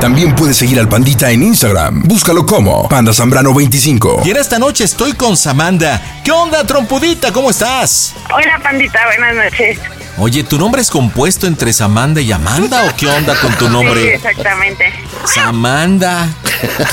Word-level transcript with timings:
También 0.00 0.34
puedes 0.34 0.58
seguir 0.58 0.78
al 0.78 0.88
Pandita 0.88 1.30
en 1.30 1.42
Instagram. 1.42 2.02
Búscalo 2.02 2.44
como 2.44 2.88
Panda 2.88 3.12
Zambrano 3.14 3.54
25. 3.54 4.22
Y 4.24 4.30
en 4.30 4.36
esta 4.36 4.58
noche 4.58 4.84
estoy 4.84 5.14
con 5.14 5.34
Samanda. 5.36 6.20
¿Qué 6.22 6.30
onda, 6.30 6.64
trompudita? 6.66 7.32
¿Cómo 7.32 7.50
estás? 7.50 8.12
Hola, 8.34 8.60
pandita, 8.62 8.98
buenas 9.06 9.34
noches. 9.50 9.78
Oye, 10.18 10.44
¿tu 10.44 10.58
nombre 10.58 10.82
es 10.82 10.90
compuesto 10.90 11.46
entre 11.46 11.72
Samanda 11.72 12.20
y 12.20 12.30
Amanda 12.32 12.84
o 12.84 12.94
qué 12.96 13.06
onda 13.08 13.34
con 13.40 13.52
tu 13.54 13.66
Sí, 13.66 13.72
nombre? 13.72 14.14
exactamente. 14.14 14.92
Samanda. 15.24 16.28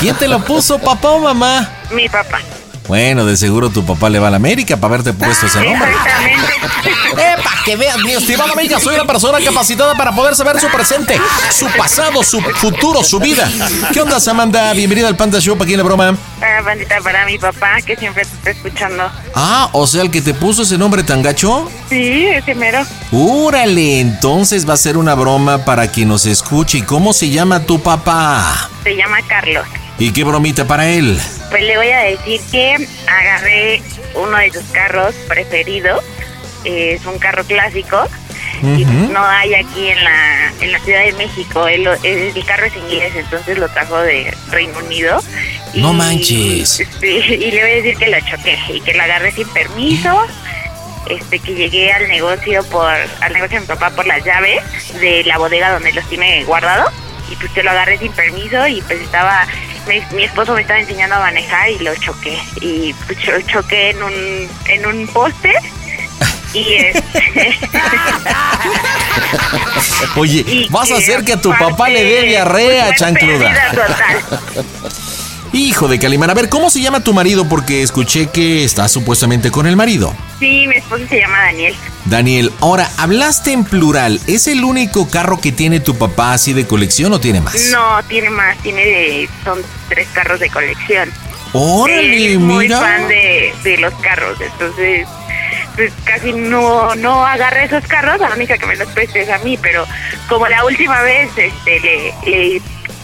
¿Quién 0.00 0.16
te 0.16 0.26
lo 0.26 0.42
puso, 0.44 0.78
papá 0.78 1.10
o 1.10 1.20
mamá? 1.20 1.68
Mi 1.92 2.08
papá. 2.08 2.40
Bueno, 2.88 3.24
de 3.24 3.36
seguro 3.36 3.70
tu 3.70 3.84
papá 3.84 4.10
le 4.10 4.18
va 4.18 4.28
a 4.28 4.30
la 4.30 4.36
América 4.36 4.76
para 4.76 4.94
haberte 4.94 5.12
puesto 5.12 5.46
ese 5.46 5.64
nombre. 5.64 5.90
Exactamente. 5.90 6.52
¡Epa! 7.12 7.50
Que 7.64 7.76
veas, 7.76 7.98
mi 7.98 8.12
estimada 8.12 8.52
amiga, 8.52 8.80
soy 8.80 8.96
una 8.96 9.04
persona 9.04 9.38
capacitada 9.38 9.94
para 9.94 10.12
poder 10.12 10.34
saber 10.34 10.58
su 10.58 10.66
presente, 10.68 11.20
su 11.52 11.66
pasado, 11.76 12.24
su 12.24 12.40
futuro, 12.40 13.04
su 13.04 13.20
vida. 13.20 13.48
¿Qué 13.92 14.00
onda, 14.00 14.18
Samanda? 14.18 14.72
Bienvenida 14.72 15.06
al 15.06 15.16
Panda 15.16 15.38
Show, 15.38 15.56
aquí 15.60 15.72
en 15.72 15.78
la 15.78 15.84
broma. 15.84 16.16
Ah, 16.40 16.62
pandita, 16.64 17.00
para 17.02 17.24
mi 17.24 17.38
papá, 17.38 17.80
que 17.86 17.94
siempre 17.96 18.24
te 18.24 18.34
está 18.34 18.50
escuchando. 18.50 19.04
Ah, 19.34 19.68
o 19.72 19.86
sea, 19.86 20.02
el 20.02 20.10
que 20.10 20.20
te 20.20 20.34
puso 20.34 20.62
ese 20.62 20.76
nombre 20.76 21.04
tan 21.04 21.22
gacho. 21.22 21.70
Sí, 21.88 22.26
ese 22.26 22.56
mero. 22.56 22.84
Úrale, 23.12 24.00
entonces 24.00 24.68
va 24.68 24.74
a 24.74 24.78
ser 24.78 24.96
una 24.96 25.14
broma 25.14 25.64
para 25.64 25.86
quien 25.86 26.08
nos 26.08 26.26
escuche. 26.26 26.78
¿Y 26.78 26.82
cómo 26.82 27.12
se 27.12 27.30
llama 27.30 27.60
tu 27.60 27.80
papá? 27.80 28.68
Se 28.82 28.96
llama 28.96 29.18
Carlos. 29.28 29.66
¿Y 30.02 30.12
qué 30.12 30.24
bromita 30.24 30.64
para 30.66 30.88
él? 30.88 31.16
Pues 31.48 31.62
le 31.62 31.76
voy 31.76 31.90
a 31.90 32.00
decir 32.00 32.40
que 32.50 32.88
agarré 33.06 33.80
uno 34.16 34.36
de 34.36 34.50
sus 34.52 34.64
carros 34.72 35.14
preferidos. 35.28 36.02
Eh, 36.64 36.94
es 36.98 37.06
un 37.06 37.20
carro 37.20 37.44
clásico. 37.44 38.08
Y 38.64 38.82
Ujú. 38.82 39.12
no 39.12 39.24
hay 39.24 39.54
aquí 39.54 39.90
en 39.90 40.02
la, 40.02 40.52
en 40.60 40.72
la 40.72 40.80
Ciudad 40.80 41.04
de 41.04 41.12
México. 41.12 41.68
El, 41.68 41.86
el 41.86 42.44
carro 42.44 42.66
es 42.66 42.74
inglés, 42.74 43.12
entonces 43.14 43.56
lo 43.58 43.68
trajo 43.68 43.96
de 43.98 44.34
Reino 44.50 44.76
Unido. 44.80 45.22
No 45.74 45.92
manches. 45.92 46.82
Sí, 47.00 47.06
y 47.06 47.50
le 47.52 47.62
voy 47.62 47.70
a 47.70 47.74
decir 47.76 47.96
que 47.96 48.08
lo 48.08 48.18
choqué 48.28 48.58
y 48.74 48.80
que 48.80 48.94
lo 48.94 49.04
agarré 49.04 49.30
sin 49.30 49.46
permiso. 49.50 50.26
Este, 51.08 51.38
que 51.38 51.54
llegué 51.54 51.92
al 51.92 52.08
negocio 52.08 52.64
por 52.64 52.88
al 52.92 53.32
negocio 53.32 53.54
de 53.56 53.60
mi 53.60 53.66
papá 53.68 53.90
por 53.90 54.06
las 54.06 54.24
llaves 54.24 54.62
de 55.00 55.22
la 55.24 55.38
bodega 55.38 55.70
donde 55.70 55.92
los 55.92 56.08
tiene 56.08 56.42
guardado 56.44 56.90
y 57.32 57.36
pues 57.36 57.50
que 57.52 57.62
lo 57.62 57.70
agarré 57.70 57.98
sin 57.98 58.12
permiso 58.12 58.66
y 58.66 58.80
pues 58.82 59.00
estaba 59.00 59.46
mi, 59.88 60.00
mi 60.14 60.24
esposo 60.24 60.54
me 60.54 60.60
estaba 60.62 60.80
enseñando 60.80 61.16
a 61.16 61.20
manejar 61.20 61.70
y 61.70 61.78
lo 61.80 61.94
choqué 61.96 62.38
y 62.60 62.92
pues, 63.06 63.18
cho- 63.18 63.40
choqué 63.46 63.90
en 63.90 64.02
un 64.02 64.48
en 64.66 64.86
un 64.86 65.06
poste 65.08 65.52
y 66.54 66.74
este 66.74 67.58
Oye, 70.16 70.40
y 70.46 70.68
vas 70.70 70.90
a 70.90 70.96
hacer 70.98 71.24
que 71.24 71.32
a 71.34 71.40
tu 71.40 71.50
papá 71.56 71.88
le 71.88 72.04
dé 72.04 72.22
diarrea, 72.22 72.86
pues, 72.86 72.98
chancluda. 72.98 73.70
total. 73.70 74.64
Hijo 75.52 75.86
de 75.86 75.98
Calimán. 75.98 76.30
A 76.30 76.34
ver, 76.34 76.48
¿cómo 76.48 76.70
se 76.70 76.80
llama 76.80 77.04
tu 77.04 77.12
marido? 77.12 77.46
Porque 77.48 77.82
escuché 77.82 78.28
que 78.30 78.64
estás 78.64 78.90
supuestamente 78.90 79.50
con 79.50 79.66
el 79.66 79.76
marido. 79.76 80.14
Sí, 80.38 80.66
mi 80.66 80.76
esposo 80.76 81.04
se 81.08 81.20
llama 81.20 81.38
Daniel. 81.40 81.74
Daniel, 82.06 82.52
ahora, 82.60 82.88
hablaste 82.96 83.52
en 83.52 83.64
plural. 83.64 84.18
¿Es 84.26 84.46
el 84.46 84.64
único 84.64 85.10
carro 85.10 85.40
que 85.40 85.52
tiene 85.52 85.80
tu 85.80 85.96
papá 85.98 86.32
así 86.32 86.54
de 86.54 86.66
colección 86.66 87.12
o 87.12 87.20
tiene 87.20 87.40
más? 87.42 87.70
No, 87.70 88.02
tiene 88.04 88.30
más, 88.30 88.56
tiene 88.62 88.84
de, 88.84 89.28
son 89.44 89.58
tres 89.88 90.08
carros 90.14 90.40
de 90.40 90.48
colección. 90.48 91.10
Órale, 91.52 92.32
es 92.32 92.38
muy 92.38 92.64
mira. 92.64 92.80
fan 92.80 93.08
de, 93.08 93.52
de 93.62 93.76
los 93.76 93.92
carros, 93.96 94.40
entonces 94.40 95.06
pues 95.74 95.92
casi 96.04 96.32
no 96.32 96.94
no 96.96 97.24
agarra 97.24 97.64
esos 97.64 97.84
carros, 97.86 98.20
a 98.20 98.28
la 98.28 98.34
única 98.34 98.58
que 98.58 98.66
me 98.66 98.76
los 98.76 98.88
prestes 98.88 99.28
a 99.30 99.38
mí, 99.38 99.58
pero 99.60 99.86
como 100.28 100.46
la 100.48 100.64
última 100.64 101.00
vez 101.02 101.30
este 101.36 101.80
le, 101.80 102.14
le, 102.26 102.62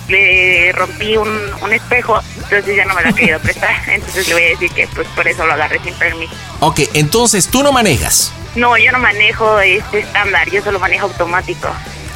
le 0.08 0.72
rompí 0.72 1.16
un, 1.16 1.28
un 1.62 1.72
espejo, 1.72 2.20
entonces 2.34 2.76
ya 2.76 2.84
no 2.84 2.94
me 2.94 3.02
lo 3.02 3.10
ha 3.10 3.12
querido 3.12 3.38
prestar, 3.40 3.70
entonces 3.88 4.26
le 4.28 4.34
voy 4.34 4.42
a 4.42 4.48
decir 4.48 4.70
que 4.72 4.86
pues 4.88 5.06
por 5.08 5.28
eso 5.28 5.46
lo 5.46 5.52
agarré 5.52 5.80
sin 5.84 5.94
permiso. 5.94 6.32
Ok, 6.60 6.80
entonces 6.94 7.48
tú 7.48 7.62
no 7.62 7.72
manejas. 7.72 8.32
No, 8.54 8.76
yo 8.76 8.90
no 8.92 8.98
manejo 8.98 9.60
este 9.60 10.00
estándar, 10.00 10.50
yo 10.50 10.62
solo 10.62 10.78
manejo 10.80 11.06
automático. 11.06 11.68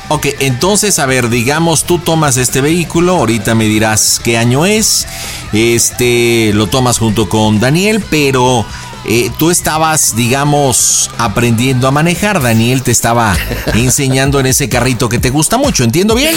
Ok, 0.09 0.27
entonces, 0.41 0.99
a 0.99 1.07
ver, 1.07 1.31
digamos, 1.31 1.85
tú 1.85 1.99
tomas 1.99 2.37
este 2.37 2.61
vehículo, 2.61 3.17
ahorita 3.17 3.55
me 3.55 3.65
dirás 3.65 4.21
qué 4.23 4.37
año 4.37 4.67
es, 4.67 5.07
este, 5.53 6.51
lo 6.55 6.67
tomas 6.67 6.99
junto 6.99 7.29
con 7.29 7.61
Daniel, 7.61 8.05
pero 8.11 8.67
eh, 9.05 9.31
tú 9.39 9.51
estabas, 9.51 10.15
digamos, 10.17 11.11
aprendiendo 11.19 11.89
a 11.89 11.91
manejar, 11.91 12.41
Daniel 12.41 12.83
te 12.83 12.91
estaba 12.91 13.37
enseñando 13.75 14.41
en 14.41 14.47
ese 14.47 14.69
carrito 14.69 15.09
que 15.09 15.19
te 15.19 15.31
gusta 15.31 15.59
mucho, 15.59 15.85
¿entiendo 15.85 16.15
bien? 16.15 16.35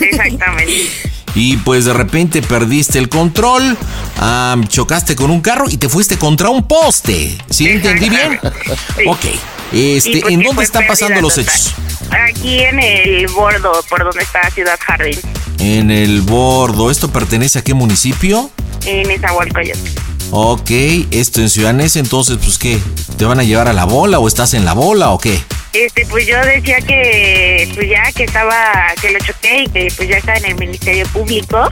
Exactamente. 0.00 0.90
Y 1.34 1.56
pues 1.58 1.86
de 1.86 1.94
repente 1.94 2.42
perdiste 2.42 2.98
el 2.98 3.08
control, 3.08 3.78
chocaste 4.68 5.16
con 5.16 5.30
un 5.30 5.40
carro 5.40 5.64
y 5.70 5.78
te 5.78 5.88
fuiste 5.88 6.18
contra 6.18 6.50
un 6.50 6.68
poste, 6.68 7.38
¿sí 7.48 7.68
entendí 7.68 8.10
bien? 8.10 8.38
Sí. 8.96 9.04
Ok, 9.06 9.24
este, 9.72 10.20
pues, 10.20 10.32
¿en 10.34 10.42
dónde 10.42 10.64
están 10.64 10.86
pasando 10.86 11.22
los 11.22 11.38
hechos? 11.38 11.72
Aquí 12.28 12.60
en 12.60 12.78
el 12.78 13.26
bordo, 13.28 13.72
por 13.88 14.04
donde 14.04 14.22
está 14.22 14.50
Ciudad 14.50 14.78
Jardín, 14.78 15.18
En 15.58 15.90
el 15.90 16.20
bordo, 16.20 16.90
¿esto 16.90 17.10
pertenece 17.10 17.60
a 17.60 17.62
qué 17.62 17.72
municipio? 17.72 18.50
en 18.84 19.08
Nezahualcóyotl. 19.08 19.78
Ok, 20.34 20.70
esto 21.10 21.42
en 21.42 21.50
Ciudad 21.50 21.74
Neza, 21.74 21.98
entonces, 21.98 22.38
pues, 22.42 22.56
¿qué? 22.56 22.78
¿Te 23.18 23.26
van 23.26 23.38
a 23.38 23.42
llevar 23.42 23.68
a 23.68 23.74
la 23.74 23.84
bola 23.84 24.18
o 24.18 24.26
estás 24.26 24.54
en 24.54 24.64
la 24.64 24.72
bola 24.72 25.10
o 25.10 25.18
qué? 25.18 25.38
este, 25.74 26.06
pues 26.06 26.26
yo 26.26 26.38
decía 26.44 26.78
que, 26.80 27.70
pues 27.74 27.88
ya 27.88 28.10
que 28.12 28.24
estaba, 28.24 28.94
que 29.00 29.10
lo 29.10 29.18
choqué 29.18 29.64
y 29.64 29.66
que 29.68 29.92
pues 29.96 30.08
ya 30.08 30.16
está 30.16 30.34
en 30.36 30.44
el 30.46 30.54
Ministerio 30.56 31.06
Público 31.08 31.70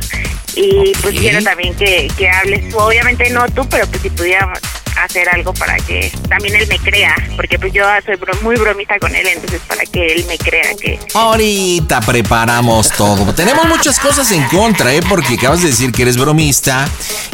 y 0.56 0.92
pues 1.02 1.18
quiero 1.18 1.42
también 1.42 1.74
que, 1.74 2.08
que 2.16 2.28
hables 2.28 2.74
obviamente 2.74 3.30
no 3.30 3.46
tú, 3.48 3.66
pero 3.68 3.86
pues 3.86 4.02
si 4.02 4.10
pudiéramos 4.10 4.58
hacer 4.96 5.28
algo 5.30 5.52
para 5.54 5.76
que 5.76 6.12
también 6.28 6.56
él 6.56 6.66
me 6.68 6.78
crea, 6.78 7.14
porque 7.36 7.58
pues 7.58 7.72
yo 7.72 7.84
soy 8.04 8.16
muy 8.42 8.56
bromista 8.56 8.98
con 8.98 9.14
él, 9.14 9.26
entonces 9.26 9.60
para 9.66 9.84
que 9.84 10.12
él 10.12 10.24
me 10.26 10.36
crea 10.38 10.74
que... 10.80 10.98
Ahorita 11.14 12.00
preparamos 12.00 12.90
todo. 12.90 13.32
Tenemos 13.34 13.66
muchas 13.66 13.98
cosas 13.98 14.30
en 14.32 14.44
contra, 14.44 14.92
¿eh? 14.92 15.00
Porque 15.08 15.34
acabas 15.34 15.62
de 15.62 15.68
decir 15.68 15.92
que 15.92 16.02
eres 16.02 16.16
bromista, 16.16 16.88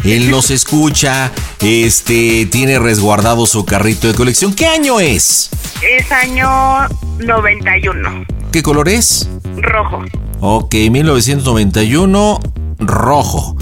él 0.05 0.31
nos 0.31 0.51
escucha, 0.51 1.33
este, 1.61 2.47
tiene 2.47 2.79
resguardado 2.79 3.47
su 3.47 3.65
carrito 3.65 4.07
de 4.09 4.15
colección. 4.15 4.55
¿Qué 4.55 4.67
año 4.67 5.01
es? 5.01 5.51
Es 5.83 6.11
año 6.13 6.89
91. 7.19 8.27
¿Qué 8.53 8.63
color 8.63 8.89
es? 8.89 9.29
Rojo. 9.57 10.05
Ok, 10.41 10.75
1991, 10.75 12.41
rojo. 12.79 13.57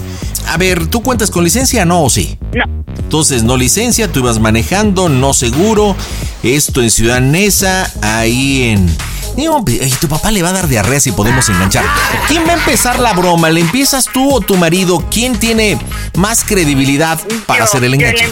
A 0.47 0.57
ver, 0.57 0.87
¿tú 0.87 1.01
cuentas 1.01 1.31
con 1.31 1.43
licencia, 1.43 1.85
no 1.85 2.03
o 2.03 2.09
sí? 2.09 2.37
No. 2.53 2.63
Entonces, 2.97 3.43
no 3.43 3.57
licencia, 3.57 4.11
tú 4.11 4.19
ibas 4.19 4.39
manejando, 4.39 5.09
no 5.09 5.33
seguro. 5.33 5.95
Esto 6.43 6.81
en 6.81 6.91
Ciudad 6.91 7.21
Neza, 7.21 7.91
ahí 8.01 8.63
en 8.63 8.89
y 9.37 9.89
tu 9.99 10.07
papá 10.07 10.31
le 10.31 10.41
va 10.41 10.49
a 10.49 10.53
dar 10.53 10.67
diarrea 10.67 10.99
si 10.99 11.11
podemos 11.11 11.47
enganchar. 11.49 11.83
¿Quién 12.27 12.47
va 12.47 12.51
a 12.51 12.55
empezar 12.55 12.99
la 12.99 13.13
broma? 13.13 13.49
¿Le 13.49 13.61
empiezas 13.61 14.05
tú 14.05 14.33
o 14.33 14.41
tu 14.41 14.55
marido? 14.55 15.05
¿Quién 15.11 15.37
tiene 15.37 15.77
más 16.15 16.43
credibilidad 16.43 17.19
para 17.45 17.65
hacer 17.65 17.83
el 17.83 17.93
enganche? 17.95 18.31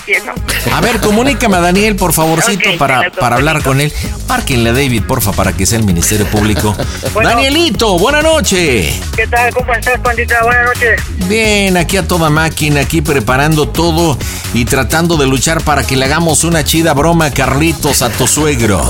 A 0.71 0.81
ver, 0.81 0.99
comunícame 0.99 1.57
a 1.57 1.59
Daniel, 1.59 1.95
por 1.95 2.13
favorcito, 2.13 2.69
para, 2.77 3.11
para 3.11 3.35
hablar 3.35 3.61
con 3.63 3.81
él. 3.81 3.91
Márquenle 4.27 4.69
a 4.69 4.73
David, 4.73 5.03
porfa, 5.03 5.31
para 5.33 5.53
que 5.53 5.65
sea 5.65 5.77
el 5.77 5.85
Ministerio 5.85 6.25
Público. 6.27 6.75
Danielito, 7.23 7.99
buena 7.99 8.21
noche. 8.21 8.99
¿Qué 9.15 9.27
tal? 9.27 9.53
¿Cómo 9.53 9.73
estás, 9.73 9.99
pandita? 9.99 10.41
Buenas 10.43 10.65
noches. 10.67 11.01
Bien, 11.27 11.77
aquí 11.77 11.97
a 11.97 12.07
toda 12.07 12.29
máquina, 12.29 12.81
aquí 12.81 13.01
preparando 13.01 13.67
todo 13.67 14.17
y 14.53 14.65
tratando 14.65 15.17
de 15.17 15.27
luchar 15.27 15.61
para 15.63 15.85
que 15.85 15.97
le 15.97 16.05
hagamos 16.05 16.43
una 16.43 16.63
chida 16.63 16.93
broma 16.93 17.25
a 17.25 17.31
Carlitos, 17.31 18.01
a 18.01 18.09
tu 18.09 18.27
suegro. 18.27 18.83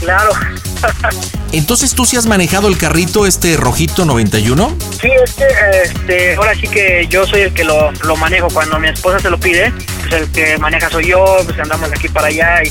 Claro. 0.00 0.32
Entonces, 1.60 1.94
¿tú 1.94 2.06
sí 2.06 2.16
has 2.16 2.24
manejado 2.24 2.68
el 2.68 2.78
carrito 2.78 3.26
este 3.26 3.58
rojito 3.58 4.06
91? 4.06 4.76
Sí, 4.98 5.08
es 5.22 5.34
que 5.34 5.44
este, 5.84 6.34
ahora 6.34 6.54
sí 6.54 6.66
que 6.66 7.06
yo 7.08 7.26
soy 7.26 7.42
el 7.42 7.52
que 7.52 7.64
lo, 7.64 7.92
lo 7.92 8.16
manejo. 8.16 8.48
Cuando 8.48 8.80
mi 8.80 8.88
esposa 8.88 9.18
se 9.18 9.28
lo 9.28 9.38
pide, 9.38 9.70
pues 10.00 10.22
el 10.22 10.32
que 10.32 10.56
maneja 10.56 10.88
soy 10.88 11.08
yo, 11.08 11.22
pues 11.44 11.58
andamos 11.58 11.90
de 11.90 11.96
aquí 11.96 12.08
para 12.08 12.28
allá. 12.28 12.62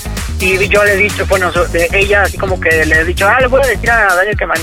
Y, 0.41 0.55
y 0.55 0.67
yo 0.67 0.83
le 0.83 0.93
he 0.93 0.97
dicho, 0.97 1.23
bueno, 1.27 1.51
de 1.51 1.87
ella 1.93 2.23
así 2.23 2.37
como 2.39 2.59
que 2.59 2.83
le 2.83 3.01
he 3.01 3.05
dicho, 3.05 3.27
ah, 3.27 3.39
le 3.39 3.45
voy 3.45 3.61
a 3.63 3.67
decir 3.67 3.91
a 3.91 4.15
Daniel 4.15 4.35
que 4.35 4.45
man 4.47 4.57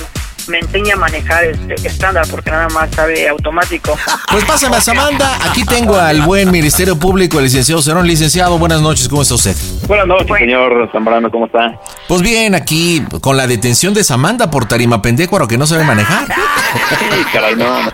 me 0.48 0.58
enseña 0.58 0.94
a 0.94 0.96
manejar 0.96 1.44
este 1.44 1.74
estándar 1.88 2.26
porque 2.30 2.50
nada 2.50 2.68
más 2.68 2.90
sabe 2.94 3.28
automático. 3.28 3.96
Pues 4.30 4.44
pásame 4.44 4.76
a 4.76 4.80
Samanda, 4.80 5.38
aquí 5.48 5.64
tengo 5.64 5.96
al 5.96 6.22
buen 6.22 6.50
Ministerio 6.50 6.96
Público, 6.98 7.38
el 7.38 7.44
licenciado 7.44 7.82
Cerón. 7.82 8.06
Licenciado, 8.06 8.58
buenas 8.58 8.80
noches, 8.80 9.08
¿cómo 9.08 9.22
está 9.22 9.34
usted? 9.34 9.56
Buenas 9.86 10.06
noches, 10.06 10.36
señor 10.38 10.88
Zambrano, 10.92 11.30
¿cómo 11.30 11.46
está? 11.46 11.80
Pues 12.08 12.22
bien, 12.22 12.54
aquí 12.54 13.02
con 13.20 13.36
la 13.36 13.46
detención 13.46 13.94
de 13.94 14.04
Samanda 14.04 14.50
por 14.50 14.66
tarima 14.66 15.02
pendecuaro 15.02 15.48
que 15.48 15.58
no 15.58 15.66
sabe 15.66 15.84
manejar. 15.84 16.26
Caray, 17.32 17.56
no, 17.56 17.82
no 17.82 17.90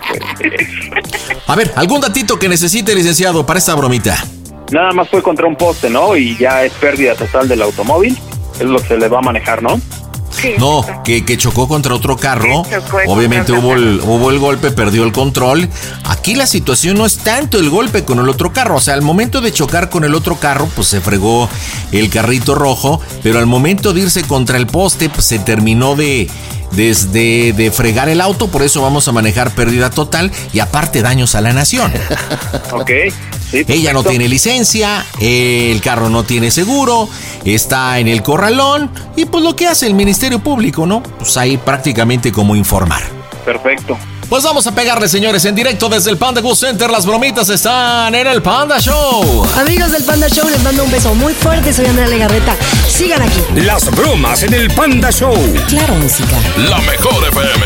A 1.47 1.55
ver, 1.55 1.71
¿algún 1.75 2.01
datito 2.01 2.37
que 2.37 2.49
necesite, 2.49 2.93
licenciado, 2.95 3.45
para 3.45 3.59
esta 3.59 3.73
bromita? 3.75 4.17
Nada 4.71 4.91
más 4.91 5.09
fue 5.09 5.21
contra 5.21 5.47
un 5.47 5.55
poste, 5.55 5.89
¿no? 5.89 6.15
Y 6.15 6.35
ya 6.37 6.63
es 6.63 6.73
pérdida 6.73 7.15
total 7.15 7.47
del 7.47 7.61
automóvil. 7.61 8.17
Es 8.55 8.65
lo 8.65 8.79
que 8.79 8.87
se 8.87 8.97
le 8.97 9.07
va 9.07 9.19
a 9.19 9.21
manejar, 9.21 9.61
¿no? 9.61 9.79
No, 10.57 10.85
que, 11.03 11.25
que, 11.25 11.37
chocó 11.37 11.67
contra 11.67 11.93
otro 11.93 12.17
carro. 12.17 12.63
Obviamente 13.07 13.51
hubo 13.51 13.75
el, 13.75 14.01
hubo 14.01 14.31
el 14.31 14.39
golpe, 14.39 14.71
perdió 14.71 15.03
el 15.03 15.11
control. 15.11 15.69
Aquí 16.05 16.35
la 16.35 16.47
situación 16.47 16.97
no 16.97 17.05
es 17.05 17.17
tanto 17.17 17.59
el 17.59 17.69
golpe 17.69 18.03
con 18.03 18.19
el 18.19 18.29
otro 18.29 18.53
carro. 18.53 18.75
O 18.75 18.81
sea, 18.81 18.93
al 18.93 19.01
momento 19.01 19.41
de 19.41 19.51
chocar 19.51 19.89
con 19.89 20.03
el 20.03 20.15
otro 20.15 20.35
carro, 20.35 20.69
pues 20.75 20.87
se 20.87 21.01
fregó 21.01 21.49
el 21.91 22.09
carrito 22.09 22.55
rojo. 22.55 23.01
Pero 23.21 23.39
al 23.39 23.45
momento 23.45 23.93
de 23.93 24.01
irse 24.01 24.23
contra 24.23 24.57
el 24.57 24.67
poste, 24.67 25.09
pues 25.09 25.25
se 25.25 25.39
terminó 25.39 25.95
de, 25.95 26.29
desde 26.75 27.53
de 27.53 27.71
fregar 27.71 28.09
el 28.09 28.21
auto, 28.21 28.47
por 28.47 28.63
eso 28.63 28.81
vamos 28.81 29.07
a 29.07 29.11
manejar 29.11 29.51
pérdida 29.51 29.89
total 29.89 30.31
y 30.51 30.59
aparte 30.59 31.01
daños 31.01 31.35
a 31.35 31.41
la 31.41 31.53
nación. 31.53 31.91
ok. 32.71 32.91
Ella 33.51 33.93
no 33.93 34.03
tiene 34.03 34.27
licencia, 34.27 35.05
el 35.19 35.79
carro 35.81 36.09
no 36.09 36.23
tiene 36.23 36.49
seguro, 36.49 37.07
está 37.45 37.99
en 37.99 38.07
el 38.07 38.23
corralón 38.23 38.89
y 39.15 39.25
pues 39.25 39.43
lo 39.43 39.55
que 39.55 39.67
hace 39.67 39.85
el 39.85 39.93
Ministerio 39.93 40.39
Público, 40.39 40.87
¿no? 40.87 41.03
Pues 41.03 41.37
ahí 41.37 41.57
prácticamente 41.57 42.31
como 42.31 42.55
informar. 42.55 43.22
Perfecto. 43.43 43.97
Pues 44.29 44.43
vamos 44.43 44.65
a 44.65 44.73
pegarle, 44.73 45.07
señores, 45.07 45.45
en 45.45 45.53
directo 45.53 45.87
desde 45.89 46.09
el 46.09 46.17
Panda 46.17 46.41
Go 46.41 46.55
Center. 46.55 46.89
Las 46.89 47.05
bromitas 47.05 47.49
están 47.49 48.15
en 48.15 48.25
el 48.25 48.41
Panda 48.41 48.79
Show. 48.79 49.45
Amigos 49.59 49.91
del 49.91 50.03
Panda 50.03 50.27
Show, 50.27 50.49
les 50.49 50.59
mando 50.63 50.83
un 50.83 50.89
beso 50.91 51.13
muy 51.13 51.33
fuerte. 51.33 51.71
Soy 51.71 51.85
Andrea 51.85 52.07
Legarreta. 52.07 52.55
Sigan 52.89 53.21
aquí. 53.21 53.39
Las 53.57 53.91
bromas 53.91 54.41
en 54.43 54.53
el 54.55 54.71
Panda 54.71 55.11
Show. 55.11 55.35
Claro, 55.67 55.93
música. 55.95 56.35
La 56.67 56.79
mejor 56.79 57.23
FM. 57.27 57.63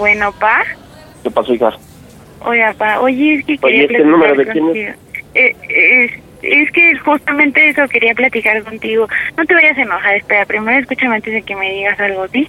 Bueno, 0.00 0.32
pa. 0.32 0.64
¿Qué 1.22 1.30
pasó, 1.30 1.52
hija? 1.52 1.72
Oye, 2.40 2.64
pa, 2.78 3.00
oye, 3.00 3.34
es 3.34 3.44
que 3.44 3.58
quería 3.58 3.82
¿este 3.82 4.02
número 4.02 4.34
de 4.34 4.46
quién 4.46 4.70
es? 4.70 4.96
Eh, 5.34 5.54
es, 5.68 6.12
es 6.42 6.70
que 6.72 6.96
justamente 6.96 7.68
eso 7.68 7.86
quería 7.86 8.14
platicar 8.14 8.64
contigo. 8.64 9.06
No 9.36 9.44
te 9.44 9.52
vayas 9.52 9.76
a 9.76 9.82
enojar, 9.82 10.14
espera, 10.16 10.46
primero 10.46 10.80
escúchame 10.80 11.16
antes 11.16 11.34
de 11.34 11.42
que 11.42 11.54
me 11.54 11.70
digas 11.70 12.00
algo, 12.00 12.26
¿sí? 12.28 12.48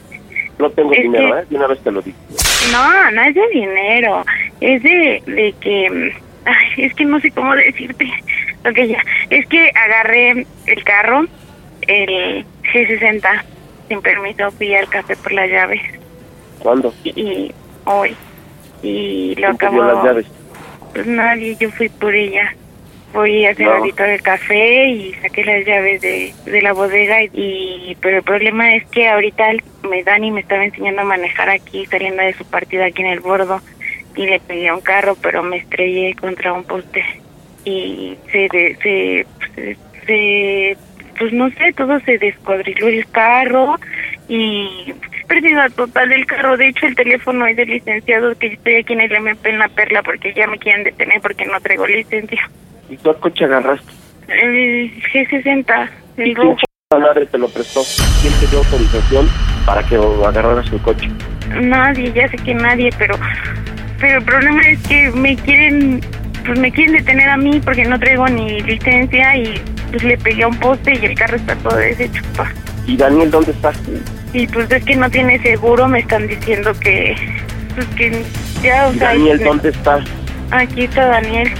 No 0.60 0.70
tengo 0.70 0.92
dinero, 0.92 1.40
¿eh? 1.40 1.46
De 1.50 1.58
una 1.58 1.68
vez 1.68 1.84
te 1.84 1.92
lo 1.92 2.02
digo. 2.02 2.18
No, 2.72 3.12
no 3.12 3.22
es 3.22 3.36
de 3.36 3.48
dinero, 3.50 4.24
es 4.62 4.82
de, 4.82 5.22
de 5.26 5.54
que... 5.60 6.16
Ay, 6.46 6.86
es 6.86 6.94
que 6.94 7.04
no 7.04 7.20
sé 7.20 7.32
cómo 7.32 7.54
decirte. 7.54 8.10
Ok, 8.66 8.78
ya. 8.88 9.04
Es 9.30 9.46
que 9.48 9.72
agarré 9.76 10.46
el 10.68 10.84
carro, 10.86 11.26
el 11.82 12.46
G60, 12.74 13.44
sin 13.90 14.02
permiso, 14.02 14.52
fui 14.52 14.74
al 14.74 14.88
café 14.88 15.18
por 15.18 15.34
las 15.34 15.50
llaves. 15.50 15.82
¿Cuándo? 16.62 16.94
Y 17.04 17.52
hoy. 17.86 18.16
Y 18.84 19.36
lo 19.36 19.48
¿Quién 19.48 19.58
te 19.58 19.66
acabo... 19.66 19.74
dio 19.84 19.84
las 19.94 20.04
llaves? 20.04 20.26
Pues 20.94 21.08
nadie, 21.08 21.56
yo 21.60 21.70
fui 21.72 21.90
por 21.90 22.14
ella. 22.14 22.54
Fui 23.14 23.46
a 23.46 23.52
hacer 23.52 23.66
No. 23.66 23.74
ahorita 23.74 24.14
el 24.14 24.22
café 24.22 24.86
y 24.88 25.14
saqué 25.16 25.44
las 25.44 25.66
llaves 25.66 26.00
de, 26.02 26.34
de 26.46 26.62
la 26.62 26.72
bodega 26.72 27.22
y 27.24 27.98
pero 28.00 28.18
el 28.18 28.24
problema 28.24 28.74
es 28.74 28.86
que 28.86 29.10
ahorita 29.10 29.50
me 29.84 30.02
dan 30.04 30.24
y 30.24 30.32
me 30.32 30.40
estaba 30.40 30.64
enseñando 30.64 31.02
a 31.02 31.06
manejar 31.06 31.50
aquí 31.50 31.86
saliendo 31.88 32.24
de 32.24 32.34
su 32.34 32.46
partida 32.46 32.86
aquí 32.86 33.02
en 33.02 33.10
el 33.10 33.20
bordo 33.20 33.60
y 34.16 34.26
le 34.28 34.40
pedí 34.40 34.66
a 34.68 34.76
un 34.76 34.80
carro 34.82 35.18
pero 35.22 35.44
me 35.44 35.58
estrellé 35.58 36.16
contra 36.16 36.54
un 36.54 36.64
poste 36.64 37.04
y 37.66 38.16
se 38.32 38.48
de- 38.50 38.78
se, 38.82 39.26
se, 39.56 39.78
se- 40.06 40.78
pues 41.20 41.34
no 41.34 41.50
sé 41.50 41.74
todo 41.74 42.00
se 42.06 42.18
descuadriló 42.18 42.88
el 42.88 43.06
carro 43.10 43.76
y 44.30 44.94
pérdida 45.32 45.70
total 45.70 46.10
del 46.10 46.26
carro 46.26 46.58
de 46.58 46.68
hecho 46.68 46.86
el 46.88 46.96
teléfono 46.96 47.46
es 47.48 47.56
del 47.56 47.70
licenciado 47.70 48.38
que 48.38 48.50
yo 48.50 48.54
estoy 48.56 48.76
aquí 48.76 48.92
en 48.94 49.00
el 49.02 49.12
MP 49.14 49.50
en 49.50 49.60
la 49.60 49.70
perla 49.70 50.04
porque 50.04 50.34
ya 50.34 50.46
me 50.48 50.58
quieren 50.58 50.84
detener 50.84 51.22
porque 51.22 51.46
no 51.46 51.58
traigo 51.62 51.88
licencia 51.88 52.50
¿Y 52.90 52.98
cuál 52.98 53.18
coche 53.20 53.46
agarraste? 53.46 53.90
el 54.28 54.92
G60 55.04 55.90
¿Y 56.18 56.22
el 56.22 56.26
quién 56.26 56.36
rojo 56.36 56.58
ch- 56.58 57.00
madre 57.00 57.26
te 57.28 57.38
lo 57.38 57.48
prestó? 57.48 57.82
¿Quién 58.22 58.34
te 58.42 58.48
dio 58.48 58.60
autorización 58.60 59.30
para 59.66 59.82
que 59.84 59.96
agarraras 59.96 60.70
el 60.74 60.82
coche? 60.82 61.10
Nadie, 61.62 62.12
ya 62.12 62.28
sé 62.28 62.36
que 62.38 62.54
nadie, 62.54 62.90
pero 62.98 63.16
pero 64.02 64.18
el 64.20 64.26
problema 64.26 64.62
es 64.68 64.80
que 64.88 65.10
me 65.12 65.38
quieren 65.38 66.02
pues 66.46 66.60
me 66.60 66.72
quieren 66.74 66.94
detener 66.98 67.30
a 67.30 67.38
mí 67.38 67.62
porque 67.64 67.86
no 67.86 67.98
traigo 68.00 68.28
ni 68.28 68.60
licencia 68.62 69.38
y 69.38 69.62
pues 69.92 70.04
le 70.04 70.18
pegué 70.18 70.44
a 70.44 70.48
un 70.50 70.60
poste 70.60 70.94
y 71.02 71.06
el 71.06 71.16
carro 71.16 71.38
está 71.38 71.56
todo 71.56 71.78
deshecho. 71.78 72.22
pa. 72.36 72.52
¿Y 72.86 72.98
Daniel 72.98 73.32
dónde 73.32 73.52
está? 73.52 73.72
Y 74.34 74.48
pues 74.48 74.72
es 74.72 74.84
que 74.86 74.96
no 74.96 75.10
tiene 75.10 75.40
seguro, 75.42 75.88
me 75.88 76.00
están 76.00 76.28
diciendo 76.28 76.72
que 76.80 77.16
pues 77.76 77.86
que 77.98 78.24
ya, 78.62 78.88
o 78.88 78.94
¿Y 78.94 78.98
sea, 79.00 79.10
Daniel 79.10 79.40
me- 79.40 79.46
dónde 79.46 79.70
está? 79.70 80.00
aquí 80.52 80.84
está 80.86 81.06
Daniel. 81.08 81.52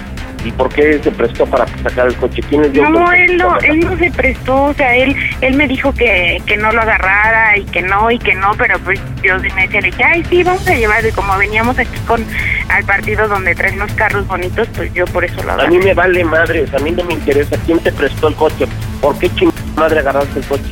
¿Y 0.44 0.52
por 0.54 0.70
qué 0.70 1.00
se 1.04 1.12
prestó 1.12 1.46
para 1.46 1.68
sacar 1.84 2.08
el 2.08 2.16
coche? 2.16 2.42
¿Quién 2.50 2.64
es 2.64 2.74
dio 2.74 2.90
No, 2.90 3.12
él 3.12 3.38
no, 3.38 3.60
él 3.60 3.80
no 3.82 3.96
se 3.98 4.10
prestó, 4.10 4.64
o 4.64 4.74
sea, 4.74 4.96
él 4.96 5.16
él 5.42 5.54
me 5.56 5.68
dijo 5.68 5.94
que, 5.94 6.42
que 6.48 6.58
no 6.58 6.72
lo 6.72 6.82
agarrara 6.82 7.58
y 7.58 7.64
que 7.66 7.84
no 7.84 8.10
y 8.10 8.18
que 8.18 8.34
no, 8.34 8.52
pero 8.58 8.80
pues 8.80 9.00
yo 9.22 9.38
me 9.56 9.68
decía, 9.68 10.08
ay, 10.12 10.24
sí, 10.30 10.42
vamos 10.42 10.68
a 10.68 10.74
llevar, 10.74 11.06
y 11.06 11.12
como 11.12 11.38
veníamos 11.38 11.78
aquí 11.78 11.96
con 12.08 12.26
al 12.70 12.84
partido 12.86 13.28
donde 13.28 13.54
traen 13.54 13.78
los 13.78 13.92
carros 13.94 14.26
bonitos, 14.26 14.68
pues 14.76 14.92
yo 14.96 15.06
por 15.06 15.24
eso 15.26 15.44
lo 15.44 15.52
A 15.52 15.54
agarré. 15.54 15.78
mí 15.78 15.78
me 15.86 15.94
vale 15.94 16.24
madres, 16.26 16.74
a 16.74 16.80
mí 16.80 16.90
no 16.90 17.04
me 17.04 17.14
interesa 17.14 17.56
quién 17.68 17.78
te 17.80 17.92
prestó 17.92 18.30
el 18.30 18.36
coche. 18.36 18.66
¿Por 19.00 19.20
qué 19.20 19.30
chingada 19.36 19.62
madre 19.76 20.00
agarraste 20.00 20.40
el 20.40 20.46
coche? 20.46 20.64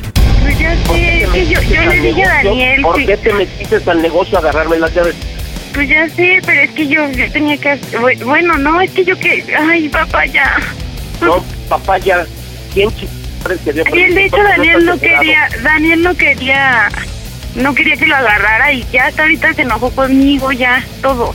Pues 0.60 0.68
ya 0.68 0.84
¿Por 0.86 0.96
qué 0.96 1.02
te 1.02 1.24
es 1.24 1.30
que 1.30 1.46
yo, 1.46 1.62
yo 1.62 1.80
al 1.80 1.88
le 1.88 2.00
dije 2.00 2.24
a? 2.24 2.42
Daniel 2.44 2.82
¿Por 2.82 2.96
que- 2.96 3.06
qué 3.06 3.16
te 3.16 3.32
metiste 3.32 3.90
al 3.90 4.02
negocio 4.02 4.36
a 4.36 4.40
agarrarme 4.40 4.78
las 4.78 4.94
llaves? 4.94 5.14
Pues 5.74 5.88
ya 5.88 6.08
sé, 6.10 6.40
pero 6.44 6.60
es 6.62 6.70
que 6.72 6.86
yo, 6.88 7.08
yo 7.12 7.30
tenía 7.32 7.56
que... 7.56 7.70
hacer- 7.70 8.00
bu- 8.00 8.24
Bueno, 8.24 8.58
no, 8.58 8.80
es 8.80 8.90
que 8.90 9.04
yo 9.04 9.16
que... 9.18 9.44
Ay, 9.58 9.88
papá, 9.88 10.26
ya. 10.26 10.56
No, 11.20 11.44
papá, 11.68 11.98
ya. 11.98 12.24
¿Quién 12.74 12.90
te 12.90 13.72
dio 13.72 13.84
Daniel, 13.84 14.14
de 14.14 14.24
hecho? 14.26 14.36
Daniel 14.42 14.84
no 14.84 14.98
quería... 14.98 15.48
Daniel 15.62 16.02
no 16.02 16.14
quería... 16.16 16.88
No 17.54 17.74
quería 17.74 17.96
que 17.96 18.06
lo 18.06 18.14
agarrara 18.16 18.72
y 18.72 18.84
ya 18.92 19.06
hasta 19.06 19.22
ahorita 19.22 19.54
se 19.54 19.62
enojó 19.62 19.90
conmigo, 19.90 20.52
ya, 20.52 20.84
todo. 21.02 21.34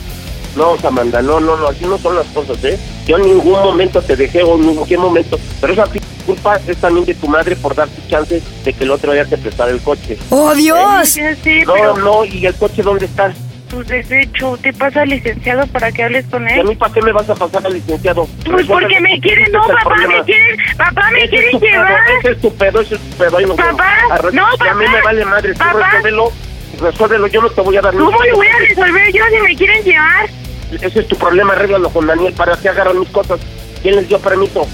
No, 0.56 0.76
Samantha, 0.78 1.20
no, 1.22 1.38
no, 1.40 1.56
no, 1.56 1.68
así 1.68 1.84
no 1.84 1.98
son 1.98 2.16
las 2.16 2.26
cosas, 2.28 2.62
¿eh? 2.64 2.78
Yo 3.06 3.16
en 3.18 3.24
ningún 3.24 3.52
momento 3.62 4.00
te 4.00 4.16
dejé 4.16 4.42
o 4.42 4.54
en 4.56 4.66
ningún 4.66 5.00
momento. 5.00 5.38
Pero 5.60 5.72
esa 5.74 5.84
culpa 6.24 6.58
es 6.66 6.76
también 6.78 7.04
de 7.04 7.14
tu 7.14 7.28
madre 7.28 7.54
por 7.56 7.74
darte 7.74 8.00
chance 8.08 8.42
de 8.64 8.72
que 8.72 8.84
el 8.84 8.90
otro 8.90 9.12
día 9.12 9.24
te 9.26 9.36
prestara 9.36 9.70
el 9.70 9.80
coche. 9.82 10.16
¡Oh, 10.30 10.54
Dios! 10.54 11.14
Ya 11.14 11.36
sé, 11.36 11.64
No, 11.66 11.74
pero 11.74 11.96
no, 11.98 12.24
¿y 12.24 12.46
el 12.46 12.54
coche 12.54 12.82
dónde 12.82 13.04
está? 13.06 13.32
pues 13.68 13.88
desecho, 13.88 14.56
te 14.62 14.72
pasa 14.72 15.02
al 15.02 15.08
licenciado 15.08 15.66
para 15.66 15.90
que 15.90 16.04
hables 16.04 16.24
con 16.26 16.48
¿Y 16.48 16.52
a 16.52 16.56
él. 16.60 16.68
mí 16.68 16.76
para 16.76 16.94
qué 16.94 17.02
me 17.02 17.10
vas 17.12 17.28
a 17.28 17.34
pasar 17.34 17.66
al 17.66 17.74
licenciado? 17.74 18.26
Pues 18.48 18.64
porque 18.64 19.00
me 19.00 19.20
quieren, 19.20 19.50
no, 19.50 19.60
papá, 19.66 19.80
problema. 19.86 20.14
me 20.18 20.22
quieren, 20.24 20.56
papá, 20.78 21.10
me 21.10 21.24
Ese 21.24 21.34
es 21.34 21.40
quieren 21.50 21.60
llevar. 21.60 22.00
Ese 22.20 22.30
es 22.30 22.40
tu 22.40 22.54
pedo, 22.54 22.80
ese 22.80 22.94
es 22.94 23.00
tu 23.00 23.16
pedo. 23.16 23.36
vemos. 23.36 23.56
Papá, 23.56 23.96
no, 24.32 24.42
y 24.64 24.68
A 24.68 24.74
mí 24.74 24.84
papá. 24.86 24.96
me 24.96 25.02
vale 25.02 25.24
madre, 25.24 25.52
tú 25.52 25.58
Papá. 25.58 25.72
resuélvelo, 25.82 26.32
resuélvelo, 26.80 27.26
yo 27.26 27.42
no 27.42 27.50
te 27.50 27.60
voy 27.60 27.76
a 27.76 27.82
dar 27.82 27.92
¿Cómo 27.94 28.10
lo 28.10 28.36
voy 28.36 28.46
a 28.46 28.58
resolver 28.68 29.12
yo 29.12 29.24
si 29.34 29.40
me 29.42 29.56
quieren 29.56 29.82
llevar? 29.84 30.30
Ese 30.72 31.00
es 31.00 31.08
tu 31.08 31.16
problema, 31.16 31.52
arréglalo 31.52 31.90
con 31.90 32.06
Daniel, 32.06 32.32
¿para 32.34 32.56
qué 32.56 32.68
agarran 32.68 32.98
mis 32.98 33.08
cosas? 33.10 33.40
¿Quién 33.82 33.96
les 33.96 34.08
dio 34.08 34.18
permiso? 34.18 34.66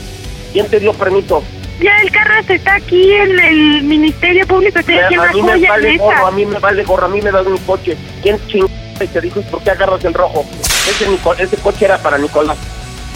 ¿Quién 0.52 0.68
te 0.68 0.80
dio 0.80 0.92
permiso? 0.94 1.42
Ya 1.80 1.96
el 2.02 2.10
carro 2.10 2.34
está 2.48 2.74
aquí 2.74 3.12
en 3.12 3.38
el 3.38 3.82
Ministerio 3.82 4.46
Público, 4.46 4.78
a 4.78 5.32
mí 5.32 5.42
me 5.42 5.66
vale 5.66 5.96
gorro, 5.96 6.26
a 6.26 6.30
mí 6.30 6.46
me 6.46 6.58
vale 6.58 6.84
gorro, 6.84 7.06
a 7.06 7.08
mí 7.08 7.20
me 7.20 7.30
das 7.30 7.46
mi 7.46 7.58
coche. 7.60 7.96
¿Quién 8.22 8.38
ching 8.46 8.66
te 9.12 9.20
dijo 9.20 9.40
por 9.42 9.62
qué 9.62 9.70
agarras 9.70 10.04
el 10.04 10.14
rojo? 10.14 10.44
Ese, 10.88 11.06
ese 11.42 11.56
coche 11.56 11.86
era 11.86 11.98
para 11.98 12.18
Nicolás. 12.18 12.56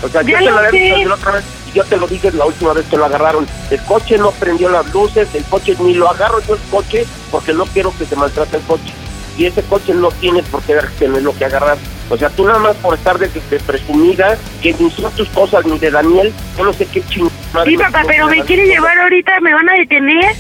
O 0.03 0.09
sea, 0.09 0.23
yo 0.23 0.37
te 0.37 0.45
lo 0.45 0.51
lo 0.51 0.59
había 0.59 0.71
dicho 0.71 1.09
la 1.09 1.15
otra 1.15 1.33
vez 1.33 1.45
y 1.69 1.77
yo 1.77 1.85
te 1.85 1.97
lo 1.97 2.07
dije 2.07 2.31
la 2.33 2.45
última 2.45 2.73
vez 2.73 2.85
que 2.87 2.97
lo 2.97 3.05
agarraron. 3.05 3.47
El 3.71 3.81
coche 3.83 4.19
no 4.19 4.31
prendió 4.33 4.69
las 4.69 4.93
luces, 4.93 5.29
el 5.35 5.45
coche 5.45 5.77
ni 5.81 5.95
lo 5.95 6.11
agarro 6.11 6.41
yo 6.47 6.55
el 6.55 6.61
coche 6.71 7.07
porque 7.31 7.53
no 7.53 7.65
quiero 7.67 7.97
que 7.97 8.05
se 8.05 8.17
maltrate 8.17 8.57
el 8.57 8.63
coche. 8.65 8.93
Y 9.39 9.47
ese 9.47 9.63
coche 9.63 9.95
no 9.95 10.11
tienes 10.11 10.45
por 10.47 10.63
qué 10.63 10.77
tener 10.99 11.23
lo 11.23 11.37
que 11.37 11.45
agarrar. 11.45 11.79
O 12.09 12.17
sea, 12.17 12.29
tú 12.31 12.47
nada 12.47 12.59
más 12.61 12.77
por 12.77 12.95
estar 12.95 13.19
de, 13.19 13.29
de 13.29 13.59
presumida, 13.61 14.37
que 14.63 14.75
ni 14.79 14.91
son 14.91 15.13
tus 15.15 15.29
cosas 15.31 15.65
ni 15.67 15.79
de 15.79 15.91
Daniel, 15.91 16.33
yo 16.57 16.65
no 16.65 16.73
sé 16.73 16.87
qué 16.87 17.03
chingada. 17.09 17.65
Sí, 17.65 17.77
papá, 17.77 18.03
pero 18.07 18.29
me 18.29 18.43
quieren 18.45 18.67
llevar 18.67 18.97
ahorita, 19.01 19.41
¿me 19.41 19.53
van 19.53 19.69
a 19.69 19.73
detener? 19.75 20.35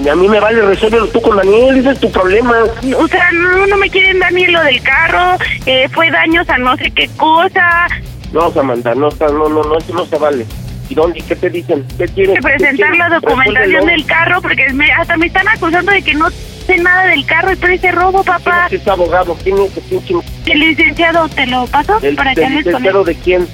Y 0.00 0.08
a 0.08 0.14
mí 0.14 0.28
me 0.28 0.38
vale 0.38 0.62
resuélvelo 0.62 1.08
tú 1.08 1.20
con 1.20 1.36
Daniel, 1.36 1.78
ese 1.78 1.90
es 1.90 1.98
tu 2.00 2.10
problema. 2.12 2.54
O 2.96 3.08
sea, 3.08 3.30
no, 3.32 3.66
no 3.66 3.76
me 3.78 3.90
quieren 3.90 4.20
dar 4.20 4.32
ni 4.32 4.46
lo 4.46 4.62
del 4.62 4.80
carro, 4.82 5.36
eh, 5.66 5.88
fue 5.92 6.08
daños 6.10 6.48
a 6.48 6.58
no 6.58 6.76
sé 6.76 6.90
qué 6.92 7.08
cosa. 7.16 7.88
No, 8.32 8.52
Samantha, 8.52 8.94
no, 8.94 9.08
no, 9.18 9.48
no, 9.48 9.64
no, 9.64 9.78
eso 9.78 9.92
no 9.94 10.06
se 10.06 10.18
vale. 10.18 10.46
¿Y 10.88 10.94
dónde? 10.94 11.20
¿Qué 11.26 11.34
te 11.34 11.50
dicen? 11.50 11.84
¿Qué 11.98 12.06
quieren? 12.06 12.36
que 12.36 12.40
presentar 12.42 12.96
la 12.96 13.08
documentación 13.08 13.86
del 13.86 14.06
carro 14.06 14.40
porque 14.40 14.72
me- 14.72 14.90
hasta 14.92 15.16
me 15.16 15.26
están 15.26 15.48
acusando 15.48 15.90
de 15.92 16.00
que 16.02 16.14
no 16.14 16.28
sé 16.68 16.78
nada 16.82 17.06
del 17.06 17.24
carro 17.26 17.50
y 17.52 17.74
ese 17.74 17.90
robo, 17.92 18.22
papá. 18.22 18.66
¿Quién 18.68 18.80
es 18.80 18.88
abogado? 18.88 19.36
¿Quién 19.42 19.56
es 19.58 19.72
quién 20.06 20.20
El 20.46 20.60
licenciado, 20.60 21.28
¿te 21.28 21.46
lo 21.46 21.66
paso 21.66 21.98
¿El, 22.02 22.14
para 22.14 22.34
que 22.34 22.44
él? 22.44 22.56
licenciado 22.56 23.04
de 23.04 23.14
quién? 23.16 23.46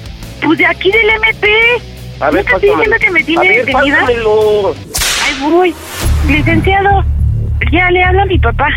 Pues 0.43 0.57
de 0.59 0.65
aquí 0.65 0.91
del 0.91 1.09
MP. 1.09 1.47
A 2.19 2.27
¿No 2.27 2.31
ver, 2.33 2.45
pásamelo. 2.45 2.73
diciendo 2.77 2.97
que 2.99 3.11
me 3.11 3.23
tiene 3.23 3.47
ver, 3.49 3.65
detenida? 3.65 3.99
pásamelo. 3.99 4.75
Ay, 5.25 5.49
voy. 5.51 5.75
Licenciado, 6.27 7.03
ya 7.71 7.89
le 7.91 8.03
habla 8.03 8.21
a 8.23 8.25
mi 8.25 8.37
papá. 8.39 8.67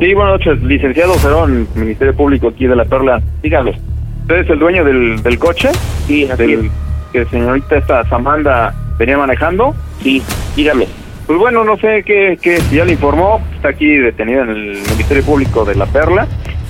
Sí, 0.00 0.14
buenas 0.14 0.32
noches, 0.40 0.62
licenciado 0.62 1.14
Cerón, 1.18 1.68
Ministerio 1.74 2.14
Público 2.16 2.48
aquí 2.48 2.66
de 2.66 2.74
La 2.76 2.84
Perla. 2.84 3.20
Dígame. 3.42 3.78
¿Usted 4.22 4.36
es 4.36 4.50
el 4.50 4.58
dueño 4.58 4.84
del, 4.84 5.22
del 5.22 5.38
coche? 5.38 5.70
Sí, 6.06 6.24
así 6.30 6.42
Del 6.42 6.66
es. 6.66 6.72
que 7.12 7.24
señorita 7.26 7.76
esta 7.76 8.08
Samanda 8.08 8.72
venía 8.98 9.18
manejando. 9.18 9.74
Sí, 10.02 10.22
dígame. 10.56 10.86
Pues 11.26 11.38
bueno, 11.38 11.64
no 11.64 11.76
sé 11.76 12.02
qué, 12.04 12.38
qué 12.40 12.60
si 12.60 12.76
ya 12.76 12.84
le 12.84 12.92
informó, 12.92 13.40
está 13.54 13.68
aquí 13.68 13.96
detenida 13.96 14.42
en 14.42 14.50
el 14.50 14.82
Ministerio 14.90 15.24
Público 15.24 15.64
de 15.64 15.76
La 15.76 15.86
Perla. 15.86 16.26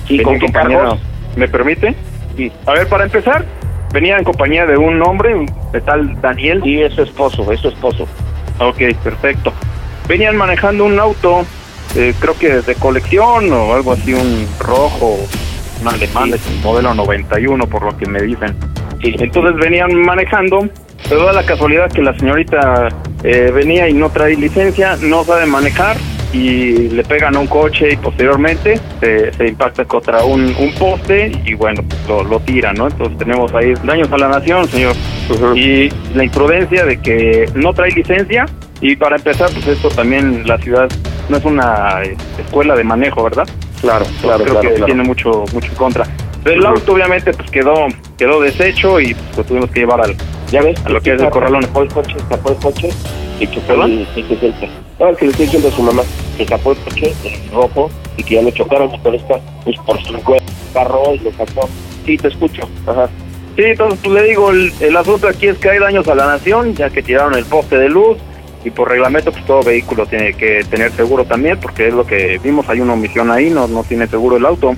Sí, 0.07 0.17
Venía 0.17 0.23
¿con 0.23 0.39
qué 0.39 0.51
cargos? 0.51 0.99
¿Me 1.35 1.47
permite? 1.47 1.95
Sí. 2.35 2.51
A 2.65 2.73
ver, 2.73 2.87
para 2.87 3.05
empezar, 3.05 3.45
venía 3.93 4.17
en 4.17 4.23
compañía 4.23 4.65
de 4.65 4.77
un 4.77 5.01
hombre, 5.01 5.45
de 5.71 5.81
tal 5.81 6.19
Daniel. 6.21 6.61
Sí, 6.63 6.81
es 6.81 6.93
su 6.93 7.03
esposo, 7.03 7.51
es 7.51 7.59
su 7.59 7.69
esposo. 7.69 8.07
Ok, 8.59 8.77
perfecto. 9.03 9.53
Venían 10.07 10.35
manejando 10.35 10.85
un 10.85 10.99
auto, 10.99 11.45
eh, 11.95 12.13
creo 12.19 12.37
que 12.37 12.61
de 12.61 12.75
colección 12.75 13.51
o 13.51 13.73
algo 13.73 13.93
así, 13.93 14.13
un 14.13 14.47
rojo, 14.59 15.17
un 15.81 15.87
alemán 15.87 16.31
de 16.31 16.39
modelo 16.63 16.93
91, 16.93 17.67
por 17.67 17.83
lo 17.83 17.97
que 17.97 18.05
me 18.05 18.21
dicen. 18.21 18.55
Sí. 19.01 19.15
Entonces 19.17 19.55
venían 19.55 19.93
manejando, 19.95 20.67
pero 21.09 21.25
da 21.25 21.33
la 21.33 21.43
casualidad 21.43 21.91
que 21.91 22.01
la 22.01 22.17
señorita 22.17 22.89
eh, 23.23 23.51
venía 23.53 23.87
y 23.89 23.93
no 23.93 24.09
trae 24.09 24.35
licencia, 24.35 24.97
no 25.01 25.23
sabe 25.23 25.45
manejar 25.45 25.97
y 26.33 26.89
le 26.89 27.03
pegan 27.03 27.35
a 27.35 27.39
un 27.39 27.47
coche 27.47 27.93
y 27.93 27.97
posteriormente 27.97 28.79
se, 28.99 29.33
se 29.33 29.47
impacta 29.47 29.85
contra 29.85 30.23
un, 30.23 30.55
un 30.57 30.73
poste 30.79 31.31
y 31.45 31.53
bueno, 31.55 31.83
lo, 32.07 32.23
lo 32.23 32.39
tira, 32.39 32.71
¿no? 32.73 32.87
Entonces 32.87 33.17
tenemos 33.17 33.53
ahí 33.53 33.73
daños 33.83 34.11
a 34.11 34.17
la 34.17 34.29
nación, 34.29 34.67
señor. 34.67 34.95
Y 35.55 35.89
la 36.15 36.23
imprudencia 36.23 36.85
de 36.85 37.01
que 37.01 37.49
no 37.55 37.73
trae 37.73 37.91
licencia 37.91 38.45
y 38.81 38.95
para 38.95 39.17
empezar, 39.17 39.49
pues 39.51 39.67
esto 39.67 39.89
también 39.89 40.47
la 40.47 40.57
ciudad 40.57 40.89
no 41.29 41.37
es 41.37 41.45
una 41.45 42.01
eh, 42.03 42.17
escuela 42.39 42.75
de 42.75 42.83
manejo, 42.83 43.23
¿verdad? 43.23 43.47
Claro, 43.81 44.05
claro, 44.21 44.43
creo 44.43 44.53
claro, 44.55 44.61
que 44.61 44.75
claro. 44.75 44.85
tiene 44.85 45.03
mucho 45.03 45.43
mucho 45.53 45.67
en 45.69 45.75
contra. 45.75 46.05
Pero 46.43 46.59
el 46.59 46.65
auto 46.65 46.93
obviamente 46.93 47.33
pues 47.33 47.51
quedó 47.51 47.87
quedó 48.17 48.41
deshecho 48.41 48.99
y 48.99 49.13
pues, 49.13 49.37
lo 49.37 49.43
tuvimos 49.43 49.69
que 49.71 49.81
llevar 49.81 50.01
al 50.01 50.15
¿Ya 50.51 50.61
ves? 50.61 50.77
a 50.85 50.89
lo 50.89 50.99
que 51.01 51.13
es 51.13 51.21
el 51.21 51.29
corralón. 51.29 51.63
Sacó 51.63 51.81
el 51.83 51.89
coche, 51.89 52.15
sacó 52.29 52.49
el 52.51 52.57
coche 52.57 52.89
y 53.39 53.47
chocó 53.47 53.67
¿Perdón? 53.67 53.91
el 53.91 54.07
el 54.15 54.27
60. 54.27 54.67
No, 54.99 55.07
el 55.07 55.15
que 55.17 55.25
le 55.25 55.31
estoy 55.31 55.45
diciendo 55.45 55.69
a 55.69 55.71
su 55.71 55.81
mamá, 55.83 56.03
que 56.37 56.45
sacó 56.45 56.71
el 56.73 56.77
coche, 56.79 57.13
el 57.23 57.51
rojo, 57.51 57.89
y 58.17 58.23
que 58.23 58.35
ya 58.35 58.41
lo 58.41 58.51
chocaron 58.51 58.93
y 58.93 58.97
por 58.99 59.15
esta, 59.15 59.39
pues 59.63 59.77
por 59.85 59.99
su 60.03 60.13
carro 60.73 61.01
y 61.15 61.19
lo 61.19 61.31
sacó. 61.33 61.69
Sí, 62.05 62.17
te 62.17 62.27
escucho. 62.27 62.67
Ajá. 62.85 63.07
Sí, 63.55 63.63
entonces 63.63 63.99
pues 64.03 64.13
le 64.21 64.27
digo, 64.29 64.51
el, 64.51 64.71
el 64.79 64.95
asunto 64.97 65.27
aquí 65.27 65.47
es 65.47 65.57
que 65.57 65.69
hay 65.69 65.79
daños 65.79 66.07
a 66.07 66.15
la 66.15 66.25
nación, 66.27 66.73
ya 66.75 66.89
que 66.89 67.01
tiraron 67.01 67.35
el 67.35 67.45
poste 67.45 67.77
de 67.77 67.89
luz 67.89 68.17
y 68.63 68.69
por 68.69 68.89
reglamento 68.89 69.31
pues 69.31 69.43
todo 69.45 69.61
vehículo 69.63 70.05
tiene 70.05 70.33
que 70.33 70.63
tener 70.69 70.91
seguro 70.91 71.25
también, 71.25 71.59
porque 71.59 71.87
es 71.87 71.93
lo 71.93 72.05
que 72.05 72.39
vimos, 72.43 72.67
hay 72.69 72.79
una 72.79 72.93
omisión 72.93 73.29
ahí, 73.31 73.49
no 73.49 73.67
no 73.67 73.83
tiene 73.83 74.07
seguro 74.07 74.37
el 74.37 74.45
auto. 74.45 74.73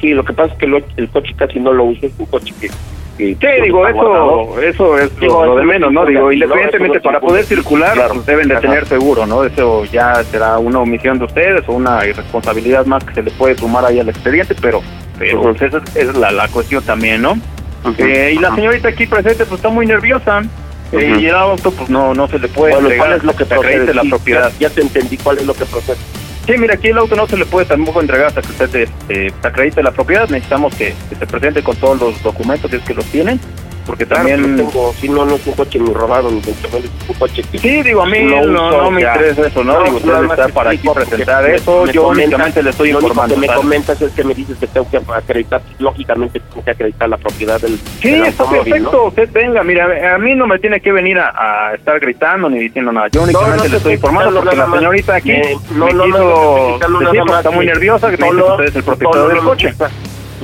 Sí, 0.00 0.08
lo 0.08 0.24
que 0.24 0.32
pasa 0.34 0.52
es 0.52 0.58
que 0.58 0.66
lo- 0.66 0.80
el 0.96 1.08
coche 1.10 1.32
casi 1.36 1.58
no 1.60 1.72
lo 1.72 1.84
usa, 1.84 2.06
es 2.08 2.12
un 2.18 2.26
coche 2.26 2.52
que... 2.60 2.68
que 3.16 3.34
Sí, 3.40 3.62
digo, 3.62 3.86
eso 3.86 4.60
eso 4.60 4.98
es 4.98 5.16
Digo, 5.20 5.44
lo, 5.44 5.54
de 5.56 5.62
no 5.62 5.68
menos, 5.68 5.92
¿no? 5.92 6.04
Digo, 6.06 6.32
independientemente 6.32 7.00
para 7.00 7.20
poder 7.20 7.44
circula. 7.44 7.86
circular, 7.86 7.92
Claro. 7.94 8.14
pues 8.14 8.26
deben 8.26 8.48
de 8.48 8.54
Ajá. 8.54 8.60
tener 8.62 8.86
seguro, 8.86 9.26
¿no? 9.26 9.44
Eso 9.44 9.84
ya 9.86 10.22
será 10.24 10.58
una 10.58 10.80
omisión 10.80 11.18
de 11.18 11.24
ustedes 11.26 11.62
o 11.68 11.72
una 11.72 12.04
irresponsabilidad 12.06 12.86
más 12.86 13.04
que 13.04 13.14
se 13.14 13.22
le 13.22 13.30
puede 13.32 13.56
sumar 13.56 13.84
ahí 13.84 14.00
al 14.00 14.08
expediente, 14.08 14.54
pero 14.60 14.82
pero 15.18 15.42
pues 15.42 15.62
esa 15.62 15.78
es, 15.78 15.96
esa 15.96 16.10
es 16.10 16.16
la, 16.16 16.30
la 16.32 16.48
cuestión 16.48 16.82
también, 16.82 17.22
¿no? 17.22 17.38
Eh, 17.98 18.32
y 18.34 18.38
la 18.38 18.54
señorita 18.54 18.88
aquí 18.88 19.06
presente 19.06 19.44
pues 19.44 19.58
está 19.58 19.68
muy 19.68 19.86
nerviosa 19.86 20.42
eh, 20.90 21.16
y 21.20 21.26
el 21.26 21.34
auto 21.34 21.70
pues 21.70 21.90
no 21.90 22.14
no 22.14 22.26
se 22.28 22.38
le 22.38 22.48
puede 22.48 22.74
Bueno, 22.74 22.88
¿cuál 22.96 23.12
es 23.12 23.22
lo 23.24 23.36
que 23.36 23.44
procede? 23.44 23.92
la 23.94 24.02
propiedad. 24.04 24.50
Ya, 24.58 24.68
ya 24.68 24.74
te 24.74 24.80
entendí 24.80 25.16
cuál 25.18 25.38
es 25.38 25.46
lo 25.46 25.54
que 25.54 25.64
procede. 25.66 25.98
Sí, 26.46 26.52
mira, 26.58 26.74
aquí 26.74 26.88
el 26.88 26.98
auto 26.98 27.16
no 27.16 27.26
se 27.26 27.38
le 27.38 27.46
puede 27.46 27.64
tampoco 27.64 28.02
entregar 28.02 28.26
hasta 28.26 28.42
que 28.42 28.48
usted 28.48 28.74
este, 28.74 29.32
acredite 29.42 29.82
la 29.82 29.92
propiedad. 29.92 30.28
Necesitamos 30.28 30.74
que, 30.74 30.94
que 31.08 31.16
se 31.16 31.26
presente 31.26 31.62
con 31.62 31.76
todos 31.76 31.98
los 31.98 32.22
documentos, 32.22 32.70
si 32.70 32.76
es 32.76 32.82
que 32.82 32.92
los 32.92 33.06
tienen, 33.06 33.40
porque 33.86 34.06
Claro, 34.06 34.28
también... 34.28 34.56
lo 34.56 34.70
tengo, 34.70 34.92
si 35.00 35.08
no, 35.08 35.24
no 35.24 35.34
es 35.36 35.46
un 35.46 35.52
coche 35.54 35.78
ni 35.78 35.92
robado, 35.92 36.30
ni 36.30 36.38
es 36.38 36.46
un 37.08 37.14
coche 37.18 37.42
que... 37.50 37.58
Sí, 37.58 37.82
digo, 37.82 38.02
a 38.02 38.06
mí 38.06 38.22
No 38.22 38.44
no, 38.46 38.68
uso 38.68 38.82
no 38.82 38.90
me 38.90 39.00
interesa 39.02 39.46
eso, 39.46 39.64
¿no? 39.64 39.82
Digo, 39.82 39.96
usted 39.96 40.24
está 40.24 40.48
para 40.48 40.70
aquí 40.70 40.88
presentar 40.88 41.48
eso, 41.50 41.84
me 41.86 41.92
yo 41.92 42.08
únicamente 42.08 42.62
le 42.62 42.70
estoy 42.70 42.92
lo 42.92 43.00
informando. 43.00 43.34
que 43.34 43.40
me 43.40 43.46
comentas 43.48 44.00
es 44.00 44.12
que 44.12 44.24
me 44.24 44.34
dices 44.34 44.56
que 44.58 44.66
tengo 44.66 44.88
que 44.90 45.00
acreditar, 45.12 45.62
lógicamente 45.78 46.40
tengo 46.40 46.64
que 46.64 46.70
acreditar 46.70 47.08
la 47.08 47.16
propiedad 47.16 47.60
del, 47.60 47.78
Sí, 48.00 48.10
del 48.10 48.24
está 48.24 48.48
perfecto, 48.48 49.04
usted 49.04 49.28
venga, 49.32 49.62
mira, 49.62 50.14
a 50.14 50.18
mí 50.18 50.34
no 50.34 50.46
me 50.46 50.58
tiene 50.58 50.80
que 50.80 50.92
venir 50.92 51.18
a, 51.18 51.68
a 51.70 51.74
estar 51.74 51.98
gritando 52.00 52.48
ni 52.48 52.58
diciendo 52.58 52.92
nada, 52.92 53.08
yo 53.08 53.22
únicamente 53.22 53.68
le 53.68 53.76
estoy 53.76 53.94
informando 53.94 54.40
porque 54.40 54.56
la 54.56 54.70
señorita 54.70 55.14
aquí 55.16 55.32
me 55.32 55.86
quiso 55.86 57.00
decir 57.00 57.22
está 57.36 57.50
muy 57.50 57.66
nerviosa 57.66 58.10
que 58.10 58.16
me 58.16 58.26
dice 58.30 58.36
que 58.36 58.52
usted 58.52 58.64
es 58.64 58.76
el 58.76 58.84
tono 58.98 59.28
del 59.28 59.38
coche 59.38 59.74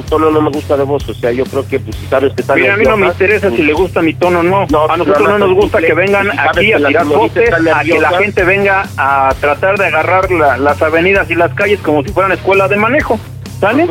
tu 0.00 0.08
tono 0.08 0.30
no 0.30 0.40
me 0.40 0.50
gusta 0.50 0.76
de 0.76 0.84
voz, 0.84 1.08
o 1.08 1.14
sea, 1.14 1.32
yo 1.32 1.44
creo 1.44 1.66
que 1.66 1.80
pues 1.80 1.96
si 1.96 2.06
sabes 2.06 2.32
que 2.34 2.42
está 2.42 2.54
Mira, 2.54 2.74
a 2.74 2.76
mí 2.76 2.84
no 2.84 2.96
me 2.96 3.06
interesa 3.06 3.50
si 3.50 3.62
le 3.62 3.72
gusta 3.72 4.02
mi 4.02 4.14
tono 4.14 4.40
o 4.40 4.42
no. 4.42 4.66
no. 4.70 4.90
A 4.90 4.96
nosotros 4.96 5.28
no 5.28 5.38
nos 5.38 5.54
gusta 5.54 5.80
que 5.80 5.94
vengan 5.94 6.30
aquí 6.38 6.72
a 6.72 6.78
tirar 6.78 7.06
botes, 7.06 7.52
a 7.52 7.82
que 7.82 7.98
la 7.98 8.10
gente 8.18 8.44
venga 8.44 8.88
a 8.96 9.34
tratar 9.40 9.78
de 9.78 9.86
agarrar 9.86 10.30
la, 10.30 10.56
las 10.56 10.80
avenidas 10.82 11.30
y 11.30 11.34
las 11.34 11.52
calles 11.54 11.80
como 11.80 12.02
si 12.02 12.10
fueran 12.10 12.32
escuela 12.32 12.68
de 12.68 12.76
manejo, 12.76 13.18
¿sale? 13.60 13.86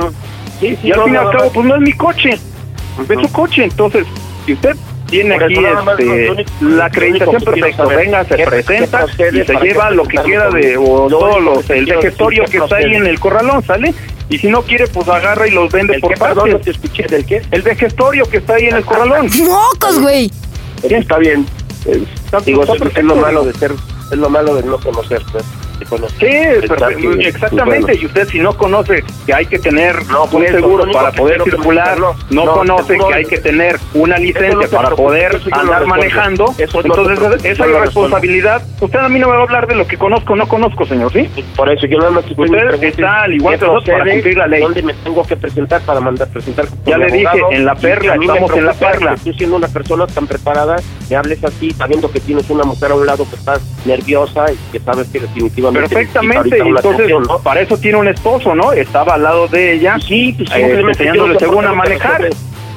Y 0.62 0.92
al 0.92 1.04
fin 1.04 1.14
y 1.14 1.18
al 1.18 1.32
cabo, 1.32 1.52
pues 1.54 1.66
no 1.66 1.76
es 1.76 1.82
mi 1.82 1.94
coche, 1.94 2.32
es 2.32 3.22
su 3.22 3.32
coche, 3.32 3.64
entonces, 3.64 4.06
si 4.46 4.54
usted 4.54 4.76
tiene 5.10 5.36
aquí 5.36 5.56
este, 5.56 6.30
único, 6.30 6.52
la 6.62 6.86
acreditación 6.86 7.42
perfecta. 7.42 7.86
Venga, 7.86 8.24
se 8.26 8.38
presenta 8.38 9.06
y 9.32 9.44
se 9.44 9.54
lleva 9.56 9.90
lo 9.90 10.04
que 10.04 10.18
queda 10.18 10.50
de 10.50 10.78
o 10.78 11.08
todo 11.08 11.40
los, 11.40 11.70
el 11.70 11.86
vejestorio 11.86 12.46
que 12.46 12.58
está 12.58 12.78
ahí 12.78 12.96
en 12.96 13.08
el 13.08 13.20
corralón, 13.20 13.64
¿sale? 13.64 13.94
Y 14.30 14.38
si 14.38 14.48
no 14.48 14.62
quiere, 14.62 14.88
pues 14.88 15.08
agarra 15.08 15.48
y 15.48 15.52
los 15.52 15.72
vende 15.72 15.96
¿El 15.96 16.02
por 16.02 16.14
qué, 16.14 16.20
partes. 16.20 16.54
No 16.54 16.60
te 16.60 16.72
escuché, 16.72 17.04
¿del 17.08 17.26
qué? 17.26 17.42
El 17.52 17.64
vejestorio 17.64 18.26
que 18.30 18.38
está 18.38 18.56
ahí 18.56 18.66
en 18.66 18.76
el 18.76 18.86
corralón. 18.86 19.30
¡Mocos, 19.46 20.00
güey! 20.00 20.32
Está 20.84 21.18
bien. 21.18 21.46
Digo, 22.46 22.64
es, 22.64 23.04
lo 23.04 23.16
malo 23.16 23.44
de 23.44 23.54
ser, 23.54 23.74
es 24.12 24.18
lo 24.18 24.30
malo 24.30 24.56
de 24.56 24.64
no 24.64 24.80
conocer, 24.80 25.22
pues 25.32 25.44
conoce. 25.86 26.16
Sí, 26.18 27.26
exactamente. 27.26 27.96
Y 27.96 28.06
usted 28.06 28.28
si 28.28 28.40
no 28.40 28.58
conoce 28.58 29.04
que 29.26 29.34
hay 29.34 29.46
que 29.46 29.60
tener 29.60 29.96
un 30.32 30.48
seguro 30.48 30.92
para 30.92 31.12
poder 31.12 31.44
circular, 31.44 31.98
no, 32.30 32.46
conoce 32.46 32.98
que 32.98 33.14
hay 33.14 33.26
que 33.26 33.38
tener 33.38 33.78
una 33.94 34.18
licencia 34.18 34.68
para 34.70 34.92
poder 34.92 35.40
andar 35.52 35.86
manejando, 35.86 36.54
eso 36.58 36.82
entonces 36.84 37.20
esa 37.44 37.66
es 37.66 37.72
la 37.72 37.80
responsabilidad. 37.82 38.62
usted 38.80 39.00
a 39.00 39.10
mí 39.10 39.20
no 39.20 39.28
me 39.28 39.34
va 39.34 39.40
a 39.40 39.44
hablar 39.44 39.68
de 39.68 39.76
lo 39.76 39.88
que 39.88 39.98
conozco 39.98 40.34
o 40.34 40.36
no 40.36 40.48
conozco, 40.48 40.86
señor, 40.86 41.12
¿sí? 41.12 41.30
Pues, 41.34 41.46
por 41.56 41.70
eso 41.72 41.86
yo 41.88 41.98
no 42.00 42.20
Usted 42.20 42.84
está 42.84 43.24
al 43.24 43.34
igual 43.34 43.60
que 43.60 43.66
nosotros 43.66 43.98
para 43.98 44.12
cumplir 44.12 44.38
la 44.38 44.48
ley. 44.48 44.62
¿Dónde 44.62 44.82
me 44.84 44.94
tengo 44.94 45.24
que 45.24 45.36
presentar 45.36 45.82
para 45.82 46.00
mandar 46.00 46.28
presentar? 46.30 46.66
Ya 46.86 46.98
le 46.98 47.12
dije, 47.12 47.42
en 47.52 47.66
la 47.66 47.76
perla, 47.76 48.16
estamos 48.16 48.52
en 48.52 48.66
la 48.66 48.74
perla. 48.74 49.16
Tú 49.24 49.34
siendo 49.34 49.56
una 49.56 49.68
persona 49.68 50.08
tan 50.08 50.28
preparada, 50.28 50.78
me 51.10 51.16
hables 51.16 51.44
así, 51.44 51.72
sabiendo 51.72 52.12
que 52.12 52.20
tienes 52.20 52.50
una 52.50 52.64
mujer 52.64 52.92
a 52.92 52.96
un 52.96 53.06
lado 53.06 53.28
que 53.30 53.36
estás 53.36 53.62
nerviosa 53.86 54.46
y 54.52 54.72
que 54.72 54.80
sabes 54.80 55.08
que 55.10 55.20
definitivamente 55.20 55.69
Perfectamente, 55.72 56.58
entonces 56.58 57.10
¿no? 57.28 57.40
para 57.40 57.62
eso 57.62 57.78
tiene 57.78 57.98
un 57.98 58.08
esposo, 58.08 58.56
¿no? 58.56 58.72
Estaba 58.72 59.16
al 59.16 59.24
lado 59.24 59.48
de 59.48 59.74
ella, 59.74 59.98
sí, 60.00 60.34
pues, 60.38 60.50
eh, 60.52 60.80
enseñándole 60.80 61.40
según 61.40 61.66
a 61.66 61.74
manejar. 61.74 62.30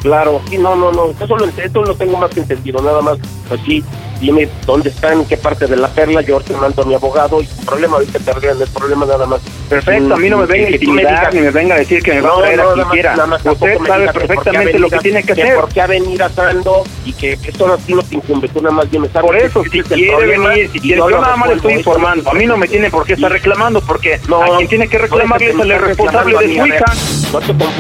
Claro, 0.02 0.40
sí, 0.48 0.58
no, 0.58 0.74
no, 0.74 0.90
no, 0.90 1.10
eso 1.10 1.36
lo, 1.36 1.44
eso 1.46 1.82
lo 1.84 1.94
tengo 1.94 2.18
más 2.18 2.30
que 2.30 2.40
entendido, 2.40 2.82
nada 2.82 3.00
más 3.02 3.18
así. 3.50 3.82
Pues, 3.82 4.11
dime 4.22 4.48
dónde 4.64 4.88
están, 4.90 5.24
qué 5.24 5.36
parte 5.36 5.66
de 5.66 5.76
la 5.76 5.88
perla, 5.88 6.22
yo 6.22 6.40
te 6.40 6.54
mando 6.54 6.82
a 6.82 6.86
mi 6.86 6.94
abogado 6.94 7.42
y 7.42 7.44
el 7.44 7.66
problema 7.66 7.96
ahorita 7.96 8.20
te 8.20 8.30
arreglan 8.30 8.62
el 8.62 8.68
problema 8.68 9.04
nada 9.04 9.26
más. 9.26 9.40
Perfecto, 9.68 10.14
a 10.14 10.16
mí 10.16 10.30
no 10.30 10.38
me 10.38 10.46
venga 10.46 10.68
a 10.68 10.70
intimidar 10.70 11.34
ni 11.34 11.40
me 11.40 11.50
venga 11.50 11.74
a 11.74 11.78
decir 11.78 12.02
que 12.02 12.14
me 12.14 12.20
va 12.20 12.28
no, 12.28 12.34
a 12.36 12.42
traer 12.42 12.58
no, 12.58 12.70
a 12.70 12.74
quien 12.74 12.88
quiera. 12.88 13.26
Más, 13.26 13.44
Usted 13.44 13.78
sabe 13.84 14.12
perfectamente 14.12 14.78
lo 14.78 14.88
que 14.88 14.98
tiene 14.98 15.22
que, 15.22 15.34
que 15.34 15.42
hacer. 15.42 15.56
Por 15.56 15.68
qué 15.70 15.80
ha 15.80 15.86
venido 15.88 16.24
atando 16.24 16.84
y 17.04 17.12
que 17.12 17.32
eso 17.32 17.66
no 17.66 17.76
tiene 17.78 18.02
que 18.04 18.14
incumbe, 18.16 18.48
tú 18.48 18.62
nada 18.62 18.74
más 18.74 18.90
bien 18.90 19.02
me 19.02 19.08
sabes. 19.08 19.26
Por 19.26 19.36
eso, 19.36 19.64
si 19.64 19.82
quiere 19.82 20.26
venir, 20.26 20.70
si 20.70 20.80
quiere, 20.80 20.98
yo, 20.98 21.10
nada 21.10 21.36
más 21.36 21.48
le 21.48 21.54
estoy 21.56 21.72
informando. 21.74 22.30
A 22.30 22.34
mí 22.34 22.46
no 22.46 22.56
me 22.56 22.68
tiene 22.68 22.90
por 22.90 23.04
qué 23.04 23.14
estar 23.14 23.32
reclamando 23.32 23.80
porque 23.80 24.20
no, 24.28 24.40
a 24.40 24.56
quien 24.56 24.68
tiene 24.68 24.88
que 24.88 24.98
reclamarle 24.98 25.50
es 25.50 25.58
el 25.58 25.78
responsable 25.80 26.38
de 26.38 26.56
su 26.56 26.66
hija. 26.66 26.84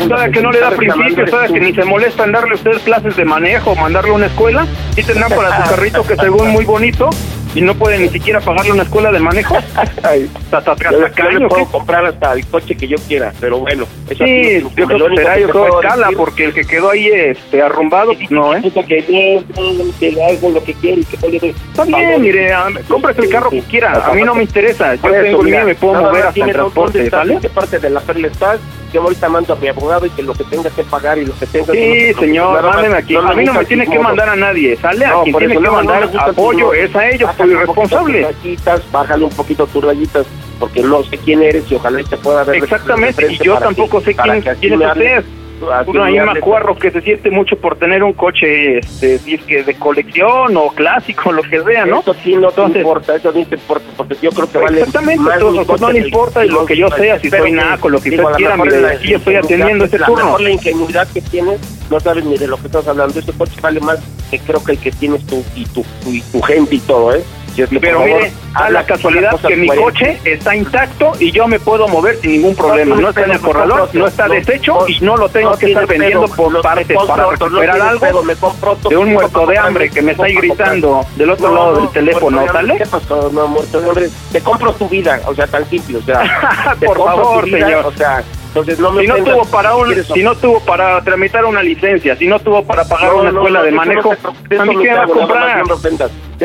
Cada 0.08 0.30
que 0.30 0.42
no 0.42 0.50
le 0.50 0.60
da 0.60 0.70
principio, 0.70 1.24
cada 1.30 1.46
que 1.46 1.60
ni 1.60 1.72
se 1.72 1.84
molesta 1.84 2.24
en 2.24 2.32
darle 2.32 2.52
a 2.52 2.54
usted 2.54 2.80
clases 2.84 3.16
de 3.16 3.24
manejo 3.24 3.76
mandarle 3.76 4.10
a 4.10 4.14
una 4.14 4.26
escuela, 4.26 4.66
y 4.96 5.02
tendrán 5.02 5.30
para 5.30 5.62
su 5.62 5.70
carrito 5.70 6.02
que 6.04 6.16
se 6.16 6.28
muy 6.36 6.64
bonito 6.64 7.10
y 7.54 7.60
no 7.60 7.74
puede 7.74 7.98
ni 7.98 8.08
siquiera 8.08 8.40
pagarle 8.40 8.72
una 8.72 8.82
escuela 8.82 9.12
de 9.12 9.18
manejo. 9.18 9.56
hasta 10.52 10.74
yo 11.30 11.48
puedo 11.48 11.66
comprar 11.66 12.06
hasta 12.06 12.32
el 12.32 12.46
coche 12.46 12.76
que 12.76 12.88
yo 12.88 12.96
quiera, 13.08 13.32
pero 13.40 13.58
bueno. 13.58 13.86
Eso 14.08 14.24
sí, 14.24 14.60
yo 14.76 14.86
creo 14.86 15.08
que 15.08 15.16
será 15.16 15.38
yo 15.38 15.48
creo 15.48 15.80
escala, 15.80 16.10
porque 16.16 16.44
el 16.46 16.54
que 16.54 16.64
quedó 16.64 16.90
ahí 16.90 17.08
este, 17.08 17.62
arrumbado, 17.62 18.14
pues, 18.14 18.30
no, 18.30 18.54
¿eh? 18.54 18.62
Que 18.62 19.42
que 19.98 20.22
hago 20.22 20.50
lo 20.50 20.64
que 20.64 20.74
quiere, 20.74 21.02
que 21.04 21.54
También, 21.74 22.20
mire, 22.20 22.52
ah, 22.52 22.68
compras 22.88 23.18
el 23.18 23.28
carro 23.28 23.50
que 23.50 23.60
quiera, 23.62 23.92
a 24.04 24.12
mí 24.12 24.22
no 24.22 24.34
me 24.34 24.42
interesa, 24.42 24.94
yo 24.94 25.10
tengo 25.10 25.42
el 25.42 25.46
mío 25.46 25.64
me 25.64 25.74
puedo 25.74 26.02
mover 26.02 26.26
hasta 26.26 26.44
el 26.44 26.52
transporte, 26.52 27.10
¿sale? 27.10 27.38
¿Qué 27.40 27.48
parte 27.48 27.78
de 27.78 27.90
la 27.90 28.00
perla 28.00 28.28
estás? 28.28 28.60
Yo 28.92 29.00
ahorita 29.00 29.28
mando 29.30 29.54
a 29.54 29.56
mi 29.56 29.68
abogado 29.68 30.04
y 30.04 30.10
que 30.10 30.22
lo 30.22 30.34
que 30.34 30.44
tenga 30.44 30.68
que 30.68 30.82
pagar 30.82 31.16
y 31.16 31.24
lo 31.24 31.34
que 31.38 31.46
tenga 31.46 31.72
Sí, 31.72 32.12
señor, 32.12 32.62
mándenme 32.62 32.98
aquí. 32.98 33.16
A 33.16 33.32
mí 33.32 33.44
no 33.44 33.54
me 33.54 33.64
tiene 33.64 33.86
que 33.86 33.98
mandar 33.98 34.28
a 34.28 34.36
nadie, 34.36 34.76
¿sale? 34.76 35.06
A 35.06 35.22
quien 35.22 35.36
tiene 35.36 35.54
que 35.54 35.70
mandar 35.70 36.10
apoyo 36.18 36.74
es 36.74 36.94
a 36.94 37.08
ellos, 37.08 37.30
bájale 37.42 37.52
irresponsable. 37.52 38.22
Rayitas, 38.22 38.92
bájale 38.92 39.24
un 39.24 39.30
poquito 39.30 39.66
tus 39.66 39.84
rayitas, 39.84 40.26
porque 40.58 40.82
no 40.82 41.02
sé 41.04 41.18
quién 41.18 41.42
eres 41.42 41.70
y 41.70 41.74
ojalá 41.74 42.02
te 42.04 42.16
pueda 42.16 42.44
ver. 42.44 42.62
Exactamente, 42.62 43.32
y 43.32 43.38
yo 43.38 43.58
tampoco 43.58 43.98
ti, 44.00 44.06
sé 44.06 44.14
quién, 44.14 44.40
quién 44.60 44.82
es 44.82 44.88
usted. 44.88 45.24
Uno 45.86 46.04
ahí 46.04 46.18
macuarro 46.20 46.76
que 46.76 46.90
se 46.90 47.00
siente 47.00 47.30
mucho 47.30 47.56
por 47.56 47.76
tener 47.76 48.02
un 48.02 48.12
coche 48.12 48.78
este, 48.78 49.18
disque 49.18 49.62
de 49.62 49.74
colección 49.74 50.56
o 50.56 50.68
clásico, 50.68 51.32
lo 51.32 51.42
que 51.42 51.62
sea, 51.62 51.86
¿no? 51.86 52.00
Eso 52.00 52.14
sí 52.22 52.36
no 52.36 52.50
importa, 52.66 53.16
eso 53.16 53.32
no 53.32 53.44
te 53.44 53.54
importa, 53.54 53.86
porque 53.96 54.16
yo 54.20 54.30
creo 54.30 54.50
que 54.50 54.58
vale 54.58 54.78
Exactamente, 54.80 55.22
más 55.22 55.38
pues, 55.40 55.54
todo, 55.54 55.66
pues 55.66 55.80
no 55.80 55.92
le 55.92 55.98
importa 56.00 56.44
lo 56.44 56.66
que 56.66 56.76
yo 56.76 56.88
sea, 56.90 57.18
si 57.18 57.30
soy 57.30 57.52
naco, 57.52 57.88
lo 57.88 58.00
que 58.00 58.10
digo, 58.10 58.24
usted 58.24 58.36
quiera, 58.36 58.56
mire, 58.56 58.98
yo 59.02 59.16
estoy 59.16 59.36
atendiendo 59.36 59.84
este 59.84 59.98
la 59.98 60.06
turno. 60.06 60.38
La 60.38 60.50
ingenuidad 60.50 61.08
que 61.12 61.20
tienes, 61.20 61.60
no 61.90 62.00
sabes 62.00 62.24
ni 62.24 62.36
de 62.36 62.46
lo 62.46 62.56
que 62.56 62.66
estás 62.66 62.86
hablando, 62.88 63.18
este 63.18 63.32
coche 63.32 63.60
vale 63.60 63.80
más 63.80 63.98
que 64.30 64.38
creo 64.38 64.62
que 64.64 64.72
el 64.72 64.78
que 64.78 64.90
tienes 64.90 65.24
tú 65.26 65.44
y 65.54 65.66
tu, 65.66 65.84
y 66.06 66.20
tu 66.20 66.40
gente 66.42 66.76
y 66.76 66.80
todo, 66.80 67.14
¿eh? 67.14 67.22
Pero 67.80 68.00
mire, 68.00 68.32
a 68.54 68.70
la 68.70 68.84
casualidad 68.84 69.38
que 69.40 69.56
mi 69.56 69.68
coche 69.68 70.20
está 70.24 70.54
intacto 70.54 71.12
y 71.18 71.30
yo 71.32 71.46
me 71.46 71.58
puedo 71.60 71.88
mover 71.88 72.16
sin 72.16 72.32
ningún 72.32 72.54
problema. 72.54 72.96
No, 72.96 73.08
está 73.08 73.24
en 73.24 73.32
el 73.32 73.40
corredor, 73.40 73.88
no 73.92 74.06
está 74.06 74.28
los, 74.28 74.36
deshecho 74.36 74.88
y 74.88 75.00
no 75.00 75.16
lo 75.16 75.28
tengo 75.28 75.56
que 75.56 75.66
estar 75.66 75.86
vendiendo 75.86 76.26
por 76.28 76.60
partes 76.62 76.96
para 77.06 77.26
recuperar 77.30 77.80
algo 77.80 78.22
me 78.22 78.36
pronto, 78.36 78.88
de 78.88 78.96
un 78.96 79.12
muerto 79.12 79.46
de 79.46 79.58
hambre 79.58 79.90
que 79.90 80.02
me 80.02 80.12
está 80.12 80.24
ahí 80.24 80.34
gritando 80.34 81.04
del 81.16 81.30
otro 81.30 81.54
lado 81.54 81.76
del 81.76 81.88
teléfono, 81.90 82.46
¿sale? 82.50 82.76
¿Qué 82.78 82.86
pasó, 82.86 83.30
no, 83.32 83.48
muerto? 83.48 83.82
Te 84.30 84.40
compro 84.40 84.72
tu 84.74 84.88
vida, 84.88 85.20
o 85.26 85.34
sea, 85.34 85.46
tan 85.46 85.68
simple, 85.68 85.98
o 85.98 86.02
sea. 86.02 86.76
por 86.84 86.96
favor, 86.96 87.48
señor. 87.48 87.86
O 87.86 87.92
sea, 87.92 88.22
entonces, 88.52 88.78
no 88.78 88.92
me 88.92 89.00
si 89.00 89.08
no 89.08 89.16
tuvo 89.16 89.46
para 89.46 89.74
un, 89.74 90.04
si, 90.04 90.22
no 90.22 90.34
tuvo 90.34 90.60
para 90.60 91.00
tramitar 91.00 91.46
una 91.46 91.62
licencia, 91.62 92.14
si 92.16 92.26
no 92.26 92.38
tuvo 92.38 92.62
para 92.62 92.84
pagar 92.84 93.10
no, 93.10 93.20
una 93.20 93.30
escuela 93.30 93.58
no, 93.60 93.64
de 93.64 93.72
manejo, 93.72 94.12
a 94.12 94.64
mí 94.66 94.76
qué 94.82 94.92
va 94.92 95.04
a 95.04 95.06
comprar. 95.06 95.62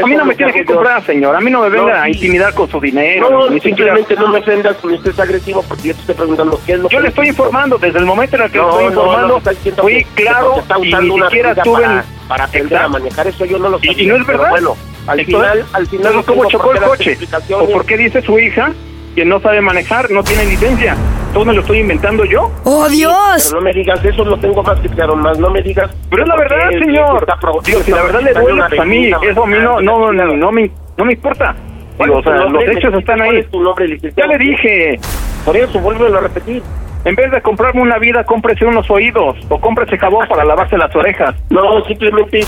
A 0.02 0.06
mí 0.06 0.15
no 0.15 0.24
me 0.24 0.36
tiene 0.36 0.54
que 0.54 0.63
comprar, 0.63 1.06
señor. 1.06 1.36
A 1.36 1.41
mí 1.41 1.52
no 1.52 1.63
me 1.63 1.70
venga 1.70 2.04
a 2.04 2.10
intimidar 2.10 2.54
con 2.54 2.72
su 2.72 2.80
dinero. 2.80 3.30
No, 3.30 3.50
ni 3.50 3.60
simplemente 3.60 4.15
no 4.15 4.30
me 4.30 4.39
ofendas 4.39 4.78
con 4.78 4.93
usted 4.93 5.12
es 5.12 5.20
agresivo 5.20 5.62
porque 5.63 5.89
yo 5.89 5.96
te 5.96 6.00
estoy 6.00 6.15
preguntando 6.15 6.62
qué 6.65 6.74
es 6.74 6.80
lo 6.80 6.89
Yo 6.89 6.98
que 6.98 7.04
le 7.04 7.10
estoy 7.10 7.28
informando, 7.28 7.78
desde 7.78 8.00
el 8.00 8.06
momento 8.06 8.38
en 8.38 8.41
el 8.43 8.52
que 8.52 8.58
le 8.58 8.63
estoy 8.63 8.86
informando, 8.86 9.41
fui 9.82 10.04
claro 10.15 10.63
y 10.82 10.93
ni 10.93 11.22
siquiera 11.22 11.56
tuve... 11.56 12.04
Para 12.30 12.43
aprender 12.43 12.78
a 12.78 12.88
manejar 12.89 13.28
eso 13.28 13.46
yo 13.46 13.58
no 13.58 13.70
lo 13.70 13.80
sé. 13.80 13.88
Y 13.98 14.06
no 14.06 14.15
es 14.15 14.26
verdad. 14.26 14.50
Bueno, 14.50 14.78
al 15.08 15.26
final... 15.26 15.65
Al 15.74 15.88
final 15.88 16.26
¿Cómo 16.26 16.46
chocó 16.46 16.72
el 16.72 16.80
coche? 16.82 17.17
¿O 17.52 17.70
por 17.70 17.86
qué 17.86 17.98
dice 17.98 18.22
su 18.22 18.39
hija 18.39 18.72
que 19.13 19.26
no 19.26 19.41
sabe 19.41 19.60
manejar, 19.60 20.10
no 20.10 20.24
tiene 20.24 20.46
licencia? 20.46 20.96
todo 21.38 21.45
me 21.45 21.54
lo 21.54 21.62
estoy 21.62 21.78
inventando 21.78 22.26
yo. 22.26 22.52
¡Oh, 22.63 22.89
Dios! 22.89 23.50
Pero 23.50 23.60
no 23.60 23.62
me 23.62 23.71
digas, 23.71 24.04
eso 24.04 24.26
lo 24.26 24.38
tengo 24.38 24.63
más 24.63 24.80
que 24.80 24.89
claro, 24.89 25.15
más 25.15 25.38
no 25.38 25.52
me 25.52 25.62
digas. 25.62 25.95
Pero 26.10 26.23
es 26.23 26.28
la 26.28 26.36
verdad, 26.36 26.69
señor. 26.71 27.28
Está 27.30 27.38
Digo, 27.63 27.80
si 27.82 27.91
la 27.91 28.02
verdad 28.02 28.21
le 28.21 28.34
duele 28.34 28.63
a 28.63 28.86
mí, 28.86 29.12
eso 29.21 29.43
a 29.43 29.45
mí 29.45 29.58
no, 29.62 29.80
no, 29.80 30.12
no, 30.12 30.34
no, 30.34 30.52
me, 30.52 30.71
no 30.97 31.06
me 31.06 31.13
importa. 31.13 31.56
Digo, 32.00 32.17
o 32.17 32.23
sea, 32.23 32.38
los 32.45 32.63
hechos 32.63 32.91
están 32.95 33.21
ahí. 33.21 33.38
Es 33.38 33.52
tu 33.52 33.62
nombre. 33.62 34.00
Ya 34.17 34.26
le 34.26 34.38
dije. 34.39 35.00
Por 35.45 35.56
eso, 35.56 35.80
vuélvelo 35.80 36.17
a 36.17 36.21
repetir. 36.21 36.63
En 37.06 37.13
vez 37.13 37.30
de 37.30 37.39
comprarme 37.41 37.84
una 37.84 38.00
vida, 38.00 38.23
cómprese 38.23 38.65
unos 38.65 38.89
oídos 38.89 39.38
o 39.47 39.60
cómprese 39.60 39.95
jabón 39.95 40.28
para 40.28 40.43
lavarse 40.43 40.76
las 40.76 40.93
orejas. 40.95 41.36
No, 41.52 41.86
simplemente, 41.86 42.43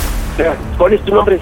¿cuál 0.79 0.93
es 0.93 1.01
tu 1.01 1.13
nombre? 1.13 1.37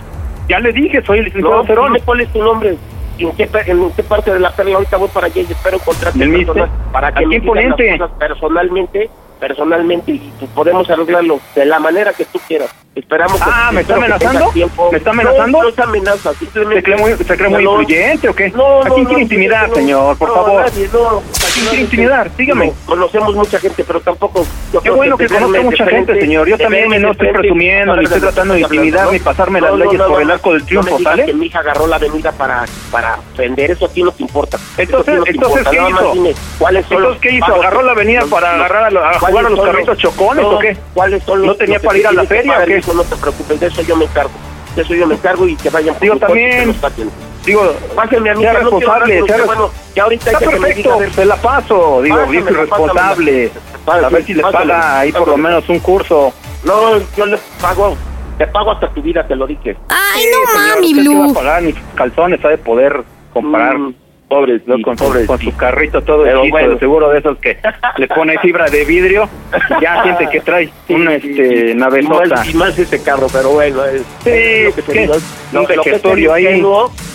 Ya 0.49 0.59
le 0.59 0.73
dije, 0.73 1.01
soy 1.03 1.19
el 1.19 1.25
licenciado 1.25 1.59
no, 1.59 1.65
Cerón. 1.65 1.97
¿Cuál 2.03 2.21
es 2.21 2.33
tu 2.33 2.43
nombre? 2.43 2.75
en 3.19 3.31
qué, 3.33 3.49
en 3.65 3.91
qué 3.91 4.03
parte 4.03 4.33
de 4.33 4.39
la 4.39 4.51
perla 4.51 4.75
ahorita 4.75 4.97
voy 4.97 5.09
para 5.09 5.27
allá 5.27 5.41
y 5.41 5.51
espero 5.51 5.77
encontrarte 5.77 6.19
personas 6.19 6.69
para 6.91 7.11
que 7.11 7.25
¿Aquí 7.25 7.39
las 7.39 7.75
cosas 7.75 8.11
personalmente 8.19 9.09
personalmente 9.39 10.11
y 10.11 10.33
pues, 10.39 10.51
podemos 10.51 10.89
arreglarlo 10.89 11.39
de 11.55 11.65
la 11.65 11.79
manera 11.79 12.13
que 12.13 12.25
tú 12.25 12.39
quieras. 12.47 12.69
Esperamos 12.97 13.39
ah, 13.43 13.67
que, 13.69 13.75
¿me 13.75 13.81
está 13.81 13.95
amenazando? 13.95 14.51
¿Me 14.91 14.97
está 14.97 15.09
amenazando? 15.11 15.57
No, 15.59 15.63
no 15.63 15.69
es 15.69 15.79
amenaza, 15.79 16.33
simplemente... 16.33 16.77
¿Se 16.77 16.83
cree 16.83 16.97
muy, 16.97 17.13
se 17.13 17.37
cree 17.37 17.49
muy 17.49 17.63
no, 17.63 17.81
influyente 17.81 18.29
o 18.29 18.33
qué? 18.35 18.49
No, 18.49 18.57
no, 18.57 18.91
¿A 18.91 18.95
quién 18.95 19.05
quiere 19.05 19.21
intimidar, 19.21 19.71
señor? 19.71 20.17
Por 20.17 20.33
favor. 20.33 20.65
Nadie, 20.65 20.89
no, 20.91 21.17
¿A 21.19 21.21
quién 21.53 21.65
quiere 21.67 21.81
intimidar? 21.83 22.35
Dígame. 22.35 22.73
conocemos 22.87 23.35
mucha 23.35 23.59
gente, 23.59 23.83
pero 23.83 23.99
tampoco... 23.99 24.43
Qué 24.81 24.89
bueno 24.89 25.15
que 25.15 25.27
conozca 25.27 25.61
mucha 25.61 25.85
gente, 25.85 26.19
señor. 26.19 26.47
Yo 26.47 26.57
también 26.57 27.01
no 27.01 27.11
estoy 27.11 27.31
presumiendo, 27.33 27.95
ni 27.97 28.05
estoy 28.05 28.21
tratando 28.21 28.55
de 28.55 28.61
intimidar, 28.61 29.11
ni 29.11 29.19
pasarme 29.19 29.61
las 29.61 29.75
leyes 29.75 30.01
por 30.01 30.21
el 30.21 30.31
arco 30.31 30.53
del 30.53 30.65
triunfo, 30.65 30.99
¿sale? 30.99 31.25
que 31.25 31.33
mi 31.33 31.45
hija 31.45 31.59
agarró 31.59 31.85
la 31.85 31.97
avenida 31.97 32.31
para, 32.31 32.65
para 32.91 33.19
vender, 33.37 33.71
eso 33.71 33.85
aquí 33.85 34.01
no 34.01 34.11
te 34.11 34.23
importa. 34.23 34.57
Entonces, 34.75 35.19
entonces 35.25 35.67
¿qué 35.69 35.77
hizo? 35.77 36.13
¿Cuáles 36.57 36.85
son 36.87 37.19
¿qué 37.19 37.31
hizo? 37.33 37.53
¿Agarró 37.53 37.83
la 37.83 37.91
avenida 37.91 38.25
para 38.29 38.55
agarrar 38.55 38.85
a 38.85 39.19
jugaron 39.27 39.55
los 39.55 39.65
carritos 39.65 39.97
chocones 39.97 40.43
no, 40.43 40.49
o 40.51 40.59
qué? 40.59 40.77
¿Cuáles 40.93 41.23
son 41.23 41.39
los, 41.39 41.47
¿No 41.47 41.55
tenía 41.55 41.77
los 41.77 41.85
para 41.85 41.97
ir 41.97 42.07
a 42.07 42.11
la 42.11 42.25
feria 42.25 42.59
o 42.59 42.65
qué? 42.65 42.77
Eso 42.77 42.93
no 42.93 43.03
te 43.03 43.15
preocupes, 43.15 43.59
de 43.59 43.67
eso 43.67 43.81
yo 43.81 43.95
me 43.95 44.05
encargo. 44.05 44.31
De 44.75 44.81
eso 44.81 44.93
yo 44.93 45.07
me 45.07 45.15
encargo 45.15 45.47
y 45.47 45.55
que 45.55 45.69
vayan 45.69 45.95
Digo, 45.99 46.17
también, 46.17 46.75
digo, 47.45 47.73
pásenme 47.95 48.29
a 48.29 48.35
mí. 48.35 48.41
Sea 48.41 48.53
responsable, 48.53 49.23
sea 49.25 49.45
bueno, 49.45 49.71
ya 49.95 50.03
ahorita 50.03 50.31
está 50.31 50.49
perfecto, 50.49 50.99
se 51.13 51.25
la 51.25 51.35
paso, 51.37 52.01
digo, 52.01 52.25
bien 52.27 52.45
responsable. 52.45 53.51
a 53.85 54.09
ver 54.09 54.23
si 54.25 54.33
les 54.33 54.45
paga 54.45 54.99
ahí 54.99 55.11
por 55.11 55.27
lo 55.27 55.37
menos 55.37 55.67
un 55.69 55.79
curso. 55.79 56.33
No, 56.63 56.97
yo 57.15 57.25
les 57.25 57.39
pago 57.61 57.95
te 58.37 58.45
pago 58.47 58.71
hasta 58.71 58.87
tu 58.89 59.01
vida, 59.01 59.25
te 59.27 59.35
lo 59.35 59.47
dije. 59.47 59.75
Ay, 59.89 60.25
no 60.31 60.51
señor, 60.51 60.75
mami, 60.75 60.93
Blue. 60.93 61.23
No 61.23 61.31
a 61.31 61.33
pagar 61.33 61.61
mis 61.63 61.75
calzones, 61.95 62.43
ha 62.45 62.49
de 62.49 62.57
poder 62.57 63.03
comprar. 63.33 63.77
Mm. 63.77 63.95
Pobre, 64.27 64.61
¿no? 64.65 64.75
con, 64.81 64.97
su, 64.97 65.05
pobre, 65.05 65.25
con 65.25 65.39
sí. 65.39 65.45
su 65.45 65.55
carrito 65.55 66.01
todo 66.01 66.23
Pero 66.23 66.39
hechizo, 66.41 66.51
bueno. 66.51 66.79
seguro 66.79 67.09
de 67.11 67.19
esos 67.19 67.37
que 67.37 67.57
le 67.97 68.07
pone 68.09 68.37
fibra 68.39 68.65
de 68.69 68.83
vidrio, 68.83 69.29
ya 69.81 70.03
siente 70.03 70.27
que 70.29 70.41
trae 70.41 70.69
una 70.89 71.15
este, 71.15 71.73
navezota. 71.75 72.35
más, 72.35 72.49
y 72.49 72.53
más 72.55 72.77
ese 72.77 73.01
carro, 73.01 73.27
pero 73.31 73.51
bueno, 73.51 73.85
es, 73.85 74.01
Sí, 74.25 74.63
lo 74.65 74.75
que 74.75 74.81
Un 74.91 75.07
lo, 75.53 75.65
que 75.65 75.73
ahí. 76.33 76.61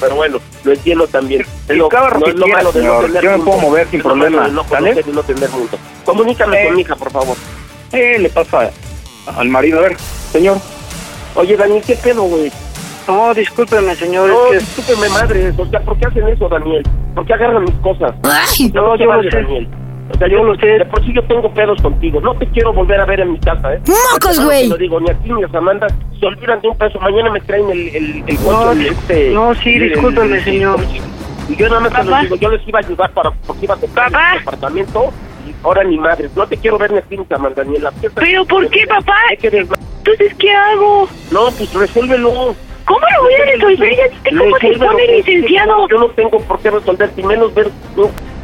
pero 0.01 0.15
bueno, 0.15 0.39
lo 0.65 0.73
entiendo 0.73 1.07
también. 1.07 1.45
Y 1.69 1.75
lo, 1.75 1.89
carro 1.91 2.19
no 2.19 2.25
que 2.25 2.33
lo 2.33 2.47
de 2.47 2.63
no 2.63 2.71
tener 2.71 3.23
Yo 3.23 3.39
me 3.39 3.45
puedo 3.45 3.59
mover 3.59 3.87
sin 3.89 4.01
problema, 4.01 4.49
no 4.49 4.65
no 5.13 5.23
tener 5.23 5.51
mundo. 5.51 5.79
Comunícame 6.07 6.63
Eh. 6.63 6.67
con 6.67 6.77
mi 6.77 6.81
hija, 6.81 6.97
por 6.97 7.11
favor. 7.11 7.37
Eh, 7.93 8.19
le 8.19 8.31
pasa 8.31 8.71
al 9.37 9.49
marido, 9.51 9.81
a 9.81 9.83
ver, 9.83 9.97
señor. 10.33 10.57
Oye, 11.35 11.57
Daniel, 11.59 11.83
¿qué 11.87 11.95
pedo, 11.97 12.23
güey? 12.23 12.51
No, 13.09 13.35
discúlpeme, 13.35 13.95
señor. 13.97 14.29
No, 14.29 14.47
es 14.47 14.51
que... 14.53 14.59
discúlpeme, 14.59 15.09
madre. 15.11 15.53
O 15.57 15.67
sea, 15.67 15.81
¿por 15.81 15.99
qué 15.99 16.07
hacen 16.07 16.29
eso, 16.29 16.49
Daniel? 16.49 16.83
¿Por 17.15 17.27
qué 17.27 17.35
agarran 17.35 17.65
mis 17.65 17.75
cosas? 17.77 18.15
No, 18.75 18.97
yo 18.97 19.07
lo 19.13 19.23
sé. 19.23 19.29
Daniel. 19.31 19.69
O 20.15 20.19
sea, 20.19 20.29
yo 20.29 20.45
lo 20.45 20.55
sé. 20.57 20.67
De 20.67 20.85
por 20.87 21.03
sí 21.05 21.13
yo 21.15 21.23
tengo 21.25 21.53
pedos 21.55 21.81
contigo. 21.83 22.21
No 22.21 22.35
te 22.35 22.47
quiero 22.49 22.73
volver 22.73 23.01
a 23.01 23.05
ver 23.07 23.21
en 23.21 23.33
mi 23.33 23.39
casa, 23.39 23.75
¿eh? 23.75 23.81
¡Mocos, 24.13 24.39
No 24.39 24.45
güey! 24.47 24.63
Te 24.65 24.69
lo 24.69 24.77
digo, 24.77 25.01
ni 25.01 25.11
a 25.11 25.15
ti 25.15 25.33
ni 25.33 25.43
a 25.45 25.49
Samantha 25.49 25.87
se 26.21 26.27
olvidan 26.27 26.61
de 26.61 26.69
un 26.69 26.77
peso. 26.77 26.99
Mañana 27.01 27.31
me 27.31 27.41
traen 27.41 27.71
el, 27.71 27.89
el, 27.97 28.25
el 28.27 28.35
No, 28.37 28.43
coche, 28.65 28.73
el, 28.73 28.87
este... 28.89 29.31
no, 29.31 29.55
sí, 29.55 29.79
discúlpeme, 29.79 30.37
el- 30.39 30.45
señor. 30.45 30.81
Y 31.49 31.57
yo 31.57 31.69
nada 31.69 31.81
más 31.81 31.93
te 31.93 32.05
lo 32.05 32.17
digo, 32.21 32.37
yo 32.37 32.51
les 32.51 32.67
iba 32.69 32.79
a 32.79 32.83
ayudar 32.87 33.11
para, 33.13 33.31
porque 33.47 33.65
iba 33.65 33.75
a 33.75 33.79
comprar 33.79 34.11
Papá. 34.13 34.33
el 34.35 34.39
departamento 34.39 35.13
y 35.47 35.55
ahora 35.65 35.83
ni 35.85 35.99
madre. 35.99 36.29
No 36.37 36.47
te 36.47 36.57
quiero 36.57 36.79
ver 36.79 36.93
ni 36.93 36.99
a 36.99 37.03
ti 37.03 37.17
ni 37.17 37.25
a 37.25 37.29
Samantha, 37.29 37.65
ni 37.65 37.77
en 37.77 37.83
la 37.85 37.93
fiesta. 37.93 38.21
¿Pero 38.21 38.45
por 38.45 38.69
qué, 38.69 38.87
papá? 38.87 39.17
Entonces, 39.31 40.35
¿qué 40.39 40.51
hago? 40.53 41.09
No, 41.31 41.51
pues 41.57 41.73
resuélvelo. 41.75 42.55
¿Cómo 42.85 43.01
lo 43.17 43.23
voy 43.23 43.35
a 43.35 43.45
resolver? 43.47 44.11
Cómo 44.29 44.57
se 44.59 44.79
pone, 44.79 45.07
que- 45.07 45.17
licenciado. 45.33 45.89
Yo 45.89 45.99
no 45.99 46.09
tengo 46.11 46.41
por 46.41 46.59
qué 46.61 46.71
resolver, 46.71 47.11
y 47.17 47.23
menos 47.23 47.55
ver 47.55 47.69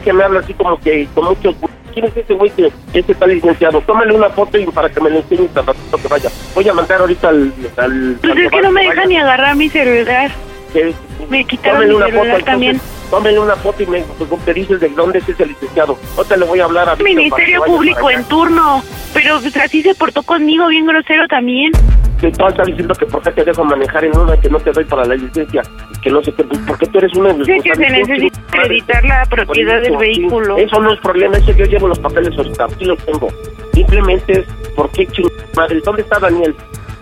que 0.05 0.13
me 0.13 0.25
habla 0.25 0.41
así 0.41 0.55
como 0.55 0.79
que 0.81 1.07
con 1.15 1.25
mucho... 1.27 1.55
¿Quién 1.95 2.05
es 2.07 2.17
ese 2.17 2.35
güey 2.35 2.51
que 2.51 2.71
ese 2.93 3.13
está 3.13 3.27
licenciado? 3.27 3.81
Tómale 3.81 4.15
una 4.15 4.29
foto 4.31 4.57
y 4.57 4.67
para 4.67 4.89
que 4.89 5.01
me 5.01 5.11
lo 5.11 5.17
enseñes 5.17 5.57
al 5.57 5.67
ratito 5.67 5.97
que 5.97 6.07
vaya. 6.09 6.31
Voy 6.55 6.69
a 6.69 6.73
mandar 6.75 7.01
ahorita 7.01 7.29
al... 7.31 7.53
al 7.77 8.17
Pues 8.21 8.33
al 8.33 8.39
es 8.39 8.51
que 8.51 8.61
no 8.61 8.71
me 8.71 8.83
deja 8.83 9.05
ni 9.07 9.17
agarrar 9.17 9.57
mi 9.57 9.69
celular. 9.69 10.31
Que- 10.73 10.95
Me 11.29 11.45
quitaron 11.45 11.81
tómale 11.81 11.89
mi 11.89 11.95
una 11.97 12.07
celular 12.07 12.33
foto, 12.35 12.45
también. 12.45 12.81
entonces, 13.05 13.39
una 13.39 13.57
foto 13.57 13.83
y 13.83 13.87
me, 13.87 14.01
pues, 14.03 14.45
te 14.45 14.55
dices 14.55 14.81
de 14.81 14.89
dónde 14.91 15.19
es 15.19 15.29
ese 15.29 15.47
licenciado. 15.47 15.99
Ahorita 16.17 16.37
le 16.37 16.45
voy 16.47 16.61
a 16.61 16.65
hablar 16.65 16.89
a... 16.89 16.97
Ministerio 16.97 17.63
Público 17.65 18.11
en 18.11 18.25
turno. 18.25 18.83
Pero 19.15 19.41
pues, 19.41 19.57
así 19.57 19.83
se 19.83 19.95
portó 19.95 20.23
conmigo, 20.23 20.69
bien 20.69 20.87
grosero 20.87 21.27
también. 21.29 21.73
que 22.21 22.31
tú 22.33 22.47
estás 22.47 22.67
diciendo 22.67 22.95
que 22.95 23.07
por 23.07 23.23
qué 23.23 23.31
te 23.31 23.45
dejo 23.45 23.65
manejar 23.65 24.05
en 24.05 24.17
una 24.17 24.37
que 24.41 24.51
no 24.51 24.59
te 24.59 24.73
doy 24.73 24.85
para 24.85 25.05
la 25.05 25.15
licencia 25.15 25.63
que 26.03 26.11
no 26.11 26.23
sé 26.23 26.33
qué, 26.33 26.45
pues, 26.45 26.59
¿por 26.61 26.79
qué 26.79 26.87
tú 26.87 26.99
eres 26.99 27.15
una 27.15 27.33
Sé 27.45 27.59
que 27.63 27.75
se 27.75 27.91
necesita 27.91 28.41
acreditar 28.49 29.05
la 29.05 29.25
propiedad 29.27 29.81
del 29.81 29.97
vehículo. 29.97 30.57
Eso 30.59 30.81
no 30.81 30.93
es 30.93 31.01
problema, 31.01 31.37
eso 31.39 31.53
yo 31.53 31.65
llevo 31.65 31.89
los 31.89 31.99
papeles 31.99 32.37
ahorita, 32.37 32.65
aquí 32.65 32.85
los 32.85 32.99
tengo. 33.05 33.29
Simplemente 33.73 34.41
es, 34.41 34.47
¿por 34.75 34.91
qué 34.91 35.07
ching... 35.07 35.31
madre? 35.57 35.81
¿Dónde 35.85 36.03
está 36.03 36.19
Daniel? 36.19 36.55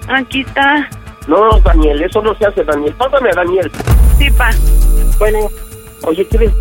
Aquí 0.09 0.43
está. 0.43 0.89
No, 1.27 1.59
Daniel, 1.61 2.03
eso 2.03 2.23
no 2.23 2.35
se 2.37 2.47
hace, 2.47 2.63
Daniel. 2.65 2.95
Pásame 2.97 3.31
a 3.31 3.35
Daniel. 3.35 3.71
Sí, 4.19 4.31
pa. 4.31 4.51
Bueno, 5.19 5.49
oye, 6.05 6.27
¿quieres? 6.29 6.53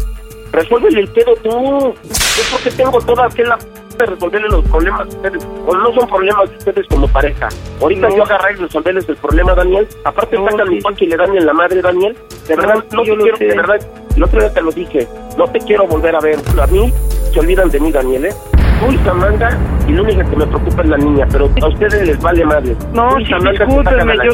Resuélvele 0.51 1.01
el 1.01 1.07
pedo 1.09 1.33
tú. 1.43 1.93
Es 2.11 2.49
porque 2.51 2.71
tengo 2.71 2.99
toda 3.01 3.25
aquella 3.27 3.57
de 3.97 4.05
resolverle 4.05 4.47
los 4.49 4.63
problemas 4.67 5.07
de 5.09 5.15
ustedes. 5.15 5.47
O 5.67 5.75
no 5.75 5.93
son 5.93 6.07
problemas 6.07 6.49
de 6.49 6.57
ustedes 6.57 6.87
como 6.87 7.07
pareja. 7.07 7.47
Ahorita 7.81 8.09
No. 8.09 8.15
yo 8.17 8.23
agarré 8.23 8.53
y 8.53 8.55
resolverles 8.57 9.07
el 9.07 9.15
problema, 9.17 9.53
Daniel. 9.53 9.87
Aparte 10.03 10.37
No, 10.37 10.49
sacan 10.49 10.69
mi 10.69 10.81
coche 10.81 11.05
y 11.05 11.07
le 11.09 11.17
dan 11.17 11.35
en 11.37 11.45
la 11.45 11.53
madre, 11.53 11.81
Daniel. 11.81 12.17
De 12.47 12.55
No, 12.55 12.61
verdad, 12.61 12.83
no 12.91 13.03
yo 13.03 13.13
te 13.17 13.23
quiero, 13.23 13.37
de 13.37 13.47
verdad. 13.47 13.79
El 14.15 14.23
otro 14.23 14.39
día 14.39 14.53
te 14.53 14.61
lo 14.61 14.71
dije. 14.71 15.07
No 15.37 15.47
te 15.47 15.59
quiero 15.59 15.87
volver 15.87 16.15
a 16.15 16.19
ver. 16.19 16.39
A 16.61 16.67
mí 16.67 16.93
se 17.33 17.39
olvidan 17.39 17.69
de 17.69 17.79
mí, 17.79 17.91
Daniel, 17.91 18.25
¿eh? 18.25 18.33
Tú 18.79 18.91
y 18.91 18.97
Samantha, 18.99 19.57
y 19.87 19.93
la 19.93 20.01
única 20.01 20.23
que 20.23 20.35
me 20.35 20.45
preocupa 20.47 20.81
es 20.81 20.89
la 20.89 20.97
niña, 20.97 21.27
pero 21.31 21.49
a 21.61 21.67
ustedes 21.67 22.07
les 22.07 22.21
vale 22.21 22.45
madre. 22.45 22.75
No, 22.93 23.09
Tú 23.09 23.19
y 23.19 23.25
sí, 23.25 23.31
Samantha 23.31 23.91
la 23.91 24.25
yo, 24.25 24.31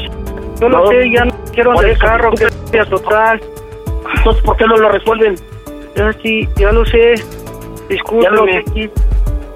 yo 0.59 0.69
lo 0.69 0.79
No, 0.79 0.87
sé, 0.87 1.11
ya 1.11 1.25
no 1.25 1.31
quiero 1.53 1.79
del 1.79 1.91
eso, 1.91 1.99
carro, 2.05 2.31
que 2.31 2.47
sea 2.71 2.85
total. 2.85 3.41
Entonces, 4.17 4.43
¿por 4.43 4.57
qué 4.57 4.65
no 4.65 4.77
lo 4.77 4.89
resuelven? 4.89 5.35
Ya 5.95 6.13
sí, 6.21 6.47
ya 6.55 6.71
lo 6.71 6.85
sé. 6.85 7.15
Ya 8.21 8.29
lo 8.29 8.45
sé. 8.45 8.91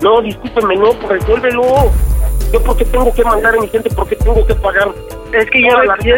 No, 0.01 0.21
discúlpeme, 0.21 0.75
no, 0.75 0.91
pues 0.91 1.19
resuélvelo. 1.19 1.63
Yo 2.53 2.61
porque 2.63 2.85
tengo 2.85 3.13
que 3.13 3.23
mandar 3.23 3.55
a 3.55 3.61
mi 3.61 3.67
gente, 3.67 3.89
porque 3.95 4.15
tengo 4.17 4.45
que 4.45 4.55
pagar. 4.55 4.89
Es 5.33 5.49
que 5.49 5.61
ya 5.61 5.83
la 5.83 5.97
ya 6.03 6.15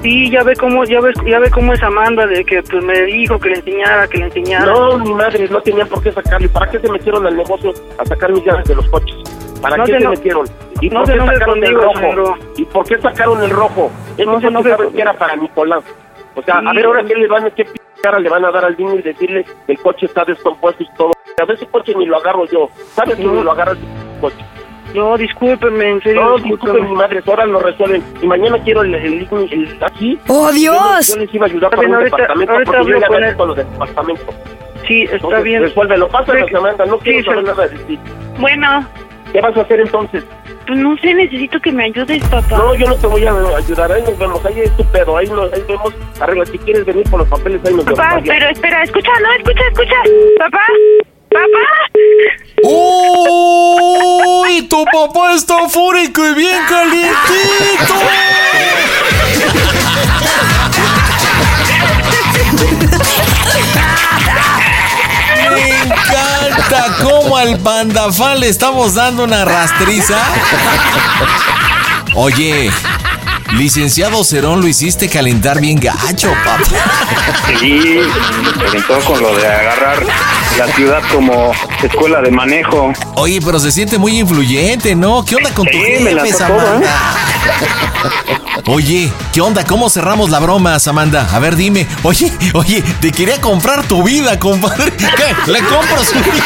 no, 0.00 0.02
sí, 0.02 0.30
ya 0.30 0.42
ve 0.42 0.54
cómo, 0.56 0.84
ya 0.84 1.00
ve, 1.00 1.12
ya 1.26 1.38
ve 1.38 1.50
cómo 1.50 1.72
es 1.72 1.82
Amanda 1.82 2.26
de 2.26 2.44
que 2.44 2.62
pues 2.62 2.84
me 2.84 3.00
dijo 3.02 3.38
que 3.38 3.50
le 3.50 3.56
enseñara, 3.56 4.08
que 4.08 4.18
le 4.18 4.24
enseñara. 4.26 4.66
No, 4.66 4.98
mi 4.98 5.12
madre, 5.14 5.48
no 5.48 5.60
tenían 5.60 5.88
por 5.88 6.02
qué 6.02 6.12
sacarle. 6.12 6.48
¿Para 6.48 6.70
qué 6.70 6.78
se 6.80 6.90
metieron 6.90 7.26
al 7.26 7.36
negocio 7.36 7.72
a 7.98 8.04
sacar 8.04 8.32
mis 8.32 8.44
llaves 8.44 8.64
de 8.66 8.74
los 8.74 8.88
coches? 8.88 9.16
¿Para 9.60 9.76
No 9.76 9.84
qué 9.84 9.92
se 9.92 10.00
no- 10.00 10.10
metieron? 10.10 10.46
¿Y 10.80 10.88
no 10.88 11.02
por 11.04 11.12
qué 11.12 11.18
sacaron 11.20 11.64
el 11.64 11.74
rojo? 11.74 11.94
Sandro. 12.00 12.34
¿Y 12.56 12.64
por 12.64 12.86
qué 12.86 12.98
sacaron 13.00 13.42
el 13.42 13.50
rojo? 13.50 13.90
No 14.18 14.40
saben 14.40 14.74
con- 14.76 14.92
que 14.94 15.02
era 15.02 15.12
para 15.12 15.36
Nicolás. 15.36 15.84
O 16.34 16.42
sea, 16.42 16.58
a 16.58 16.70
Sí. 16.70 16.76
ver 16.76 16.86
ahora 16.86 17.04
qué 17.04 17.14
le 17.16 17.26
van 17.28 17.44
a 17.44 17.50
qué 17.50 17.64
p- 17.64 17.72
cara 18.02 18.18
le 18.18 18.28
van 18.30 18.44
a 18.44 18.50
dar 18.50 18.64
al 18.64 18.76
niño 18.78 18.94
y 18.94 19.02
decirle 19.02 19.44
que 19.66 19.72
el 19.72 19.78
coche 19.80 20.06
está 20.06 20.24
descompuesto 20.24 20.82
y 20.82 20.88
todo. 20.96 21.10
A 21.40 21.44
ver 21.44 21.56
ese 21.56 21.66
coche 21.66 21.92
ni 21.96 22.06
lo 22.06 22.16
agarro 22.16 22.46
yo. 22.46 22.68
¿Sabes 22.94 23.16
que 23.16 23.24
No. 23.24 23.32
ni 23.34 23.42
lo 23.42 23.52
agarra 23.52 23.72
el 23.72 23.78
coche? 24.20 24.36
No, 24.94 25.16
discúlpeme, 25.16 25.88
en 25.90 26.02
serio, 26.02 26.20
No, 26.22 26.36
discúlpeme. 26.38 26.88
mi 26.88 26.94
madre, 26.94 27.22
ahora 27.26 27.46
lo 27.46 27.60
resuelven. 27.60 28.02
Y 28.22 28.26
mañana 28.26 28.58
quiero 28.64 28.82
el, 28.82 28.94
el, 28.94 29.04
el- 29.30 29.52
el- 29.52 29.78
aquí. 29.84 30.18
¡Oh, 30.28 30.48
Yo 30.48 30.52
Dios! 30.52 30.96
les, 30.98 31.14
yo 31.14 31.20
les 31.20 31.34
iba 31.34 31.46
a 31.46 31.48
ayudar 31.48 31.70
para 31.70 31.80
bien, 31.82 31.90
un 31.90 31.96
ahorita- 31.98 32.16
departamento 32.16 32.52
ahorita 32.52 32.72
porque 32.72 32.90
yo 32.92 32.98
ya 32.98 33.36
con 33.36 33.48
los 33.48 33.56
departamentos. 33.56 34.34
Sí, 34.88 35.02
está 35.02 35.16
Entonces, 35.16 35.44
bien. 35.44 35.62
Resuélvelo, 35.62 36.08
pásalo, 36.08 36.46
Sí. 36.46 36.52
Samantha, 36.52 36.86
no 36.86 36.98
quiero 36.98 37.18
Sí, 37.20 37.24
saber 37.24 37.44
nada 37.44 37.68
de 37.68 37.78
ti. 37.78 37.98
Bueno, 38.38 38.86
¿Qué 39.32 39.40
vas 39.40 39.56
a 39.56 39.60
hacer 39.60 39.80
entonces? 39.80 40.24
pues 40.66 40.78
no 40.78 40.96
sé, 40.98 41.14
necesito 41.14 41.58
que 41.60 41.72
me 41.72 41.84
ayudes, 41.84 42.22
papá. 42.28 42.56
No, 42.56 42.74
yo 42.76 42.86
no 42.88 42.94
te 42.94 43.06
voy 43.08 43.24
a 43.26 43.32
ayudar, 43.56 43.90
ahí 43.90 44.02
nos 44.02 44.16
vemos, 44.18 44.44
ahí 44.46 44.60
es 44.60 44.76
tu 44.76 44.84
pedo, 44.84 45.16
ahí, 45.16 45.26
nos, 45.26 45.52
ahí 45.52 45.62
vemos, 45.66 45.92
arregla, 46.20 46.46
si 46.46 46.58
quieres 46.58 46.84
venir 46.84 47.02
por 47.10 47.20
los 47.20 47.28
papeles, 47.28 47.60
ahí 47.64 47.74
nos 47.74 47.84
vemos. 47.84 47.98
Papá, 47.98 48.20
pero 48.24 48.48
espera, 48.50 48.82
escucha, 48.84 49.10
no, 49.20 49.32
escucha, 49.32 49.62
escucha. 49.68 49.96
Papá, 50.38 50.62
papá. 51.30 51.90
¡Uy! 52.62 54.62
Tu 54.62 54.84
papá 54.84 55.34
está 55.34 55.68
fúrico 55.68 56.26
y 56.26 56.34
bien 56.34 56.56
calientito. 56.68 57.94
Me 65.50 65.70
encanta 65.70 66.96
cómo 67.02 67.36
al 67.36 67.58
pandafal 67.58 68.40
le 68.40 68.48
estamos 68.48 68.94
dando 68.94 69.24
una 69.24 69.44
rastriza. 69.44 70.18
Oye, 72.14 72.70
licenciado 73.52 74.22
Cerón, 74.24 74.60
lo 74.60 74.68
hiciste 74.68 75.08
calentar 75.08 75.60
bien 75.60 75.78
gacho, 75.78 76.32
papá. 76.44 76.58
Sí, 77.58 78.00
me 78.42 78.52
calentó 78.64 79.00
con 79.00 79.20
lo 79.20 79.36
de 79.36 79.46
agarrar 79.46 80.04
la 80.58 80.66
ciudad 80.74 81.02
como 81.12 81.52
escuela 81.82 82.20
de 82.20 82.30
manejo. 82.30 82.92
Oye, 83.14 83.40
pero 83.44 83.58
se 83.58 83.72
siente 83.72 83.98
muy 83.98 84.18
influyente, 84.18 84.94
¿no? 84.94 85.24
¿Qué 85.24 85.36
onda 85.36 85.52
con 85.52 85.66
tu 85.66 85.72
Sí, 85.72 85.78
jefe, 85.84 86.14
me 86.14 86.14
todo, 86.14 86.38
Samantha? 86.38 87.14
Oye, 88.66 89.12
¿qué 89.32 89.40
onda? 89.40 89.64
¿Cómo 89.64 89.88
cerramos 89.90 90.30
la 90.30 90.38
broma, 90.38 90.78
Samantha? 90.78 91.28
A 91.32 91.38
ver, 91.38 91.56
dime. 91.56 91.86
Oye, 92.02 92.32
oye, 92.54 92.82
te 93.00 93.10
quería 93.10 93.40
comprar 93.40 93.84
tu 93.84 94.02
vida, 94.02 94.38
compadre. 94.38 94.92
¿Qué? 94.96 95.50
¿Le 95.50 95.60
compro 95.60 96.04
su 96.04 96.14
vida? 96.14 96.44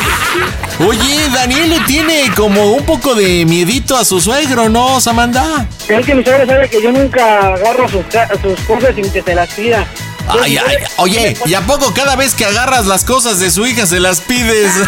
Oye, 0.87 1.29
Daniel 1.33 1.69
le 1.69 1.79
tiene 1.81 2.31
como 2.35 2.71
un 2.71 2.85
poco 2.85 3.13
de 3.13 3.45
miedito 3.45 3.95
a 3.95 4.05
su 4.05 4.19
suegro, 4.19 4.69
¿no, 4.69 4.99
Samantha? 4.99 5.67
Es 5.87 6.05
que 6.05 6.15
mi 6.15 6.23
suegra 6.23 6.45
sabe 6.45 6.69
que 6.69 6.81
yo 6.81 6.91
nunca 6.91 7.53
agarro 7.53 7.87
sus, 7.87 8.03
sus 8.41 8.59
cosas 8.61 8.95
sin 8.95 9.11
que 9.11 9.21
se 9.21 9.35
las 9.35 9.53
pida. 9.53 9.85
Ay, 10.27 10.57
ay, 10.57 10.77
oye, 10.97 11.37
¿y 11.45 11.53
a 11.53 11.61
poco 11.61 11.93
cada 11.93 12.15
vez 12.15 12.33
que 12.35 12.45
agarras 12.45 12.85
las 12.85 13.03
cosas 13.03 13.39
de 13.39 13.51
su 13.51 13.65
hija 13.65 13.85
se 13.85 13.99
las 13.99 14.21
pides? 14.21 14.71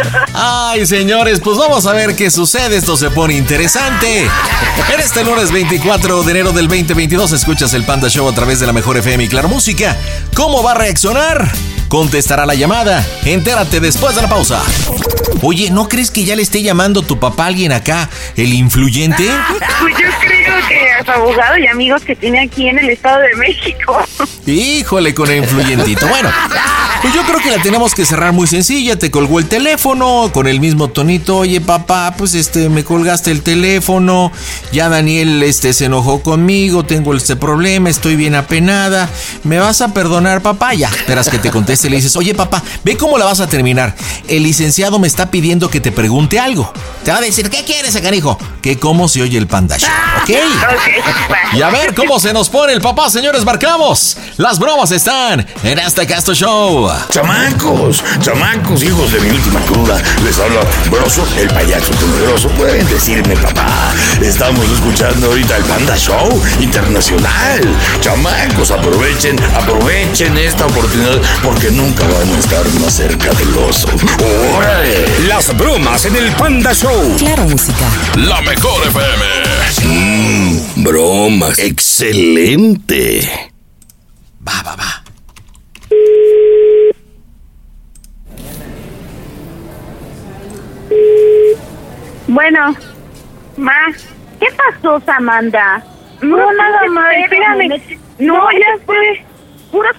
Ay, 0.34 0.86
señores, 0.86 1.40
pues 1.40 1.58
vamos 1.58 1.86
a 1.86 1.92
ver 1.92 2.16
qué 2.16 2.30
sucede. 2.30 2.76
Esto 2.76 2.96
se 2.96 3.10
pone 3.10 3.34
interesante. 3.34 4.28
En 4.92 5.00
este 5.00 5.24
lunes 5.24 5.50
24 5.52 6.22
de 6.22 6.30
enero 6.30 6.52
del 6.52 6.68
2022 6.68 7.32
escuchas 7.32 7.74
el 7.74 7.84
Panda 7.84 8.08
Show 8.08 8.28
a 8.28 8.34
través 8.34 8.60
de 8.60 8.66
la 8.66 8.72
Mejor 8.72 8.96
FM 8.98 9.24
y 9.24 9.28
Claro 9.28 9.48
Música. 9.48 9.96
¿Cómo 10.34 10.62
va 10.62 10.72
a 10.72 10.74
reaccionar? 10.74 11.50
Contestará 11.90 12.46
la 12.46 12.54
llamada. 12.54 13.04
Entérate 13.24 13.80
después 13.80 14.14
de 14.14 14.22
la 14.22 14.28
pausa. 14.28 14.62
Oye, 15.42 15.70
¿no 15.70 15.88
crees 15.88 16.12
que 16.12 16.24
ya 16.24 16.36
le 16.36 16.42
esté 16.42 16.62
llamando 16.62 17.02
tu 17.02 17.18
papá 17.18 17.44
a 17.44 17.46
alguien 17.48 17.72
acá, 17.72 18.08
el 18.36 18.54
influyente? 18.54 19.28
Pues 19.80 19.94
yo 19.94 20.08
creo 20.20 20.68
que 20.68 20.90
a 20.90 21.04
su 21.04 21.10
abogado 21.10 21.56
y 21.56 21.66
amigos 21.66 22.02
que 22.02 22.14
tiene 22.14 22.40
aquí 22.40 22.68
en 22.68 22.78
el 22.78 22.90
Estado 22.90 23.20
de 23.20 23.34
México. 23.36 23.98
Híjole 24.46 25.14
con 25.14 25.30
el 25.30 25.38
influyentito. 25.38 26.06
Bueno, 26.06 26.28
pues 27.00 27.14
yo 27.14 27.22
creo 27.22 27.38
que 27.40 27.50
la 27.50 27.62
tenemos 27.62 27.94
que 27.94 28.04
cerrar 28.04 28.32
muy 28.32 28.46
sencilla. 28.46 28.98
Te 28.98 29.10
colgó 29.10 29.38
el 29.38 29.46
teléfono 29.46 30.30
con 30.34 30.46
el 30.46 30.60
mismo 30.60 30.88
tonito. 30.88 31.38
Oye, 31.38 31.62
papá, 31.62 32.14
pues 32.16 32.34
este, 32.34 32.68
me 32.68 32.84
colgaste 32.84 33.30
el 33.30 33.42
teléfono. 33.42 34.30
Ya 34.70 34.90
Daniel 34.90 35.42
este, 35.42 35.72
se 35.72 35.86
enojó 35.86 36.22
conmigo. 36.22 36.84
Tengo 36.84 37.14
este 37.14 37.36
problema. 37.36 37.88
Estoy 37.88 38.16
bien 38.16 38.34
apenada. 38.34 39.08
¿Me 39.44 39.58
vas 39.58 39.80
a 39.80 39.94
perdonar, 39.94 40.42
papá? 40.42 40.74
Ya, 40.74 40.88
esperas 40.88 41.30
que 41.30 41.38
te 41.38 41.50
conteste. 41.50 41.79
Le 41.88 41.96
dices, 41.96 42.16
oye, 42.16 42.34
papá, 42.34 42.62
ve 42.84 42.96
cómo 42.96 43.16
la 43.16 43.24
vas 43.24 43.40
a 43.40 43.46
terminar. 43.46 43.94
El 44.28 44.42
licenciado 44.42 44.98
me 44.98 45.06
está 45.06 45.30
pidiendo 45.30 45.70
que 45.70 45.80
te 45.80 45.92
pregunte 45.92 46.38
algo. 46.38 46.72
Te 47.04 47.10
va 47.10 47.18
a 47.18 47.20
decir, 47.20 47.48
¿qué 47.48 47.64
quieres, 47.64 47.96
canijo? 48.00 48.38
Que 48.60 48.78
cómo 48.78 49.08
se 49.08 49.22
oye 49.22 49.38
el 49.38 49.46
panda 49.46 49.78
show, 49.78 49.88
¿ok? 50.22 50.30
Y 51.54 51.62
a 51.62 51.70
ver 51.70 51.94
cómo 51.94 52.20
se 52.20 52.32
nos 52.32 52.48
pone 52.48 52.72
el 52.72 52.80
papá, 52.80 53.08
señores, 53.08 53.44
marcamos. 53.44 54.16
Las 54.36 54.58
bromas 54.58 54.90
están 54.90 55.46
en 55.62 55.78
este 55.78 56.06
Casto 56.06 56.34
Show. 56.34 56.90
Chamacos, 57.10 58.02
chamacos, 58.20 58.82
hijos 58.82 59.12
de 59.12 59.20
mi 59.20 59.30
última 59.30 59.60
cruda. 59.60 60.00
Les 60.24 60.38
habla 60.38 60.60
Broso, 60.90 61.26
el 61.38 61.48
payaso 61.48 61.90
tenebroso. 61.92 62.48
Pueden 62.50 62.86
decirme, 62.88 63.36
papá. 63.36 63.92
Estamos 64.20 64.64
escuchando 64.70 65.28
ahorita 65.28 65.56
el 65.56 65.64
Panda 65.64 65.96
Show 65.96 66.40
Internacional. 66.60 67.60
Chamacos, 68.00 68.70
aprovechen, 68.70 69.36
aprovechen 69.54 70.36
esta 70.38 70.66
oportunidad 70.66 71.20
porque 71.42 71.69
nunca 71.70 72.04
van 72.04 72.28
a 72.34 72.38
estar 72.38 72.64
más 72.80 72.94
cerca 72.94 73.30
del 73.32 73.56
oso. 73.58 73.88
¡Órale! 74.56 75.06
Las 75.26 75.56
bromas 75.56 76.04
en 76.04 76.16
el 76.16 76.32
Panda 76.32 76.72
Show. 76.74 77.16
Claro, 77.18 77.44
música. 77.44 77.84
La 78.16 78.40
mejor 78.42 78.86
FM. 78.86 79.24
Mmm, 79.84 80.84
bromas. 80.84 81.58
Excelente. 81.58 83.50
Va, 84.46 84.62
va, 84.62 84.76
va. 84.76 85.04
Bueno, 92.28 92.74
ma, 93.56 93.72
¿qué 94.38 94.46
pasó, 94.56 95.00
Samantha? 95.04 95.84
No, 96.22 96.36
nada 96.36 96.86
más, 96.90 97.14
espérame. 97.24 97.98
No, 98.18 98.50
ya 98.52 98.84
fue. 98.86 99.24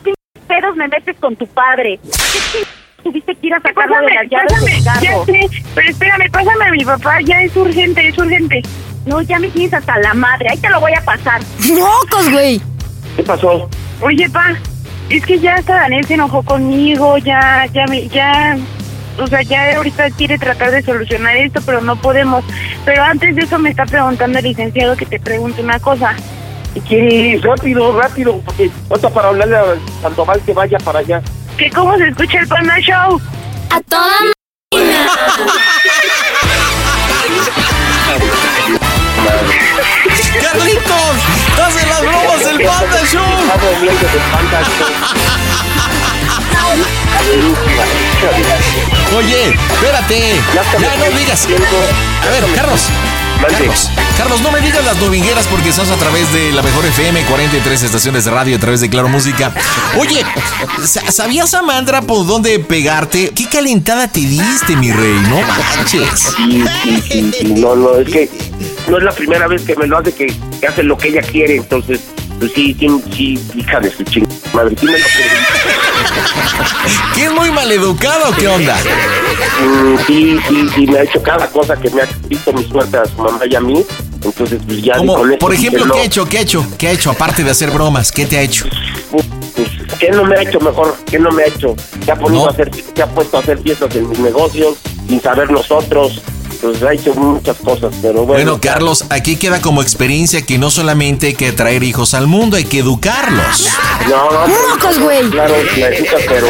Pinches 0.04 0.21
pedos 0.52 0.76
me 0.76 0.88
metes 0.90 1.16
con 1.20 1.34
tu 1.38 1.48
padre. 1.48 1.98
¿Qué 2.04 2.66
tuviste 3.04 3.36
que 3.36 3.48
ir 3.48 3.54
a 3.54 3.62
sacarlo 3.62 3.96
de 4.02 4.14
las 4.14 4.30
llaves 4.30 4.66
del 4.66 4.84
carro? 4.84 5.02
Ya 5.02 5.26
sé, 5.26 5.64
pero 5.74 5.90
espérame, 5.90 6.30
pásame 6.30 6.66
a 6.66 6.72
mi 6.72 6.84
papá, 6.84 7.22
ya 7.22 7.42
es 7.42 7.56
urgente, 7.56 8.06
es 8.06 8.18
urgente. 8.18 8.62
No, 9.06 9.22
ya 9.22 9.40
me 9.40 9.48
tienes 9.48 9.74
hasta 9.74 9.98
la 10.00 10.14
madre, 10.14 10.50
ahí 10.50 10.58
te 10.58 10.70
lo 10.70 10.82
voy 10.82 10.92
a 10.94 11.02
pasar. 11.02 11.42
¡Mocos, 11.70 12.32
güey! 12.32 12.62
¿Qué 13.16 13.24
pasó? 13.24 13.70
Oye, 14.02 14.30
pa, 14.30 14.54
es 15.10 15.26
que 15.26 15.40
ya 15.40 15.56
hasta 15.56 15.76
Daniel 15.76 16.06
se 16.06 16.16
enojó 16.16 16.44
conmigo, 16.44 17.18
ya, 17.20 17.66
ya, 17.74 17.86
me, 17.88 18.10
ya, 18.10 18.58
o 19.20 19.28
sea, 19.28 19.42
ya 19.44 19.78
ahorita 19.78 20.12
quiere 20.12 20.38
tratar 20.38 20.72
de 20.72 20.82
solucionar 20.82 21.38
esto, 21.38 21.62
pero 21.66 21.80
no 21.82 21.96
podemos. 21.96 22.44
Pero 22.84 23.04
antes 23.04 23.36
de 23.36 23.44
eso 23.44 23.58
me 23.58 23.70
está 23.70 23.86
preguntando 23.86 24.38
el 24.40 24.46
licenciado 24.46 24.98
que 24.98 25.06
te 25.06 25.20
pregunte 25.20 25.62
una 25.62 25.80
cosa. 25.80 26.14
Sí, 26.74 27.38
rápido, 27.38 28.00
rápido, 28.00 28.42
porque 28.46 28.70
falta 28.88 29.10
para 29.10 29.28
hablarle 29.30 29.58
a 29.58 29.64
Sandoval 30.02 30.42
que 30.42 30.54
vaya 30.54 30.78
para 30.80 31.00
allá. 31.00 31.22
¿Que 31.58 31.70
cómo 31.70 31.98
se 31.98 32.08
escucha 32.08 32.40
el 32.40 32.48
Panda 32.48 32.80
Show? 32.80 33.20
A 33.70 33.82
toda 33.82 34.08
¡Carlitos! 40.42 41.16
¡Hacen 41.62 41.90
las 41.90 42.02
bromas 42.02 42.46
del 42.46 42.68
Panda 42.68 43.06
Show! 43.06 43.22
Oye, 49.18 49.54
espérate. 49.74 50.42
Ya 50.80 50.96
no 50.98 51.18
digas. 51.18 51.48
A 51.48 52.30
ver, 52.30 52.46
Carlos. 52.56 52.90
Carlos, 53.50 53.90
Carlos, 54.22 54.42
no 54.42 54.52
me 54.52 54.62
digas 54.62 54.86
las 54.86 55.00
domingueras 55.00 55.48
porque 55.48 55.70
estás 55.70 55.90
a 55.90 55.96
través 55.96 56.32
de 56.32 56.52
la 56.52 56.62
mejor 56.62 56.86
FM, 56.86 57.24
43 57.24 57.82
estaciones 57.82 58.24
de 58.24 58.30
radio, 58.30 58.56
a 58.56 58.60
través 58.60 58.80
de 58.80 58.88
Claro 58.88 59.10
Música. 59.10 59.52
Oye, 59.98 60.24
sa- 60.86 61.12
¿sabías, 61.12 61.52
Amandra, 61.56 62.04
por 62.04 62.28
dónde 62.28 62.60
pegarte? 62.60 63.32
¿Qué 63.36 63.50
calentada 63.50 64.08
te 64.08 64.20
diste, 64.20 64.76
mi 64.76 64.92
rey? 64.92 65.16
No 65.28 65.42
manches. 65.42 66.08
Sí, 66.38 66.64
sí, 66.84 67.02
sí, 67.10 67.32
sí, 67.36 67.46
no, 67.54 67.76
no, 67.76 67.96
es 67.96 68.08
que 68.10 68.30
no 68.88 69.00
es 69.00 69.04
la 69.04 69.12
primera 69.12 69.48
vez 69.48 69.64
que 69.64 69.76
me 69.76 69.88
lo 69.88 69.98
hace 69.98 70.14
que, 70.14 70.32
que 70.60 70.68
hace 70.68 70.84
lo 70.84 70.96
que 71.00 71.08
ella 71.08 71.24
quiere, 71.24 71.56
entonces, 71.56 72.02
pues 72.38 72.52
sí, 72.54 72.76
sí, 72.80 72.88
sí, 73.16 73.40
hija 73.56 73.80
de 73.80 73.90
su 73.90 74.04
chingada 74.04 74.36
madre, 74.54 74.76
sí 74.80 74.86
me 74.86 75.00
lo 75.00 75.02
¿Qué 77.16 77.24
es 77.26 77.32
muy 77.34 77.50
maleducado? 77.50 78.36
¿Qué 78.36 78.48
onda? 78.48 78.78
Mm, 79.64 79.98
sí, 80.06 80.40
sí, 80.48 80.70
sí, 80.76 80.86
me 80.86 81.00
ha 81.00 81.04
hecho 81.06 81.24
cada 81.24 81.48
cosa 81.48 81.76
que 81.76 81.90
me 81.90 82.04
ha 82.04 82.08
visto 82.28 82.54
mi 82.54 82.64
suerte 82.70 82.98
a 82.98 83.06
su 83.06 83.16
mamá 83.20 83.40
y 83.50 83.56
a 83.56 83.60
mí, 83.62 83.84
entonces 84.24 84.60
pues 84.66 84.82
ya 84.82 84.98
Como, 84.98 85.16
por 85.40 85.54
ejemplo, 85.54 85.86
¿qué 85.94 86.00
ha 86.00 86.04
hecho? 86.04 86.26
¿Qué 86.28 86.38
ha 86.38 86.42
hecho? 86.42 86.66
¿Qué 86.78 86.88
ha 86.88 86.92
hecho? 86.92 87.12
Aparte 87.12 87.44
de 87.44 87.52
hacer 87.52 87.72
bromas, 87.72 88.12
¿qué 88.12 88.26
te 88.26 88.38
ha 88.38 88.42
hecho? 88.42 88.66
pues, 89.12 89.26
¿qué 90.00 90.10
no 90.12 90.24
me 90.24 90.36
ha 90.38 90.42
hecho 90.42 90.60
mejor? 90.60 90.96
¿Qué 91.06 91.20
no 91.20 91.32
me 91.32 91.44
ha 91.44 91.48
hecho? 91.48 91.76
Se 92.06 92.12
ha, 92.12 92.16
ponido 92.16 92.44
No. 92.44 92.48
a 92.50 92.52
hacer, 92.52 92.72
ha 93.02 93.08
puesto 93.08 93.38
a 93.38 93.40
hacer 93.42 93.60
fiestas 93.62 93.96
en 93.96 94.10
mis 94.10 94.20
negocios 94.20 94.78
sin 95.08 95.22
saber 95.22 95.52
nosotros, 95.52 96.22
pues 96.62 96.82
ha 96.84 96.94
hecho 96.94 97.14
muchas 97.16 97.58
cosas, 97.58 97.94
pero 98.02 98.26
bueno. 98.26 98.44
Bueno, 98.44 98.60
Carlos, 98.62 99.06
aquí 99.10 99.36
queda 99.36 99.62
como 99.62 99.82
experiencia 99.82 100.44
que 100.44 100.58
no 100.58 100.70
solamente 100.70 101.28
hay 101.28 101.34
que 101.34 101.52
traer 101.52 101.84
hijos 101.84 102.14
al 102.14 102.28
mundo, 102.28 102.58
hay 102.58 102.66
que 102.66 102.80
educarlos. 102.80 103.70
No, 104.10 104.32
no, 104.32 104.48
¡Mocos, 104.48 105.00
güey! 105.00 105.30
Claro, 105.30 105.56
la 105.78 105.90
educas, 105.90 106.22
pero 106.28 106.48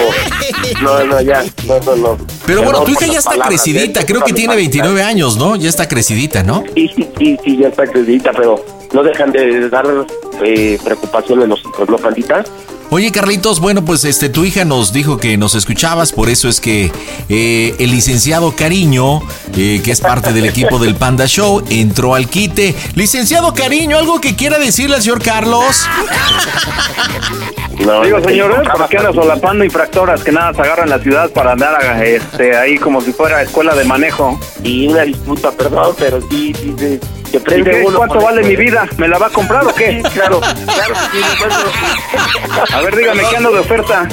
no, 0.81 1.03
no, 1.05 1.21
ya, 1.21 1.43
no, 1.67 1.79
no, 1.79 1.95
no. 1.95 2.17
Pero 2.45 2.63
bueno, 2.63 2.83
tu 2.83 2.91
hija 2.91 3.07
ya 3.07 3.19
está 3.19 3.31
palabras, 3.31 3.61
crecidita, 3.61 4.01
¿eh? 4.01 4.05
creo 4.05 4.23
que 4.23 4.33
tiene 4.33 4.55
29 4.55 5.01
años, 5.01 5.37
¿no? 5.37 5.55
Ya 5.55 5.69
está 5.69 5.87
crecidita, 5.87 6.43
¿no? 6.43 6.63
Sí, 6.75 6.89
sí, 6.95 7.07
sí, 7.17 7.37
sí, 7.43 7.57
ya 7.57 7.69
está 7.69 7.87
crecidita, 7.87 8.31
pero 8.31 8.63
no 8.93 9.03
dejan 9.03 9.31
de 9.31 9.69
dar 9.69 9.85
eh, 10.43 10.77
preocupación 10.83 11.41
en 11.43 11.49
los 11.49 11.59
hijos, 11.61 11.89
¿no, 11.89 11.97
pandita? 11.97 12.43
Oye, 12.93 13.09
Carlitos, 13.09 13.61
bueno, 13.61 13.85
pues 13.85 14.03
este, 14.03 14.27
tu 14.27 14.43
hija 14.43 14.65
nos 14.65 14.91
dijo 14.91 15.15
que 15.15 15.37
nos 15.37 15.55
escuchabas, 15.55 16.11
por 16.11 16.27
eso 16.27 16.49
es 16.49 16.59
que 16.59 16.91
eh, 17.29 17.73
el 17.79 17.89
licenciado 17.89 18.53
Cariño, 18.53 19.21
eh, 19.55 19.79
que 19.81 19.91
es 19.91 20.01
parte 20.01 20.33
del 20.33 20.43
equipo 20.43 20.77
del 20.77 20.95
Panda 20.95 21.25
Show, 21.25 21.63
entró 21.69 22.15
al 22.15 22.27
quite. 22.27 22.75
Licenciado 22.95 23.53
Cariño, 23.53 23.97
¿algo 23.97 24.19
que 24.19 24.35
quiera 24.35 24.59
decirle 24.59 24.97
al 24.97 25.01
señor 25.01 25.23
Carlos? 25.23 25.87
No, 27.85 28.03
Digo, 28.03 28.19
no, 28.19 28.25
señor, 28.25 28.57
no, 28.57 28.61
¿eh? 28.61 28.65
¿para 28.65 28.89
qué 28.89 28.97
anda 28.97 29.13
solapando 29.13 29.63
infractoras 29.63 30.21
que 30.21 30.33
nada 30.33 30.53
se 30.53 30.59
agarran 30.59 30.89
la 30.89 30.99
ciudad 30.99 31.29
para 31.31 31.53
andar 31.53 32.03
este, 32.03 32.57
ahí 32.57 32.77
como 32.77 32.99
si 32.99 33.13
fuera 33.13 33.41
escuela 33.41 33.73
de 33.73 33.85
manejo? 33.85 34.37
Y 34.65 34.87
una 34.87 35.03
disputa, 35.03 35.51
perdón, 35.51 35.95
pero 35.97 36.19
sí, 36.29 36.53
sí, 36.53 36.75
sí. 36.77 36.99
¿Y 37.33 37.39
qué? 37.63 37.83
uno 37.85 37.97
¿Cuánto 37.97 38.21
vale 38.21 38.43
mi 38.43 38.55
vida? 38.55 38.87
¿Me 38.97 39.07
la 39.07 39.17
va 39.17 39.27
a 39.27 39.29
comprar 39.29 39.65
o 39.65 39.73
qué? 39.73 40.01
Claro, 40.13 40.39
claro, 40.39 40.95
sí. 41.11 42.73
A 42.73 42.81
ver, 42.81 42.95
dígame, 42.95 43.23
¿qué 43.29 43.37
ando 43.37 43.51
de 43.51 43.59
oferta? 43.59 44.07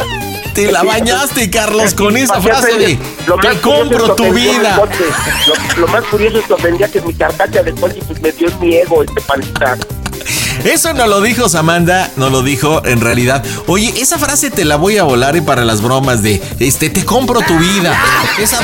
Te 0.54 0.72
la 0.72 0.82
bañaste, 0.82 1.50
Carlos, 1.50 1.94
con 1.94 2.16
esa 2.16 2.40
frase 2.40 2.78
de 2.78 2.98
lo 3.26 3.36
más 3.36 3.46
te 3.46 3.60
curioso 3.60 3.62
compro 3.62 4.14
tu 4.16 4.32
vida. 4.32 4.76
Lo, 4.76 5.80
lo 5.80 5.88
más 5.88 6.04
curioso 6.04 6.38
es 6.38 6.46
que 6.46 6.52
ofendía 6.52 6.90
que 6.90 7.00
mi 7.00 7.14
carcacha 7.14 7.62
de 7.62 7.72
coche 7.74 8.00
pues 8.06 8.20
me 8.20 8.32
dio 8.32 8.48
en 8.48 8.60
mi 8.60 8.74
ego 8.76 9.02
este 9.02 9.20
pandita. 9.20 9.76
Eso 10.64 10.92
no 10.92 11.06
lo 11.06 11.20
dijo 11.20 11.48
Samantha, 11.48 12.10
no 12.16 12.30
lo 12.30 12.42
dijo 12.42 12.84
en 12.84 13.00
realidad. 13.00 13.44
Oye, 13.66 13.94
esa 14.00 14.18
frase 14.18 14.50
te 14.50 14.64
la 14.64 14.76
voy 14.76 14.98
a 14.98 15.04
volar 15.04 15.36
y 15.36 15.40
para 15.40 15.64
las 15.64 15.82
bromas 15.82 16.22
de 16.22 16.42
este 16.58 16.90
te 16.90 17.04
compro 17.04 17.40
tu 17.42 17.58
vida. 17.58 17.98
Esa 18.38 18.58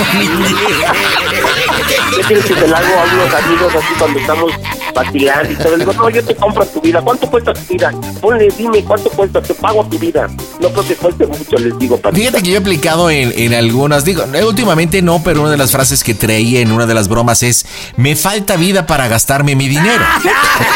¿Qué 2.15 2.23
quieres 2.23 2.45
que 2.45 2.55
te 2.55 2.69
la 2.69 2.79
hago 2.79 3.01
a 3.01 3.05
unos 3.15 3.35
amigos 3.35 3.75
así 3.75 3.95
cuando 3.99 4.19
estamos 4.19 4.53
vacilando 4.95 5.53
y 5.53 5.57
todo? 5.57 5.77
Le 5.77 5.85
digo, 5.85 5.93
no, 5.93 6.11
yo 6.11 6.25
te 6.25 6.35
compro 6.35 6.65
tu 6.67 6.81
vida. 6.81 7.03
¿Cuánto 7.03 7.31
cuesta 7.31 7.53
tu 7.53 7.73
vida? 7.73 7.93
Ponle, 8.21 8.49
dime, 8.57 8.83
¿cuánto 8.85 9.11
cuesta? 9.11 9.43
Te 9.43 9.55
pago 9.55 9.85
tu 9.87 9.99
vida. 9.99 10.29
No 10.61 10.71
creo 10.71 10.87
que 10.87 10.95
cueste 10.95 11.27
mucho, 11.27 11.57
les 11.57 11.79
digo, 11.79 11.97
pandita. 11.99 12.21
Fíjate 12.21 12.43
que 12.43 12.51
yo 12.51 12.57
he 12.57 12.61
aplicado 12.61 13.11
en, 13.11 13.33
en 13.37 13.55
algunas, 13.55 14.05
digo, 14.05 14.25
eh, 14.33 14.45
últimamente 14.45 15.03
no, 15.03 15.23
pero 15.23 15.43
una 15.43 15.51
de 15.51 15.57
las 15.57 15.73
frases 15.73 16.03
que 16.05 16.15
traía 16.15 16.61
en 16.61 16.73
una 16.73 16.87
de 16.87 16.95
las 16.95 17.09
bromas 17.09 17.43
es, 17.43 17.67
me 17.97 18.17
falta 18.17 18.57
vida 18.57 18.87
para 18.87 19.09
gastarme 19.09 19.55
mi 19.55 19.69
dinero. 19.69 20.05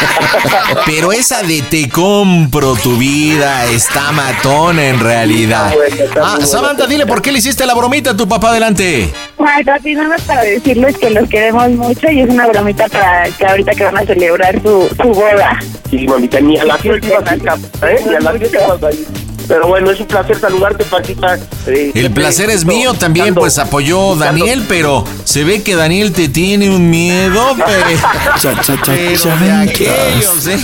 pero 0.85 1.11
esa 1.11 1.41
de 1.43 1.61
te 1.61 1.89
compro 1.89 2.75
tu 2.75 2.97
vida 2.97 3.65
está 3.67 4.11
matona 4.11 4.87
en 4.87 4.99
realidad. 4.99 5.73
Ah, 6.21 6.37
Samantha, 6.45 6.87
dile 6.87 7.05
por 7.05 7.21
qué 7.21 7.31
le 7.31 7.39
hiciste 7.39 7.65
la 7.65 7.73
bromita 7.73 8.11
a 8.11 8.17
tu 8.17 8.27
papá 8.27 8.49
adelante. 8.49 9.11
Ay, 9.37 9.63
papi, 9.63 9.95
nada 9.95 10.09
más 10.09 10.21
para 10.21 10.41
decirles 10.41 10.97
que 10.97 11.09
los 11.09 11.29
queremos 11.29 11.69
mucho 11.71 12.09
y 12.09 12.21
es 12.21 12.29
una 12.29 12.47
bromita 12.47 12.87
para 12.87 13.29
que 13.29 13.45
ahorita 13.45 13.71
que 13.73 13.83
van 13.83 13.97
a 13.97 14.05
celebrar 14.13 14.61
su, 14.61 14.89
su 15.01 15.07
boda. 15.09 15.59
Sí, 15.89 16.07
mamita, 16.07 16.39
ni 16.39 16.57
a 16.57 16.65
la 16.65 16.77
fiesta 16.77 17.07
ibas 17.07 17.31
a 17.31 17.35
ir, 17.35 17.43
¿eh? 17.47 18.03
Ni 18.07 18.15
a 18.15 18.19
la 18.19 18.31
fiesta 18.33 18.57
ibas 18.65 18.83
a 18.83 18.91
ir. 18.91 19.05
Pero 19.47 19.67
bueno, 19.67 19.89
es 19.89 19.99
un 19.99 20.05
placer 20.05 20.37
saludarte, 20.39 20.83
Paquita. 20.83 21.39
Eh, 21.65 21.91
El 21.95 22.11
placer 22.11 22.51
es 22.51 22.65
mío 22.65 22.93
también, 22.93 23.33
pues 23.33 23.57
apoyó 23.57 24.15
Daniel, 24.15 24.63
pero 24.69 25.03
se 25.23 25.43
ve 25.43 25.63
que 25.63 25.75
Daniel 25.75 26.11
te 26.13 26.27
tiene 26.29 26.69
un 26.69 26.87
miedo, 26.89 27.55
pero, 27.65 27.99
Cha, 28.39 28.61
cha, 28.61 28.79
cha, 28.81 28.93
pero 28.93 29.09
de 29.09 29.17
chanclas. 29.17 29.69
aquellos, 29.69 30.47
¿eh? 30.47 30.59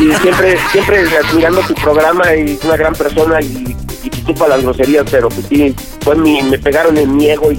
Y 0.00 0.22
siempre, 0.22 0.58
siempre 0.72 1.04
admirando 1.18 1.60
tu 1.62 1.74
programa 1.74 2.34
y 2.34 2.52
es 2.52 2.64
una 2.64 2.76
gran 2.78 2.94
persona 2.94 3.42
y, 3.42 3.76
y 4.04 4.08
disculpa 4.08 4.48
las 4.48 4.62
groserías, 4.62 5.04
pero 5.10 5.28
pues 5.28 5.44
sí, 5.50 5.74
fue 6.02 6.16
mi, 6.16 6.40
me 6.42 6.58
pegaron 6.58 6.96
en 6.96 7.14
mi 7.14 7.28
ego 7.28 7.52
y, 7.52 7.56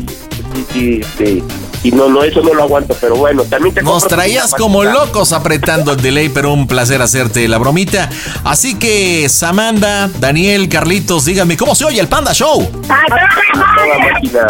y, 0.73 0.79
y, 0.79 1.01
este, 1.01 1.43
y 1.83 1.91
no, 1.91 2.09
no, 2.09 2.23
eso 2.23 2.41
no 2.41 2.53
lo 2.53 2.63
aguanto, 2.63 2.95
pero 2.99 3.15
bueno, 3.15 3.43
también 3.43 3.73
te 3.73 3.81
Nos 3.81 4.07
traías 4.07 4.53
como 4.53 4.83
locos 4.83 5.33
apretando 5.33 5.93
el 5.93 6.01
delay, 6.01 6.29
pero 6.29 6.53
un 6.53 6.67
placer 6.67 7.01
hacerte 7.01 7.47
la 7.47 7.57
bromita. 7.57 8.09
Así 8.43 8.75
que, 8.75 9.27
Samanda, 9.29 10.09
Daniel, 10.19 10.69
Carlitos, 10.69 11.25
díganme, 11.25 11.57
¿cómo 11.57 11.73
se 11.73 11.85
oye 11.85 11.99
el 11.99 12.07
Panda 12.07 12.33
Show? 12.33 12.69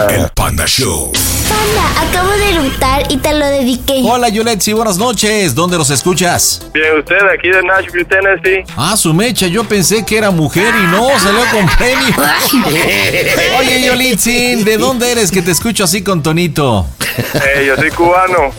El 0.10 0.30
Panda 0.36 0.66
Show. 0.66 1.12
Panda, 1.48 2.10
acabo 2.10 2.32
de 2.32 2.50
eructar 2.50 3.04
y 3.10 3.18
te 3.18 3.34
lo 3.34 3.46
dediqué. 3.46 4.02
Hola, 4.04 4.30
Yuletsi, 4.30 4.74
buenas 4.74 4.98
noches. 4.98 5.56
¿Dónde 5.56 5.78
los 5.78 5.90
escuchas? 5.90 6.62
Bien, 6.74 6.98
usted 7.00 7.18
aquí 7.34 7.50
de 7.50 7.62
Nashville, 7.62 8.06
Tennessee. 8.06 8.64
Ah, 8.76 8.96
su 8.96 9.14
mecha, 9.14 9.48
yo 9.48 9.64
pensé 9.64 10.06
que 10.06 10.18
era 10.18 10.32
mujer 10.32 10.74
y 10.76 10.88
no, 10.88 11.08
salió 11.20 11.42
con 11.52 11.66
premio. 11.78 12.16
Oye, 13.60 13.86
Yolitzin, 13.86 14.64
¿de 14.64 14.78
dónde 14.78 15.12
eres 15.12 15.32
que 15.32 15.42
te 15.42 15.52
escucho 15.52 15.84
así 15.84 16.04
con 16.04 16.24
tonito? 16.24 16.86
Eh, 17.34 17.66
yo 17.66 17.76
soy 17.76 17.92
cubano. 17.92 18.52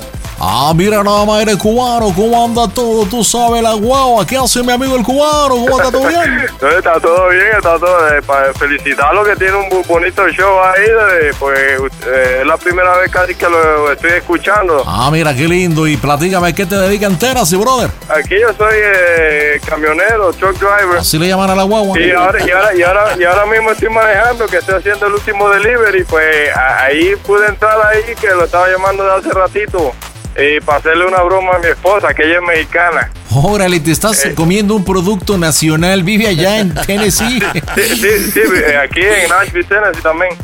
Ah, 0.44 0.72
mira 0.74 1.04
nada 1.04 1.24
más, 1.24 1.40
eres 1.40 1.54
cubano, 1.56 2.12
¿cómo 2.16 2.44
anda 2.44 2.66
todo? 2.66 3.06
Tú 3.06 3.22
sabes 3.22 3.62
la 3.62 3.74
guagua, 3.74 4.26
¿qué 4.26 4.36
hace 4.36 4.60
mi 4.64 4.72
amigo 4.72 4.96
el 4.96 5.04
cubano? 5.04 5.50
¿Cómo 5.54 5.78
está 5.78 5.92
todo 5.92 6.08
bien? 6.08 6.20
Entonces, 6.50 6.78
está 6.78 6.98
todo 6.98 7.28
bien, 7.28 7.46
está 7.56 7.78
todo. 7.78 8.08
eh, 8.08 8.20
para 8.22 8.52
felicitarlo 8.54 9.22
que 9.22 9.36
tiene 9.36 9.54
un 9.54 9.82
bonito 9.86 10.28
show 10.30 10.58
ahí. 10.64 10.82
de- 10.82 11.32
pues 11.38 11.60
eh, 12.08 12.38
es 12.40 12.46
la 12.46 12.56
primera 12.56 12.96
vez 12.96 13.08
casi 13.12 13.36
que 13.36 13.48
lo 13.48 13.92
estoy 13.92 14.10
escuchando. 14.14 14.82
Ah, 14.84 15.10
mira, 15.12 15.32
qué 15.32 15.46
lindo. 15.46 15.86
Y 15.86 15.96
platícame, 15.96 16.52
¿qué 16.52 16.66
te 16.66 16.74
dedica 16.76 17.06
entera, 17.06 17.46
sí, 17.46 17.54
brother? 17.56 17.88
Aquí 18.08 18.34
yo 18.40 18.48
soy 18.58 18.74
eh, 18.76 19.60
camionero, 19.64 20.32
truck 20.32 20.58
driver. 20.58 20.98
Así 20.98 21.20
le 21.20 21.28
llaman 21.28 21.50
a 21.50 21.54
la 21.54 21.62
guagua. 21.62 21.96
Y 22.00 22.10
ahora, 22.10 22.44
y, 22.44 22.50
ahora, 22.50 22.74
y, 22.74 22.82
ahora, 22.82 23.04
y 23.16 23.22
ahora 23.22 23.46
mismo 23.46 23.70
estoy 23.70 23.90
manejando, 23.90 24.46
que 24.46 24.56
estoy 24.56 24.74
haciendo 24.74 25.06
el 25.06 25.12
último 25.12 25.48
delivery. 25.50 26.02
Pues 26.02 26.26
ahí 26.56 27.14
pude 27.24 27.46
entrar 27.46 27.78
ahí, 27.86 28.12
que 28.20 28.26
lo 28.30 28.44
estaba 28.46 28.68
llamando 28.68 29.04
de 29.04 29.12
hace 29.14 29.30
ratito. 29.30 29.92
Y 30.36 30.60
para 30.60 30.78
hacerle 30.78 31.06
una 31.06 31.22
broma 31.22 31.56
a 31.56 31.58
mi 31.58 31.66
esposa, 31.66 32.14
que 32.14 32.24
ella 32.24 32.36
es 32.36 32.42
mexicana. 32.42 33.10
Órale, 33.34 33.80
te 33.80 33.90
estás 33.90 34.28
comiendo 34.34 34.74
un 34.74 34.84
producto 34.84 35.36
nacional. 35.38 36.02
Vive 36.02 36.26
allá 36.26 36.58
en 36.58 36.74
Tennessee. 36.74 37.42
Sí, 37.74 37.96
sí, 37.96 38.30
sí, 38.32 38.40
eh, 38.40 38.76
aquí 38.76 39.00
en 39.00 39.28
Nashville, 39.28 39.64
Tennessee 39.64 40.02
también. 40.02 40.34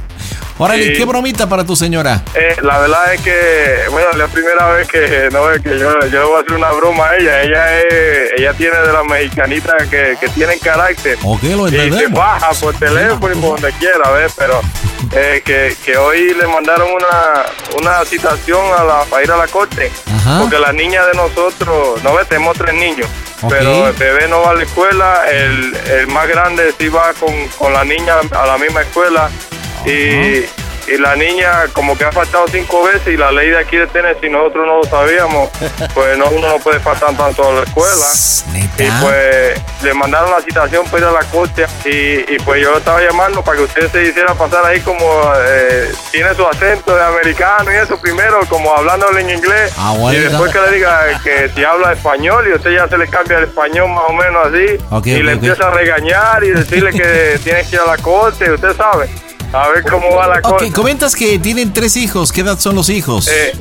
Órale, 0.61 0.93
qué 0.93 1.05
bromita 1.05 1.49
para 1.49 1.65
tu 1.65 1.77
señora. 1.77 2.23
Eh, 2.35 2.57
la 2.63 2.79
verdad 2.79 3.15
es 3.15 3.21
que, 3.21 3.83
bueno, 3.91 4.09
la 4.17 4.27
primera 4.27 4.67
vez 4.73 4.89
que, 4.89 5.29
no, 5.31 5.51
es 5.53 5.63
que 5.63 5.79
yo, 5.79 6.01
yo 6.07 6.19
le 6.21 6.25
voy 6.25 6.37
a 6.37 6.41
hacer 6.41 6.53
una 6.55 6.73
broma 6.73 7.11
a 7.11 7.17
ella. 7.17 7.43
Ella 7.43 7.79
es, 7.81 8.33
ella 8.39 8.53
tiene 8.55 8.77
de 8.79 8.93
las 8.93 9.05
mexicanitas 9.05 9.87
que, 9.89 10.17
que 10.21 10.29
tienen 10.31 10.59
carácter. 10.59 11.17
Ok, 11.23 11.43
lo 11.45 11.69
Y 11.69 11.71
se 11.71 11.85
entendemos. 11.85 12.19
baja 12.19 12.51
por 12.61 12.75
teléfono 12.75 13.35
y 13.35 13.39
por 13.39 13.61
donde 13.61 13.73
quiera, 13.79 14.11
¿ves? 14.11 14.33
Pero 14.37 14.61
eh, 15.15 15.43
que, 15.45 15.77
que 15.85 15.97
hoy 15.97 16.35
le 16.35 16.47
mandaron 16.49 16.89
una, 16.91 17.45
una 17.81 18.05
citación 18.05 18.61
a 18.77 18.83
la, 18.83 19.05
para 19.05 19.23
ir 19.23 19.31
a 19.31 19.37
la 19.37 19.47
corte. 19.47 19.93
Ajá. 20.13 20.41
Porque 20.41 20.59
la 20.59 20.73
niña 20.73 21.07
de 21.07 21.15
nosotros, 21.15 22.03
no 22.03 22.15
ves, 22.15 22.29
tenemos 22.29 22.59
tres 22.59 22.75
niños. 22.75 23.07
Pero 23.49 23.87
el 23.87 23.93
bebé 23.93 24.27
no 24.27 24.41
va 24.41 24.51
a 24.51 24.55
la 24.55 24.65
escuela, 24.65 25.23
el, 25.31 25.73
el 25.93 26.09
más 26.09 26.27
grande 26.27 26.75
sí 26.77 26.89
va 26.89 27.13
con, 27.15 27.33
con 27.57 27.73
la 27.73 27.85
niña 27.85 28.15
a 28.33 28.45
la 28.47 28.59
misma 28.59 28.83
escuela. 28.83 29.31
Y, 29.87 30.45
y 30.91 30.97
la 30.99 31.15
niña 31.17 31.67
como 31.73 31.97
que 31.99 32.05
ha 32.05 32.13
faltado 32.13 32.47
cinco 32.49 32.85
veces 32.85 33.09
y 33.09 33.17
la 33.17 33.31
ley 33.31 33.51
de 33.51 33.59
aquí 33.59 33.77
de 33.77 33.87
Tennessee 33.89 34.31
nosotros 34.31 34.67
no 34.67 34.79
lo 34.79 34.85
sabíamos, 34.85 35.51
pues 35.95 36.17
no, 36.17 36.27
uno 36.31 36.49
no 36.49 36.59
puede 36.59 36.81
faltar 36.81 37.15
tanto 37.17 37.49
a 37.49 37.53
la 37.53 37.63
escuela. 37.63 38.07
Y 38.79 38.91
pues 39.03 39.61
le 39.83 39.93
mandaron 39.95 40.31
la 40.31 40.41
citación 40.41 40.87
para 40.87 40.99
ir 40.99 41.05
a 41.05 41.13
la 41.13 41.25
corte 41.31 41.67
y, 41.85 42.35
y 42.35 42.39
pues 42.45 42.63
yo 42.63 42.71
lo 42.71 42.79
estaba 42.79 43.01
llamando 43.03 43.43
para 43.43 43.59
que 43.59 43.65
usted 43.65 43.91
se 43.91 44.05
hiciera 44.05 44.35
pasar 44.35 44.65
ahí 44.65 44.81
como 44.81 45.05
eh, 45.37 45.93
tiene 46.11 46.35
su 46.35 46.47
acento 46.47 46.95
de 46.95 47.03
americano 47.03 47.73
y 47.73 47.77
eso 47.77 47.99
primero, 48.01 48.41
como 48.49 48.75
hablándole 48.75 49.21
en 49.21 49.31
inglés. 49.31 49.73
Ah, 49.77 49.95
bueno. 49.99 50.19
Y 50.19 50.23
después 50.23 50.53
que 50.53 50.61
le 50.61 50.71
diga 50.73 51.21
que 51.23 51.51
si 51.55 51.65
habla 51.65 51.93
español 51.93 52.47
y 52.49 52.55
usted 52.55 52.71
ya 52.71 52.89
se 52.89 52.97
le 52.97 53.09
cambia 53.09 53.39
el 53.39 53.45
español 53.45 53.89
más 53.91 54.05
o 54.09 54.13
menos 54.13 54.47
así. 54.47 55.11
Y 55.11 55.23
le 55.23 55.33
empieza 55.33 55.67
a 55.67 55.71
regañar 55.71 56.45
y 56.45 56.51
decirle 56.51 56.93
que 56.93 57.39
tiene 57.45 57.63
que 57.69 57.77
ir 57.77 57.81
a 57.81 57.87
la 57.87 57.99
corte, 57.99 58.51
usted 58.51 58.75
sabe. 58.77 59.09
A 59.53 59.69
ver 59.69 59.83
cómo 59.85 60.15
va 60.15 60.27
la 60.29 60.43
cosa. 60.43 60.57
Ok, 60.57 60.73
comentas 60.75 61.15
que 61.15 61.39
tienen 61.39 61.73
tres 61.73 61.97
hijos. 61.97 62.33
¿Qué 62.33 62.43
edad 62.43 62.59
son 62.59 62.75
los 62.75 62.89
hijos? 62.91 63.29
Eh, 63.29 63.53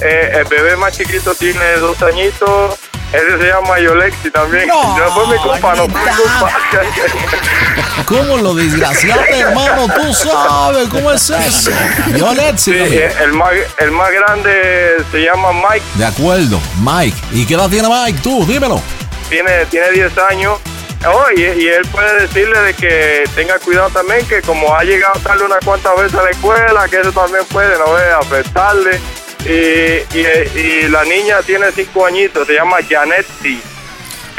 eh, 0.00 0.32
el 0.34 0.44
bebé 0.44 0.76
más 0.76 0.96
chiquito 0.96 1.34
tiene 1.34 1.64
dos 1.78 2.00
añitos. 2.02 2.74
Ese 3.12 3.38
se 3.38 3.46
llama 3.46 3.78
Yolexi 3.78 4.30
también. 4.32 4.66
No, 4.66 4.98
No, 4.98 5.10
fue 5.12 5.26
mi 5.28 5.36
culpa, 5.40 5.74
no 5.76 5.88
fue 5.88 6.00
mi 6.00 6.10
culpa. 6.16 6.50
¿Cómo 8.06 8.36
lo 8.38 8.54
desgraciado, 8.54 9.22
hermano? 9.32 9.86
Tú 9.94 10.12
sabes 10.12 10.88
cómo 10.88 11.12
es 11.12 11.30
eso. 11.30 11.70
Violetsi. 12.08 12.72
Sí, 12.72 12.98
el, 13.22 13.32
más, 13.32 13.52
el 13.78 13.92
más 13.92 14.10
grande 14.10 14.96
se 15.12 15.18
llama 15.22 15.52
Mike. 15.52 15.84
De 15.94 16.04
acuerdo, 16.04 16.60
Mike. 16.80 17.16
¿Y 17.32 17.46
qué 17.46 17.54
edad 17.54 17.68
tiene 17.70 17.88
Mike? 17.88 18.18
Tú, 18.22 18.44
dímelo. 18.44 18.82
Tiene, 19.28 19.64
tiene 19.66 19.90
10 19.92 20.18
años. 20.30 20.58
Oh, 21.04 21.26
y, 21.36 21.40
y 21.40 21.68
él 21.68 21.86
puede 21.92 22.22
decirle 22.22 22.58
de 22.60 22.74
que 22.74 23.24
tenga 23.34 23.58
cuidado 23.58 23.90
también, 23.90 24.26
que 24.26 24.42
como 24.42 24.74
ha 24.74 24.82
llegado 24.82 25.18
tarde 25.20 25.44
unas 25.44 25.64
cuantas 25.64 25.96
veces 25.96 26.14
a 26.18 26.22
la 26.22 26.30
escuela, 26.30 26.88
que 26.88 27.00
eso 27.00 27.12
también 27.12 27.44
puede, 27.50 27.78
no 27.78 27.92
ve, 27.92 28.02
afectarle. 28.12 28.98
Y, 29.44 30.18
y, 30.18 30.58
y 30.58 30.88
la 30.88 31.04
niña 31.04 31.36
tiene 31.46 31.66
5 31.70 32.06
añitos, 32.06 32.46
se 32.46 32.54
llama 32.54 32.78
Janetti. 32.88 33.60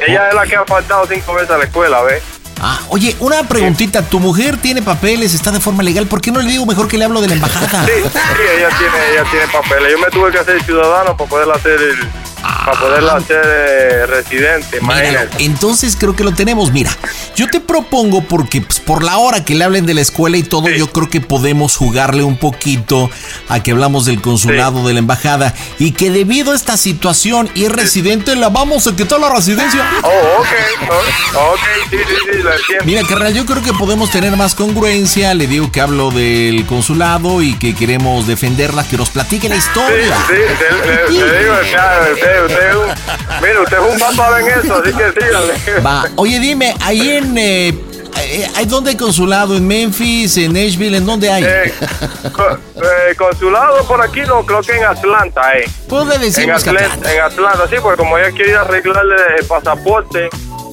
Ella 0.05 0.27
es 0.29 0.33
la 0.35 0.45
que 0.45 0.55
ha 0.55 0.65
faltado 0.65 1.07
cinco 1.07 1.33
veces 1.35 1.49
a 1.51 1.57
la 1.57 1.63
escuela, 1.63 2.01
¿ves? 2.03 2.21
Ah, 2.59 2.79
oye, 2.89 3.15
una 3.19 3.43
preguntita. 3.47 4.01
¿Tu 4.01 4.19
mujer 4.19 4.57
tiene 4.57 4.81
papeles, 4.81 5.33
está 5.33 5.51
de 5.51 5.59
forma 5.59 5.81
legal? 5.83 6.05
¿Por 6.07 6.21
qué 6.21 6.31
no 6.31 6.39
le 6.41 6.49
digo 6.51 6.65
mejor 6.65 6.87
que 6.87 6.97
le 6.97 7.05
hablo 7.05 7.21
de 7.21 7.27
la 7.29 7.33
embajada? 7.35 7.85
Sí, 7.85 7.91
sí, 7.93 8.09
ella 8.57 8.69
tiene, 8.77 9.11
ella 9.13 9.23
tiene 9.31 9.47
papeles. 9.47 9.91
Yo 9.91 9.99
me 9.99 10.07
tuve 10.07 10.31
que 10.31 10.39
hacer 10.39 10.61
ciudadano 10.63 11.15
para 11.15 11.29
poderla 11.29 11.55
hacer, 11.55 11.79
el- 11.79 12.09
para 12.41 12.79
poderla 12.79 13.15
hacer 13.15 13.41
eh, 13.45 14.05
residente. 14.05 14.77
Imagínate. 14.81 15.43
entonces 15.43 15.95
creo 15.99 16.15
que 16.15 16.23
lo 16.23 16.33
tenemos. 16.33 16.71
Mira, 16.71 16.91
yo 17.35 17.47
te 17.49 17.59
propongo 17.59 18.21
porque 18.23 18.61
pues, 18.61 18.79
por 18.79 19.03
la 19.03 19.17
hora 19.17 19.43
que 19.43 19.55
le 19.55 19.63
hablen 19.63 19.85
de 19.85 19.93
la 19.93 20.01
escuela 20.01 20.37
y 20.37 20.43
todo, 20.43 20.69
yo 20.69 20.91
creo 20.91 21.09
que 21.09 21.21
podemos 21.21 21.75
jugarle 21.75 22.23
un 22.23 22.37
poquito 22.37 23.09
a 23.49 23.61
que 23.63 23.71
hablamos 23.71 24.05
del 24.05 24.21
consulado, 24.21 24.87
de 24.87 24.93
la 24.93 24.99
embajada 24.99 25.53
y 25.79 25.91
que 25.91 26.09
debido 26.11 26.51
a 26.51 26.55
esta 26.55 26.77
situación 26.77 27.49
y 27.55 27.65
es 27.65 27.71
residente, 27.71 28.35
la 28.35 28.49
vamos 28.49 28.87
a 28.87 28.95
quitar 28.95 29.19
la 29.19 29.29
residencia. 29.33 29.85
Oh, 30.03 30.07
ok, 30.39 30.47
oh, 31.35 31.53
ok, 31.53 31.59
sí, 31.89 31.97
sí, 31.97 32.15
sí, 32.31 32.43
lo 32.43 32.53
entiendo. 32.53 32.85
Mira, 32.85 33.01
carnal, 33.07 33.33
yo 33.33 33.45
creo 33.45 33.61
que 33.63 33.73
podemos 33.73 34.11
tener 34.11 34.35
más 34.37 34.55
congruencia. 34.55 35.33
Le 35.33 35.47
digo 35.47 35.71
que 35.71 35.81
hablo 35.81 36.11
del 36.11 36.65
consulado 36.65 37.41
y 37.41 37.53
que 37.55 37.75
queremos 37.75 38.27
defenderla, 38.27 38.83
que 38.87 38.97
nos 38.97 39.09
platique 39.09 39.49
la 39.49 39.55
Sí, 39.55 39.61
historia. 39.67 40.17
sí, 40.27 40.33
te, 40.33 40.87
te- 40.87 41.13
te 41.19 41.39
digo, 41.39 41.53
usted, 42.27 42.45
usted 42.45 42.69
es 42.69 42.75
un, 42.75 43.41
mire, 43.41 43.59
usted 43.61 43.77
es 43.77 43.93
un 43.93 43.99
papá 43.99 44.39
en 44.39 44.47
eso, 44.47 44.75
así 44.81 44.93
que 44.93 45.21
sígale. 45.21 45.79
Va, 45.85 46.05
oye, 46.15 46.39
dime, 46.39 46.75
ahí 46.81 47.09
en. 47.11 47.37
Eh, 47.37 47.73
eh, 48.19 48.49
¿Hay 48.55 48.65
dónde 48.65 48.89
hay 48.91 48.97
consulado? 48.97 49.55
¿En 49.55 49.67
Memphis? 49.67 50.37
¿En 50.37 50.53
Nashville? 50.53 50.97
¿En 50.97 51.05
dónde 51.05 51.31
hay? 51.31 51.43
Eh, 51.43 51.73
eh, 52.25 53.15
consulado 53.15 53.83
por 53.85 54.01
aquí, 54.01 54.21
no, 54.21 54.43
creo 54.45 54.61
que 54.61 54.75
en 54.75 54.85
Atlanta, 54.85 55.53
eh. 55.57 55.69
Pues 55.87 56.07
le 56.07 56.15
En 56.15 56.21
decimos 56.21 56.63
que 56.63 56.69
Atlanta, 56.71 56.93
Atlanta. 56.95 57.13
en 57.13 57.21
Atlanta, 57.21 57.67
sí, 57.69 57.75
porque 57.81 57.97
como 57.97 58.17
ella 58.17 58.31
quiere 58.31 58.51
ir 58.51 58.57
a 58.57 58.61
arreglarle 58.61 59.15
el 59.39 59.45
pasaporte, 59.45 60.29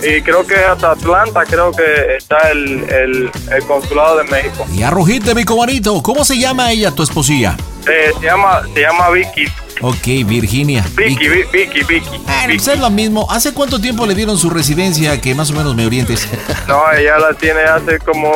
y 0.06 0.22
creo 0.22 0.46
que 0.46 0.54
hasta 0.56 0.92
Atlanta, 0.92 1.44
creo 1.44 1.70
que 1.72 2.16
está 2.16 2.50
el, 2.50 2.84
el, 2.90 3.30
el 3.52 3.64
consulado 3.66 4.18
de 4.18 4.24
México. 4.24 4.66
Y 4.72 4.82
arrojite, 4.82 5.34
mi 5.34 5.44
cobarito. 5.44 6.02
¿Cómo 6.02 6.24
se 6.24 6.38
llama 6.38 6.70
ella, 6.72 6.90
tu 6.90 7.02
esposilla? 7.02 7.56
Eh, 7.88 8.12
se 8.18 8.26
llama, 8.26 8.62
se 8.74 8.80
llama 8.80 9.10
Vicky. 9.10 9.44
Ok, 9.82 10.24
Virginia. 10.26 10.84
Vicky, 10.94 11.28
Vi- 11.28 11.44
Vicky, 11.52 11.82
Vicky. 11.82 12.08
Bueno, 12.08 12.44
pues 12.46 12.68
es 12.68 12.78
lo 12.78 12.88
mismo. 12.90 13.26
¿Hace 13.30 13.52
cuánto 13.52 13.80
tiempo 13.80 14.06
le 14.06 14.14
dieron 14.14 14.38
su 14.38 14.48
residencia? 14.48 15.20
Que 15.20 15.34
más 15.34 15.50
o 15.50 15.54
menos 15.54 15.74
me 15.74 15.84
orientes. 15.86 16.28
No, 16.68 16.80
ella 16.96 17.18
la 17.18 17.34
tiene 17.34 17.60
hace 17.60 17.98
como, 17.98 18.32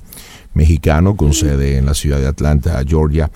mexicano 0.53 1.15
con 1.15 1.33
sede 1.33 1.77
en 1.77 1.85
la 1.85 1.93
ciudad 1.93 2.19
de 2.19 2.27
Atlanta, 2.27 2.81
Georgia. 2.87 3.29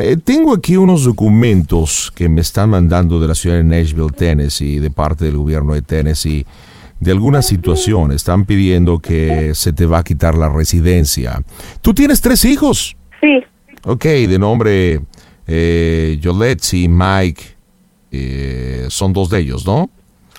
Eh, 0.00 0.16
tengo 0.24 0.54
aquí 0.54 0.76
unos 0.76 1.04
documentos 1.04 2.12
que 2.14 2.28
me 2.28 2.40
están 2.40 2.70
mandando 2.70 3.20
de 3.20 3.28
la 3.28 3.34
ciudad 3.34 3.56
de 3.56 3.64
Nashville, 3.64 4.10
Tennessee, 4.10 4.78
de 4.78 4.90
parte 4.90 5.26
del 5.26 5.36
gobierno 5.36 5.74
de 5.74 5.82
Tennessee, 5.82 6.46
de 7.00 7.10
alguna 7.10 7.42
situación. 7.42 8.12
Están 8.12 8.44
pidiendo 8.44 8.98
que 8.98 9.54
se 9.54 9.72
te 9.72 9.86
va 9.86 9.98
a 9.98 10.04
quitar 10.04 10.36
la 10.36 10.48
residencia. 10.48 11.42
¿Tú 11.80 11.94
tienes 11.94 12.20
tres 12.20 12.44
hijos? 12.44 12.96
Sí. 13.20 13.44
Ok, 13.84 14.04
de 14.04 14.38
nombre 14.38 15.00
eh, 15.46 16.18
Yoletzi, 16.20 16.88
Mike, 16.88 17.42
eh, 18.10 18.86
son 18.88 19.12
dos 19.12 19.30
de 19.30 19.40
ellos, 19.40 19.66
¿no? 19.66 19.90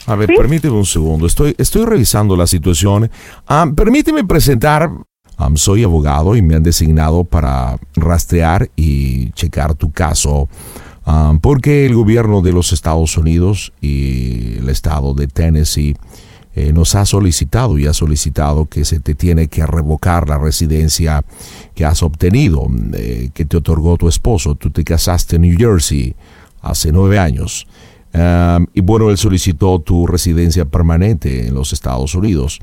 A 0.05 0.15
ver, 0.15 0.29
permíteme 0.35 0.75
un 0.75 0.85
segundo, 0.85 1.27
estoy, 1.27 1.53
estoy 1.57 1.85
revisando 1.85 2.35
la 2.35 2.47
situación. 2.47 3.11
Ah, 3.47 3.69
permíteme 3.75 4.23
presentar, 4.23 4.89
soy 5.55 5.83
abogado 5.83 6.35
y 6.35 6.41
me 6.41 6.55
han 6.55 6.63
designado 6.63 7.23
para 7.23 7.77
rastrear 7.95 8.69
y 8.75 9.31
checar 9.31 9.75
tu 9.75 9.91
caso, 9.91 10.49
Am, 11.05 11.39
porque 11.39 11.85
el 11.85 11.95
gobierno 11.95 12.41
de 12.41 12.51
los 12.51 12.71
Estados 12.71 13.17
Unidos 13.17 13.73
y 13.81 14.57
el 14.57 14.69
estado 14.69 15.13
de 15.13 15.27
Tennessee 15.27 15.95
eh, 16.55 16.73
nos 16.73 16.95
ha 16.95 17.05
solicitado 17.05 17.77
y 17.77 17.85
ha 17.85 17.93
solicitado 17.93 18.65
que 18.65 18.83
se 18.83 18.99
te 18.99 19.15
tiene 19.15 19.47
que 19.47 19.65
revocar 19.65 20.27
la 20.27 20.37
residencia 20.37 21.23
que 21.75 21.85
has 21.85 22.01
obtenido, 22.01 22.67
eh, 22.93 23.29
que 23.33 23.45
te 23.45 23.57
otorgó 23.57 23.97
tu 23.97 24.07
esposo. 24.07 24.55
Tú 24.55 24.69
te 24.69 24.83
casaste 24.83 25.35
en 25.35 25.43
New 25.43 25.57
Jersey 25.57 26.15
hace 26.61 26.91
nueve 26.91 27.19
años. 27.19 27.67
Y 28.73 28.81
bueno, 28.81 29.11
él 29.11 29.17
solicitó 29.19 29.79
tu 29.79 30.07
residencia 30.07 30.65
permanente 30.65 31.47
en 31.47 31.53
los 31.53 31.73
Estados 31.73 32.15
Unidos. 32.15 32.59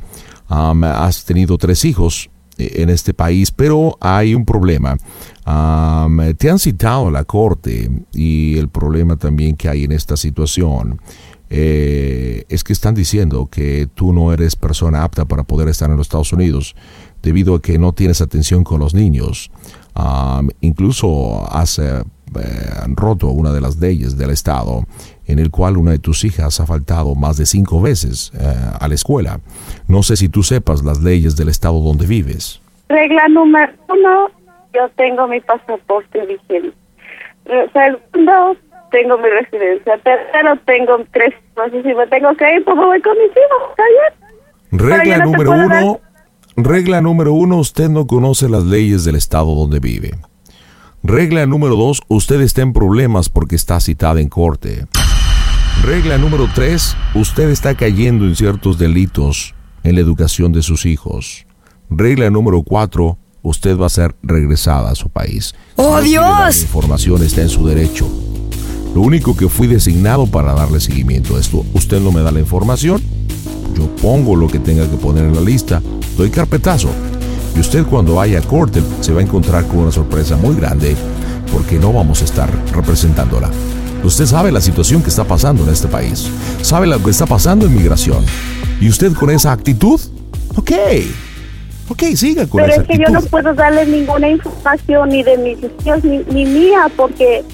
Has 0.49 1.25
tenido 1.25 1.57
tres 1.57 1.85
hijos 1.85 2.31
eh, 2.59 2.83
en 2.83 2.91
este 2.91 3.15
país, 3.15 3.51
pero 3.51 3.97
hay 4.01 4.35
un 4.35 4.45
problema. 4.45 4.97
Te 5.45 6.51
han 6.51 6.59
citado 6.59 7.09
a 7.09 7.11
la 7.11 7.25
corte 7.25 7.91
y 8.13 8.59
el 8.59 8.69
problema 8.69 9.17
también 9.17 9.57
que 9.57 9.69
hay 9.69 9.85
en 9.85 9.93
esta 9.93 10.17
situación 10.17 11.01
eh, 11.51 12.45
es 12.49 12.65
que 12.65 12.73
están 12.73 12.95
diciendo 12.95 13.49
que 13.51 13.89
tú 13.95 14.13
no 14.13 14.33
eres 14.33 14.57
persona 14.57 15.05
apta 15.05 15.25
para 15.25 15.45
poder 15.45 15.69
estar 15.69 15.91
en 15.91 15.97
los 15.97 16.07
Estados 16.07 16.33
Unidos 16.33 16.75
debido 17.23 17.55
a 17.55 17.63
que 17.63 17.79
no 17.79 17.93
tienes 17.93 18.21
atención 18.21 18.65
con 18.65 18.81
los 18.81 18.95
niños. 18.95 19.51
Um, 19.97 20.51
incluso 20.61 21.47
has 21.51 21.79
eh, 21.79 22.03
eh, 22.35 22.85
roto 22.95 23.29
una 23.29 23.53
de 23.53 23.61
las 23.61 23.79
leyes 23.79 24.17
del 24.19 24.31
Estado 24.31 24.85
en 25.27 25.39
el 25.39 25.51
cual 25.51 25.77
una 25.77 25.93
de 25.93 25.99
tus 25.99 26.25
hijas 26.25 26.61
ha 26.61 26.67
faltado 26.67 27.15
más 27.15 27.37
de 27.37 27.47
cinco 27.47 27.81
veces 27.81 28.31
eh, 28.39 28.55
a 28.79 28.87
la 28.89 28.95
escuela. 28.95 29.41
No 29.89 30.03
sé 30.03 30.17
si 30.17 30.29
tú 30.29 30.43
sepas 30.43 30.85
las 30.85 31.03
leyes 31.03 31.37
del 31.37 31.49
Estado 31.49 31.81
donde 31.81 32.07
vives. 32.07 32.61
Regla 32.89 33.27
número 33.29 33.73
uno, 33.89 34.29
yo 34.75 34.89
tengo 34.97 35.27
mi 35.27 35.41
pasaporte 35.41 36.27
vigente. 36.27 36.77
Segundo, 37.73 38.57
tengo 38.91 39.17
mi 39.19 39.29
residencia. 39.29 39.99
Tercero, 40.03 40.57
tengo 40.67 40.99
tres 41.13 41.35
hijos. 41.35 41.69
Y 41.73 41.83
si 41.89 41.95
me 41.95 42.07
tengo 42.07 42.35
que 42.37 42.55
ir, 42.57 42.65
pues 42.65 42.77
me 42.77 42.85
voy 42.87 43.01
con 43.03 43.13
mis 43.19 43.31
hijos. 43.31 43.71
¿Está 43.71 43.83
bien? 43.89 44.31
Pero 44.71 44.97
Regla 44.97 45.19
no 45.19 45.25
número 45.27 45.51
dar- 45.51 45.83
uno. 45.85 46.01
Regla 46.57 47.01
número 47.03 47.33
uno, 47.35 47.57
usted 47.59 47.89
no 47.91 48.07
conoce 48.07 48.49
las 48.49 48.65
leyes 48.65 49.05
del 49.05 49.17
estado 49.17 49.55
donde 49.55 49.79
vive. 49.79 50.13
Regla 51.03 51.47
número 51.47 51.77
dos, 51.77 52.01
usted 52.09 52.41
está 52.41 52.63
en 52.63 52.73
problemas 52.73 53.29
porque 53.29 53.55
está 53.57 53.79
citada 53.81 54.21
en 54.21 54.29
corte. 54.31 54.87
Regla 55.85 56.17
número 56.19 56.49
tres, 56.55 56.97
usted 57.15 57.51
está 57.51 57.75
cayendo 57.75 58.25
en 58.25 58.35
ciertos 58.35 58.79
delitos 58.79 59.55
en 59.85 59.95
la 59.97 60.01
educación 60.01 60.53
de 60.53 60.63
sus 60.63 60.87
hijos. 60.87 61.47
Regla 61.91 62.31
número 62.31 62.63
cuatro, 62.63 63.19
usted 63.43 63.79
va 63.79 63.87
a 63.87 63.91
ser 63.91 64.17
regresada 64.23 64.91
a 64.91 64.95
su 64.95 65.11
país. 65.11 65.55
¡Oh, 65.77 65.97
La 65.99 66.01
Dios! 66.03 66.63
información 66.63 67.23
está 67.23 67.43
en 67.43 67.51
su 67.51 67.67
derecho. 67.69 68.09
Lo 68.97 69.03
único 69.03 69.37
que 69.37 69.51
fui 69.51 69.67
designado 69.67 70.27
para 70.27 70.55
darle 70.55 70.81
seguimiento 70.81 71.37
a 71.37 71.39
esto, 71.39 71.67
usted 71.75 72.01
no 72.01 72.13
me 72.13 72.23
da 72.23 72.31
la 72.33 72.41
información, 72.41 72.99
yo 73.75 73.95
pongo 74.01 74.35
lo 74.35 74.49
que 74.49 74.59
tenga 74.59 74.91
que 74.91 74.97
poner 74.97 75.27
en 75.27 75.35
la 75.35 75.43
lista, 75.43 75.83
doy 76.17 76.31
carpetazo. 76.31 76.89
Y 77.55 77.61
usted 77.61 77.85
cuando 77.85 78.15
vaya 78.15 78.39
a 78.39 78.41
corte 78.41 78.81
se 79.03 79.13
va 79.13 79.21
a 79.21 79.23
encontrar 79.23 79.67
con 79.67 79.81
una 79.81 79.93
sorpresa 79.93 80.39
muy 80.39 80.57
grande 80.57 80.97
porque 81.53 81.79
no 81.79 81.93
vamos 81.93 82.23
a 82.23 82.25
estar 82.25 82.49
representándola. 82.73 83.51
Usted 84.03 84.25
sabe 84.25 84.51
la 84.51 84.63
situación 84.63 85.03
que 85.03 85.11
está 85.11 85.25
pasando 85.25 85.65
en 85.65 85.69
este 85.69 85.89
país, 85.89 86.31
sabe 86.63 86.87
lo 86.87 86.99
que 87.03 87.11
está 87.11 87.27
pasando 87.27 87.67
en 87.67 87.77
migración. 87.77 88.25
¿Y 88.81 88.89
usted 88.89 89.13
con 89.13 89.29
esa 89.29 89.53
actitud? 89.53 90.01
Ok, 90.57 90.73
ok, 91.91 92.03
siga 92.15 92.47
con 92.47 92.63
Pero 92.63 92.73
esa 92.73 92.81
es 92.81 92.89
que 92.89 92.97
yo 92.97 93.11
no 93.13 93.21
puedo 93.21 93.53
darle 93.53 93.85
ninguna 93.85 94.31
información 94.31 95.11
ni 95.11 95.23
de 95.23 95.37
mis 95.37 95.59
ni, 96.03 96.19
ni 96.33 96.47
mía 96.47 96.91
porque 96.97 97.45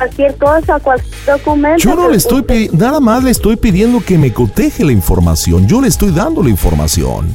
cualquier 0.00 0.34
cosa, 0.36 0.80
cualquier 0.80 1.14
documento. 1.26 1.78
Yo 1.78 1.94
no 1.94 2.08
le 2.08 2.16
estoy 2.16 2.42
pidiendo, 2.42 2.78
nada 2.78 3.00
más 3.00 3.22
le 3.22 3.30
estoy 3.30 3.56
pidiendo 3.56 4.00
que 4.00 4.16
me 4.16 4.32
coteje 4.32 4.82
la 4.84 4.92
información. 4.92 5.66
Yo 5.68 5.80
le 5.80 5.88
estoy 5.88 6.10
dando 6.10 6.42
la 6.42 6.48
información. 6.48 7.34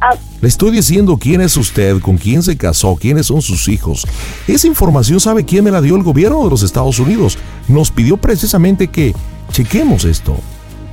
Ah, 0.00 0.14
Le 0.40 0.48
estoy 0.48 0.70
diciendo 0.70 1.18
quién 1.18 1.40
es 1.40 1.56
usted, 1.56 2.00
con 2.00 2.16
quién 2.18 2.42
se 2.42 2.56
casó, 2.56 2.96
quiénes 2.96 3.26
son 3.26 3.40
sus 3.42 3.68
hijos. 3.68 4.06
Esa 4.46 4.66
información 4.66 5.20
sabe 5.20 5.44
quién 5.44 5.64
me 5.64 5.70
la 5.70 5.80
dio 5.80 5.96
el 5.96 6.02
gobierno 6.02 6.42
de 6.44 6.50
los 6.50 6.62
Estados 6.62 6.98
Unidos. 6.98 7.38
Nos 7.68 7.90
pidió 7.90 8.16
precisamente 8.16 8.88
que 8.88 9.14
chequemos 9.52 10.04
esto. 10.04 10.36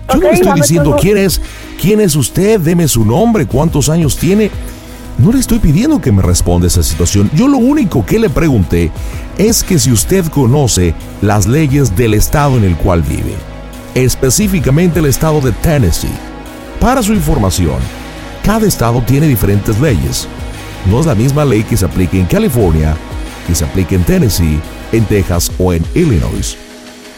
Yo 0.09 0.19
no 0.19 0.27
le 0.29 0.33
estoy 0.33 0.53
diciendo 0.53 0.91
todo. 0.91 0.99
quién 0.99 1.17
es, 1.17 1.41
quién 1.81 2.01
es 2.01 2.15
usted, 2.15 2.59
deme 2.59 2.87
su 2.87 3.05
nombre, 3.05 3.45
cuántos 3.45 3.89
años 3.89 4.17
tiene. 4.17 4.51
No 5.17 5.31
le 5.31 5.39
estoy 5.39 5.59
pidiendo 5.59 6.01
que 6.01 6.11
me 6.11 6.21
responda 6.21 6.67
esa 6.67 6.81
situación. 6.83 7.29
Yo 7.35 7.47
lo 7.47 7.57
único 7.57 8.05
que 8.05 8.19
le 8.19 8.29
pregunté 8.29 8.91
es 9.37 9.63
que 9.63 9.79
si 9.79 9.91
usted 9.91 10.25
conoce 10.27 10.93
las 11.21 11.47
leyes 11.47 11.95
del 11.95 12.13
estado 12.13 12.57
en 12.57 12.63
el 12.63 12.75
cual 12.75 13.01
vive, 13.01 13.33
específicamente 13.95 14.99
el 14.99 15.05
estado 15.05 15.41
de 15.41 15.51
Tennessee. 15.51 16.13
Para 16.79 17.01
su 17.01 17.13
información, 17.13 17.77
cada 18.43 18.67
estado 18.67 19.01
tiene 19.01 19.27
diferentes 19.27 19.79
leyes. 19.79 20.27
No 20.89 20.99
es 20.99 21.05
la 21.05 21.15
misma 21.15 21.45
ley 21.45 21.63
que 21.63 21.77
se 21.77 21.85
aplique 21.85 22.19
en 22.19 22.25
California, 22.25 22.95
que 23.47 23.55
se 23.55 23.65
aplique 23.65 23.95
en 23.95 24.03
Tennessee, 24.03 24.59
en 24.91 25.05
Texas 25.05 25.51
o 25.57 25.73
en 25.73 25.83
Illinois. 25.95 26.57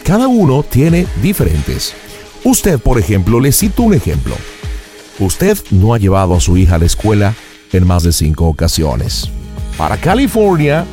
Cada 0.04 0.28
uno 0.28 0.62
tiene 0.62 1.06
diferentes. 1.20 1.94
Usted, 2.44 2.78
por 2.78 2.98
ejemplo, 2.98 3.40
le 3.40 3.50
cito 3.50 3.82
un 3.82 3.94
ejemplo. 3.94 4.36
Usted 5.18 5.58
no 5.70 5.94
ha 5.94 5.98
llevado 5.98 6.36
a 6.36 6.40
su 6.40 6.56
hija 6.56 6.76
a 6.76 6.78
la 6.78 6.86
escuela 6.86 7.34
en 7.72 7.86
más 7.86 8.04
de 8.04 8.12
cinco 8.12 8.46
ocasiones. 8.46 9.28
Para 9.76 9.96
California, 9.96 10.86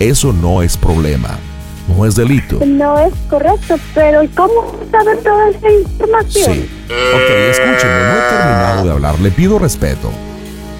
eso 0.00 0.32
no 0.32 0.62
es 0.62 0.78
problema, 0.78 1.38
no 1.86 2.06
es 2.06 2.14
delito. 2.14 2.58
No 2.64 2.98
es 2.98 3.12
correcto, 3.28 3.76
pero 3.94 4.22
¿cómo 4.34 4.74
saber 4.90 5.18
toda 5.22 5.50
esa 5.50 5.70
información? 5.70 6.54
Sí. 6.54 6.68
Ok, 6.88 7.30
escúcheme, 7.50 8.02
no 8.02 8.16
he 8.16 8.30
terminado 8.30 8.84
de 8.84 8.90
hablar, 8.92 9.20
le 9.20 9.30
pido 9.30 9.58
respeto. 9.58 10.10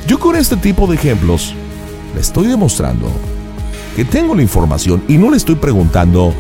Yo 0.07 0.19
con 0.19 0.37
este 0.37 0.57
tipo 0.57 0.87
de 0.87 0.95
ejemplos 0.95 1.55
le 2.15 2.21
estoy 2.23 2.47
demostrando 2.47 3.09
que 3.95 4.07
tengo 4.07 4.35
la 4.35 4.41
información 4.41 5.05
y 5.07 5.19
no 5.19 5.31
le 5.31 5.37
estoy 5.37 5.57
preguntando 5.57 6.33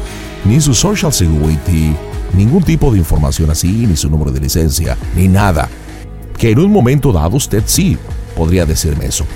ni 0.46 0.58
su 0.58 0.72
social 0.72 1.12
security, 1.12 1.94
ningún 2.32 2.62
tipo 2.62 2.90
de 2.90 2.98
información 2.98 3.50
así, 3.50 3.86
ni 3.86 3.94
su 3.94 4.08
número 4.08 4.30
de 4.30 4.40
licencia, 4.40 4.96
ni 5.14 5.28
nada. 5.28 5.68
Que 6.38 6.52
en 6.52 6.58
un 6.60 6.72
momento 6.72 7.12
dado 7.12 7.36
usted 7.36 7.62
sí 7.66 7.98
podría 8.34 8.64
decirme 8.64 9.04
eso. 9.04 9.26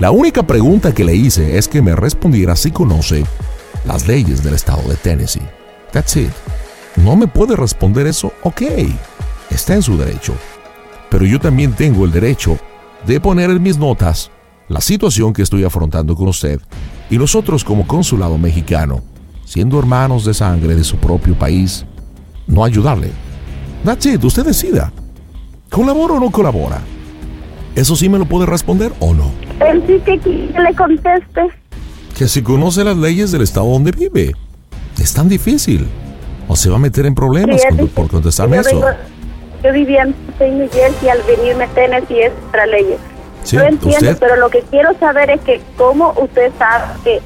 La 0.00 0.12
única 0.12 0.42
pregunta 0.42 0.94
que 0.94 1.04
le 1.04 1.14
hice 1.14 1.58
es 1.58 1.68
que 1.68 1.82
me 1.82 1.94
respondiera 1.94 2.56
si 2.56 2.70
conoce 2.70 3.22
las 3.84 4.08
leyes 4.08 4.42
del 4.42 4.54
estado 4.54 4.82
de 4.88 4.96
Tennessee. 4.96 5.42
That's 5.92 6.16
it. 6.16 6.30
¿No 6.96 7.16
me 7.16 7.26
puede 7.26 7.54
responder 7.54 8.06
eso? 8.06 8.32
Ok, 8.42 8.62
está 9.50 9.74
en 9.74 9.82
su 9.82 9.98
derecho. 9.98 10.32
Pero 11.10 11.26
yo 11.26 11.38
también 11.38 11.74
tengo 11.74 12.06
el 12.06 12.12
derecho 12.12 12.58
de 13.06 13.20
poner 13.20 13.50
en 13.50 13.62
mis 13.62 13.76
notas 13.76 14.30
la 14.68 14.80
situación 14.80 15.34
que 15.34 15.42
estoy 15.42 15.64
afrontando 15.64 16.16
con 16.16 16.28
usted 16.28 16.62
y 17.10 17.18
nosotros 17.18 17.62
como 17.62 17.86
consulado 17.86 18.38
mexicano, 18.38 19.02
siendo 19.44 19.78
hermanos 19.78 20.24
de 20.24 20.32
sangre 20.32 20.76
de 20.76 20.84
su 20.84 20.96
propio 20.96 21.38
país, 21.38 21.84
no 22.46 22.64
ayudarle. 22.64 23.10
That's 23.84 24.06
it, 24.06 24.24
usted 24.24 24.46
decida. 24.46 24.94
¿Colabora 25.68 26.14
o 26.14 26.20
no 26.20 26.30
colabora? 26.30 26.80
¿Eso 27.74 27.96
sí 27.96 28.08
me 28.08 28.18
lo 28.18 28.24
puede 28.26 28.46
responder 28.46 28.92
o 29.00 29.14
no? 29.14 29.30
Él 29.60 29.82
sí 29.86 30.00
que 30.04 30.18
le 30.58 30.74
conteste. 30.74 31.42
Que 32.16 32.28
si 32.28 32.42
conoce 32.42 32.84
las 32.84 32.96
leyes 32.96 33.30
del 33.32 33.42
estado 33.42 33.66
donde 33.66 33.92
vive. 33.92 34.34
Es 35.00 35.14
tan 35.14 35.28
difícil. 35.28 35.86
O 36.48 36.56
se 36.56 36.68
va 36.68 36.76
a 36.76 36.78
meter 36.80 37.06
en 37.06 37.14
problemas 37.14 37.60
Sí, 37.60 37.66
es 37.70 37.76
con- 37.76 37.88
por 37.88 38.08
contestarme 38.10 38.56
Yo, 38.56 38.60
eso. 38.62 38.70
vengo- 38.80 38.88
yo 39.62 39.72
vivía 39.72 40.02
en 40.02 40.14
St. 40.38 40.50
Miguel 40.50 40.92
y 41.02 41.08
al 41.08 41.22
venirme 41.22 41.64
a 41.64 41.68
Tennessee 41.68 42.20
es 42.22 42.32
otra 42.48 42.66
ley. 42.66 42.96
Sí, 43.44 43.56
Yo 43.56 43.62
entiendo, 43.62 43.96
usted- 43.96 44.16
pero 44.18 44.36
lo 44.36 44.50
que 44.50 44.62
quiero 44.70 44.90
saber 44.98 45.30
es 45.30 45.40
que 45.42 45.60
cómo 45.76 46.12
usted 46.20 46.50
sabe 46.58 46.84
que 47.04 47.20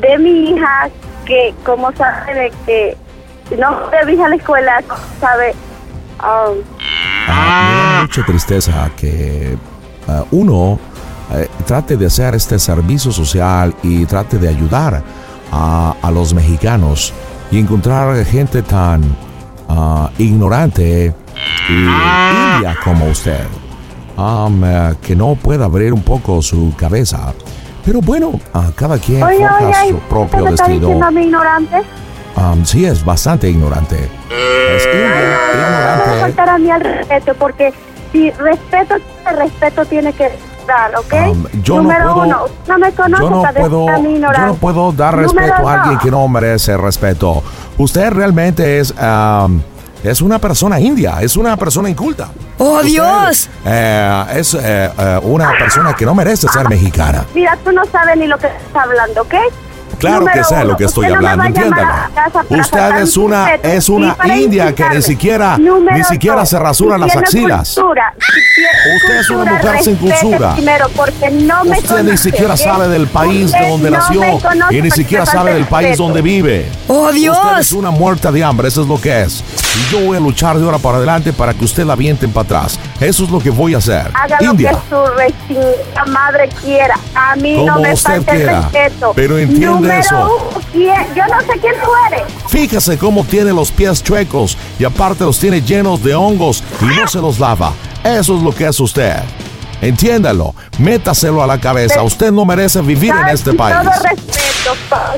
de 0.00 0.18
mi 0.18 0.50
hija, 0.50 0.90
que 1.24 1.54
cómo 1.64 1.92
sabe 1.96 2.34
de 2.34 2.52
que 2.66 2.96
si 3.48 3.54
no 3.56 3.70
mi 4.06 4.12
hija 4.12 4.26
a 4.26 4.28
la 4.28 4.36
escuela, 4.36 4.82
¿cómo 4.88 5.00
sabe. 5.20 5.54
um, 6.20 6.56
Ah, 7.28 8.00
mucha 8.02 8.24
tristeza 8.26 8.90
que 8.96 9.56
ah, 10.08 10.24
uno 10.30 10.78
eh, 11.32 11.48
trate 11.66 11.96
de 11.96 12.06
hacer 12.06 12.34
este 12.34 12.58
servicio 12.58 13.10
social 13.12 13.74
y 13.82 14.04
trate 14.06 14.38
de 14.38 14.48
ayudar 14.48 15.02
a, 15.52 15.94
a 16.02 16.10
los 16.10 16.34
mexicanos 16.34 17.12
y 17.50 17.58
encontrar 17.58 18.24
gente 18.24 18.62
tan 18.62 19.02
ah, 19.68 20.10
ignorante 20.18 21.14
y 21.68 21.72
india 21.72 22.76
como 22.84 23.06
usted, 23.06 23.44
um, 24.16 24.62
eh, 24.64 24.94
que 25.02 25.16
no 25.16 25.34
pueda 25.34 25.64
abrir 25.64 25.92
un 25.92 26.02
poco 26.02 26.42
su 26.42 26.74
cabeza. 26.76 27.32
Pero 27.84 28.00
bueno, 28.00 28.32
a 28.52 28.70
cada 28.74 28.98
quien 28.98 29.22
oye, 29.22 29.38
forja 29.38 29.58
oye, 29.66 29.74
su 29.90 29.96
¿usted 29.96 30.08
propio 30.08 30.48
está 30.48 30.66
destino. 30.68 31.10
mí 31.10 31.22
ignorante? 31.22 31.82
Um, 32.36 32.64
sí, 32.64 32.84
es 32.84 33.04
bastante 33.04 33.48
ignorante. 33.50 33.96
Es 34.30 34.84
india, 34.86 35.38
No 35.54 36.22
me 36.22 36.28
ignorante. 36.28 36.40
a 36.40 36.58
mí 36.58 36.70
al 36.70 36.80
respeto, 36.80 37.34
porque 37.38 37.72
si 38.10 38.30
respeto, 38.30 38.94
el 39.30 39.36
respeto 39.36 39.84
tiene 39.86 40.12
que 40.12 40.30
dar, 40.66 40.94
¿ok? 40.96 41.12
Um, 41.30 41.46
yo 41.62 41.76
no 41.76 41.82
Número 41.82 42.14
puedo- 42.14 42.26
uno, 42.26 42.44
no 42.68 42.78
me 42.78 42.92
conoce 42.92 43.22
yo 43.22 43.30
no 43.30 43.42
para 43.42 43.52
decir 43.52 43.70
puedo, 43.70 43.86
yo 44.32 44.46
no 44.46 44.54
puedo 44.54 44.92
dar 44.92 45.16
Número 45.16 45.32
respeto 45.32 45.68
a 45.68 45.74
alguien 45.74 45.94
dos, 45.94 46.02
que 46.04 46.10
no 46.10 46.28
merece 46.28 46.76
respeto. 46.76 47.42
Usted 47.78 48.10
realmente 48.10 48.78
es, 48.80 48.92
um, 48.92 49.60
es 50.02 50.20
una 50.22 50.38
persona 50.38 50.78
india, 50.80 51.16
es 51.20 51.36
una 51.36 51.56
persona 51.56 51.88
inculta. 51.88 52.28
¡Oh, 52.58 52.76
Usted, 52.76 52.88
Dios! 52.88 53.48
eh, 53.66 54.24
es 54.36 54.54
eh, 54.54 54.90
eh, 54.96 55.20
una 55.24 55.50
persona 55.58 55.94
que 55.94 56.04
no 56.06 56.14
merece 56.14 56.46
ser 56.48 56.68
mexicana. 56.68 57.24
Mira, 57.34 57.56
tú 57.64 57.72
no 57.72 57.84
sabes 57.86 58.16
ni 58.16 58.26
lo 58.26 58.38
que 58.38 58.46
estás 58.46 58.84
hablando, 58.84 59.22
¿ok? 59.22 59.34
Claro 59.96 60.26
que 60.26 60.44
sé 60.44 60.54
uno, 60.54 60.64
lo 60.64 60.76
que 60.76 60.84
estoy 60.84 61.08
no 61.08 61.14
hablando, 61.14 61.44
entiéndalo. 61.44 61.90
Usted 62.48 62.96
es 62.98 63.16
una 63.16 63.54
es 63.54 63.88
una 63.88 64.16
india 64.36 64.74
que 64.74 64.88
ni 64.90 65.02
siquiera 65.02 65.56
Número 65.58 65.96
ni 65.96 66.04
siquiera 66.04 66.36
dos, 66.36 66.48
se 66.48 66.58
rasura 66.58 66.98
las 66.98 67.16
axilas. 67.16 67.74
cultura, 67.74 68.14
Usted 68.96 69.20
es 69.20 69.30
una 69.30 69.44
mujer 69.52 69.82
sin 69.82 69.96
cultura. 69.96 70.54
Primero, 70.54 70.88
porque 70.96 71.30
no 71.30 71.64
me 71.64 71.78
Usted 71.78 72.02
ni 72.04 72.16
siquiera 72.16 72.56
sabe 72.56 72.88
del 72.88 73.06
país 73.06 73.52
de 73.52 73.68
donde 73.68 73.90
no 73.90 73.98
nació 73.98 74.38
conoce 74.40 74.76
y 74.76 74.82
ni 74.82 74.90
siquiera 74.90 75.26
sabe 75.26 75.54
del 75.54 75.64
país 75.64 75.96
donde 75.96 76.22
vive. 76.22 76.68
¡Oh, 76.88 77.10
Dios! 77.12 77.36
Usted 77.36 77.58
es 77.58 77.72
una 77.72 77.90
muerta 77.90 78.30
de 78.30 78.44
hambre, 78.44 78.68
eso 78.68 78.82
es 78.82 78.88
lo 78.88 79.00
que 79.00 79.22
es. 79.22 79.42
Y 79.76 79.92
yo 79.92 80.00
voy 80.06 80.16
a 80.16 80.20
luchar 80.20 80.56
de 80.58 80.64
ahora 80.64 80.78
para 80.78 80.98
adelante 80.98 81.32
para 81.32 81.52
que 81.52 81.64
usted 81.64 81.84
la 81.84 81.94
avienten 81.94 82.30
para 82.30 82.44
atrás. 82.44 82.78
Eso 83.00 83.24
es 83.24 83.30
lo 83.30 83.40
que 83.40 83.50
voy 83.50 83.74
a 83.74 83.78
hacer. 83.78 84.08
Haga 84.14 84.38
India, 84.40 84.72
lo 84.72 84.78
que 84.78 84.88
su 84.88 85.14
rechingada 85.16 86.04
madre 86.06 86.48
quiera. 86.62 86.98
A 87.14 87.34
mí 87.36 87.64
no 87.64 87.80
me 87.80 87.96
falta 87.96 88.32
respeto. 88.32 89.12
Pero 89.16 89.38
entiende 89.38 89.66
Número 89.66 89.94
eso. 89.94 90.50
Yo 90.72 91.24
no 91.26 91.40
sé 91.40 91.58
quién 91.60 91.74
tú 91.82 91.90
eres. 92.12 92.22
fíjese 92.48 92.98
cómo 92.98 93.24
tiene 93.24 93.52
los 93.52 93.70
pies 93.72 94.02
chuecos 94.02 94.56
y 94.78 94.84
aparte 94.84 95.24
los 95.24 95.38
tiene 95.38 95.60
llenos 95.60 96.02
de 96.02 96.14
hongos 96.14 96.62
y 96.80 96.84
no 96.84 97.06
se 97.08 97.20
los 97.20 97.38
lava. 97.38 97.72
Eso 98.04 98.36
es 98.36 98.42
lo 98.42 98.54
que 98.54 98.66
es 98.66 98.78
usted. 98.78 99.16
Entiéndalo, 99.80 100.54
métaselo 100.78 101.42
a 101.42 101.46
la 101.46 101.58
cabeza. 101.58 102.02
Usted 102.02 102.30
no 102.32 102.44
merece 102.44 102.80
vivir 102.80 103.12
en 103.14 103.28
este 103.28 103.52
país. 103.52 103.76
Todo. 103.82 104.33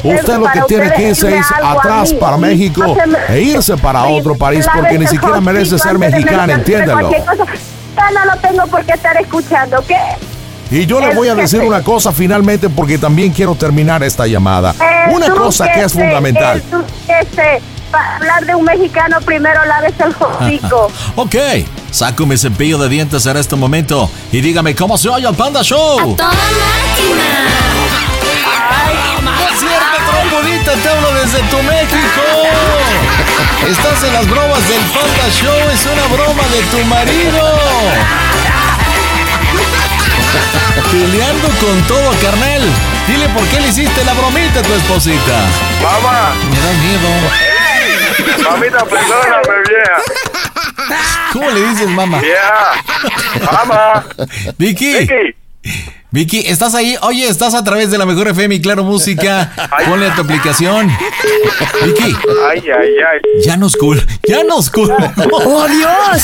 Usted 0.02 0.38
lo 0.38 0.46
que 0.50 0.60
tiene 0.62 0.92
que 0.92 1.08
irse 1.08 1.36
es 1.36 1.46
a 1.50 1.72
atrás 1.72 2.12
para 2.12 2.36
México 2.36 2.96
e 3.28 3.40
irse 3.40 3.76
para 3.76 4.04
Sí, 4.06 4.18
otro 4.18 4.36
país 4.36 4.66
porque 4.72 4.98
ni 4.98 5.06
siquiera 5.06 5.40
merece 5.40 5.78
ser 5.78 5.98
mexicana, 5.98 6.54
entiéndelo. 6.54 7.10
no 7.10 8.24
lo 8.24 8.36
tengo 8.40 8.66
por 8.66 8.84
qué 8.84 8.92
estar 8.92 9.16
escuchando, 9.16 9.78
¿ok? 9.78 9.90
Y 10.70 10.84
yo 10.86 11.00
le 11.00 11.14
voy 11.14 11.28
a 11.28 11.34
decir 11.34 11.60
una 11.60 11.82
cosa 11.82 12.12
finalmente 12.12 12.68
porque 12.68 12.98
también 12.98 13.32
quiero 13.32 13.54
terminar 13.54 14.02
esta 14.02 14.26
llamada. 14.26 14.74
Una 15.10 15.30
cosa 15.30 15.70
que 15.72 15.82
es 15.82 15.92
fundamental. 15.92 16.62
para 17.90 18.16
hablar 18.16 18.44
de 18.44 18.54
un 18.54 18.64
mexicano, 18.64 19.18
primero 19.20 19.64
lávese 19.64 20.02
el 20.02 20.14
hocico. 20.18 20.90
Ok, 21.16 21.36
saco 21.90 22.26
mi 22.26 22.36
cepillo 22.36 22.78
de 22.78 22.88
dientes 22.88 23.24
en 23.26 23.36
este 23.36 23.54
momento 23.56 24.10
y 24.32 24.40
dígame 24.40 24.74
cómo 24.74 24.98
se 24.98 25.08
oye 25.08 25.26
el 25.28 25.34
Panda 25.34 25.62
Show. 25.62 26.16
¡Toda 26.16 26.30
máquina! 26.30 28.15
Es 29.56 29.60
cierto, 29.62 29.96
trompudita, 30.10 30.72
te 30.74 30.88
hablo 30.88 31.12
desde 31.14 31.38
tu 31.48 31.62
México. 31.62 32.22
Estás 33.66 34.04
en 34.04 34.12
las 34.12 34.26
bromas 34.28 34.68
del 34.68 34.80
Panda 34.80 35.30
Show, 35.30 35.70
es 35.72 35.86
una 35.86 36.06
broma 36.14 36.42
de 36.48 36.62
tu 36.70 36.84
marido. 36.84 37.40
Peleando 40.92 41.48
con 41.60 41.82
todo, 41.88 42.10
carnal. 42.20 42.62
Dile 43.06 43.28
por 43.30 43.44
qué 43.48 43.60
le 43.60 43.68
hiciste 43.68 44.04
la 44.04 44.12
bromita 44.12 44.60
a 44.60 44.62
tu 44.62 44.74
esposita. 44.74 45.40
Mamá, 45.82 46.34
Me 46.50 46.60
da 46.60 46.72
miedo. 46.82 48.50
mamita, 48.50 48.84
perdóname, 48.84 49.62
vieja. 49.68 49.96
¿Cómo 51.32 51.50
le 51.50 51.68
dices, 51.68 51.88
mamá? 51.88 52.18
Vieja. 52.20 53.52
Mamá. 53.52 54.04
Vicky. 54.58 54.98
Vicky. 54.98 55.34
Vicky, 56.12 56.38
¿estás 56.46 56.74
ahí? 56.74 56.96
Oye, 57.02 57.28
estás 57.28 57.54
a 57.54 57.64
través 57.64 57.90
de 57.90 57.98
la 57.98 58.06
mejor 58.06 58.28
FM 58.28 58.54
y 58.54 58.60
Claro 58.60 58.84
Música. 58.84 59.52
Ponle 59.86 60.08
a 60.08 60.14
tu 60.14 60.22
aplicación. 60.22 60.88
Vicky, 61.84 62.16
Ay, 62.50 62.60
ay, 62.60 62.90
ay. 63.12 63.42
ya 63.44 63.56
nos 63.56 63.76
cool, 63.76 64.04
ya 64.26 64.42
nos 64.44 64.70
cool. 64.70 64.90
¡Oh, 65.32 65.66
Dios! 65.68 66.22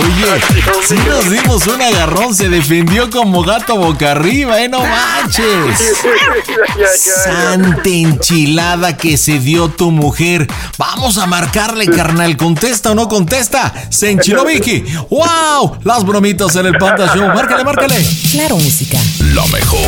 Oye, 0.00 0.40
sí 0.86 0.94
nos 1.08 1.28
dimos 1.28 1.66
un 1.66 1.82
agarrón, 1.82 2.32
se 2.34 2.48
defendió 2.48 3.10
como 3.10 3.42
gato 3.42 3.76
boca 3.76 4.12
arriba, 4.12 4.60
¿eh? 4.62 4.68
No 4.68 4.80
manches. 4.80 5.76
Santa 7.24 7.88
enchilada 7.90 8.96
que 8.96 9.16
se 9.16 9.40
dio 9.40 9.68
tu 9.68 9.90
mujer. 9.90 10.46
Vamos 10.78 11.18
a 11.18 11.26
marcarle, 11.26 11.86
carnal. 11.86 12.36
¿Contesta 12.36 12.92
o 12.92 12.94
no 12.94 13.08
contesta? 13.08 13.74
Se 13.90 14.10
enchiló 14.10 14.44
Vicky. 14.44 14.84
¡Wow! 15.10 15.78
Las 15.82 16.04
bromitas 16.06 16.54
en 16.56 16.66
el 16.66 16.78
Panda 16.78 17.12
Show. 17.14 17.28
Márcale, 17.64 17.88
márcale. 17.88 18.06
Claro, 18.32 18.56
música. 18.56 18.98
La 19.34 19.46
mejor. 19.46 19.80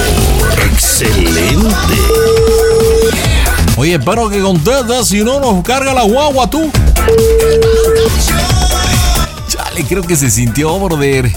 Excelente. 0.73 1.75
Oye, 3.77 3.99
pero 3.99 4.29
que 4.29 4.41
contesta, 4.41 5.05
si 5.05 5.23
no 5.23 5.41
nos 5.41 5.63
carga 5.65 5.95
la 5.95 6.03
guagua 6.03 6.51
tú. 6.51 6.71
Chale, 9.49 9.85
creo 9.89 10.03
que 10.03 10.17
se 10.17 10.31
sintió, 10.31 10.79
brother. 10.79 11.31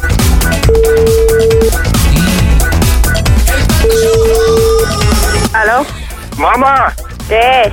¿Aló? 5.53 5.85
Mamá. 6.37 6.93
¿Qué? 7.27 7.71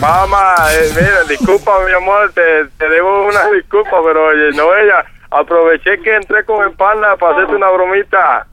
Mamá, 0.00 0.54
eh, 0.72 0.92
mira, 0.94 1.24
disculpa, 1.28 1.72
mi 1.86 1.92
amor, 1.92 2.30
te, 2.34 2.66
te 2.78 2.88
debo 2.88 3.26
una 3.26 3.50
disculpa, 3.50 3.96
pero 4.04 4.26
oye, 4.26 4.54
no 4.54 4.74
ella. 4.76 5.04
Aproveché 5.30 6.00
que 6.00 6.14
entré 6.14 6.44
con 6.44 6.64
el 6.64 6.72
pana 6.72 7.16
para 7.16 7.32
hacerte 7.34 7.54
una 7.54 7.70
bromita. 7.70 8.46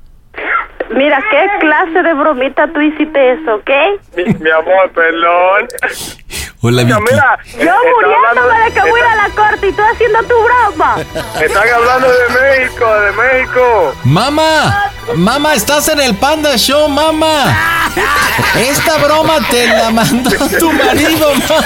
Mira, 0.90 1.24
¿qué 1.30 1.48
clase 1.60 2.04
de 2.04 2.14
bromita 2.14 2.68
tú 2.68 2.82
hiciste 2.82 3.32
eso, 3.34 3.56
ok? 3.56 3.70
Mi, 4.18 4.24
mi 4.40 4.50
amor, 4.50 4.92
perdón. 4.92 5.68
Hola, 6.66 6.84
Mira, 6.86 6.98
Vicky. 7.00 7.12
mira, 7.14 7.40
Yo 7.56 7.72
eh, 7.74 7.92
muriéndome 7.94 8.64
de 8.64 8.72
que 8.72 8.80
voy 8.80 9.00
a 9.02 9.04
ir 9.04 9.10
a 9.10 9.16
la 9.28 9.30
corte 9.36 9.68
y 9.68 9.72
tú 9.74 9.82
haciendo 9.94 10.20
tu 10.24 10.34
broma. 10.44 10.96
Están 11.42 11.68
hablando 11.76 12.08
de 12.08 12.30
México, 12.30 12.86
de 13.02 13.12
México. 13.12 13.96
Mamá, 14.06 14.92
mamá, 15.16 15.56
estás 15.56 15.90
en 15.90 16.00
el 16.00 16.16
Panda 16.16 16.56
Show, 16.58 16.88
mamá. 16.88 17.90
Esta 18.56 18.96
broma 18.98 19.40
te 19.52 19.68
la 19.68 19.92
mandó 19.92 20.30
tu 20.58 20.72
marido, 20.72 21.34
mamá. 21.36 21.66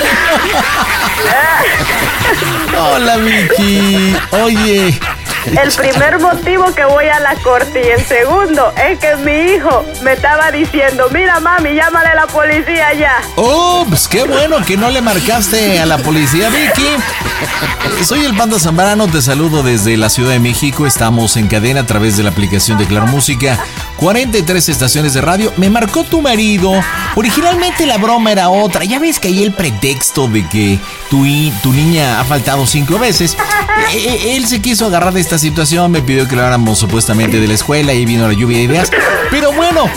Hola, 2.96 3.18
Vicky. 3.18 4.18
Oye, 4.32 5.00
El 5.48 5.72
primer 5.78 6.20
motivo 6.20 6.74
que 6.76 6.84
voy 6.86 7.06
a 7.06 7.20
la 7.20 7.36
corte 7.36 7.82
y 7.86 7.90
el 7.90 8.06
segundo 8.06 8.74
es 8.76 9.00
que 9.00 9.16
mi 9.18 9.54
hijo 9.54 9.86
me 10.04 10.14
estaba 10.14 10.52
diciendo, 10.52 11.06
mira 11.12 11.40
mami, 11.40 11.74
llámale 11.74 12.10
a 12.10 12.16
la 12.16 12.28
policía 12.28 12.94
ya. 12.94 13.22
Oh, 13.36 13.86
pues 13.88 14.08
qué 14.08 14.24
bueno 14.24 14.58
que 14.66 14.78
no 14.78 14.90
le 14.90 15.02
marcaste 15.02 15.80
a 15.80 15.86
la 15.86 15.98
policía, 15.98 16.50
Vicky. 16.50 18.04
Soy 18.04 18.26
el 18.26 18.36
Panda 18.36 18.60
Zambrano, 18.60 19.08
te 19.08 19.22
saludo 19.22 19.64
desde 19.64 19.98
la 19.98 20.10
Ciudad 20.10 20.32
de 20.32 20.40
México. 20.40 20.86
Estamos 20.86 21.38
en 21.38 21.48
cadena 21.48 21.82
a 21.82 21.86
través 21.86 22.18
de 22.18 22.24
la 22.24 22.30
aplicación 22.30 22.78
de 22.78 22.86
Claro 22.86 23.08
Música. 23.08 23.58
43 23.98 24.70
estaciones 24.70 25.14
de 25.14 25.22
radio. 25.22 25.52
Me 25.58 25.70
marcó 25.70 26.04
tu 26.04 26.22
marido. 26.22 26.72
Originalmente 27.16 27.86
la 27.86 27.98
broma 27.98 28.32
era 28.32 28.50
otra. 28.50 28.86
Ya 28.86 29.00
ves 29.00 29.20
que 29.20 29.30
hay 29.30 29.44
el 29.44 29.54
pretexto 29.54 30.28
de 30.28 30.48
que 30.48 30.80
tu, 31.10 31.26
tu 31.64 31.74
niña 31.74 32.20
ha 32.20 32.24
faltado 32.24 32.66
cinco 32.66 33.00
veces. 33.00 33.36
E, 33.94 33.96
e, 33.96 34.36
él 34.36 34.48
se 34.48 34.60
quiso 34.60 34.88
agarrar 34.88 35.14
de 35.14 35.22
esta 35.22 35.37
situación. 35.38 35.92
Me 35.92 36.02
pidió 36.02 36.28
que 36.28 36.36
lo 36.36 36.42
hagáramos 36.42 36.80
supuestamente 36.80 37.40
de 37.40 37.48
la 37.48 37.54
escuela 37.54 37.94
y 37.94 38.06
vino 38.06 38.28
la 38.28 38.34
lluvia 38.34 38.58
de 38.58 38.64
ideas. 38.64 38.92
Pero 39.30 39.52
bueno, 39.52 39.90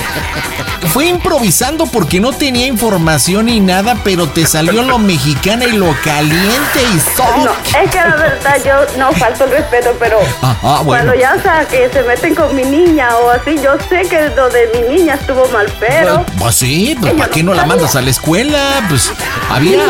fue 0.88 1.07
improvisando 1.07 1.86
porque 1.86 2.20
no 2.20 2.32
tenía 2.32 2.66
información 2.66 3.47
ni 3.47 3.61
nada, 3.61 3.97
pero 4.03 4.28
te 4.28 4.47
salió 4.47 4.82
lo 4.82 4.99
mexicana 4.99 5.66
y 5.66 5.72
lo 5.72 5.95
caliente 6.03 6.80
y 6.93 7.20
no, 7.45 7.53
es 7.80 7.91
que 7.91 7.99
la 7.99 8.16
verdad 8.16 8.57
yo 8.64 8.99
no 8.99 9.12
falto 9.12 9.45
el 9.45 9.51
respeto, 9.51 9.95
pero 9.99 10.18
ah, 10.43 10.57
ah, 10.62 10.82
cuando 10.84 11.14
ya 11.14 11.34
o 11.38 11.43
sea, 11.43 11.64
que 11.66 11.88
se 11.93 12.03
meten 12.03 12.34
con 12.34 12.55
mi 12.57 12.64
niña 12.64 13.16
o 13.16 13.30
así, 13.30 13.57
yo 13.62 13.76
sé 13.88 14.03
que 14.09 14.30
lo 14.34 14.49
de 14.51 14.68
mi 14.74 14.97
niña 14.97 15.14
estuvo 15.14 15.47
mal, 15.49 15.66
pero. 15.78 16.24
Pues, 16.38 16.57
sí, 16.57 16.97
pues 17.01 17.12
¿para 17.14 17.30
qué 17.30 17.43
no 17.43 17.55
la 17.55 17.64
mandas 17.66 17.95
a 17.95 18.01
la 18.03 18.11
escuela? 18.11 18.84
Pues 18.88 19.12
había 19.49 19.84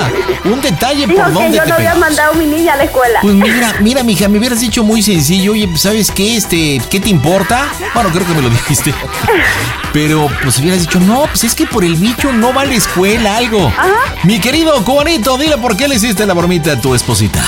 un 0.44 0.60
detalle 0.60 1.06
Dijo 1.06 1.22
por 1.22 1.32
donde 1.32 1.56
yo 1.56 1.62
te 1.62 1.68
no 1.68 1.74
había 1.76 1.92
pegas. 1.94 1.98
mandado 1.98 2.32
a 2.32 2.34
mi 2.36 2.46
niña 2.46 2.74
a 2.74 2.76
la 2.76 2.84
escuela. 2.84 3.20
Pues 3.22 3.34
mira, 3.34 3.74
mira, 3.80 4.02
mija, 4.02 4.28
me 4.28 4.38
hubieras 4.38 4.60
dicho 4.60 4.84
muy 4.84 5.02
sencillo, 5.02 5.39
oye, 5.48 5.66
pues, 5.68 5.82
¿sabes 5.82 6.10
qué? 6.10 6.36
Este, 6.36 6.80
¿qué 6.90 7.00
te 7.00 7.08
importa? 7.08 7.66
Bueno, 7.94 8.10
creo 8.10 8.26
que 8.26 8.34
me 8.34 8.42
lo 8.42 8.50
dijiste. 8.50 8.94
Pero, 9.92 10.28
pues 10.42 10.58
hubieras 10.58 10.80
dicho, 10.80 11.00
no, 11.00 11.22
pues 11.26 11.42
es 11.44 11.54
que 11.54 11.66
por 11.66 11.82
el 11.84 11.96
bicho 11.96 12.32
no 12.32 12.54
va 12.54 12.62
a 12.62 12.64
la 12.64 12.74
escuela, 12.74 13.36
algo. 13.36 13.72
Mi 14.22 14.40
querido 14.40 14.84
cubanito, 14.84 15.36
dile 15.36 15.58
por 15.58 15.76
qué 15.76 15.88
le 15.88 15.96
hiciste 15.96 16.26
la 16.26 16.34
bromita 16.34 16.72
a 16.72 16.80
tu 16.80 16.94
esposita. 16.94 17.40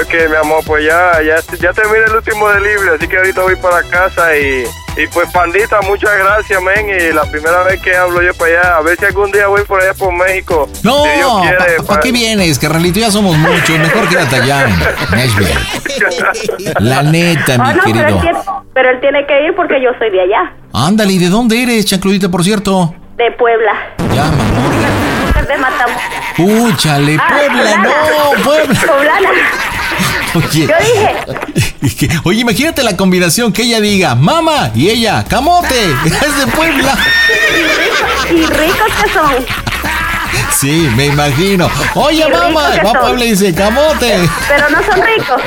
Ok, 0.00 0.12
mi 0.30 0.36
amor, 0.36 0.62
pues 0.64 0.84
ya, 0.84 1.12
ya, 1.26 1.36
ya 1.58 1.72
terminé 1.72 2.04
el 2.06 2.14
último 2.16 2.48
delivery, 2.50 2.90
así 2.96 3.08
que 3.08 3.16
ahorita 3.16 3.40
voy 3.42 3.56
para 3.56 3.82
casa 3.82 4.36
y, 4.36 4.64
y 5.02 5.06
pues 5.08 5.28
pandita, 5.32 5.80
muchas 5.80 6.10
gracias, 6.18 6.60
men, 6.62 6.88
y 6.88 7.12
la 7.12 7.22
primera 7.24 7.62
vez 7.64 7.80
que 7.80 7.96
hablo 7.96 8.22
yo 8.22 8.32
para 8.34 8.50
allá, 8.60 8.76
a 8.76 8.82
ver 8.82 8.96
si 8.98 9.06
algún 9.06 9.32
día 9.32 9.46
voy 9.48 9.62
por 9.64 9.80
allá 9.82 9.94
por 9.94 10.12
México. 10.14 10.68
No, 10.84 11.02
si 11.42 11.48
¿para 11.56 11.82
pa- 11.84 12.00
qué 12.00 12.12
vienes? 12.12 12.58
Carnalito, 12.60 13.00
ya 13.00 13.10
somos 13.10 13.36
muchos, 13.38 13.70
mejor 13.78 14.08
quédate 14.08 14.36
allá 14.36 14.66
en 14.68 15.16
Nashville. 15.16 15.58
La 16.80 17.02
neta, 17.02 17.58
mi 17.58 17.74
no, 17.74 17.80
pero 17.84 17.98
él, 18.00 18.04
querido. 18.04 18.20
tiene, 18.20 18.38
pero 18.74 18.90
él 18.90 19.00
tiene 19.00 19.26
que 19.26 19.46
ir 19.46 19.54
porque 19.54 19.80
yo 19.82 19.90
soy 19.98 20.10
de 20.10 20.20
allá, 20.22 20.52
Ándale, 20.72 21.12
¿y 21.12 21.18
de 21.18 21.28
dónde 21.28 21.62
eres, 21.62 21.84
chancludita, 21.86 22.28
por 22.28 22.42
cierto? 22.44 22.94
de 23.16 23.30
Puebla. 23.32 23.72
Ya, 24.14 24.24
mamón. 24.24 24.72
De 25.46 25.58
Matamoros. 25.58 26.02
Púchale, 26.36 27.16
Ah, 27.20 27.28
Puebla, 27.28 27.76
no, 27.78 28.42
Puebla. 28.42 28.80
Poblana. 28.86 29.28
Oye, 30.34 30.66
Yo 30.66 30.74
dije, 31.82 32.08
oye, 32.24 32.40
imagínate 32.40 32.82
la 32.82 32.96
combinación 32.96 33.52
que 33.52 33.62
ella 33.64 33.80
diga, 33.80 34.14
mamá, 34.14 34.70
y 34.74 34.88
ella, 34.88 35.24
camote, 35.28 35.74
es 36.06 36.38
de 36.38 36.46
Puebla. 36.56 36.96
y 38.30 38.46
ricos 38.46 38.88
que 39.02 39.10
son. 39.12 39.44
Sí, 40.50 40.88
me 40.96 41.06
imagino. 41.06 41.70
Oye, 41.94 42.28
mamá. 42.28 42.70
Puebla 43.00 43.24
y 43.24 43.30
dice, 43.30 43.54
camote. 43.54 44.28
Pero 44.48 44.70
no 44.70 44.82
son 44.82 45.02
ricos. 45.02 45.42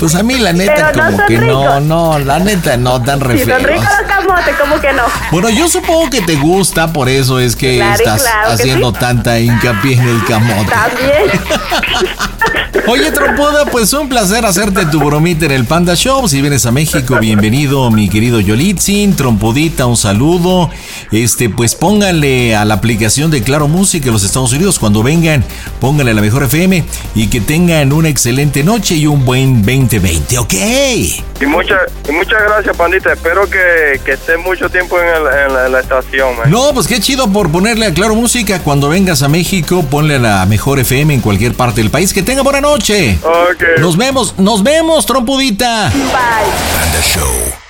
Pues 0.00 0.14
a 0.14 0.22
mí 0.22 0.38
la 0.38 0.52
neta 0.54 0.90
Pero 0.92 1.04
como 1.04 1.26
que 1.26 1.38
no, 1.38 1.62
ricos. 1.62 1.82
no, 1.82 2.18
la 2.18 2.38
neta 2.38 2.76
no 2.78 3.02
tan 3.02 3.20
re 3.20 3.34
Si 3.38 3.44
son 3.44 3.60
feos. 3.60 3.62
ricos 3.64 3.84
los 4.00 4.08
camotes, 4.10 4.56
¿cómo 4.58 4.80
que 4.80 4.92
no? 4.94 5.02
Bueno, 5.30 5.50
yo 5.50 5.68
supongo 5.68 6.08
que 6.10 6.22
te 6.22 6.36
gusta, 6.36 6.90
por 6.92 7.08
eso 7.10 7.38
es 7.38 7.54
que 7.54 7.76
Claro 7.76 7.92
estás 7.98 8.22
claro 8.22 8.48
que 8.48 8.54
haciendo 8.54 8.90
sí. 8.92 8.96
tanta 8.98 9.38
hincapié 9.38 9.92
en 9.98 10.08
el 10.08 10.24
camote. 10.24 10.70
También. 10.70 11.30
Oye, 12.86 13.12
trompuda, 13.12 13.66
pues 13.66 13.92
un 13.92 14.08
placer 14.08 14.44
hacerte 14.46 14.86
tu 14.86 15.00
bromita 15.00 15.44
en 15.44 15.52
el 15.52 15.64
Panda 15.64 15.94
Show. 15.94 16.26
Si 16.28 16.40
vienes 16.40 16.66
a 16.66 16.72
México, 16.72 17.18
bienvenido, 17.20 17.90
mi 17.90 18.08
querido 18.08 18.40
Yolitzin. 18.40 19.14
Trompudita, 19.14 19.86
un 19.86 19.96
saludo. 19.96 20.70
Este, 21.12 21.50
pues 21.50 21.74
pónganle 21.74 22.56
a 22.56 22.64
la 22.64 22.74
aplicación 22.74 23.30
de 23.30 23.42
Claro 23.42 23.68
Música 23.68 24.06
en 24.06 24.12
los 24.12 24.24
Estados 24.24 24.52
Unidos. 24.52 24.78
Cuando 24.78 25.02
vengan, 25.02 25.44
pónganle 25.80 26.12
a 26.12 26.14
la 26.14 26.22
mejor 26.22 26.44
FM 26.44 26.84
y 27.14 27.26
que 27.28 27.40
tengan 27.40 27.92
una 27.92 28.08
excelente 28.08 28.64
noche 28.64 28.96
y 28.96 29.06
un 29.06 29.24
buen 29.24 29.64
2020, 29.90 30.38
¿ok? 30.38 30.52
Y 31.40 31.46
muchas 31.46 31.80
y 32.08 32.12
muchas 32.12 32.42
gracias, 32.42 32.76
pandita. 32.76 33.12
Espero 33.12 33.48
que, 33.50 34.00
que 34.04 34.12
esté 34.12 34.36
mucho 34.36 34.68
tiempo 34.68 34.98
en, 35.00 35.06
el- 35.08 35.16
en 35.46 35.54
la, 35.54 35.66
en 35.66 35.72
la 35.72 35.80
estación, 35.80 36.36
man. 36.36 36.50
No, 36.50 36.72
pues 36.72 36.86
qué 36.86 37.00
chido 37.00 37.26
por 37.32 37.50
ponerle 37.50 37.86
a 37.86 37.92
Claro 37.94 38.14
Música. 38.14 38.60
Cuando 38.62 38.88
vengas 38.88 39.22
a 39.22 39.28
México, 39.28 39.84
ponle 39.90 40.16
a 40.16 40.18
la 40.18 40.46
mejor 40.46 40.78
FM 40.78 41.14
en 41.14 41.20
cualquier 41.20 41.54
parte 41.54 41.80
del 41.80 41.90
país. 41.90 42.12
Que 42.12 42.22
tenga 42.22 42.42
buena 42.42 42.60
noche. 42.60 43.18
Ok. 43.22 43.80
Nos 43.80 43.96
vemos, 43.96 44.34
nos 44.38 44.62
vemos, 44.62 45.06
trompudita. 45.06 45.90
Panda 45.92 47.00
Show. 47.02 47.69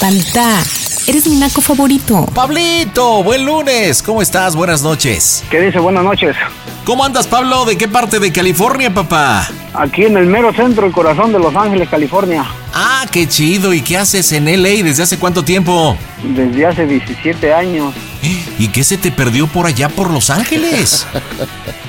Pandita, 0.00 0.62
eres 1.06 1.26
mi 1.26 1.36
naco 1.36 1.60
favorito. 1.60 2.24
Pablito, 2.34 3.22
buen 3.22 3.44
lunes. 3.44 4.02
¿Cómo 4.02 4.22
estás? 4.22 4.56
Buenas 4.56 4.80
noches. 4.80 5.44
¿Qué 5.50 5.60
dice? 5.60 5.78
Buenas 5.78 6.02
noches. 6.02 6.34
¿Cómo 6.86 7.04
andas, 7.04 7.26
Pablo? 7.26 7.66
¿De 7.66 7.76
qué 7.76 7.86
parte 7.86 8.18
de 8.18 8.32
California, 8.32 8.92
papá? 8.94 9.46
Aquí 9.74 10.06
en 10.06 10.16
el 10.16 10.24
mero 10.24 10.54
centro, 10.54 10.86
el 10.86 10.92
corazón 10.92 11.34
de 11.34 11.38
Los 11.38 11.54
Ángeles, 11.54 11.86
California. 11.90 12.46
Ah, 12.72 13.04
qué 13.12 13.28
chido. 13.28 13.74
¿Y 13.74 13.82
qué 13.82 13.98
haces 13.98 14.32
en 14.32 14.46
LA? 14.46 14.82
¿Desde 14.82 15.02
hace 15.02 15.18
cuánto 15.18 15.44
tiempo? 15.44 15.94
Desde 16.22 16.64
hace 16.64 16.86
17 16.86 17.52
años. 17.52 17.94
¿Y 18.58 18.68
qué 18.68 18.84
se 18.84 18.98
te 18.98 19.10
perdió 19.10 19.46
por 19.46 19.66
allá 19.66 19.88
por 19.88 20.10
Los 20.10 20.30
Ángeles? 20.30 21.06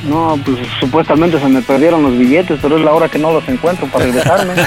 No, 0.04 0.36
pues 0.44 0.58
supuestamente 0.80 1.40
se 1.40 1.48
me 1.48 1.62
perdieron 1.62 2.02
los 2.02 2.18
billetes, 2.18 2.58
pero 2.60 2.76
es 2.76 2.84
la 2.84 2.92
hora 2.92 3.08
que 3.08 3.20
no 3.20 3.32
los 3.32 3.48
encuentro 3.48 3.86
para 3.86 4.06
regresarme. 4.06 4.54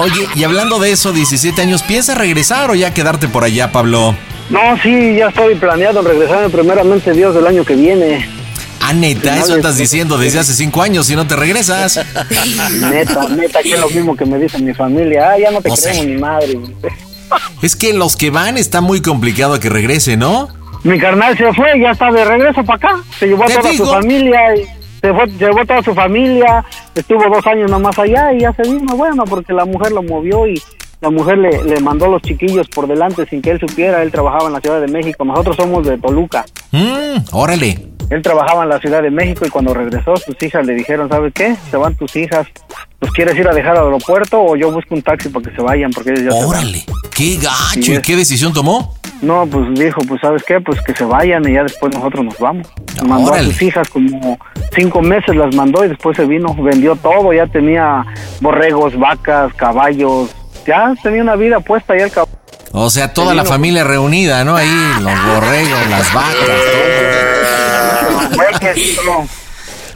Oye, 0.00 0.28
y 0.36 0.44
hablando 0.44 0.78
de 0.78 0.92
eso, 0.92 1.12
17 1.12 1.60
años, 1.60 1.82
¿piensas 1.82 2.16
regresar 2.16 2.70
o 2.70 2.76
ya 2.76 2.94
quedarte 2.94 3.26
por 3.26 3.42
allá, 3.42 3.72
Pablo? 3.72 4.14
No, 4.48 4.60
sí, 4.80 5.16
ya 5.18 5.26
estoy 5.28 5.56
planeado 5.56 6.02
regresarme 6.02 6.50
primeramente 6.50 7.12
Dios 7.12 7.34
del 7.34 7.48
año 7.48 7.64
que 7.64 7.74
viene. 7.74 8.28
Ah, 8.80 8.92
neta, 8.92 9.36
eso 9.38 9.56
estás 9.56 9.76
diciendo 9.76 10.18
desde 10.18 10.38
hace 10.38 10.54
5 10.54 10.80
años 10.82 11.10
y 11.10 11.16
no 11.16 11.26
te 11.26 11.34
regresas. 11.34 11.96
Neta, 12.92 13.28
neta, 13.30 13.60
que 13.60 13.72
es 13.72 13.80
lo 13.80 13.90
mismo 13.90 14.16
que 14.16 14.24
me 14.24 14.38
dice 14.38 14.60
mi 14.60 14.72
familia. 14.72 15.30
Ah, 15.32 15.36
ya 15.36 15.50
no 15.50 15.60
te 15.60 15.68
No 15.70 15.74
queremos 15.74 15.98
sé. 15.98 16.06
ni 16.06 16.20
madre. 16.20 16.60
Es 17.62 17.76
que 17.76 17.92
los 17.92 18.16
que 18.16 18.30
van 18.30 18.56
está 18.56 18.80
muy 18.80 19.00
complicado 19.00 19.58
que 19.60 19.68
regrese, 19.68 20.16
¿no? 20.16 20.48
Mi 20.84 20.98
carnal 20.98 21.36
se 21.36 21.52
fue, 21.52 21.80
ya 21.80 21.90
está 21.90 22.10
de 22.12 22.24
regreso 22.24 22.62
para 22.64 22.76
acá. 22.76 23.02
Se 23.18 23.26
llevó 23.26 23.44
a 23.44 23.46
toda 23.48 23.70
digo. 23.70 23.86
su 23.86 23.90
familia. 23.92 24.56
Y 24.56 24.64
se, 25.00 25.12
fue, 25.12 25.26
se 25.30 25.38
llevó 25.38 25.60
a 25.60 25.64
toda 25.64 25.82
su 25.82 25.94
familia. 25.94 26.64
Estuvo 26.94 27.24
dos 27.28 27.46
años 27.46 27.70
nomás 27.70 27.98
allá 27.98 28.32
y 28.32 28.40
ya 28.40 28.52
se 28.52 28.62
vino. 28.62 28.96
Bueno, 28.96 29.24
porque 29.24 29.52
la 29.52 29.64
mujer 29.64 29.92
lo 29.92 30.02
movió 30.02 30.46
y 30.46 30.62
la 31.00 31.10
mujer 31.10 31.38
le, 31.38 31.64
le 31.64 31.80
mandó 31.80 32.06
los 32.06 32.22
chiquillos 32.22 32.68
por 32.68 32.86
delante 32.86 33.26
sin 33.26 33.42
que 33.42 33.50
él 33.50 33.60
supiera. 33.60 34.02
Él 34.02 34.12
trabajaba 34.12 34.46
en 34.46 34.52
la 34.52 34.60
Ciudad 34.60 34.80
de 34.80 34.88
México. 34.88 35.24
Nosotros 35.24 35.56
somos 35.56 35.84
de 35.84 35.98
Toluca. 35.98 36.44
Mmm, 36.70 37.16
órale. 37.32 37.95
Él 38.10 38.22
trabajaba 38.22 38.62
en 38.62 38.68
la 38.68 38.78
Ciudad 38.78 39.02
de 39.02 39.10
México 39.10 39.44
y 39.46 39.50
cuando 39.50 39.74
regresó 39.74 40.16
sus 40.16 40.40
hijas 40.42 40.66
le 40.66 40.74
dijeron, 40.74 41.08
¿sabes 41.08 41.32
qué? 41.34 41.56
Se 41.70 41.76
van 41.76 41.94
tus 41.96 42.14
hijas, 42.16 42.46
pues 42.98 43.12
quieres 43.12 43.36
ir 43.36 43.48
a 43.48 43.52
dejar 43.52 43.76
al 43.76 43.84
aeropuerto 43.84 44.40
o 44.40 44.56
yo 44.56 44.70
busco 44.70 44.94
un 44.94 45.02
taxi 45.02 45.28
para 45.28 45.48
que 45.48 45.56
se 45.56 45.62
vayan 45.62 45.90
porque 45.90 46.10
ellos 46.10 46.24
ya 46.24 46.30
se 46.30 46.38
van?" 46.38 46.46
Órale, 46.46 46.84
qué 47.14 47.36
gacho. 47.36 47.82
Sí, 47.82 47.94
¿Y 47.94 48.02
qué 48.02 48.16
decisión 48.16 48.52
tomó? 48.52 48.94
No, 49.22 49.46
pues 49.46 49.74
dijo, 49.74 50.00
pues 50.06 50.20
¿sabes 50.20 50.42
qué? 50.44 50.60
Pues 50.60 50.80
que 50.82 50.94
se 50.94 51.04
vayan 51.04 51.48
y 51.48 51.54
ya 51.54 51.62
después 51.62 51.92
nosotros 51.94 52.24
nos 52.24 52.38
vamos. 52.38 52.68
Mandó 53.06 53.30
Órale. 53.32 53.48
a 53.48 53.52
sus 53.52 53.62
hijas 53.62 53.88
como 53.88 54.38
cinco 54.74 55.00
meses 55.00 55.34
las 55.34 55.54
mandó 55.54 55.84
y 55.84 55.88
después 55.88 56.16
se 56.16 56.26
vino, 56.26 56.54
vendió 56.54 56.96
todo, 56.96 57.32
ya 57.32 57.46
tenía 57.46 58.04
borregos, 58.40 58.98
vacas, 58.98 59.52
caballos, 59.54 60.30
ya 60.66 60.94
tenía 61.02 61.22
una 61.22 61.36
vida 61.36 61.60
puesta 61.60 61.96
ya 61.96 62.04
el 62.04 62.10
caballo. 62.12 62.36
O 62.72 62.90
sea, 62.90 63.14
toda 63.14 63.34
la 63.34 63.44
familia 63.46 63.84
reunida, 63.84 64.44
¿no? 64.44 64.54
Ahí, 64.54 64.68
los 65.00 65.26
borregos, 65.26 65.86
las 65.88 66.12
vacas, 66.12 66.34
todo. 66.36 67.25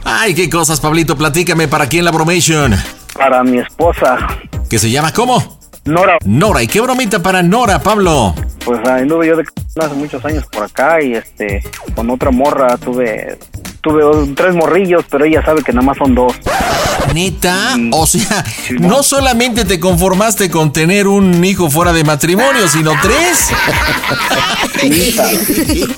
Ay, 0.03 0.33
qué 0.33 0.49
cosas, 0.49 0.79
Pablito. 0.79 1.17
Platícame, 1.17 1.67
¿para 1.67 1.87
quién 1.87 2.05
la 2.05 2.11
bromation? 2.11 2.75
Para 3.13 3.43
mi 3.43 3.59
esposa, 3.59 4.17
¿Que 4.69 4.79
se 4.79 4.89
llama 4.89 5.11
cómo? 5.11 5.59
Nora. 5.83 6.17
Nora. 6.23 6.63
¿Y 6.63 6.67
qué 6.67 6.79
bromita 6.79 7.21
para 7.21 7.43
Nora, 7.43 7.79
Pablo? 7.83 8.33
Pues 8.63 8.79
anduve 8.87 9.27
yo 9.27 9.35
de 9.35 9.43
hace 9.79 9.95
muchos 9.95 10.23
años 10.23 10.45
por 10.51 10.63
acá 10.63 11.01
y 11.01 11.13
este 11.15 11.61
con 11.95 12.09
otra 12.09 12.31
morra 12.31 12.77
tuve 12.77 13.37
tuve 13.81 14.33
tres 14.35 14.55
morrillos, 14.55 15.03
pero 15.09 15.25
ella 15.25 15.43
sabe 15.43 15.63
que 15.63 15.73
nada 15.73 15.85
más 15.85 15.97
son 15.97 16.15
dos. 16.15 16.33
¿Neta? 17.13 17.75
O 17.91 18.07
sea, 18.07 18.43
no 18.79 19.03
solamente 19.03 19.65
te 19.65 19.79
conformaste 19.79 20.49
con 20.49 20.71
tener 20.71 21.07
un 21.07 21.43
hijo 21.43 21.69
fuera 21.69 21.93
de 21.93 22.03
matrimonio, 22.03 22.67
sino 22.67 22.93
tres. 23.01 23.49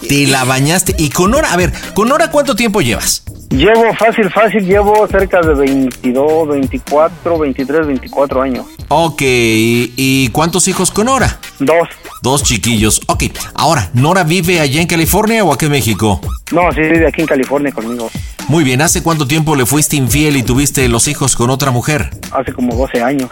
Te 0.07 0.27
la 0.27 0.43
bañaste. 0.43 0.95
Y 0.97 1.09
con 1.09 1.31
Nora, 1.31 1.53
a 1.53 1.57
ver, 1.57 1.71
¿con 1.93 2.09
Nora 2.09 2.31
cuánto 2.31 2.55
tiempo 2.55 2.81
llevas? 2.81 3.23
Llevo 3.49 3.93
fácil, 3.93 4.31
fácil, 4.31 4.65
llevo 4.65 5.07
cerca 5.07 5.39
de 5.41 5.53
22, 5.53 6.47
24, 6.47 7.37
23, 7.37 7.87
24 7.87 8.41
años. 8.41 8.65
Ok, 8.87 9.21
¿y, 9.21 10.27
cuántos 10.29 10.67
hijos 10.67 10.89
con 10.89 11.05
Nora? 11.05 11.39
Dos. 11.59 11.87
Dos 12.23 12.41
chiquillos. 12.41 13.01
Ok, 13.07 13.25
ahora, 13.53 13.91
¿Nora 13.93 14.23
vive 14.23 14.59
allá 14.59 14.81
en 14.81 14.87
California 14.87 15.43
o 15.43 15.53
aquí 15.53 15.65
en 15.65 15.71
México? 15.71 16.19
No, 16.51 16.71
sí 16.71 16.81
vive 16.81 17.07
aquí 17.07 17.21
en 17.21 17.27
California 17.27 17.71
conmigo. 17.71 18.09
Muy 18.47 18.63
bien, 18.63 18.81
¿hace 18.81 19.03
cuánto 19.03 19.27
tiempo 19.27 19.55
le 19.55 19.65
fuiste 19.65 19.95
infiel 19.97 20.35
y 20.35 20.43
tuviste 20.43 20.89
los 20.93 21.07
hijos 21.07 21.35
con 21.35 21.49
otra 21.49 21.71
mujer? 21.71 22.11
Hace 22.31 22.53
como 22.53 22.75
12 22.75 23.01
años. 23.01 23.31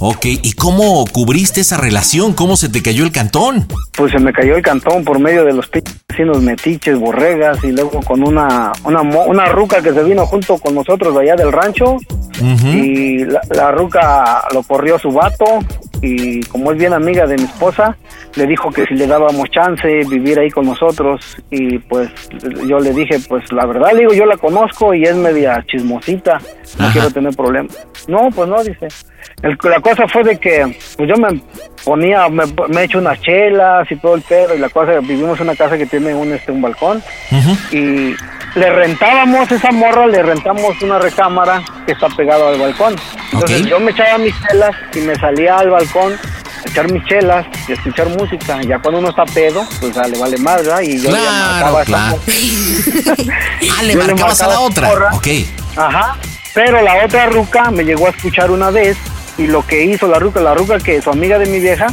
Ok, 0.00 0.24
¿y 0.24 0.52
cómo 0.54 1.04
cubriste 1.06 1.60
esa 1.60 1.76
relación? 1.76 2.32
¿Cómo 2.32 2.56
se 2.56 2.70
te 2.70 2.82
cayó 2.82 3.04
el 3.04 3.12
cantón? 3.12 3.68
Pues 3.96 4.10
se 4.10 4.18
me 4.18 4.32
cayó 4.32 4.56
el 4.56 4.62
cantón 4.62 5.04
por 5.04 5.18
medio 5.18 5.44
de 5.44 5.52
los 5.52 5.68
vecinos 5.70 6.40
metiches, 6.40 6.98
borregas 6.98 7.62
y 7.62 7.72
luego 7.72 8.00
con 8.00 8.26
una 8.26 8.72
una 8.84 9.02
una 9.02 9.44
ruca 9.46 9.82
que 9.82 9.92
se 9.92 10.02
vino 10.02 10.26
junto 10.26 10.56
con 10.58 10.74
nosotros 10.74 11.14
de 11.14 11.20
allá 11.20 11.36
del 11.36 11.52
rancho 11.52 11.98
y 12.40 13.24
la, 13.24 13.40
la 13.50 13.70
ruca 13.72 14.42
lo 14.54 14.62
corrió 14.62 14.98
su 14.98 15.10
vato 15.10 15.44
y 16.00 16.40
como 16.44 16.72
es 16.72 16.78
bien 16.78 16.92
amiga 16.92 17.26
de 17.26 17.36
mi 17.36 17.44
esposa 17.44 17.96
le 18.36 18.46
dijo 18.46 18.70
que 18.70 18.84
si 18.84 18.94
le 18.94 19.06
dábamos 19.06 19.50
chance 19.50 19.88
vivir 20.08 20.38
ahí 20.38 20.50
con 20.50 20.66
nosotros 20.66 21.20
y 21.50 21.78
pues 21.78 22.08
yo 22.66 22.78
le 22.78 22.92
dije 22.92 23.18
pues 23.28 23.50
la 23.52 23.66
verdad 23.66 23.92
le 23.92 24.00
digo 24.00 24.12
yo 24.12 24.24
la 24.24 24.36
conozco 24.36 24.94
y 24.94 25.02
es 25.02 25.16
media 25.16 25.64
chismosita 25.66 26.38
no 26.78 26.84
Ajá. 26.84 26.92
quiero 26.92 27.10
tener 27.10 27.34
problemas 27.34 27.76
no 28.06 28.28
pues 28.34 28.48
no 28.48 28.62
dice 28.62 28.88
El- 29.42 29.58
la 29.64 29.80
cosa 29.80 30.06
fue 30.08 30.22
de 30.24 30.38
que 30.38 30.76
pues 30.96 31.08
yo 31.08 31.16
me 31.16 31.40
ponía 31.84 32.28
me, 32.28 32.44
me 32.68 32.80
he 32.80 32.84
hecho 32.84 32.98
unas 32.98 33.20
chelas 33.20 33.90
y 33.90 33.96
todo 33.96 34.14
el 34.14 34.22
pedo 34.22 34.54
y 34.54 34.58
la 34.58 34.68
cosa 34.68 34.98
vivimos 35.00 35.38
en 35.40 35.44
una 35.48 35.56
casa 35.56 35.76
que 35.78 35.86
tiene 35.86 36.14
un 36.14 36.32
este 36.32 36.52
un 36.52 36.62
balcón 36.62 37.02
y 37.72 38.14
le 38.54 38.70
rentábamos 38.70 39.52
esa 39.52 39.70
morra, 39.70 40.06
le 40.06 40.22
rentamos 40.22 40.80
una 40.82 40.98
recámara 40.98 41.62
que 41.86 41.92
está 41.92 42.08
pegada 42.08 42.48
al 42.48 42.58
balcón. 42.58 42.96
Entonces 43.32 43.66
yo 43.66 43.78
me 43.78 43.90
echaba 43.92 44.16
mis 44.18 44.34
chelas 44.40 44.74
y 44.94 45.00
me 45.00 45.14
salía 45.16 45.58
al 45.58 45.68
balcón 45.70 46.14
a 46.14 46.68
echar 46.68 46.90
mis 46.90 47.04
chelas 47.04 47.46
y 47.68 47.72
a 47.72 47.74
escuchar 47.74 48.08
música. 48.08 48.60
Ya 48.62 48.78
cuando 48.78 49.00
uno 49.00 49.10
está 49.10 49.24
pedo, 49.26 49.64
pues 49.80 49.94
ya 49.94 50.08
le 50.08 50.18
vale 50.18 50.38
más, 50.38 50.56
¿verdad? 50.64 50.80
Y 50.80 50.98
yo 51.00 51.10
le 51.10 51.18
marcaba 51.18 51.78
a 51.78 51.82
esa 51.82 51.84
claro. 51.84 52.16
morra. 52.16 53.34
Ah, 53.78 53.82
le 53.82 53.96
marcabas 53.96 54.20
a 54.40 54.46
marcaba 54.46 54.52
la 54.54 54.60
otra. 54.60 54.88
morra. 54.88 55.10
Ok. 55.12 55.26
Ajá. 55.76 56.16
Pero 56.58 56.82
la 56.82 57.04
otra 57.04 57.26
ruca 57.26 57.70
me 57.70 57.84
llegó 57.84 58.08
a 58.08 58.10
escuchar 58.10 58.50
una 58.50 58.70
vez 58.70 58.96
y 59.38 59.46
lo 59.46 59.64
que 59.64 59.84
hizo 59.84 60.08
la 60.08 60.18
ruca, 60.18 60.40
la 60.40 60.54
ruca 60.54 60.78
que 60.78 60.96
es 60.96 61.04
su 61.04 61.10
amiga 61.10 61.38
de 61.38 61.46
mi 61.46 61.60
vieja, 61.60 61.86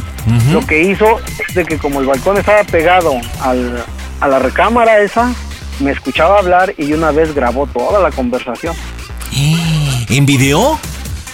lo 0.50 0.60
que 0.66 0.82
hizo 0.82 1.20
es 1.48 1.54
de 1.54 1.64
que 1.64 1.78
como 1.78 2.00
el 2.00 2.06
balcón 2.06 2.36
estaba 2.36 2.64
pegado 2.64 3.12
al, 3.42 3.84
a 4.20 4.26
la 4.26 4.40
recámara 4.40 4.98
esa, 4.98 5.32
me 5.78 5.92
escuchaba 5.92 6.40
hablar 6.40 6.74
y 6.78 6.92
una 6.94 7.12
vez 7.12 7.32
grabó 7.32 7.68
toda 7.68 8.00
la 8.00 8.10
conversación. 8.10 8.74
¿En 10.08 10.26
video 10.26 10.80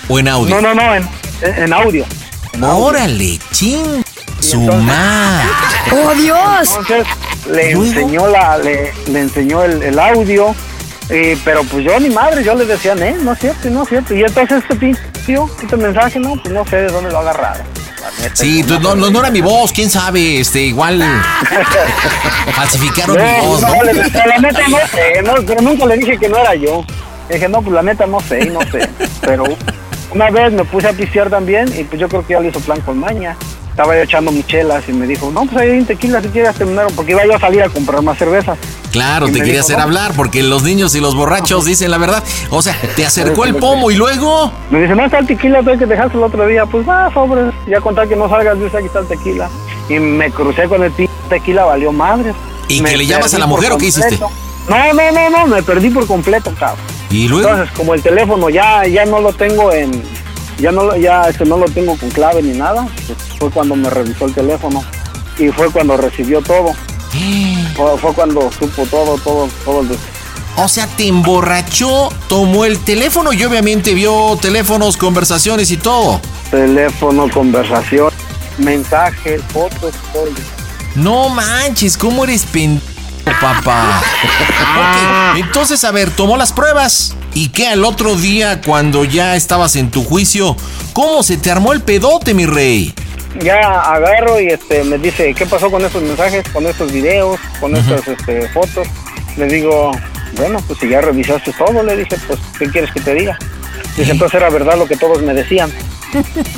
o 0.09 0.18
en 0.18 0.28
audio? 0.28 0.61
No, 0.61 0.61
no, 0.61 0.74
no, 0.74 0.95
en, 0.95 1.09
en 1.41 1.72
audio. 1.72 2.05
En. 2.53 2.62
Órale, 2.64 3.39
ching. 3.53 4.05
Su 4.41 4.61
madre. 4.61 5.49
¡Oh, 5.91 6.12
Dios! 6.16 6.76
Entonces 6.80 7.07
le 7.51 7.70
enseñó 7.70 8.26
la, 8.26 8.59
le, 8.59 8.93
le 9.07 9.20
enseñó 9.20 9.62
el, 9.62 9.83
el 9.83 9.99
audio, 9.99 10.55
eh, 11.09 11.36
pero 11.44 11.62
pues 11.64 11.84
yo 11.84 11.98
ni 12.00 12.11
madre, 12.11 12.42
yo 12.44 12.55
le 12.55 12.64
decía, 12.64 12.92
eh, 12.94 13.16
no 13.20 13.32
es 13.32 13.38
cierto, 13.38 13.68
no 13.70 13.82
es 13.82 13.88
cierto. 13.88 14.14
Y 14.14 14.22
entonces 14.22 14.62
este 14.68 14.94
tío, 15.26 15.48
este 15.62 15.76
mensaje, 15.76 16.18
no, 16.18 16.34
pues 16.36 16.53
no 16.55 16.64
sé 16.66 16.76
de 16.76 16.86
dónde 16.88 17.11
lo 17.11 17.18
agarraron. 17.18 17.66
La 18.03 18.11
neta, 18.22 18.34
Sí, 18.36 18.62
tú- 18.64 18.80
no, 18.80 18.94
no, 18.96 19.11
no 19.11 19.20
era 19.20 19.30
mi 19.30 19.40
voz, 19.40 19.72
quién 19.72 19.88
sabe, 19.88 20.40
este, 20.40 20.61
igual 20.62 21.00
falsificaron 22.55 23.16
mi 23.16 23.46
voz, 23.46 23.61
¿no? 23.62 23.68
no, 23.74 23.82
le 23.84 23.92
la 23.94 24.38
neta 24.40 24.68
no 24.68 24.78
sé, 24.88 25.22
no, 25.22 25.34
pero 25.46 25.61
nunca 25.62 25.86
le 25.86 25.96
dije 25.96 26.18
que 26.18 26.28
no 26.28 26.38
era 26.38 26.55
yo. 26.55 26.84
Le 27.28 27.36
dije, 27.36 27.48
no, 27.48 27.62
pues 27.62 27.72
la 27.74 27.82
neta 27.82 28.07
no 28.07 28.20
sé, 28.20 28.46
no 28.46 28.61
sé. 28.62 28.88
Pero 29.20 29.44
una 30.12 30.30
vez 30.30 30.53
me 30.53 30.64
puse 30.64 30.88
a 30.88 30.92
pistear 30.92 31.30
también 31.30 31.68
y 31.78 31.84
pues 31.84 32.00
yo 32.00 32.09
creo 32.09 32.26
que 32.26 32.32
ya 32.34 32.40
le 32.40 32.48
hizo 32.48 32.61
plan 32.61 32.80
con 32.80 32.98
maña. 32.98 33.36
Estaba 33.73 33.97
yo 33.97 34.03
echando 34.03 34.31
michelas 34.31 34.87
y 34.87 34.93
me 34.93 35.07
dijo, 35.07 35.31
no, 35.31 35.47
pues 35.47 35.57
ahí 35.57 35.70
hay 35.70 35.79
un 35.79 35.87
tequila 35.87 36.20
si 36.20 36.29
quieres 36.29 36.55
terminar, 36.55 36.89
porque 36.95 37.12
iba 37.12 37.25
yo 37.25 37.35
a 37.37 37.41
salir 37.41 37.62
a 37.62 37.70
comprar 37.70 38.03
más 38.03 38.18
cerveza. 38.18 38.55
Claro, 38.91 39.29
Y 39.29 39.33
te 39.33 39.39
quería 39.39 39.55
dijo, 39.55 39.64
hacer 39.64 39.79
no. 39.79 39.85
hablar 39.85 40.12
porque 40.14 40.43
los 40.43 40.62
niños 40.62 40.95
y 40.95 41.01
los 41.01 41.14
borrachos 41.16 41.64
dicen 41.64 41.91
la 41.91 41.97
verdad. 41.97 42.23
O 42.51 42.61
sea, 42.61 42.77
te 42.97 43.07
acercó 43.07 43.47
el 43.47 43.55
pomo 43.55 43.91
y 43.91 43.97
luego. 43.97 44.53
Me 44.70 44.83
dice, 44.83 44.95
no 44.95 45.07
está 45.07 45.20
el 45.20 45.27
tequila, 45.27 45.61
hay 45.66 45.79
que 45.79 45.87
dejarse 45.87 46.18
el 46.18 46.23
otro 46.23 46.47
día. 46.47 46.66
Pues 46.66 46.87
va, 46.87 47.11
sobre, 47.14 47.51
ya 47.66 47.81
contar 47.81 48.07
que 48.07 48.14
no 48.14 48.29
salgas, 48.29 48.61
dice, 48.61 48.77
aquí 48.77 48.87
está 48.89 48.99
el 48.99 49.07
tequila. 49.07 49.49
Y 49.89 49.95
me 49.99 50.31
crucé 50.31 50.68
con 50.68 50.83
el 50.83 50.93
tequila, 51.31 51.64
valió 51.64 51.93
madre. 51.93 52.35
¿Y 52.68 52.83
Me 52.83 52.91
que 52.91 52.99
le 52.99 53.07
llamas 53.07 53.33
a 53.33 53.39
la 53.39 53.47
mujer 53.47 53.73
o 53.73 53.79
qué 53.79 53.87
hiciste? 53.87 54.18
No, 54.18 54.29
no, 54.93 55.12
no, 55.12 55.31
no, 55.31 55.47
me 55.47 55.62
perdí 55.62 55.89
por 55.89 56.07
completo, 56.07 56.53
cabrón. 56.61 56.85
¿Y 57.09 57.27
luego? 57.27 57.49
Entonces, 57.49 57.75
como 57.75 57.95
el 57.95 58.03
teléfono 58.03 58.51
ya, 58.51 58.87
ya 58.87 59.07
no 59.07 59.20
lo 59.20 59.33
tengo 59.33 59.73
en, 59.73 59.91
ya 60.59 60.70
no, 60.72 60.84
lo- 60.84 60.96
ya 60.96 61.22
este, 61.22 61.44
no 61.44 61.57
lo 61.57 61.66
tengo 61.66 61.96
con 61.96 62.11
clave 62.11 62.42
ni 62.42 62.57
nada, 62.57 62.86
fue 63.38 63.50
cuando 63.50 63.74
me 63.76 63.88
revisó 63.90 64.26
el 64.26 64.34
teléfono 64.34 64.82
y 65.38 65.48
fue 65.48 65.70
cuando 65.70 65.96
recibió 65.96 66.40
todo. 66.42 66.72
Fue, 67.76 67.98
fue 67.98 68.12
cuando 68.14 68.50
supo 68.53 68.84
todo, 68.86 69.16
todo, 69.18 69.48
todo 69.64 69.80
el 69.82 69.88
O 70.57 70.68
sea, 70.68 70.86
te 70.86 71.07
emborrachó, 71.09 72.11
tomó 72.28 72.64
el 72.66 72.78
teléfono 72.78 73.32
y 73.32 73.42
obviamente 73.44 73.94
vio 73.94 74.36
teléfonos, 74.40 74.96
conversaciones 74.98 75.70
y 75.70 75.76
todo. 75.78 76.20
teléfono, 76.50 77.30
conversación, 77.32 78.11
mensajes, 78.59 79.40
fotos, 79.53 79.94
todo. 80.12 80.24
No 80.94 81.28
manches, 81.30 81.96
¿cómo 81.96 82.24
eres 82.24 82.44
pendejo, 82.44 82.84
papá? 83.25 84.03
Ok, 84.79 85.39
entonces, 85.39 85.85
a 85.85 85.91
ver, 85.91 86.11
tomó 86.11 86.37
las 86.37 86.53
pruebas. 86.53 87.16
¿Y 87.35 87.49
qué 87.49 87.68
al 87.68 87.85
otro 87.85 88.16
día, 88.16 88.61
cuando 88.61 89.05
ya 89.05 89.37
estabas 89.37 89.77
en 89.77 89.91
tu 89.91 90.05
juicio, 90.05 90.57
cómo 90.93 91.23
se 91.23 91.39
te 91.39 91.51
armó 91.51 91.73
el 91.73 91.81
pedote, 91.81 92.35
mi 92.35 92.47
rey? 92.47 92.95
ya 93.41 93.81
agarro 93.81 94.41
y 94.41 94.49
este 94.49 94.85
me 94.85 94.99
dice 94.99 95.35
qué 95.35 95.47
pasó 95.47 95.70
con 95.70 95.85
estos 95.85 96.03
mensajes, 96.03 96.47
con 96.51 96.66
estos 96.66 96.93
videos, 96.93 97.41
con 97.61 97.75
estas 97.77 98.07
este, 98.07 98.49
fotos. 98.49 98.87
Le 99.37 99.47
digo, 99.47 99.93
bueno, 100.37 100.61
pues 100.66 100.79
si 100.79 100.89
ya 100.89 101.01
revisaste 101.01 101.53
todo, 101.53 101.83
le 101.83 101.97
dije, 101.97 102.16
pues 102.27 102.39
¿qué 102.59 102.68
quieres 102.68 102.93
que 102.93 103.01
te 103.01 103.14
diga? 103.14 103.39
Dice, 103.97 104.12
entonces 104.12 104.41
era 104.41 104.51
verdad 104.51 104.77
lo 104.77 104.87
que 104.87 104.97
todos 104.97 105.23
me 105.23 105.35
decían. 105.35 105.70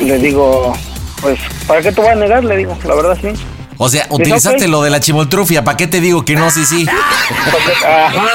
Y 0.01 0.05
le 0.05 0.19
digo, 0.19 0.75
pues 1.21 1.39
¿para 1.67 1.83
qué 1.83 1.93
te 1.93 2.01
voy 2.01 2.11
a 2.11 2.15
negar? 2.17 2.45
Le 2.45 2.57
digo, 2.57 2.77
la 2.85 2.95
verdad 2.95 3.19
sí. 3.21 3.29
O 3.77 3.89
sea, 3.89 4.07
utilizaste 4.11 4.69
lo 4.69 4.83
de 4.83 4.91
la 4.91 5.01
chimoltrufia, 5.01 5.65
¿para 5.65 5.77
qué 5.77 5.87
te 5.87 6.01
digo 6.01 6.25
que 6.25 6.37
no? 6.37 6.51
Sí, 6.51 6.65
sí. 6.65 6.87
Ajá. 7.87 8.29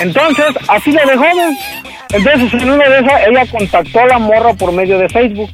Entonces, 0.00 0.46
así 0.68 0.92
le 0.92 1.04
dejó. 1.04 1.24
Entonces, 2.10 2.60
en 2.60 2.70
una 2.70 2.88
de 2.88 2.98
esas, 3.00 3.26
ella 3.28 3.46
contactó 3.50 4.00
a 4.00 4.06
la 4.06 4.18
morra 4.18 4.54
por 4.54 4.72
medio 4.72 4.98
de 4.98 5.08
Facebook. 5.08 5.50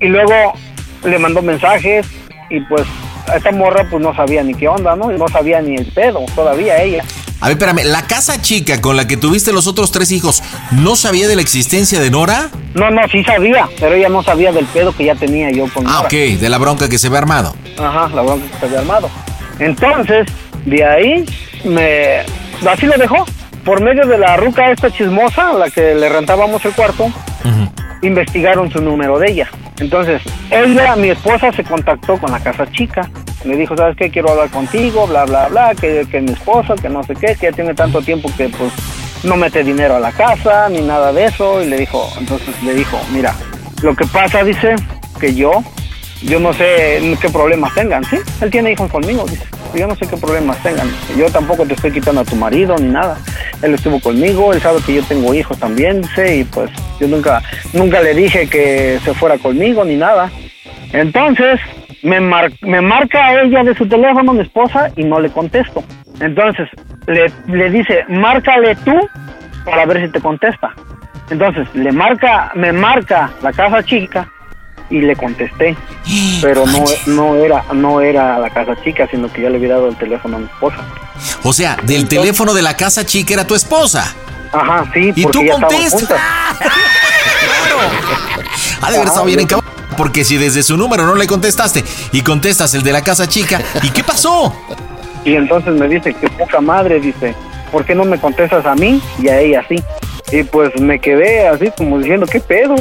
Y 0.00 0.06
luego 0.06 0.52
le 1.04 1.18
mandó 1.18 1.42
mensajes 1.42 2.06
y 2.50 2.60
pues 2.60 2.82
a 3.30 3.36
esta 3.36 3.52
morra 3.52 3.86
pues 3.90 4.02
no 4.02 4.14
sabía 4.14 4.42
ni 4.42 4.54
qué 4.54 4.68
onda, 4.68 4.96
¿no? 4.96 5.12
Y 5.12 5.18
no 5.18 5.28
sabía 5.28 5.60
ni 5.60 5.76
el 5.76 5.86
pedo 5.86 6.24
todavía 6.34 6.82
ella. 6.82 7.04
A 7.40 7.46
ver, 7.48 7.52
espérame, 7.56 7.84
¿la 7.84 8.02
casa 8.02 8.42
chica 8.42 8.80
con 8.80 8.96
la 8.96 9.06
que 9.06 9.16
tuviste 9.16 9.52
los 9.52 9.66
otros 9.68 9.92
tres 9.92 10.10
hijos 10.10 10.42
no 10.72 10.96
sabía 10.96 11.28
de 11.28 11.36
la 11.36 11.42
existencia 11.42 12.00
de 12.00 12.10
Nora? 12.10 12.48
No, 12.74 12.90
no, 12.90 13.00
sí 13.12 13.22
sabía, 13.22 13.68
pero 13.78 13.94
ella 13.94 14.08
no 14.08 14.22
sabía 14.24 14.50
del 14.50 14.66
pedo 14.66 14.92
que 14.96 15.04
ya 15.04 15.14
tenía 15.14 15.50
yo 15.52 15.66
con 15.72 15.86
Ah, 15.86 15.90
Nora. 15.90 16.00
ok, 16.06 16.12
de 16.40 16.48
la 16.48 16.58
bronca 16.58 16.88
que 16.88 16.98
se 16.98 17.08
ve 17.08 17.16
armado. 17.18 17.54
Ajá, 17.78 18.08
la 18.14 18.22
bronca 18.22 18.44
que 18.50 18.58
se 18.58 18.66
había 18.66 18.78
armado. 18.80 19.08
Entonces, 19.60 20.26
De 20.64 20.84
ahí, 20.84 21.24
me, 21.64 22.18
así 22.68 22.86
lo 22.86 22.96
dejó. 22.98 23.24
Por 23.64 23.80
medio 23.80 24.06
de 24.06 24.18
la 24.18 24.36
ruca 24.36 24.70
esta 24.72 24.90
chismosa, 24.90 25.50
a 25.50 25.54
la 25.54 25.70
que 25.70 25.94
le 25.94 26.08
rentábamos 26.08 26.64
el 26.64 26.72
cuarto, 26.72 27.10
investigaron 28.02 28.70
su 28.70 28.80
número 28.80 29.18
de 29.18 29.30
ella. 29.30 29.48
Entonces, 29.78 30.20
ella, 30.50 30.96
mi 30.96 31.10
esposa, 31.10 31.52
se 31.52 31.62
contactó 31.64 32.18
con 32.18 32.32
la 32.32 32.40
casa 32.40 32.66
chica. 32.72 33.08
Le 33.44 33.56
dijo, 33.56 33.76
¿sabes 33.76 33.96
qué? 33.96 34.10
Quiero 34.10 34.30
hablar 34.30 34.50
contigo, 34.50 35.06
bla, 35.06 35.24
bla, 35.24 35.48
bla, 35.48 35.74
que, 35.74 36.06
que 36.10 36.20
mi 36.20 36.32
esposa, 36.32 36.74
que 36.74 36.88
no 36.88 37.02
sé 37.04 37.14
qué, 37.14 37.36
que 37.36 37.46
ya 37.46 37.52
tiene 37.52 37.74
tanto 37.74 38.02
tiempo 38.02 38.30
que 38.36 38.48
pues 38.48 38.72
no 39.22 39.36
mete 39.36 39.62
dinero 39.62 39.96
a 39.96 40.00
la 40.00 40.12
casa, 40.12 40.68
ni 40.68 40.80
nada 40.80 41.12
de 41.12 41.26
eso. 41.26 41.62
Y 41.62 41.66
le 41.66 41.78
dijo, 41.78 42.08
entonces 42.18 42.60
le 42.62 42.74
dijo, 42.74 42.98
mira, 43.12 43.34
lo 43.82 43.94
que 43.94 44.06
pasa, 44.06 44.42
dice, 44.42 44.74
que 45.18 45.34
yo, 45.34 45.62
yo 46.22 46.40
no 46.40 46.52
sé 46.52 47.00
qué 47.20 47.28
problemas 47.28 47.74
tengan, 47.74 48.04
¿sí? 48.04 48.16
Él 48.40 48.50
tiene 48.50 48.72
hijos 48.72 48.90
conmigo, 48.90 49.24
dice. 49.26 49.44
Yo 49.74 49.86
no 49.86 49.94
sé 49.94 50.06
qué 50.06 50.16
problemas 50.16 50.62
tengan. 50.62 50.90
Yo 51.16 51.30
tampoco 51.30 51.66
te 51.66 51.74
estoy 51.74 51.92
quitando 51.92 52.22
a 52.22 52.24
tu 52.24 52.36
marido 52.36 52.76
ni 52.78 52.88
nada. 52.88 53.18
Él 53.60 53.74
estuvo 53.74 54.00
conmigo, 54.00 54.52
él 54.52 54.62
sabe 54.62 54.80
que 54.80 54.94
yo 54.94 55.02
tengo 55.02 55.34
hijos 55.34 55.58
también, 55.58 56.00
dice, 56.00 56.36
y 56.38 56.44
pues 56.44 56.70
yo 56.98 57.06
nunca, 57.06 57.42
nunca 57.72 58.00
le 58.00 58.14
dije 58.14 58.48
que 58.48 58.98
se 59.04 59.12
fuera 59.14 59.36
conmigo 59.36 59.84
ni 59.84 59.96
nada. 59.96 60.30
Entonces, 60.92 61.60
me, 62.02 62.20
mar- 62.20 62.52
me 62.62 62.80
marca 62.80 63.26
a 63.26 63.42
ella 63.42 63.62
de 63.64 63.74
su 63.74 63.86
teléfono, 63.88 64.32
mi 64.32 64.40
esposa, 64.42 64.90
y 64.96 65.04
no 65.04 65.20
le 65.20 65.30
contesto. 65.30 65.82
Entonces, 66.20 66.68
le, 67.06 67.32
le 67.46 67.70
dice, 67.70 68.04
márcale 68.08 68.74
tú 68.76 68.94
para 69.64 69.86
ver 69.86 70.06
si 70.06 70.12
te 70.12 70.20
contesta. 70.20 70.70
Entonces, 71.30 71.68
le 71.74 71.92
marca, 71.92 72.50
me 72.54 72.72
marca 72.72 73.30
la 73.42 73.52
casa 73.52 73.82
chica 73.84 74.28
y 74.90 75.00
le 75.00 75.14
contesté. 75.16 75.76
Pero 76.42 76.64
no, 76.66 76.84
no 77.06 77.36
era, 77.36 77.62
no 77.72 78.00
era 78.00 78.38
la 78.38 78.50
casa 78.50 78.74
chica, 78.82 79.06
sino 79.10 79.30
que 79.32 79.42
ya 79.42 79.50
le 79.50 79.56
había 79.56 79.70
dado 79.70 79.88
el 79.88 79.96
teléfono 79.96 80.36
a 80.36 80.40
mi 80.40 80.46
esposa. 80.46 80.78
O 81.42 81.52
sea, 81.52 81.76
del 81.82 82.08
teléfono 82.08 82.54
de 82.54 82.62
la 82.62 82.76
casa 82.76 83.04
chica 83.04 83.34
era 83.34 83.46
tu 83.46 83.54
esposa. 83.54 84.14
Ajá, 84.52 84.84
sí, 84.94 85.12
Y 85.14 85.26
tú 85.26 85.44
contestas. 85.46 85.92
juntas. 85.92 86.20
Ha 88.80 88.90
de 88.90 88.96
haber 88.96 89.08
estado 89.08 89.26
bien 89.26 89.40
encabrón. 89.40 89.67
Porque 89.98 90.24
si 90.24 90.36
desde 90.36 90.62
su 90.62 90.76
número 90.76 91.04
no 91.04 91.16
le 91.16 91.26
contestaste 91.26 91.84
y 92.12 92.22
contestas 92.22 92.72
el 92.74 92.84
de 92.84 92.92
la 92.92 93.02
casa 93.02 93.28
chica, 93.28 93.60
¿y 93.82 93.90
qué 93.90 94.04
pasó? 94.04 94.54
Y 95.24 95.34
entonces 95.34 95.74
me 95.74 95.88
dice, 95.88 96.14
que 96.14 96.30
poca 96.30 96.60
madre, 96.60 97.00
dice, 97.00 97.34
¿por 97.72 97.84
qué 97.84 97.96
no 97.96 98.04
me 98.04 98.18
contestas 98.18 98.64
a 98.64 98.76
mí 98.76 99.02
y 99.20 99.28
a 99.28 99.40
ella 99.40 99.64
sí? 99.68 99.82
Y 100.30 100.44
pues 100.44 100.78
me 100.80 101.00
quedé 101.00 101.48
así 101.48 101.72
como 101.76 101.98
diciendo, 101.98 102.26
¿qué 102.26 102.38
pedo? 102.38 102.76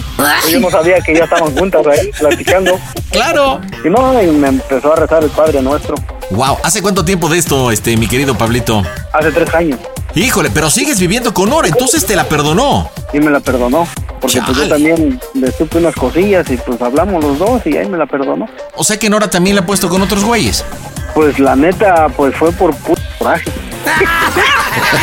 Yo 0.51 0.59
no 0.59 0.70
sabía 0.70 1.01
que 1.01 1.15
ya 1.15 1.24
estaban 1.24 1.55
juntas 1.57 1.88
ahí 1.88 2.11
platicando. 2.20 2.80
Claro. 3.09 3.61
Y 3.84 3.89
no, 3.89 4.22
y 4.22 4.28
me 4.28 4.49
empezó 4.49 4.93
a 4.93 4.97
rezar 4.97 5.24
el 5.24 5.32
Padre 5.32 5.61
Nuestro. 5.63 5.95
Wow, 6.30 6.57
¿hace 6.63 6.84
cuánto 6.84 7.03
tiempo 7.03 7.30
de 7.30 7.39
esto, 7.39 7.72
este, 7.72 7.97
mi 7.97 8.07
querido 8.07 8.38
Pablito? 8.38 8.84
Hace 9.11 9.32
tres 9.32 9.51
años. 9.55 9.80
Híjole, 10.18 10.49
pero 10.49 10.72
sigues 10.72 10.99
viviendo 10.99 11.32
con 11.32 11.51
Nora, 11.51 11.68
entonces 11.68 12.03
te 12.03 12.15
la 12.15 12.24
perdonó. 12.24 12.89
Y 13.13 13.20
me 13.20 13.30
la 13.30 13.39
perdonó. 13.39 13.88
Porque 14.20 14.41
pues 14.41 14.57
yo 14.57 14.68
también 14.68 15.20
le 15.36 15.51
supe 15.51 15.78
unas 15.78 15.93
cosillas 15.93 16.49
y 16.49 16.57
pues 16.57 16.82
hablamos 16.82 17.24
los 17.24 17.38
dos 17.38 17.61
y 17.65 17.78
ahí 17.78 17.88
me 17.88 17.99
la 17.99 18.07
perdonó. 18.07 18.47
O 18.76 18.84
sea 18.84 18.97
que 18.97 19.11
Nora 19.11 19.30
también 19.30 19.55
la 19.55 19.61
ha 19.61 19.65
puesto 19.65 19.89
con 19.89 20.01
otros 20.01 20.24
güeyes. 20.24 20.65
Pues 21.13 21.38
la 21.38 21.55
neta, 21.55 22.09
pues 22.09 22.36
fue 22.36 22.51
por 22.51 22.76
puto 22.76 23.01
coraje. 23.20 23.51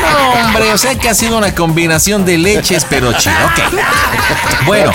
No, 0.00 0.46
hombre, 0.46 0.72
o 0.72 0.78
sea 0.78 0.94
que 0.94 1.08
ha 1.08 1.14
sido 1.14 1.36
una 1.36 1.54
combinación 1.54 2.24
de 2.24 2.38
leches, 2.38 2.86
pero 2.88 3.12
chido. 3.12 3.34
Ok. 3.44 4.66
Bueno, 4.66 4.92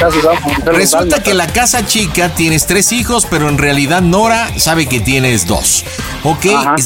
resulta 0.65 1.21
que 1.21 1.33
la 1.33 1.47
casa 1.47 1.85
chica 1.85 2.29
tienes 2.29 2.65
tres 2.65 2.91
hijos, 2.91 3.27
pero 3.29 3.49
en 3.49 3.57
realidad 3.57 4.01
Nora 4.01 4.49
sabe 4.57 4.87
que 4.87 4.99
tienes 4.99 5.45
dos. 5.47 5.83
Ok, 6.23 6.45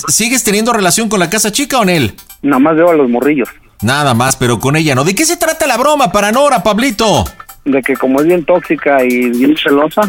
¿sigues 0.10 0.44
teniendo 0.44 0.74
relación 0.74 1.08
con 1.08 1.20
la 1.20 1.30
casa 1.30 1.52
chica 1.52 1.80
o 1.80 1.84
en 1.84 1.90
él? 1.90 2.16
Nada 2.44 2.60
más 2.60 2.76
veo 2.76 2.90
a 2.90 2.94
los 2.94 3.10
morrillos. 3.10 3.50
Nada 3.82 4.14
más, 4.14 4.36
pero 4.36 4.60
con 4.60 4.76
ella 4.76 4.96
no. 4.96 5.04
¿De 5.04 5.16
qué 5.16 5.26
se 5.26 5.38
trata 5.38 5.66
la 5.66 5.78
broma 5.78 6.12
para 6.12 6.32
Nora, 6.32 6.62
Pablito? 6.62 7.26
De 7.66 7.82
que 7.82 7.96
como 7.96 8.20
es 8.20 8.28
bien 8.28 8.46
tóxica 8.46 9.04
y 9.04 9.30
bien 9.30 9.58
celosa, 9.58 10.02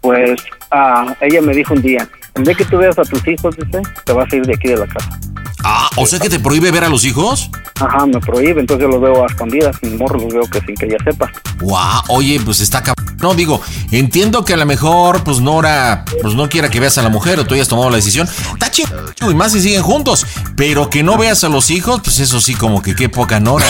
pues 0.00 0.40
ah, 0.70 1.14
ella 1.20 1.40
me 1.40 1.54
dijo 1.54 1.74
un 1.74 1.82
día, 1.82 2.08
en 2.36 2.44
vez 2.44 2.56
que 2.56 2.64
tú 2.64 2.78
veas 2.78 2.98
a 2.98 3.02
tus 3.02 3.26
hijos, 3.26 3.56
dice, 3.56 3.82
te 4.04 4.12
vas 4.12 4.32
a 4.32 4.36
ir 4.36 4.44
de 4.44 4.54
aquí 4.54 4.68
de 4.68 4.76
la 4.76 4.86
casa. 4.86 5.18
Ah, 5.64 5.90
o 5.96 6.06
sea 6.06 6.20
que 6.20 6.28
te 6.28 6.38
prohíbe 6.38 6.70
ver 6.70 6.84
a 6.84 6.88
los 6.88 7.04
hijos. 7.04 7.50
Ajá, 7.80 8.06
me 8.06 8.20
prohíbe, 8.20 8.60
entonces 8.60 8.86
yo 8.86 8.88
los 8.88 9.00
veo 9.00 9.24
a 9.24 9.26
escondidas, 9.26 9.76
mis 9.82 9.94
morros 9.94 10.22
los 10.22 10.32
veo 10.32 10.42
que 10.44 10.60
sin 10.60 10.76
que 10.76 10.86
ella 10.86 10.98
sepa. 11.02 11.30
Guau, 11.60 12.02
oye, 12.08 12.40
pues 12.44 12.60
está 12.60 12.82
cab... 12.82 12.94
No, 13.20 13.34
digo, 13.34 13.60
entiendo 13.90 14.44
que 14.44 14.54
a 14.54 14.56
lo 14.56 14.66
mejor, 14.66 15.24
pues 15.24 15.40
Nora, 15.40 16.04
pues 16.22 16.34
no 16.34 16.48
quiera 16.48 16.68
que 16.68 16.78
veas 16.78 16.98
a 16.98 17.02
la 17.02 17.08
mujer 17.08 17.40
o 17.40 17.46
tú 17.46 17.54
hayas 17.54 17.66
tomado 17.66 17.90
la 17.90 17.96
decisión. 17.96 18.28
Está 18.52 18.70
chido, 18.70 18.90
y 19.28 19.34
más 19.34 19.52
si 19.52 19.60
siguen 19.60 19.82
juntos. 19.82 20.26
Pero 20.54 20.90
que 20.90 21.02
no 21.02 21.16
veas 21.16 21.42
a 21.42 21.48
los 21.48 21.70
hijos, 21.70 22.00
pues 22.04 22.20
eso 22.20 22.40
sí, 22.40 22.54
como 22.54 22.82
que 22.82 22.94
qué 22.94 23.08
poca 23.08 23.40
Nora, 23.40 23.66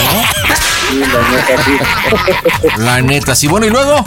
Sí, 0.89 0.99
la 0.99 1.29
neta, 1.29 1.63
sí. 1.63 1.71
¿no? 2.77 2.83
La 2.83 3.01
neta, 3.01 3.35
sí. 3.35 3.47
Bueno, 3.47 3.65
y 3.65 3.69
luego. 3.69 4.05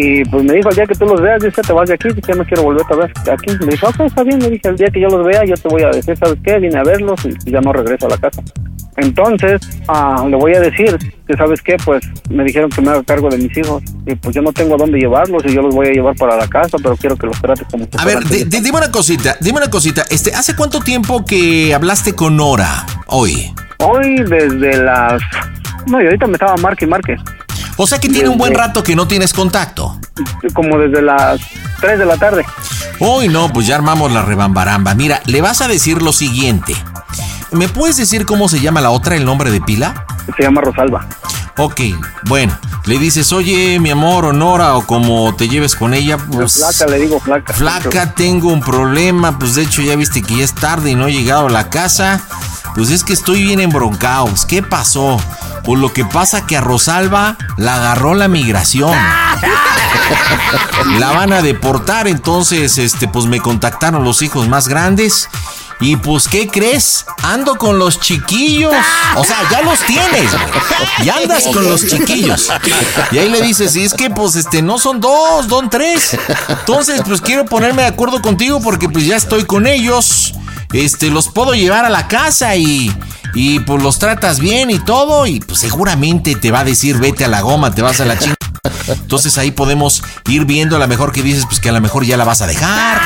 Y 0.00 0.24
pues 0.26 0.44
me 0.44 0.52
dijo, 0.52 0.68
el 0.68 0.76
día 0.76 0.86
que 0.86 0.94
tú 0.94 1.06
los 1.06 1.20
veas, 1.20 1.42
dice, 1.42 1.60
te 1.60 1.72
vas 1.72 1.88
de 1.88 1.94
aquí, 1.94 2.08
dice, 2.14 2.32
no 2.32 2.44
quiero 2.44 2.62
volver 2.62 2.86
a 2.88 2.94
ver 2.94 3.12
aquí. 3.32 3.50
Me 3.58 3.72
dijo, 3.72 3.88
ok, 3.88 4.00
está 4.06 4.22
bien, 4.22 4.38
me 4.38 4.48
dije, 4.48 4.68
el 4.68 4.76
día 4.76 4.86
que 4.92 5.00
yo 5.00 5.08
los 5.08 5.26
vea, 5.26 5.44
yo 5.44 5.56
te 5.56 5.68
voy 5.68 5.82
a 5.82 5.88
decir, 5.88 6.16
¿sabes 6.16 6.38
qué? 6.44 6.56
Vine 6.60 6.78
a 6.78 6.84
verlos 6.84 7.18
y 7.24 7.50
ya 7.50 7.60
no 7.60 7.72
regreso 7.72 8.06
a 8.06 8.10
la 8.10 8.18
casa. 8.18 8.40
Entonces, 8.96 9.60
ah, 9.88 10.24
le 10.28 10.36
voy 10.36 10.54
a 10.54 10.60
decir 10.60 10.96
que, 11.26 11.34
¿sabes 11.34 11.60
qué? 11.62 11.76
Pues 11.84 12.04
me 12.30 12.44
dijeron 12.44 12.70
que 12.70 12.80
me 12.80 12.90
haga 12.90 13.02
cargo 13.02 13.28
de 13.28 13.38
mis 13.38 13.56
hijos. 13.56 13.82
Y 14.06 14.14
pues 14.14 14.36
yo 14.36 14.40
no 14.40 14.52
tengo 14.52 14.76
a 14.76 14.78
dónde 14.78 15.00
llevarlos 15.00 15.42
y 15.46 15.52
yo 15.52 15.62
los 15.62 15.74
voy 15.74 15.88
a 15.88 15.90
llevar 15.90 16.14
para 16.14 16.36
la 16.36 16.46
casa, 16.46 16.76
pero 16.80 16.96
quiero 16.96 17.16
que 17.16 17.26
los 17.26 17.40
trates 17.40 17.66
como 17.68 17.88
A 17.98 18.04
ver, 18.04 18.18
dime 18.24 18.70
una 18.70 18.92
cosita, 18.92 19.36
dime 19.40 19.58
una 19.58 19.70
cosita. 19.70 20.04
Este, 20.10 20.32
¿hace 20.32 20.54
cuánto 20.54 20.78
tiempo 20.78 21.24
que 21.24 21.74
hablaste 21.74 22.14
con 22.14 22.36
Nora 22.36 22.86
hoy? 23.08 23.52
Hoy 23.80 24.14
desde 24.28 24.76
las... 24.76 25.20
No, 25.88 26.00
y 26.00 26.04
ahorita 26.04 26.26
me 26.28 26.34
estaba 26.34 26.56
marque 26.56 26.84
y 26.84 26.88
marque. 26.88 27.16
O 27.78 27.86
sea 27.86 28.00
que 28.00 28.08
tiene 28.08 28.28
un 28.28 28.36
buen 28.36 28.54
rato 28.54 28.82
que 28.82 28.96
no 28.96 29.06
tienes 29.06 29.32
contacto. 29.32 29.98
Como 30.52 30.78
desde 30.78 31.00
las 31.00 31.40
3 31.80 32.00
de 32.00 32.04
la 32.04 32.16
tarde. 32.16 32.44
Hoy 32.98 33.28
no, 33.28 33.52
pues 33.52 33.68
ya 33.68 33.76
armamos 33.76 34.12
la 34.12 34.22
rebambaramba. 34.22 34.94
Mira, 34.96 35.22
le 35.26 35.40
vas 35.40 35.60
a 35.60 35.68
decir 35.68 36.02
lo 36.02 36.12
siguiente. 36.12 36.74
¿Me 37.52 37.68
puedes 37.68 37.96
decir 37.96 38.26
cómo 38.26 38.48
se 38.48 38.60
llama 38.60 38.80
la 38.80 38.90
otra, 38.90 39.14
el 39.14 39.24
nombre 39.24 39.52
de 39.52 39.60
pila? 39.60 40.04
Se 40.36 40.42
llama 40.42 40.60
Rosalba. 40.60 41.06
Ok, 41.56 41.80
bueno, 42.26 42.56
le 42.84 42.98
dices, 42.98 43.32
oye, 43.32 43.78
mi 43.80 43.90
amor, 43.90 44.26
o 44.26 44.32
Nora, 44.32 44.76
o 44.76 44.84
como 44.86 45.34
te 45.34 45.48
lleves 45.48 45.74
con 45.74 45.94
ella, 45.94 46.18
pues... 46.18 46.54
Flaca, 46.54 46.90
le 46.90 46.98
digo 46.98 47.18
flaca. 47.18 47.52
Flaca, 47.52 48.14
tengo 48.14 48.52
un 48.52 48.60
problema, 48.60 49.38
pues 49.38 49.54
de 49.54 49.62
hecho 49.62 49.82
ya 49.82 49.96
viste 49.96 50.22
que 50.22 50.36
ya 50.36 50.44
es 50.44 50.54
tarde 50.54 50.90
y 50.90 50.94
no 50.94 51.08
he 51.08 51.12
llegado 51.12 51.46
a 51.46 51.50
la 51.50 51.70
casa. 51.70 52.20
Pues 52.78 52.90
es 52.90 53.02
que 53.02 53.12
estoy 53.12 53.42
bien 53.42 53.58
embroncado. 53.58 54.26
Pues, 54.26 54.44
¿Qué 54.44 54.62
pasó? 54.62 55.20
Pues 55.64 55.80
lo 55.80 55.92
que 55.92 56.04
pasa 56.04 56.46
que 56.46 56.56
a 56.56 56.60
Rosalba 56.60 57.36
la 57.56 57.74
agarró 57.74 58.14
la 58.14 58.28
migración. 58.28 58.96
La 61.00 61.10
van 61.10 61.32
a 61.32 61.42
deportar, 61.42 62.06
entonces, 62.06 62.78
este, 62.78 63.08
pues 63.08 63.26
me 63.26 63.40
contactaron 63.40 64.04
los 64.04 64.22
hijos 64.22 64.46
más 64.46 64.68
grandes. 64.68 65.28
Y 65.80 65.96
pues, 65.96 66.28
¿qué 66.28 66.46
crees? 66.46 67.04
Ando 67.24 67.56
con 67.56 67.80
los 67.80 67.98
chiquillos. 67.98 68.72
O 69.16 69.24
sea, 69.24 69.38
ya 69.50 69.62
los 69.62 69.80
tienes, 69.80 70.30
güey. 70.30 71.04
Ya 71.04 71.16
andas 71.16 71.48
con 71.52 71.64
los 71.64 71.84
chiquillos. 71.84 72.48
Y 73.10 73.18
ahí 73.18 73.28
le 73.28 73.42
dices, 73.42 73.74
y 73.74 73.82
es 73.82 73.92
que 73.92 74.08
pues 74.08 74.36
este, 74.36 74.62
no 74.62 74.78
son 74.78 75.00
dos, 75.00 75.46
son 75.48 75.68
tres. 75.68 76.16
Entonces, 76.48 77.02
pues 77.04 77.20
quiero 77.20 77.44
ponerme 77.44 77.82
de 77.82 77.88
acuerdo 77.88 78.22
contigo 78.22 78.60
porque 78.60 78.88
pues 78.88 79.04
ya 79.04 79.16
estoy 79.16 79.44
con 79.44 79.66
ellos. 79.66 80.32
Este, 80.72 81.10
los 81.10 81.28
puedo 81.28 81.54
llevar 81.54 81.84
a 81.84 81.90
la 81.90 82.08
casa 82.08 82.56
y. 82.56 82.94
Y 83.34 83.60
pues 83.60 83.82
los 83.82 83.98
tratas 83.98 84.40
bien 84.40 84.70
y 84.70 84.78
todo. 84.78 85.26
Y 85.26 85.40
pues 85.40 85.60
seguramente 85.60 86.34
te 86.34 86.50
va 86.50 86.60
a 86.60 86.64
decir, 86.64 86.98
vete 86.98 87.24
a 87.24 87.28
la 87.28 87.42
goma, 87.42 87.74
te 87.74 87.82
vas 87.82 88.00
a 88.00 88.04
la 88.04 88.18
chingada. 88.18 88.36
Entonces 88.88 89.36
ahí 89.38 89.50
podemos 89.50 90.02
ir 90.28 90.44
viendo 90.44 90.76
a 90.76 90.78
lo 90.78 90.88
mejor 90.88 91.12
que 91.12 91.22
dices, 91.22 91.44
pues 91.46 91.60
que 91.60 91.68
a 91.68 91.72
lo 91.72 91.80
mejor 91.80 92.04
ya 92.04 92.16
la 92.16 92.24
vas 92.24 92.42
a 92.42 92.46
dejar 92.46 93.00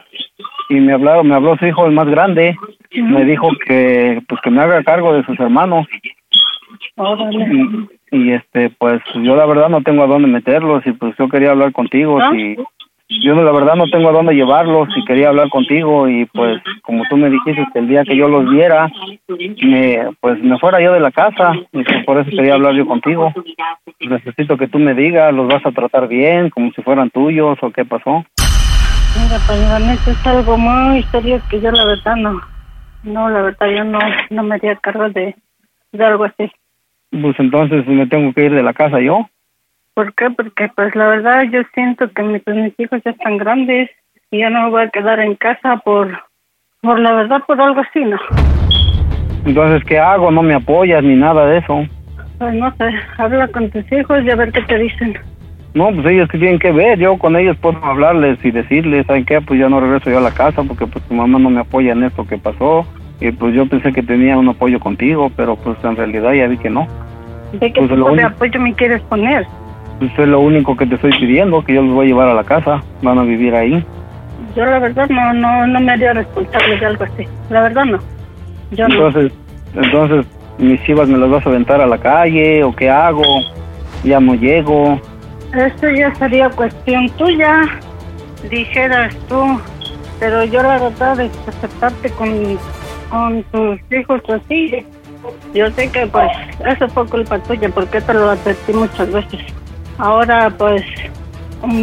y 0.69 0.75
me 0.75 0.93
hablaron, 0.93 1.27
me 1.27 1.35
habló 1.35 1.55
su 1.57 1.65
hijo, 1.65 1.85
el 1.85 1.93
más 1.93 2.07
grande. 2.07 2.55
Me 2.93 3.25
dijo 3.25 3.49
que, 3.65 4.21
pues, 4.27 4.41
que 4.41 4.49
me 4.49 4.61
haga 4.61 4.83
cargo 4.83 5.13
de 5.13 5.23
sus 5.25 5.39
hermanos. 5.39 5.87
Órale. 6.97 7.45
Y, 8.11 8.17
y, 8.17 8.31
este, 8.33 8.69
pues, 8.71 9.01
yo 9.15 9.35
la 9.35 9.45
verdad 9.45 9.69
no 9.69 9.81
tengo 9.81 10.03
a 10.03 10.07
dónde 10.07 10.27
meterlos 10.27 10.85
y 10.85 10.91
pues 10.93 11.15
yo 11.17 11.27
quería 11.29 11.51
hablar 11.51 11.71
contigo. 11.71 12.19
¿Ah? 12.21 12.31
Si, 12.33 12.55
yo 13.07 13.35
la 13.35 13.51
verdad 13.51 13.75
no 13.75 13.85
tengo 13.91 14.09
a 14.09 14.13
dónde 14.13 14.33
llevarlos 14.33 14.87
y 14.95 15.05
quería 15.05 15.29
hablar 15.29 15.49
contigo 15.49 16.07
y 16.09 16.25
pues 16.25 16.61
como 16.81 17.03
tú 17.09 17.17
me 17.17 17.29
dijiste 17.29 17.65
que 17.71 17.79
el 17.79 17.87
día 17.87 18.03
que 18.03 18.17
yo 18.17 18.27
los 18.27 18.49
viera 18.49 18.89
me 19.63 20.09
pues 20.19 20.41
me 20.41 20.57
fuera 20.57 20.81
yo 20.81 20.91
de 20.93 20.99
la 20.99 21.11
casa 21.11 21.53
y 21.71 21.83
pues, 21.83 22.05
por 22.05 22.17
eso 22.19 22.29
quería 22.31 22.55
hablar 22.55 22.73
yo 22.73 22.85
contigo. 22.85 23.31
Necesito 23.99 24.57
que 24.57 24.67
tú 24.67 24.79
me 24.79 24.93
digas 24.95 25.33
los 25.33 25.47
vas 25.47 25.65
a 25.65 25.71
tratar 25.71 26.07
bien 26.07 26.49
como 26.49 26.71
si 26.71 26.81
fueran 26.81 27.11
tuyos 27.11 27.57
o 27.61 27.71
qué 27.71 27.85
pasó 27.85 28.25
Mira, 29.15 29.39
pues 29.47 29.59
neta 29.59 30.11
es 30.11 30.27
algo 30.27 30.57
muy 30.57 31.03
serio 31.03 31.41
que 31.49 31.61
yo 31.61 31.71
la 31.71 31.85
verdad 31.85 32.15
no, 32.17 32.41
no, 33.03 33.29
la 33.29 33.41
verdad 33.43 33.67
yo 33.69 33.83
no, 33.85 33.99
no 34.31 34.43
me 34.43 34.55
haría 34.55 34.75
cargo 34.75 35.09
de, 35.09 35.35
de 35.93 36.05
algo 36.05 36.25
así. 36.25 36.51
pues 37.11 37.35
entonces 37.39 37.87
me 37.87 38.07
tengo 38.07 38.33
que 38.33 38.45
ir 38.45 38.53
de 38.53 38.63
la 38.63 38.73
casa 38.73 38.99
yo 38.99 39.29
¿Por 39.95 40.13
qué? 40.13 40.29
Porque 40.29 40.69
pues 40.75 40.93
la 40.93 41.07
verdad 41.07 41.43
yo 41.51 41.61
siento 41.73 42.09
que 42.11 42.21
mis, 42.21 42.43
pues, 42.43 42.57
mis 42.57 42.73
hijos 42.79 43.01
ya 43.05 43.11
están 43.11 43.37
grandes 43.37 43.89
y 44.29 44.39
ya 44.39 44.49
no 44.49 44.63
me 44.63 44.69
voy 44.69 44.83
a 44.83 44.89
quedar 44.89 45.21
en 45.21 45.35
casa 45.35 45.77
por, 45.77 46.11
por 46.81 46.99
la 46.99 47.13
verdad 47.13 47.41
por 47.47 47.59
algo 47.61 47.79
así, 47.81 48.03
¿no? 48.03 48.17
entonces 49.45 49.83
qué 49.85 49.99
hago 49.99 50.31
no 50.31 50.41
me 50.41 50.55
apoyas 50.55 51.03
ni 51.03 51.15
nada 51.15 51.45
de 51.45 51.59
eso 51.59 51.85
Pues 52.39 52.53
no 52.55 52.75
sé, 52.77 52.89
habla 53.17 53.47
con 53.47 53.69
tus 53.69 53.89
hijos 53.91 54.23
y 54.23 54.31
a 54.31 54.35
ver 54.35 54.51
qué 54.51 54.61
te 54.63 54.77
dicen. 54.77 55.17
No, 55.75 55.91
pues 55.93 56.05
ellos 56.07 56.27
que 56.29 56.39
tienen 56.39 56.57
que 56.59 56.71
ver, 56.71 56.97
yo 56.99 57.17
con 57.17 57.35
ellos 57.35 57.55
puedo 57.57 57.83
hablarles 57.83 58.43
y 58.43 58.51
decirles, 58.51 59.05
¿saben 59.05 59.23
qué? 59.25 59.39
Pues 59.41 59.59
ya 59.59 59.69
no 59.69 59.79
regreso 59.79 60.09
yo 60.09 60.17
a 60.17 60.21
la 60.21 60.31
casa 60.31 60.63
porque 60.63 60.87
pues 60.87 61.05
tu 61.05 61.13
mamá 61.13 61.37
no 61.39 61.49
me 61.49 61.61
apoya 61.61 61.93
en 61.93 62.03
esto 62.03 62.25
que 62.27 62.37
pasó 62.37 62.85
y 63.21 63.31
pues 63.31 63.53
yo 63.53 63.65
pensé 63.67 63.93
que 63.93 64.03
tenía 64.03 64.37
un 64.37 64.49
apoyo 64.49 64.79
contigo, 64.79 65.31
pero 65.37 65.55
pues 65.55 65.77
en 65.83 65.95
realidad 65.95 66.33
ya 66.33 66.47
vi 66.47 66.57
que 66.57 66.69
no. 66.69 66.87
¿De 67.53 67.71
qué 67.71 67.79
Pues 67.79 67.89
tipo 67.89 68.11
de 68.11 68.23
apoyo 68.23 68.59
me 68.59 68.73
quieres 68.73 69.01
poner? 69.03 69.45
Pues 69.99 70.11
es 70.17 70.27
lo 70.27 70.39
único 70.39 70.75
que 70.75 70.85
te 70.85 70.95
estoy 70.95 71.11
pidiendo, 71.11 71.63
que 71.63 71.73
yo 71.73 71.81
los 71.81 71.93
voy 71.93 72.05
a 72.05 72.09
llevar 72.09 72.27
a 72.29 72.33
la 72.33 72.43
casa, 72.43 72.83
van 73.01 73.17
a 73.17 73.23
vivir 73.23 73.55
ahí. 73.55 73.83
Yo 74.55 74.65
la 74.65 74.79
verdad 74.79 75.07
no, 75.09 75.33
no, 75.33 75.67
no 75.67 75.79
me 75.79 75.91
haría 75.91 76.13
responsable 76.13 76.77
de 76.77 76.85
algo 76.85 77.03
así. 77.05 77.23
La 77.49 77.61
verdad 77.61 77.85
no. 77.85 77.99
Yo 78.71 78.87
no. 78.87 78.95
Entonces, 78.95 79.31
entonces 79.73 80.25
mis 80.57 80.81
chivas 80.83 81.07
me 81.07 81.17
las 81.17 81.29
vas 81.29 81.45
a 81.45 81.49
aventar 81.49 81.81
a 81.81 81.87
la 81.87 81.97
calle 81.97 82.63
o 82.63 82.73
qué 82.73 82.89
hago, 82.89 83.23
ya 84.03 84.19
no 84.19 84.35
llego. 84.35 84.99
Esto 85.53 85.89
ya 85.89 86.13
sería 86.15 86.49
cuestión 86.49 87.09
tuya, 87.11 87.63
dijeras 88.49 89.15
tú, 89.27 89.59
pero 90.19 90.43
yo 90.45 90.61
la 90.63 90.79
verdad 90.79 91.19
es 91.19 91.31
aceptarte 91.47 92.09
con, 92.11 92.57
con 93.09 93.43
tus 93.43 93.79
hijos 93.91 94.21
así. 94.29 94.85
Yo 95.53 95.69
sé 95.71 95.89
que 95.89 96.05
pues 96.07 96.29
eso 96.65 96.87
fue 96.89 97.07
culpa 97.07 97.39
tuya 97.39 97.69
porque 97.69 97.99
te 98.01 98.13
lo 98.13 98.29
advertí 98.29 98.73
muchas 98.73 99.11
veces. 99.11 99.41
Ahora 99.97 100.49
pues 100.57 100.83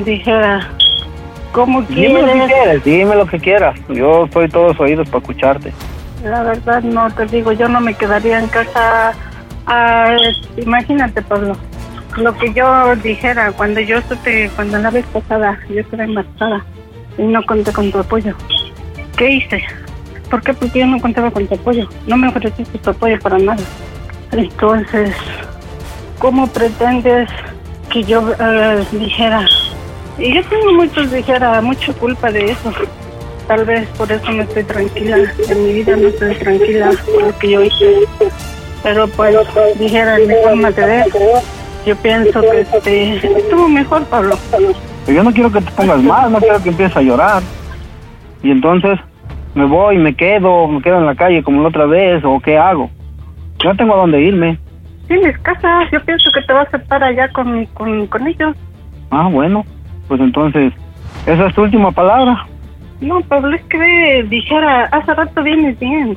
dijera, 0.04 0.68
¿cómo 1.52 1.82
Dime 1.82 2.20
lo 2.22 2.26
que 2.26 2.32
quieres? 2.32 2.46
quieras, 2.46 2.84
dime 2.84 3.14
lo 3.14 3.26
que 3.26 3.38
quieras. 3.38 3.80
Yo 3.88 4.24
estoy 4.24 4.48
todos 4.48 4.78
oídos 4.78 5.08
para 5.08 5.18
escucharte. 5.18 5.72
La 6.22 6.42
verdad 6.42 6.82
no 6.82 7.10
te 7.10 7.26
digo, 7.26 7.52
yo 7.52 7.68
no 7.68 7.80
me 7.80 7.94
quedaría 7.94 8.38
en 8.38 8.48
casa. 8.48 9.12
Ah, 9.66 10.16
imagínate, 10.56 11.22
Pablo, 11.22 11.56
lo 12.16 12.36
que 12.36 12.52
yo 12.52 12.94
dijera 12.96 13.52
cuando 13.52 13.80
yo 13.80 14.00
supe, 14.02 14.50
cuando 14.54 14.78
la 14.78 14.90
vez 14.90 15.06
pasada 15.06 15.58
yo 15.68 15.80
estuve 15.80 16.04
embarazada 16.04 16.64
y 17.18 17.22
no 17.22 17.42
conté 17.44 17.72
con 17.72 17.90
tu 17.90 17.98
apoyo. 17.98 18.34
¿Qué 19.16 19.30
hice? 19.30 19.62
¿Por 20.30 20.42
qué? 20.42 20.54
Porque 20.54 20.80
yo 20.80 20.86
no 20.86 21.00
contaba 21.00 21.30
con 21.30 21.46
tu 21.46 21.54
apoyo. 21.54 21.88
No 22.06 22.16
me 22.16 22.28
ofreciste 22.28 22.78
tu 22.78 22.90
apoyo 22.90 23.18
para 23.20 23.38
nada. 23.38 23.62
Entonces, 24.32 25.14
¿cómo 26.18 26.46
pretendes 26.46 27.28
que 27.92 28.02
yo 28.04 28.22
eh, 28.38 28.84
dijera? 28.92 29.46
Y 30.18 30.34
yo 30.34 30.42
tengo 30.44 30.72
muchos, 30.72 31.10
dijera, 31.12 31.60
mucha 31.60 31.92
culpa 31.94 32.30
de 32.30 32.50
eso. 32.50 32.72
Tal 33.46 33.64
vez 33.64 33.88
por 33.90 34.10
eso 34.10 34.30
no 34.32 34.42
estoy 34.42 34.64
tranquila. 34.64 35.16
En 35.48 35.64
mi 35.64 35.72
vida 35.74 35.96
no 35.96 36.08
estoy 36.08 36.34
tranquila 36.36 36.90
por 37.04 37.22
lo 37.22 37.38
que 37.38 37.50
yo 37.50 37.62
hice. 37.62 38.00
Pero 38.82 39.06
pues, 39.08 39.36
dijera 39.78 40.18
mi 40.18 40.34
forma 40.42 40.70
de 40.70 40.86
ver, 40.86 41.06
yo 41.86 41.96
pienso 41.96 42.40
que 42.40 42.60
este, 42.60 43.16
estuvo 43.16 43.68
mejor, 43.68 44.04
Pablo. 44.06 44.36
Pero 44.50 45.16
yo 45.16 45.22
no 45.22 45.32
quiero 45.32 45.52
que 45.52 45.60
te 45.60 45.70
pongas 45.72 46.02
mal, 46.02 46.32
no 46.32 46.38
quiero 46.38 46.62
que 46.62 46.70
empieces 46.70 46.96
a 46.96 47.02
llorar. 47.02 47.42
Y 48.42 48.50
entonces 48.50 48.98
me 49.54 49.66
voy, 49.66 49.98
me 49.98 50.14
quedo, 50.14 50.66
me 50.66 50.80
quedo 50.80 50.98
en 50.98 51.06
la 51.06 51.14
calle 51.14 51.42
como 51.42 51.62
la 51.62 51.68
otra 51.68 51.86
vez, 51.86 52.24
o 52.24 52.40
qué 52.40 52.56
hago. 52.58 52.90
Yo 53.62 53.70
no 53.70 53.76
tengo 53.76 53.94
a 53.94 53.98
dónde 53.98 54.20
irme. 54.20 54.58
Tienes 55.12 55.38
casa, 55.40 55.90
yo 55.92 56.00
pienso 56.06 56.30
que 56.32 56.40
te 56.40 56.54
vas 56.54 56.72
a 56.72 56.78
estar 56.78 57.04
allá 57.04 57.28
con, 57.32 57.66
con, 57.66 58.06
con 58.06 58.26
ellos. 58.26 58.56
Ah, 59.10 59.28
bueno, 59.30 59.62
pues 60.08 60.18
entonces, 60.22 60.72
esa 61.26 61.48
es 61.48 61.54
tu 61.54 61.64
última 61.64 61.90
palabra. 61.92 62.46
No, 63.02 63.20
Pablo, 63.20 63.54
es 63.54 63.62
que 63.64 64.26
dijera, 64.30 64.84
hace 64.84 65.12
rato 65.12 65.42
vienes 65.42 65.78
bien. 65.78 66.16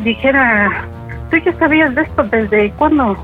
Dijera, 0.00 0.88
tú 1.30 1.36
ya 1.36 1.52
sabías 1.52 1.94
de 1.94 2.02
esto 2.02 2.24
desde 2.24 2.72
cuándo. 2.72 3.16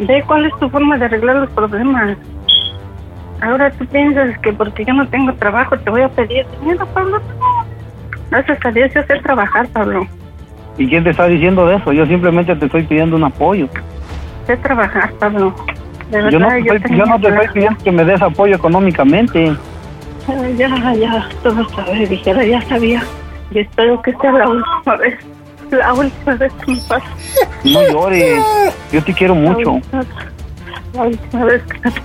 Ve 0.00 0.22
cuál 0.26 0.44
es 0.44 0.52
tu 0.58 0.68
forma 0.68 0.98
de 0.98 1.06
arreglar 1.06 1.36
los 1.36 1.50
problemas. 1.52 2.18
Ahora 3.40 3.70
tú 3.70 3.86
piensas 3.86 4.38
que 4.40 4.52
porque 4.52 4.84
yo 4.84 4.92
no 4.92 5.08
tengo 5.08 5.32
trabajo 5.32 5.78
te 5.78 5.88
voy 5.88 6.02
a 6.02 6.10
pedir 6.10 6.44
dinero, 6.60 6.86
Pablo. 6.92 7.22
Gracias 8.30 8.58
a 8.66 8.70
Dios 8.70 8.92
yo 8.92 9.02
sé 9.04 9.18
trabajar, 9.20 9.66
Pablo. 9.68 10.06
¿Y 10.76 10.86
quién 10.88 11.04
te 11.04 11.10
está 11.10 11.26
diciendo 11.26 11.66
de 11.66 11.76
eso? 11.76 11.90
Yo 11.94 12.04
simplemente 12.04 12.54
te 12.54 12.66
estoy 12.66 12.82
pidiendo 12.82 13.16
un 13.16 13.24
apoyo. 13.24 13.66
Sé 14.46 14.56
trabajar, 14.58 15.12
Pablo. 15.14 15.54
De 16.10 16.22
verdad, 16.22 16.30
Yo 16.30 16.38
no, 16.38 16.48
te 16.48 16.58
estoy, 16.58 16.80
tenía 16.80 16.98
yo 16.98 17.06
no 17.06 17.20
te 17.20 17.28
estoy 17.28 17.48
pidiendo 17.48 17.82
que 17.82 17.92
me 17.92 18.04
des 18.04 18.22
apoyo 18.22 18.56
económicamente. 18.56 19.56
Ya, 20.56 20.94
ya, 20.94 21.28
todo 21.42 21.68
sabes, 21.70 22.08
dijera, 22.08 22.44
ya 22.44 22.60
sabía. 22.62 23.02
Y 23.50 23.60
espero 23.60 24.00
que 24.02 24.12
sea 24.12 24.32
la 24.32 24.48
última 24.48 24.96
vez. 24.96 25.18
La 25.70 25.94
última 25.94 26.34
vez 26.34 26.52
que 26.64 26.72
me 26.72 26.80
pasa. 26.88 27.06
No 27.64 27.88
llores, 27.88 28.44
yo 28.92 29.02
te 29.02 29.12
quiero 29.12 29.34
mucho. 29.34 29.80
La 30.94 31.02
última 31.02 31.44
vez 31.44 31.62
que 31.64 31.74
me 31.74 31.90
pasa. 31.90 32.02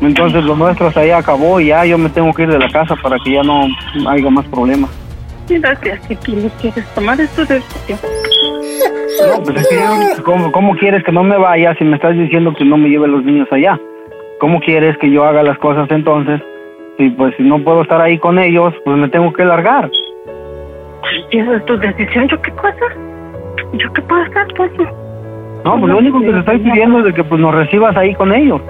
Entonces 0.00 0.44
lo 0.44 0.56
nuestro 0.56 0.88
hasta 0.88 1.00
ahí 1.00 1.10
acabó 1.10 1.60
y 1.60 1.66
ya 1.66 1.84
yo 1.84 1.98
me 1.98 2.08
tengo 2.08 2.32
que 2.32 2.42
ir 2.42 2.50
de 2.50 2.58
la 2.58 2.70
casa 2.70 2.96
para 2.96 3.18
que 3.22 3.32
ya 3.32 3.42
no 3.42 3.66
haya 4.08 4.30
más 4.30 4.46
problemas. 4.46 4.90
Mira 5.48 5.74
que 5.76 6.16
quieres 6.16 6.86
tomar 6.94 7.20
esto 7.20 7.44
decisión. 7.44 7.98
No, 9.18 9.42
pues 9.42 9.56
es 9.60 9.68
que 9.68 9.74
yo- 9.76 10.22
¿cómo, 10.24 10.52
cómo 10.52 10.76
quieres 10.76 11.02
que 11.04 11.12
no 11.12 11.22
me 11.22 11.36
vaya 11.36 11.74
si 11.76 11.84
me 11.84 11.96
estás 11.96 12.16
diciendo 12.16 12.54
que 12.54 12.64
no 12.64 12.76
me 12.76 12.88
lleve 12.88 13.08
los 13.08 13.24
niños 13.24 13.48
allá? 13.50 13.78
¿Cómo 14.38 14.60
quieres 14.60 14.96
que 14.98 15.10
yo 15.10 15.24
haga 15.24 15.42
las 15.42 15.58
cosas 15.58 15.90
entonces? 15.90 16.40
Si 16.98 17.08
pues 17.10 17.34
si 17.36 17.42
no 17.42 17.58
puedo 17.62 17.82
estar 17.82 18.00
ahí 18.00 18.18
con 18.18 18.38
ellos, 18.38 18.74
pues 18.84 18.96
me 18.96 19.08
tengo 19.08 19.32
que 19.32 19.44
largar. 19.44 19.90
Si 21.30 21.38
esa 21.38 21.56
es 21.56 21.64
tu 21.64 21.78
decisión, 21.78 22.28
¿yo 22.28 22.40
qué 22.42 22.50
hacer? 22.52 22.96
¿Yo 23.74 23.92
qué 23.92 24.02
puedo 24.02 24.22
hacer, 24.22 24.46
pues? 24.56 24.70
No, 25.64 25.78
pues 25.78 25.92
lo 25.92 25.98
único 25.98 26.20
que 26.20 26.32
te 26.32 26.38
estoy 26.38 26.58
pidiendo 26.58 26.98
es 27.00 27.04
de 27.06 27.12
que 27.14 27.24
pues 27.24 27.40
nos 27.40 27.54
recibas 27.54 27.94
ahí 27.96 28.14
con 28.14 28.32
ellos. 28.32 28.60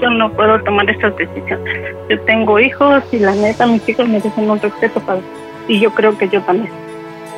Yo 0.00 0.10
no 0.10 0.30
puedo 0.32 0.58
tomar 0.62 0.88
estas 0.88 1.14
decisiones. 1.16 1.94
Yo 2.08 2.18
tengo 2.20 2.58
hijos 2.58 3.02
y 3.12 3.18
la 3.18 3.34
neta, 3.34 3.66
mis 3.66 3.86
hijos 3.88 4.08
merecen 4.08 4.48
un 4.50 4.58
respeto, 4.60 5.00
padre. 5.00 5.22
Y 5.66 5.80
yo 5.80 5.90
creo 5.90 6.16
que 6.16 6.28
yo 6.28 6.40
también. 6.42 6.70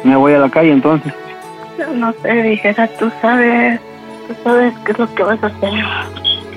Me 0.05 0.15
voy 0.17 0.33
a 0.35 0.39
la 0.39 0.49
calle 0.49 0.73
entonces. 0.73 1.13
No 1.95 2.12
sé, 2.22 2.43
dijera, 2.43 2.89
tú 2.99 3.11
sabes, 3.22 3.81
tú 4.28 4.35
sabes 4.45 4.74
qué 4.85 4.93
es 4.93 4.99
lo 4.99 5.14
que 5.14 5.22
vas 5.22 5.43
a 5.43 5.47
hacer. 5.47 5.70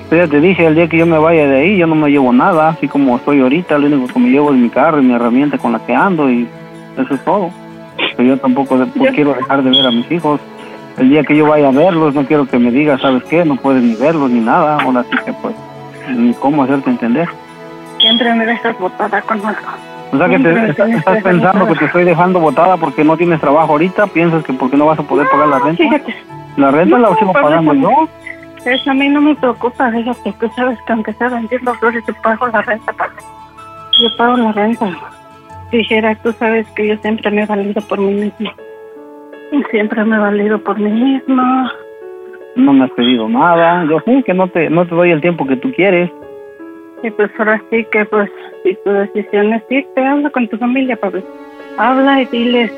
Pues 0.08 0.20
ya 0.20 0.28
te 0.28 0.40
dije, 0.40 0.66
el 0.66 0.74
día 0.74 0.88
que 0.88 0.98
yo 0.98 1.06
me 1.06 1.18
vaya 1.18 1.46
de 1.46 1.60
ahí, 1.60 1.76
yo 1.76 1.86
no 1.86 1.94
me 1.94 2.10
llevo 2.10 2.32
nada, 2.32 2.68
así 2.68 2.86
como 2.86 3.16
estoy 3.16 3.40
ahorita, 3.40 3.78
lo 3.78 3.86
único 3.86 4.12
que 4.12 4.20
me 4.20 4.28
llevo 4.28 4.50
es 4.52 4.56
mi 4.56 4.68
carro 4.68 5.00
y 5.00 5.04
mi 5.04 5.14
herramienta 5.14 5.58
con 5.58 5.72
la 5.72 5.84
que 5.84 5.94
ando 5.94 6.30
y 6.30 6.46
eso 6.96 7.14
es 7.14 7.24
todo. 7.24 7.50
Pero 8.16 8.28
yo 8.28 8.38
tampoco 8.38 8.76
pues, 8.96 9.14
quiero 9.14 9.34
dejar 9.34 9.62
de 9.62 9.70
ver 9.70 9.86
a 9.86 9.90
mis 9.90 10.10
hijos. 10.10 10.40
El 10.98 11.10
día 11.10 11.24
que 11.24 11.36
yo 11.36 11.48
vaya 11.48 11.68
a 11.68 11.72
verlos, 11.72 12.14
no 12.14 12.24
quiero 12.24 12.46
que 12.46 12.58
me 12.58 12.70
digas, 12.70 13.00
¿sabes 13.00 13.24
qué? 13.24 13.44
No 13.44 13.56
puedes 13.56 13.82
ni 13.82 13.94
verlos 13.96 14.30
ni 14.30 14.40
nada. 14.40 14.78
Ahora 14.80 15.04
sí 15.10 15.16
que 15.24 15.32
pues, 15.32 15.54
ni 16.16 16.32
cómo 16.34 16.62
hacerte 16.62 16.90
entender. 16.90 17.28
Siempre 17.98 18.32
me 18.34 18.46
dejas 18.46 18.78
botada 18.78 19.20
con 19.22 19.44
algo. 19.44 19.93
O 20.14 20.18
sea 20.18 20.28
que 20.28 20.38
te, 20.38 20.68
estás, 20.70 20.90
estás 20.90 21.22
pensando 21.24 21.66
que 21.66 21.74
te 21.74 21.84
estoy 21.86 22.04
dejando 22.04 22.38
botada 22.38 22.76
porque 22.76 23.02
no 23.02 23.16
tienes 23.16 23.40
trabajo 23.40 23.72
ahorita, 23.72 24.06
piensas 24.06 24.44
que 24.44 24.52
porque 24.52 24.76
no 24.76 24.86
vas 24.86 24.98
a 24.98 25.02
poder 25.02 25.28
pagar 25.28 25.48
la 25.48 25.58
renta. 25.58 25.82
Fíjate. 25.82 26.14
La 26.56 26.70
renta 26.70 26.98
la 26.98 27.10
No, 27.10 27.16
sigo 27.16 27.32
pues, 27.32 27.42
pagando 27.42 27.74
yo. 27.74 28.08
Eso 28.64 28.90
a 28.92 28.94
mí 28.94 29.08
no 29.08 29.20
me 29.20 29.34
preocupa, 29.34 29.90
fíjate, 29.90 30.32
tú 30.38 30.48
sabes 30.54 30.78
que 30.86 30.92
aunque 30.92 31.12
sea 31.14 31.28
vendiendo 31.28 31.74
flores, 31.74 32.04
yo 32.06 32.14
pago 32.22 32.46
la 32.46 32.62
renta, 32.62 32.92
padre. 32.92 33.16
Yo 34.00 34.16
pago 34.16 34.36
la 34.36 34.52
renta. 34.52 34.86
Dijera, 35.72 36.14
tú 36.22 36.30
sabes 36.38 36.66
que 36.76 36.86
yo 36.86 36.96
siempre 36.98 37.30
me 37.32 37.42
he 37.42 37.46
valido 37.46 37.82
por 37.82 37.98
mí 37.98 38.14
misma. 38.14 38.54
Siempre 39.70 40.04
me 40.04 40.14
he 40.14 40.20
valido 40.20 40.62
por 40.62 40.78
mí 40.78 40.90
misma. 40.90 41.72
No 42.54 42.72
me 42.72 42.84
has 42.84 42.90
pedido 42.92 43.28
nada. 43.28 43.84
Yo 43.90 43.98
sé 44.04 44.22
que 44.24 44.32
no 44.32 44.46
te, 44.46 44.70
no 44.70 44.86
te 44.86 44.94
doy 44.94 45.10
el 45.10 45.20
tiempo 45.20 45.44
que 45.44 45.56
tú 45.56 45.72
quieres. 45.72 46.08
Y 47.04 47.10
pues 47.10 47.30
ahora 47.38 47.62
sí 47.70 47.86
que, 47.92 48.06
pues, 48.06 48.30
si 48.62 48.74
tu 48.82 48.90
decisión 48.90 49.52
es 49.52 49.62
irte, 49.68 50.00
habla 50.02 50.30
con 50.30 50.48
tu 50.48 50.56
familia, 50.56 50.96
Pablo. 50.96 51.22
Habla 51.76 52.22
y 52.22 52.26
diles 52.26 52.72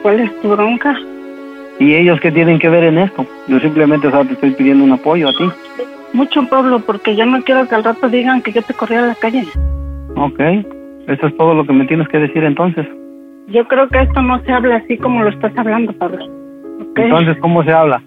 cuál 0.00 0.20
es 0.20 0.40
tu 0.40 0.50
bronca. 0.50 0.94
¿Y 1.80 1.92
ellos 1.92 2.20
qué 2.20 2.30
tienen 2.30 2.60
que 2.60 2.68
ver 2.68 2.84
en 2.84 2.98
esto? 2.98 3.26
Yo 3.48 3.58
simplemente, 3.58 4.06
o 4.06 4.12
sea, 4.12 4.24
te 4.24 4.34
estoy 4.34 4.52
pidiendo 4.52 4.84
un 4.84 4.92
apoyo 4.92 5.28
a 5.28 5.32
ti. 5.32 5.50
Mucho, 6.12 6.48
Pablo, 6.48 6.78
porque 6.86 7.16
yo 7.16 7.26
no 7.26 7.42
quiero 7.42 7.66
que 7.66 7.74
al 7.74 7.82
rato 7.82 8.08
digan 8.08 8.42
que 8.42 8.52
yo 8.52 8.62
te 8.62 8.74
corrí 8.74 8.94
a 8.94 9.06
la 9.06 9.14
calle. 9.16 9.44
Ok. 10.14 10.38
Eso 11.08 11.26
es 11.26 11.36
todo 11.36 11.54
lo 11.54 11.66
que 11.66 11.72
me 11.72 11.86
tienes 11.86 12.06
que 12.06 12.18
decir 12.18 12.44
entonces. 12.44 12.86
Yo 13.48 13.66
creo 13.66 13.88
que 13.88 14.02
esto 14.02 14.22
no 14.22 14.40
se 14.44 14.52
habla 14.52 14.76
así 14.76 14.96
como 14.98 15.24
lo 15.24 15.30
estás 15.30 15.52
hablando, 15.58 15.92
Pablo. 15.94 16.24
¿ok? 16.24 16.98
Entonces, 17.00 17.36
¿cómo 17.40 17.64
se 17.64 17.72
habla? 17.72 18.00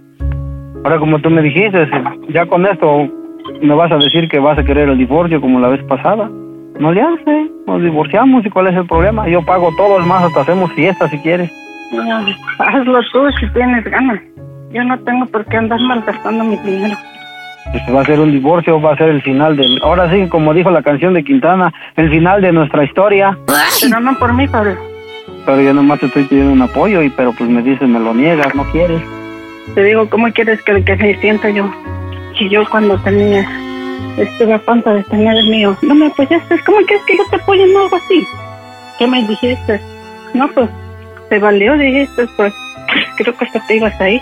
Ahora, 0.86 0.98
como 0.98 1.20
tú 1.20 1.30
me 1.30 1.42
dijiste, 1.42 1.90
ya 2.30 2.46
con 2.46 2.66
esto 2.66 3.10
me 3.62 3.76
vas 3.76 3.92
a 3.92 3.98
decir 3.98 4.28
que 4.28 4.40
vas 4.40 4.58
a 4.58 4.64
querer 4.64 4.90
el 4.90 4.98
divorcio 4.98 5.42
como 5.42 5.60
la 5.60 5.70
vez 5.70 5.84
pasada. 5.84 6.30
No 6.80 6.92
le 6.92 7.02
hace, 7.02 7.52
nos 7.66 7.82
divorciamos 7.82 8.46
y 8.46 8.50
cuál 8.50 8.68
es 8.68 8.76
el 8.76 8.86
problema. 8.86 9.28
Yo 9.28 9.44
pago 9.44 9.72
todo, 9.76 10.00
es 10.00 10.06
más, 10.06 10.24
hasta 10.24 10.42
hacemos 10.42 10.72
fiesta 10.74 11.08
si 11.10 11.18
quieres. 11.20 11.52
Ya, 11.92 12.24
hazlo 12.60 13.00
tú 13.12 13.30
si 13.40 13.48
tienes 13.54 13.84
ganas. 13.86 14.20
Yo 14.72 14.84
no 14.84 15.00
tengo 15.00 15.26
por 15.28 15.46
qué 15.46 15.58
andar 15.58 15.80
malgastando 15.80 16.44
mi 16.44 16.58
dinero. 16.58 16.96
Pues 17.72 17.96
va 17.96 18.02
a 18.02 18.06
ser 18.06 18.20
un 18.20 18.32
divorcio, 18.32 18.80
va 18.80 18.94
a 18.94 18.98
ser 18.98 19.10
el 19.10 19.22
final 19.22 19.58
del... 19.58 19.80
Ahora 19.82 20.10
sí, 20.12 20.28
como 20.30 20.54
dijo 20.54 20.70
la 20.70 20.84
canción 20.84 21.14
de 21.14 21.24
Quintana, 21.24 21.74
el 21.96 22.10
final 22.10 22.42
de 22.42 22.52
nuestra 22.52 22.84
historia. 22.84 23.38
Pero 23.82 24.00
no 24.00 24.18
por 24.18 24.34
mí, 24.34 24.48
Pablo. 24.48 24.76
Pero 25.46 25.62
yo 25.62 25.74
nomás 25.74 26.00
te 26.00 26.06
estoy 26.06 26.24
pidiendo 26.26 26.54
un 26.54 26.62
apoyo 26.62 27.02
y 27.02 27.10
pero 27.10 27.34
pues 27.34 27.50
me 27.50 27.62
dices, 27.62 27.88
me 27.88 28.00
lo 28.00 28.14
niegas, 28.14 28.54
no 28.56 28.64
quieres. 28.72 29.02
Te 29.76 29.84
digo, 29.84 30.10
¿cómo 30.10 30.32
quieres 30.32 30.62
que, 30.64 30.84
que 30.84 30.96
me 30.96 31.18
sienta 31.20 31.50
yo? 31.50 31.70
Si 32.38 32.50
yo 32.50 32.64
cuando 32.70 32.98
tenía, 33.00 33.48
estuve 34.18 34.54
a 34.54 34.60
punto 34.60 34.94
de 34.94 35.04
tener 35.04 35.38
el 35.38 35.50
mío, 35.50 35.76
no 35.82 35.96
me 35.96 36.08
apoyaste. 36.08 36.60
¿Cómo 36.66 36.78
quieres 36.86 37.04
que 37.06 37.18
yo 37.18 37.24
te 37.30 37.38
apoye 37.38 37.64
en 37.64 37.76
algo 37.76 37.96
así? 37.96 38.28
¿Qué 39.00 39.08
me 39.08 39.26
dijiste? 39.26 39.82
No, 40.34 40.48
pues, 40.50 40.70
te 41.30 41.40
valió, 41.40 41.78
dijiste, 41.78 42.28
pues, 42.36 42.54
creo 43.18 43.36
que 43.36 43.46
hasta 43.46 43.66
te 43.66 43.78
ibas 43.78 44.00
a 44.00 44.10
ir. 44.10 44.22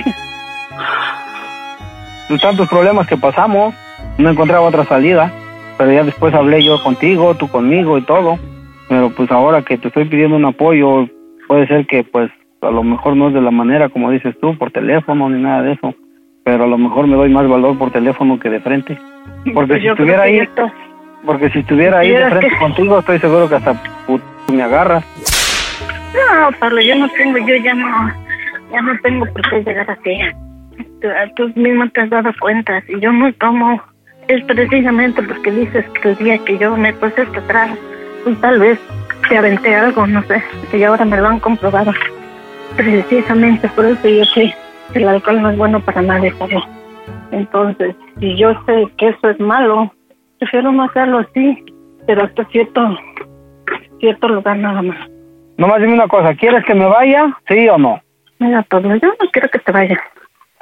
Pues 2.27 2.41
tantos 2.41 2.69
problemas 2.69 3.07
que 3.07 3.17
pasamos, 3.17 3.75
no 4.17 4.29
encontraba 4.29 4.67
otra 4.67 4.85
salida. 4.85 5.31
Pero 5.77 5.91
ya 5.91 6.03
después 6.03 6.33
hablé 6.33 6.63
yo 6.63 6.81
contigo, 6.81 7.35
tú 7.35 7.49
conmigo 7.49 7.97
y 7.97 8.01
todo. 8.03 8.39
Pero 8.87 9.09
pues 9.09 9.29
ahora 9.31 9.61
que 9.61 9.77
te 9.77 9.89
estoy 9.89 10.05
pidiendo 10.05 10.37
un 10.37 10.45
apoyo, 10.45 11.09
puede 11.47 11.67
ser 11.67 11.85
que 11.85 12.03
pues 12.03 12.31
a 12.61 12.71
lo 12.71 12.83
mejor 12.83 13.15
no 13.15 13.27
es 13.27 13.33
de 13.33 13.41
la 13.41 13.51
manera 13.51 13.89
como 13.89 14.09
dices 14.09 14.35
tú, 14.39 14.57
por 14.57 14.71
teléfono 14.71 15.29
ni 15.29 15.41
nada 15.41 15.63
de 15.63 15.73
eso. 15.73 15.93
Pero 16.45 16.63
a 16.63 16.67
lo 16.67 16.77
mejor 16.77 17.07
me 17.07 17.15
doy 17.17 17.29
más 17.29 17.47
valor 17.49 17.77
por 17.77 17.91
teléfono 17.91 18.39
que 18.39 18.49
de 18.49 18.59
frente. 18.61 18.97
Porque 19.53 19.79
si 19.81 19.87
estuviera 19.87 20.23
ahí, 20.23 20.47
porque 21.25 21.49
si 21.49 21.59
estuviera 21.59 21.99
ahí 21.99 22.11
de 22.11 22.29
frente 22.29 22.49
que- 22.49 22.57
contigo, 22.57 22.99
estoy 22.99 23.19
seguro 23.19 23.49
que 23.49 23.55
hasta 23.55 23.73
me 24.51 24.61
agarras. 24.63 25.03
No, 26.13 26.51
Pablo, 26.59 26.81
yo 26.81 26.95
no 26.95 27.07
tengo, 27.09 27.37
yo 27.39 27.55
ya 27.57 27.73
no, 27.73 28.11
ya 28.71 28.81
no 28.81 28.97
tengo 29.01 29.25
por 29.25 29.41
qué 29.49 29.63
llegar 29.63 29.89
así. 29.89 30.17
Tú, 31.01 31.07
tú 31.35 31.59
mismo 31.59 31.87
te 31.89 32.01
has 32.01 32.09
dado 32.11 32.31
cuenta, 32.39 32.79
si 32.81 32.99
yo 32.99 33.11
no 33.11 33.31
tomo, 33.33 33.81
es 34.27 34.43
precisamente 34.45 35.21
porque 35.23 35.51
dices 35.51 35.85
que 36.01 36.09
el 36.09 36.15
día 36.17 36.37
que 36.39 36.57
yo 36.59 36.75
me 36.77 36.93
puse 36.93 37.21
hasta 37.23 37.39
atrás, 37.39 37.77
pues 38.23 38.39
tal 38.41 38.59
vez 38.59 38.79
te 39.29 39.37
aventé 39.37 39.75
algo, 39.75 40.05
no 40.07 40.21
sé, 40.23 40.41
y 40.73 40.83
ahora 40.83 41.05
me 41.05 41.17
lo 41.17 41.27
han 41.27 41.39
comprobado. 41.39 41.91
Precisamente 42.75 43.67
por 43.69 43.85
eso 43.85 44.07
yo 44.07 44.23
que 44.33 44.53
el 44.93 45.07
alcohol 45.07 45.41
no 45.41 45.49
es 45.49 45.57
bueno 45.57 45.79
para 45.81 46.01
nadie, 46.01 46.33
Pablo. 46.37 46.61
Entonces, 47.31 47.95
si 48.19 48.35
yo 48.37 48.53
sé 48.65 48.85
que 48.97 49.09
eso 49.09 49.29
es 49.29 49.39
malo, 49.39 49.91
prefiero 50.39 50.71
no 50.71 50.83
hacerlo 50.83 51.19
así, 51.19 51.63
pero 52.07 52.23
hasta 52.23 52.45
cierto, 52.45 52.97
cierto 53.99 54.27
lugar 54.27 54.57
nada 54.57 54.81
más. 54.81 55.09
Nomás 55.57 55.81
dime 55.81 55.93
una 55.93 56.07
cosa, 56.07 56.35
¿quieres 56.35 56.63
que 56.65 56.75
me 56.75 56.85
vaya? 56.85 57.35
¿Sí 57.47 57.67
o 57.69 57.77
no? 57.77 58.01
Mira, 58.39 58.63
Pablo, 58.63 58.95
yo 58.95 59.07
no 59.07 59.29
quiero 59.31 59.49
que 59.49 59.59
te 59.59 59.71
vayas. 59.71 59.99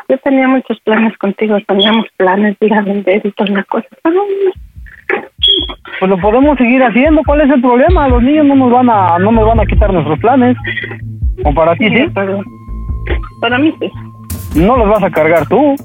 Yo 0.09 0.17
tenía 0.19 0.47
muchos 0.47 0.79
planes 0.81 1.17
contigo, 1.17 1.57
teníamos 1.67 2.05
planes 2.17 2.57
de 2.59 2.67
ir 2.67 2.73
a 2.73 2.81
vender 2.81 3.21
y 3.23 3.31
todas 3.31 3.51
las 3.51 3.65
cosas. 3.65 3.89
Pues 5.99 6.09
lo 6.09 6.17
podemos 6.17 6.57
seguir 6.57 6.83
haciendo, 6.83 7.21
¿cuál 7.25 7.41
es 7.41 7.49
el 7.49 7.61
problema? 7.61 8.07
Los 8.07 8.21
niños 8.21 8.45
no 8.45 8.55
nos 8.55 8.71
van 8.71 8.89
a, 8.89 9.17
no 9.19 9.31
nos 9.31 9.45
van 9.45 9.59
a 9.59 9.65
quitar 9.65 9.91
nuestros 9.91 10.19
planes. 10.19 10.57
¿O 11.43 11.53
para 11.53 11.75
ti 11.75 11.89
sí? 11.89 12.07
Para 13.41 13.57
mí 13.57 13.73
sí. 13.79 13.91
No 14.55 14.77
los 14.77 14.89
vas 14.89 15.03
a 15.03 15.09
cargar 15.09 15.47
tú. 15.47 15.75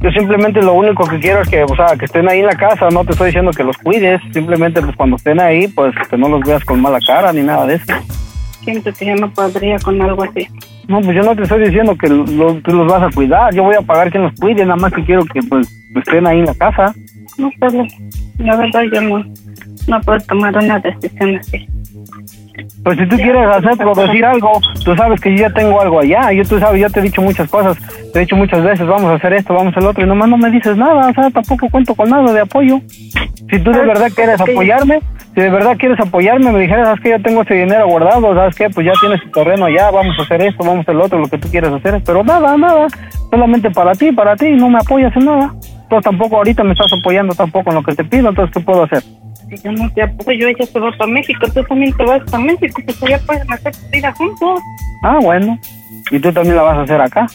Yo 0.00 0.10
simplemente 0.10 0.60
lo 0.60 0.74
único 0.74 1.04
que 1.04 1.20
quiero 1.20 1.42
es 1.42 1.48
que, 1.48 1.62
o 1.62 1.76
sea, 1.76 1.96
que 1.96 2.06
estén 2.06 2.28
ahí 2.28 2.40
en 2.40 2.46
la 2.46 2.56
casa, 2.56 2.88
no 2.90 3.04
te 3.04 3.12
estoy 3.12 3.26
diciendo 3.26 3.52
que 3.52 3.62
los 3.62 3.78
cuides, 3.78 4.20
simplemente 4.32 4.82
pues 4.82 4.96
cuando 4.96 5.14
estén 5.14 5.38
ahí, 5.38 5.68
pues 5.68 5.94
que 6.10 6.16
no 6.16 6.28
los 6.28 6.40
veas 6.40 6.64
con 6.64 6.80
mala 6.80 6.98
cara 7.06 7.32
ni 7.32 7.42
nada 7.42 7.66
de 7.66 7.76
eso. 7.76 7.92
siento 8.64 8.92
que 8.92 9.06
yo 9.06 9.14
no 9.14 9.30
podría 9.30 9.78
con 9.78 10.02
algo 10.02 10.24
así. 10.24 10.48
No, 10.88 11.00
pues 11.00 11.14
yo 11.16 11.22
no 11.22 11.36
te 11.36 11.42
estoy 11.42 11.62
diciendo 11.62 11.96
que 11.96 12.08
los, 12.08 12.62
tú 12.64 12.72
los 12.72 12.90
vas 12.90 13.02
a 13.04 13.14
cuidar, 13.14 13.54
yo 13.54 13.62
voy 13.62 13.76
a 13.76 13.82
pagar 13.82 14.10
quien 14.10 14.24
los 14.24 14.34
cuide, 14.40 14.64
nada 14.64 14.76
más 14.76 14.92
que 14.92 15.04
quiero 15.04 15.24
que 15.24 15.40
pues 15.42 15.68
estén 15.94 16.26
ahí 16.26 16.40
en 16.40 16.46
la 16.46 16.54
casa. 16.54 16.92
No, 17.38 17.50
Pablo, 17.60 17.86
la 18.38 18.56
verdad 18.56 18.82
yo 18.92 19.00
no, 19.02 19.24
no 19.86 20.00
puedo 20.00 20.18
tomar 20.26 20.56
una 20.56 20.80
decisión 20.80 21.36
así. 21.36 21.68
Pues 22.84 22.98
si 22.98 23.06
tú 23.06 23.16
quieres 23.16 23.46
hacer 23.46 23.76
por 23.76 23.96
decir 23.96 24.24
algo, 24.24 24.60
tú 24.84 24.94
sabes 24.96 25.20
que 25.20 25.30
yo 25.30 25.42
ya 25.42 25.50
tengo 25.50 25.80
algo 25.80 26.00
allá, 26.00 26.32
yo 26.32 26.44
tú 26.44 26.58
sabes, 26.58 26.80
yo 26.80 26.90
te 26.90 27.00
he 27.00 27.02
dicho 27.04 27.22
muchas 27.22 27.48
cosas, 27.48 27.78
te 28.12 28.18
he 28.18 28.22
dicho 28.22 28.36
muchas 28.36 28.62
veces, 28.62 28.86
vamos 28.86 29.10
a 29.10 29.14
hacer 29.14 29.32
esto, 29.32 29.54
vamos 29.54 29.68
a 29.68 29.70
hacer 29.70 29.82
lo 29.82 29.90
otro, 29.90 30.04
y 30.04 30.08
nomás 30.08 30.28
no 30.28 30.36
me 30.36 30.50
dices 30.50 30.76
nada, 30.76 31.08
o 31.08 31.14
sea, 31.14 31.30
tampoco 31.30 31.68
cuento 31.70 31.94
con 31.94 32.10
nada 32.10 32.32
de 32.32 32.40
apoyo. 32.40 32.80
Si 32.88 33.58
tú 33.58 33.72
de 33.72 33.84
verdad 33.86 34.10
quieres 34.14 34.40
apoyarme, 34.40 35.00
si 35.34 35.40
de 35.40 35.50
verdad 35.50 35.76
quieres 35.78 35.98
apoyarme, 36.00 36.52
me 36.52 36.60
dijeras, 36.60 36.86
sabes 36.86 37.00
que 37.00 37.10
yo 37.10 37.22
tengo 37.22 37.42
ese 37.42 37.54
dinero 37.54 37.86
guardado, 37.86 38.34
sabes 38.34 38.54
que 38.54 38.68
pues 38.70 38.86
ya 38.86 38.92
tienes 39.00 39.22
tu 39.22 39.30
terreno 39.30 39.66
allá, 39.66 39.90
vamos 39.90 40.18
a 40.18 40.22
hacer 40.22 40.42
esto, 40.42 40.64
vamos 40.64 40.78
a 40.78 40.80
hacer 40.82 40.94
lo 40.94 41.04
otro, 41.04 41.18
lo 41.18 41.28
que 41.28 41.38
tú 41.38 41.48
quieras 41.48 41.72
hacer, 41.72 42.02
pero 42.04 42.22
nada, 42.22 42.56
nada, 42.56 42.86
solamente 43.30 43.70
para 43.70 43.92
ti, 43.92 44.12
para 44.12 44.36
ti, 44.36 44.50
no 44.50 44.68
me 44.68 44.78
apoyas 44.78 45.14
en 45.16 45.24
nada. 45.24 45.54
Tú 45.88 46.00
tampoco 46.00 46.36
ahorita 46.36 46.64
me 46.64 46.72
estás 46.72 46.92
apoyando 46.92 47.34
tampoco 47.34 47.70
en 47.70 47.76
lo 47.76 47.82
que 47.82 47.94
te 47.94 48.04
pido, 48.04 48.28
entonces 48.28 48.54
¿qué 48.54 48.60
puedo 48.60 48.82
hacer? 48.82 49.02
No 49.64 49.90
te 49.94 50.02
apoyo, 50.02 50.48
ella 50.48 50.64
se 50.66 50.80
va 50.80 50.90
para 50.92 51.10
México, 51.10 51.46
tú 51.52 51.62
también 51.64 51.92
te 51.94 52.04
vas 52.04 52.22
para 52.30 52.42
México, 52.42 52.80
pues 52.84 53.02
allá 53.02 53.18
pueden 53.26 53.52
hacer 53.52 53.72
tu 53.72 53.90
vida 53.90 54.12
juntos. 54.12 54.60
Ah, 55.04 55.18
bueno, 55.20 55.58
y 56.10 56.18
tú 56.18 56.32
también 56.32 56.56
la 56.56 56.62
vas 56.62 56.78
a 56.78 56.82
hacer 56.82 57.00
acá. 57.00 57.26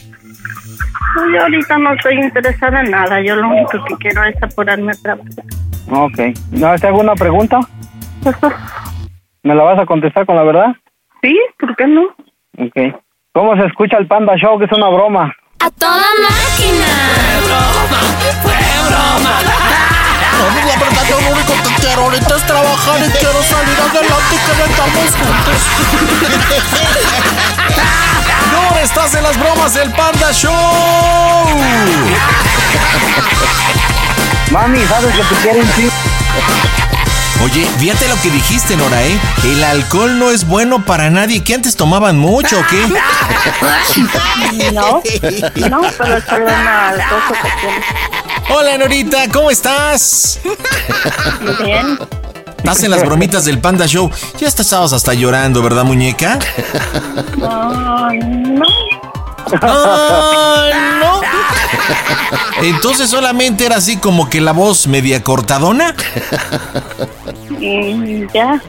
No, 1.16 1.30
Yo 1.32 1.42
ahorita 1.42 1.78
no 1.78 1.92
estoy 1.94 2.18
interesada 2.18 2.80
en 2.80 2.90
nada, 2.90 3.20
yo 3.20 3.36
lo 3.36 3.48
único 3.48 3.84
que 3.84 3.94
quiero 3.96 4.24
es 4.24 4.42
apurarme 4.42 4.92
a 4.92 5.02
trabajar. 5.02 5.44
Ok. 5.90 6.18
¿No 6.50 6.74
te 6.76 6.86
hago 6.86 7.00
una 7.00 7.14
pregunta? 7.14 7.60
¿Me 9.42 9.54
la 9.54 9.62
vas 9.62 9.78
a 9.78 9.86
contestar 9.86 10.26
con 10.26 10.36
la 10.36 10.42
verdad? 10.42 10.76
Sí, 11.22 11.38
¿por 11.58 11.74
qué 11.76 11.86
no? 11.86 12.02
Ok. 12.58 12.94
¿Cómo 13.32 13.56
se 13.56 13.66
escucha 13.66 13.96
el 13.96 14.06
Panda 14.06 14.34
Show? 14.36 14.58
Que 14.58 14.64
es 14.64 14.72
una 14.72 14.88
broma. 14.88 15.32
¡A 15.60 15.70
toda 15.70 16.04
máquina! 16.20 16.86
¡Fue 17.12 17.46
broma! 17.46 18.00
¡Fue 18.42 18.58
broma! 18.88 20.64
que 21.98 22.04
quiero 22.04 22.04
ahorita 22.04 22.36
es 22.36 22.46
trabajar 22.46 23.00
y 23.00 23.10
quiero 23.10 23.42
salir 23.42 23.76
adelante 23.80 24.34
y 24.34 24.38
que 24.38 24.52
vengamos 24.62 25.14
juntos. 25.14 25.58
No, 28.52 28.78
estás 28.78 29.14
en 29.14 29.22
las 29.22 29.38
bromas 29.38 29.74
del 29.74 29.90
Panda 29.92 30.32
Show. 30.32 30.52
Mami, 34.50 34.84
¿sabes 34.86 35.14
que 35.14 35.22
te 35.22 35.34
quieren 35.42 35.70
sí? 35.76 35.90
Oye, 37.44 37.66
fíjate 37.78 38.08
lo 38.08 38.20
que 38.20 38.30
dijiste, 38.30 38.76
Nora, 38.76 39.02
¿eh? 39.02 39.18
El 39.44 39.62
alcohol 39.62 40.18
no 40.18 40.30
es 40.30 40.44
bueno 40.46 40.84
para 40.84 41.08
nadie. 41.10 41.44
¿Que 41.44 41.54
antes 41.54 41.76
tomaban 41.76 42.18
mucho 42.18 42.58
o 42.58 42.66
qué? 42.66 42.86
No, 44.72 45.02
no, 45.68 45.80
pero 45.98 46.20
solo 46.22 46.44
una 46.46 46.92
dos 46.92 47.22
ocasiones. 47.30 47.84
Hola, 48.50 48.78
Norita, 48.78 49.28
¿cómo 49.32 49.50
estás? 49.50 50.40
Bien. 51.64 51.98
Estás 52.56 52.82
en 52.82 52.90
las 52.90 53.04
bromitas 53.04 53.44
del 53.44 53.58
Panda 53.60 53.86
Show. 53.86 54.10
Ya 54.38 54.48
estabas 54.48 54.92
hasta 54.92 55.14
llorando, 55.14 55.62
¿verdad, 55.62 55.84
muñeca? 55.84 56.38
No. 57.36 58.08
¡Ay, 58.08 58.18
no! 58.20 58.64
Entonces 62.62 63.10
solamente 63.10 63.66
era 63.66 63.76
así 63.76 63.96
como 63.96 64.28
que 64.28 64.40
la 64.40 64.52
voz 64.52 64.86
media 64.86 65.22
cortadona. 65.22 65.94
Ya. 68.34 68.62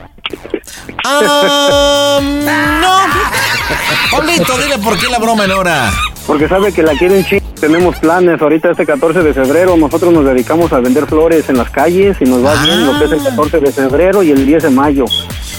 ¡Ah, 1.06 2.20
no! 2.22 3.00
Pablito, 4.12 4.58
dile 4.58 4.78
por 4.80 4.98
qué 5.00 5.08
la 5.08 5.20
broma 5.20 5.46
en 5.46 5.52
hora. 5.52 5.92
Porque 6.30 6.48
sabe 6.48 6.72
que 6.72 6.84
la 6.84 6.94
quieren 6.94 7.26
ching. 7.26 7.42
Tenemos 7.60 7.98
planes. 7.98 8.40
Ahorita 8.40 8.70
este 8.70 8.86
14 8.86 9.24
de 9.24 9.34
febrero 9.34 9.76
nosotros 9.76 10.14
nos 10.14 10.24
dedicamos 10.24 10.72
a 10.72 10.80
vender 10.80 11.08
flores 11.08 11.50
en 11.50 11.58
las 11.58 11.72
calles 11.72 12.18
y 12.22 12.26
nos 12.26 12.46
va 12.46 12.54
bien 12.64 12.86
lo 12.86 13.00
que 13.00 13.06
es 13.06 13.12
el 13.14 13.24
14 13.24 13.60
de 13.60 13.72
febrero 13.72 14.22
y 14.22 14.30
el 14.30 14.46
10 14.46 14.62
de 14.62 14.70
mayo. 14.70 15.06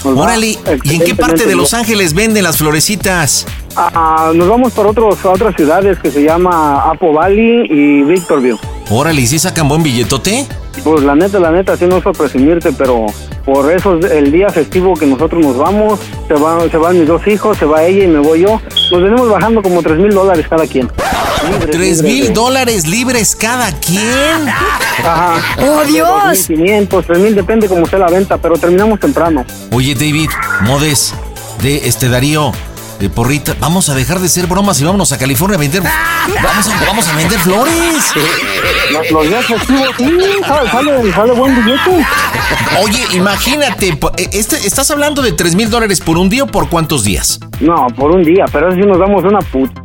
Nos 0.05 0.17
Órale, 0.17 0.57
¿y 0.83 0.95
en 0.95 1.01
qué 1.01 1.13
parte 1.13 1.45
de 1.45 1.57
Los 1.57 1.73
Ángeles 1.73 2.13
venden 2.13 2.45
las 2.45 2.57
florecitas? 2.57 3.45
Ah, 3.75 4.31
nos 4.33 4.47
vamos 4.47 4.71
para 4.71 4.91
otros, 4.91 5.25
a 5.25 5.31
otras 5.31 5.57
ciudades 5.57 5.99
que 5.99 6.09
se 6.09 6.23
llama 6.23 6.89
Apo 6.89 7.11
Valley 7.11 7.67
y 7.69 8.03
Victorville. 8.03 8.57
Órale, 8.93 9.21
¿y 9.21 9.27
si 9.27 9.39
sacan 9.39 9.69
buen 9.69 9.83
billetote? 9.83 10.45
Pues 10.83 11.01
la 11.03 11.15
neta, 11.15 11.39
la 11.39 11.49
neta, 11.49 11.77
sí 11.77 11.85
no 11.85 11.97
es 11.97 12.03
por 12.03 12.11
presumirte, 12.11 12.73
pero 12.73 13.05
por 13.45 13.71
eso 13.71 13.97
es 13.97 14.11
el 14.11 14.33
día 14.33 14.49
festivo 14.49 14.95
que 14.95 15.05
nosotros 15.05 15.41
nos 15.41 15.57
vamos, 15.57 15.97
se, 16.27 16.33
va, 16.33 16.69
se 16.69 16.75
van 16.75 16.99
mis 16.99 17.07
dos 17.07 17.25
hijos, 17.25 17.57
se 17.57 17.63
va 17.63 17.85
ella 17.85 18.03
y 18.03 18.07
me 18.07 18.19
voy 18.19 18.41
yo. 18.41 18.59
Nos 18.91 19.01
venimos 19.01 19.29
bajando 19.29 19.61
como 19.61 19.81
tres 19.81 19.97
mil 19.97 20.13
dólares 20.13 20.45
cada 20.49 20.67
quien. 20.67 20.89
Tres 21.71 22.03
mil 22.03 22.33
dólares 22.33 22.85
libres 22.85 23.33
cada 23.33 23.71
quien. 23.79 24.49
Ajá. 25.05 25.35
¡Oh, 25.59 25.85
Dios! 25.85 26.47
500, 26.47 27.05
3000, 27.05 27.35
depende 27.35 27.69
como 27.69 27.85
sea 27.85 27.99
la 27.99 28.09
venta, 28.09 28.37
pero 28.39 28.55
terminamos 28.57 28.99
temprano. 28.99 29.45
Oye, 29.71 29.95
David, 29.95 30.29
Modes, 30.63 31.13
de 31.63 31.87
este 31.87 32.09
Darío, 32.09 32.51
de 33.01 33.09
Porrita, 33.09 33.55
vamos 33.59 33.89
a 33.89 33.95
dejar 33.95 34.19
de 34.19 34.29
ser 34.29 34.45
bromas 34.45 34.79
y 34.79 34.83
vámonos 34.83 35.11
a 35.11 35.17
California 35.17 35.57
a 35.57 35.59
vender. 35.59 35.81
Vamos 36.43 36.67
a, 36.67 36.85
vamos 36.85 37.07
a 37.07 37.15
vender 37.15 37.39
flores. 37.39 38.13
Los, 38.91 39.11
los 39.11 39.27
días 39.27 39.45
festivos, 39.45 39.89
sí, 39.97 40.19
sale, 40.45 40.69
sale, 40.69 41.13
sale 41.13 41.33
buen 41.33 41.55
billete. 41.55 42.05
Oye, 42.83 42.99
imagínate, 43.13 43.89
eh, 43.89 44.29
este, 44.31 44.55
¿estás 44.67 44.91
hablando 44.91 45.21
de 45.23 45.31
tres 45.31 45.55
mil 45.55 45.69
dólares 45.69 45.99
por 45.99 46.17
un 46.17 46.29
día 46.29 46.43
o 46.43 46.47
por 46.47 46.69
cuántos 46.69 47.03
días? 47.03 47.39
No, 47.59 47.87
por 47.95 48.11
un 48.15 48.23
día, 48.23 48.45
pero 48.51 48.69
eso 48.69 48.77
sí 48.79 48.87
nos 48.87 48.99
damos 48.99 49.23
una 49.23 49.39
puta. 49.39 49.81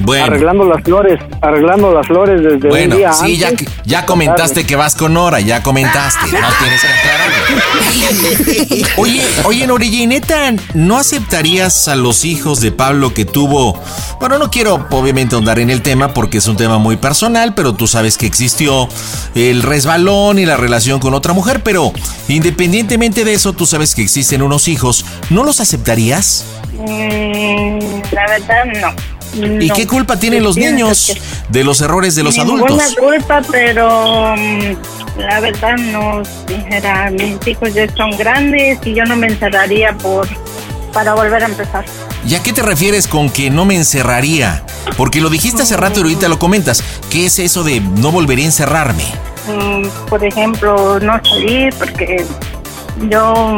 Bueno. 0.00 0.26
Arreglando 0.26 0.64
las 0.64 0.82
flores, 0.84 1.18
arreglando 1.42 1.92
las 1.92 2.06
flores 2.06 2.40
desde 2.42 2.54
un 2.56 2.68
Bueno, 2.68 2.96
día 2.96 3.12
sí, 3.12 3.36
ya, 3.36 3.48
antes. 3.48 3.68
que- 3.68 3.74
ya 3.84 4.06
comentaste 4.06 4.64
que 4.64 4.76
vas 4.76 4.94
con 4.94 5.14
Nora, 5.14 5.40
ya 5.40 5.62
comentaste, 5.62 6.20
no 6.40 6.48
tienes 6.60 6.80
que 6.80 6.86
aclarar. 6.86 7.28
Oye, 8.96 9.22
oye, 9.44 9.66
Norilla, 9.66 10.06
neta, 10.06 10.52
¿no 10.74 10.96
aceptarías 10.96 11.88
a 11.88 11.96
los 11.96 12.24
hijos 12.24 12.60
de 12.60 12.70
Pablo 12.72 13.12
que 13.12 13.24
tuvo? 13.24 13.80
Bueno, 14.20 14.38
no 14.38 14.50
quiero 14.50 14.86
obviamente 14.90 15.34
ahondar 15.34 15.58
en 15.58 15.70
el 15.70 15.82
tema 15.82 16.14
porque 16.14 16.38
es 16.38 16.46
un 16.46 16.56
tema 16.56 16.78
muy 16.78 16.96
personal, 16.96 17.54
pero 17.54 17.74
tú 17.74 17.86
sabes 17.86 18.16
que 18.18 18.26
existió 18.26 18.88
el 19.34 19.62
resbalón 19.62 20.38
y 20.38 20.46
la 20.46 20.56
relación 20.56 21.00
con 21.00 21.14
otra 21.14 21.32
mujer, 21.32 21.62
pero 21.62 21.92
independientemente 22.28 23.24
de 23.24 23.34
eso, 23.34 23.52
tú 23.52 23.66
sabes 23.66 23.94
que 23.94 24.02
existen 24.02 24.42
unos 24.42 24.68
hijos, 24.68 25.04
¿no 25.30 25.42
los 25.44 25.60
aceptarías? 25.60 26.44
Mm, 26.74 27.78
la 28.12 28.26
verdad, 28.28 28.64
no. 28.80 29.17
¿Y 29.34 29.70
qué 29.70 29.86
culpa 29.86 30.18
tienen 30.18 30.42
los 30.42 30.56
niños 30.56 31.14
de 31.48 31.64
los 31.64 31.80
errores 31.80 32.14
de 32.14 32.22
los 32.22 32.38
adultos? 32.38 32.96
culpa, 32.98 33.42
pero 33.50 34.34
mm, 34.36 35.18
la 35.18 35.40
verdad 35.40 35.76
no 35.76 36.22
dijera, 36.46 37.10
mis 37.10 37.46
hijos 37.46 37.74
ya 37.74 37.86
son 37.94 38.16
grandes 38.16 38.78
y 38.84 38.94
yo 38.94 39.04
no 39.04 39.16
me 39.16 39.26
encerraría 39.28 39.96
por 39.96 40.26
para 40.92 41.14
volver 41.14 41.42
a 41.42 41.46
empezar. 41.46 41.84
¿Y 42.26 42.34
a 42.34 42.42
qué 42.42 42.52
te 42.52 42.62
refieres 42.62 43.06
con 43.06 43.30
que 43.30 43.50
no 43.50 43.64
me 43.64 43.76
encerraría? 43.76 44.64
Porque 44.96 45.20
lo 45.20 45.30
dijiste 45.30 45.62
hace 45.62 45.76
rato 45.76 46.00
y 46.00 46.02
ahorita 46.02 46.28
lo 46.28 46.38
comentas. 46.38 46.82
¿Qué 47.10 47.26
es 47.26 47.38
eso 47.38 47.62
de 47.62 47.80
no 47.80 48.10
volvería 48.10 48.44
a 48.44 48.48
encerrarme? 48.48 49.04
Mm, 49.46 49.86
por 50.08 50.24
ejemplo, 50.24 50.98
no 51.00 51.20
salir 51.24 51.74
porque 51.78 52.24
yo 53.08 53.56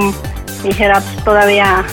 dijera 0.62 1.00
pues, 1.00 1.24
todavía 1.24 1.84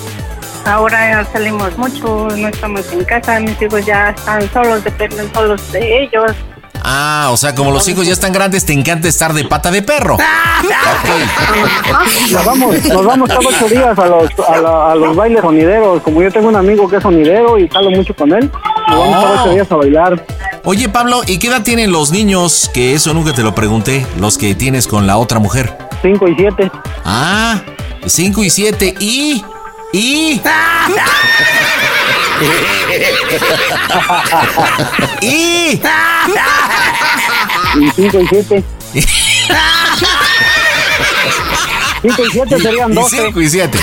ahora 0.68 1.26
salimos 1.32 1.78
mucho, 1.78 2.28
no 2.36 2.48
estamos 2.48 2.92
en 2.92 3.04
casa, 3.06 3.40
mis 3.40 3.60
hijos 3.62 3.86
ya 3.86 4.10
están 4.10 4.50
solos, 4.52 4.84
dependen 4.84 5.32
solos 5.34 5.72
de 5.72 6.04
ellos. 6.04 6.32
Ah, 6.90 7.30
o 7.32 7.38
sea, 7.38 7.56
como 7.56 7.72
los 7.72 7.88
hijos 7.90 8.06
ya 8.06 8.14
están 8.14 8.32
grandes, 8.32 8.64
te 8.66 8.72
encanta 8.72 9.08
estar 9.08 9.34
de 9.34 9.44
pata 9.46 9.72
de 9.72 9.82
perro. 9.82 10.18
Nos 12.32 12.46
vamos, 12.46 12.86
nos 12.86 13.06
vamos 13.06 13.30
cada 13.30 13.40
ocho 13.48 13.68
días 13.70 13.98
a 13.98 14.06
los, 14.06 14.30
a, 14.48 14.58
la- 14.58 14.92
a 14.92 14.96
los 14.96 15.16
bailes 15.16 15.42
sonideros. 15.42 16.02
Como 16.04 16.22
yo 16.22 16.32
tengo 16.32 16.48
un 16.48 16.56
amigo 16.56 16.88
que 16.88 16.98
es 16.98 17.04
sonidero 17.04 17.58
y 17.58 17.68
salo 17.70 17.92
mucho 17.92 18.16
con 18.16 18.32
él, 18.34 18.50
nos 18.88 19.00
vamos 19.00 19.24
cada 19.24 19.44
ocho 19.44 19.54
días 19.54 19.72
a 19.72 19.76
bailar. 19.76 20.26
Oye, 20.64 20.90
Pablo, 20.90 21.22
¿y 21.26 21.40
qué 21.40 21.48
edad 21.48 21.64
tienen 21.64 21.92
los 21.92 22.12
niños? 22.12 22.70
Que 22.74 22.94
eso 22.94 23.14
nunca 23.14 23.34
te 23.34 23.44
lo 23.44 23.56
pregunté. 23.56 24.06
Los 24.20 24.38
que 24.38 24.56
tienes 24.56 24.88
con 24.88 25.08
la 25.08 25.18
otra 25.18 25.40
mujer. 25.40 25.78
Cinco 26.02 26.28
y 26.28 26.36
siete. 26.36 26.70
Ah, 27.06 27.62
cinco 28.06 28.44
y 28.44 28.50
siete. 28.50 28.94
Y. 29.00 29.44
Y. 29.94 30.42
y. 35.22 35.82
Y 37.76 37.92
cinco 37.96 38.20
y 38.20 38.28
siete. 38.28 38.64
Cinco 42.02 42.24
y 42.26 42.32
siete 42.32 42.60
serían 42.60 42.92
Y 42.92 42.96
doce. 42.96 43.18
5 43.18 43.42
y 43.42 43.50
7. 43.50 43.80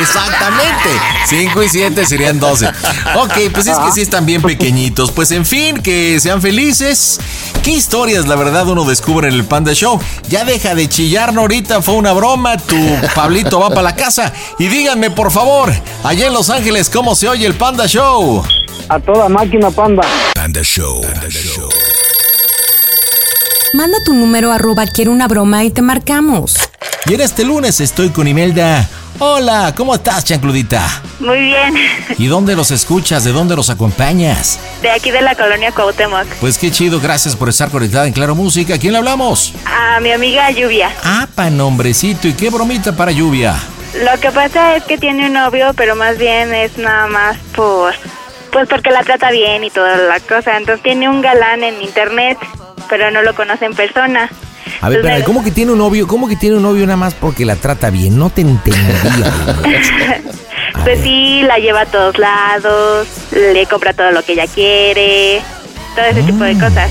Exactamente. 0.00 0.88
5 1.26 1.62
y 1.62 1.68
7 1.68 2.06
serían 2.06 2.38
12. 2.40 2.68
Ok, 3.16 3.32
pues 3.52 3.66
es 3.66 3.78
que 3.78 3.92
sí 3.92 4.00
están 4.02 4.26
bien 4.26 4.42
pequeñitos. 4.42 5.10
Pues 5.10 5.30
en 5.30 5.46
fin, 5.46 5.78
que 5.82 6.18
sean 6.20 6.42
felices. 6.42 7.18
Qué 7.62 7.72
historias, 7.72 8.26
la 8.26 8.36
verdad, 8.36 8.66
uno 8.68 8.84
descubre 8.84 9.28
en 9.28 9.34
el 9.34 9.44
Panda 9.44 9.72
Show. 9.72 10.00
Ya 10.28 10.44
deja 10.44 10.74
de 10.74 10.88
chillar, 10.88 11.32
Norita, 11.32 11.82
fue 11.82 11.94
una 11.94 12.12
broma. 12.12 12.56
Tu 12.56 12.76
Pablito 13.14 13.60
va 13.60 13.70
para 13.70 13.82
la 13.82 13.96
casa. 13.96 14.32
Y 14.58 14.68
díganme, 14.68 15.10
por 15.10 15.30
favor, 15.30 15.72
allá 16.04 16.26
en 16.26 16.32
Los 16.32 16.50
Ángeles, 16.50 16.90
¿cómo 16.90 17.14
se 17.14 17.28
oye 17.28 17.46
el 17.46 17.54
Panda 17.54 17.86
Show? 17.86 18.42
A 18.88 18.98
toda 18.98 19.28
máquina, 19.28 19.70
panda. 19.70 20.02
Panda 20.34 20.62
Show. 20.62 21.00
Manda 23.72 23.98
tu 24.04 24.14
número 24.14 24.52
arroba 24.52 24.84
quiero 24.86 25.12
una 25.12 25.28
broma 25.28 25.62
y 25.64 25.70
te 25.70 25.80
marcamos. 25.80 26.69
Y 27.06 27.14
en 27.14 27.20
este 27.22 27.44
lunes 27.44 27.80
estoy 27.80 28.10
con 28.10 28.28
Imelda. 28.28 28.88
Hola, 29.18 29.72
¿cómo 29.76 29.94
estás, 29.94 30.24
chancludita? 30.24 30.82
Muy 31.18 31.40
bien. 31.40 31.74
¿Y 32.18 32.26
dónde 32.26 32.54
los 32.54 32.70
escuchas? 32.70 33.24
¿De 33.24 33.32
dónde 33.32 33.56
los 33.56 33.70
acompañas? 33.70 34.60
De 34.82 34.90
aquí 34.90 35.10
de 35.10 35.22
la 35.22 35.34
colonia 35.34 35.72
Cuauhtémoc. 35.72 36.26
Pues 36.40 36.58
qué 36.58 36.70
chido, 36.70 37.00
gracias 37.00 37.34
por 37.36 37.48
estar 37.48 37.70
conectada 37.70 38.06
en 38.06 38.12
Claro 38.12 38.34
Música. 38.34 38.74
¿A 38.74 38.78
quién 38.78 38.92
le 38.92 38.98
hablamos? 38.98 39.54
A 39.64 39.98
mi 40.00 40.12
amiga 40.12 40.50
Lluvia. 40.50 40.90
Ah, 41.02 41.26
pa' 41.34 41.50
nombrecito. 41.50 42.28
¿Y 42.28 42.34
qué 42.34 42.50
bromita 42.50 42.92
para 42.94 43.12
lluvia? 43.12 43.56
Lo 44.04 44.20
que 44.20 44.30
pasa 44.30 44.76
es 44.76 44.84
que 44.84 44.98
tiene 44.98 45.26
un 45.26 45.32
novio, 45.32 45.72
pero 45.74 45.96
más 45.96 46.18
bien 46.18 46.54
es 46.54 46.76
nada 46.78 47.06
más 47.06 47.38
por... 47.56 47.94
Pues 48.52 48.68
porque 48.68 48.90
la 48.90 49.02
trata 49.04 49.30
bien 49.30 49.64
y 49.64 49.70
toda 49.70 49.96
la 49.96 50.20
cosa. 50.20 50.56
Entonces 50.56 50.82
tiene 50.82 51.08
un 51.08 51.22
galán 51.22 51.64
en 51.64 51.80
internet, 51.82 52.38
pero 52.88 53.10
no 53.10 53.22
lo 53.22 53.34
conoce 53.34 53.64
en 53.64 53.74
persona. 53.74 54.30
A 54.80 54.88
ver, 54.88 55.24
¿cómo 55.24 55.42
que 55.44 55.50
tiene 55.50 55.72
un 55.72 55.78
novio? 55.78 56.06
¿Cómo 56.06 56.28
que 56.28 56.36
tiene 56.36 56.56
un 56.56 56.62
novio 56.62 56.86
nada 56.86 56.96
más 56.96 57.14
porque 57.14 57.44
la 57.44 57.56
trata 57.56 57.90
bien? 57.90 58.18
No 58.18 58.30
te 58.30 58.42
entendía. 58.42 58.84
Pues 60.84 61.00
sí, 61.02 61.42
la 61.42 61.58
lleva 61.58 61.82
a 61.82 61.86
todos 61.86 62.16
lados, 62.16 63.06
le 63.32 63.66
compra 63.66 63.92
todo 63.92 64.12
lo 64.12 64.22
que 64.22 64.32
ella 64.32 64.46
quiere, 64.46 65.42
todo 65.94 66.04
ese 66.06 66.22
tipo 66.22 66.42
de 66.44 66.54
cosas. 66.54 66.90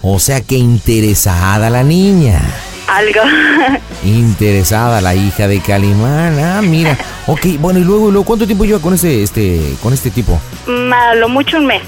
o 0.00 0.18
sea 0.18 0.40
que 0.40 0.54
interesada 0.56 1.68
la 1.68 1.82
niña. 1.82 2.40
Algo. 2.86 3.20
Interesada 4.04 5.00
la 5.00 5.14
hija 5.14 5.48
de 5.48 5.60
Calimán. 5.60 6.38
Ah, 6.38 6.62
mira. 6.62 6.96
Ok, 7.26 7.46
bueno, 7.58 7.78
y 7.80 7.84
luego, 7.84 8.10
luego 8.10 8.24
¿cuánto 8.24 8.46
tiempo 8.46 8.64
lleva 8.64 8.78
con 8.78 8.94
este, 8.94 9.22
este, 9.22 9.74
con 9.82 9.92
este 9.92 10.10
tipo? 10.10 10.38
Mm, 10.66 10.92
A 10.92 11.14
lo 11.14 11.28
mucho 11.28 11.58
un 11.58 11.66
mes. 11.66 11.82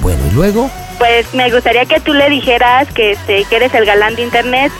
Bueno, 0.00 0.20
y 0.30 0.34
luego. 0.34 0.70
Pues 1.02 1.34
me 1.34 1.50
gustaría 1.50 1.84
que 1.84 1.98
tú 1.98 2.14
le 2.14 2.30
dijeras 2.30 2.86
que, 2.92 3.10
este, 3.10 3.42
que 3.46 3.56
eres 3.56 3.74
el 3.74 3.84
galán 3.84 4.14
de 4.14 4.22
internet, 4.22 4.70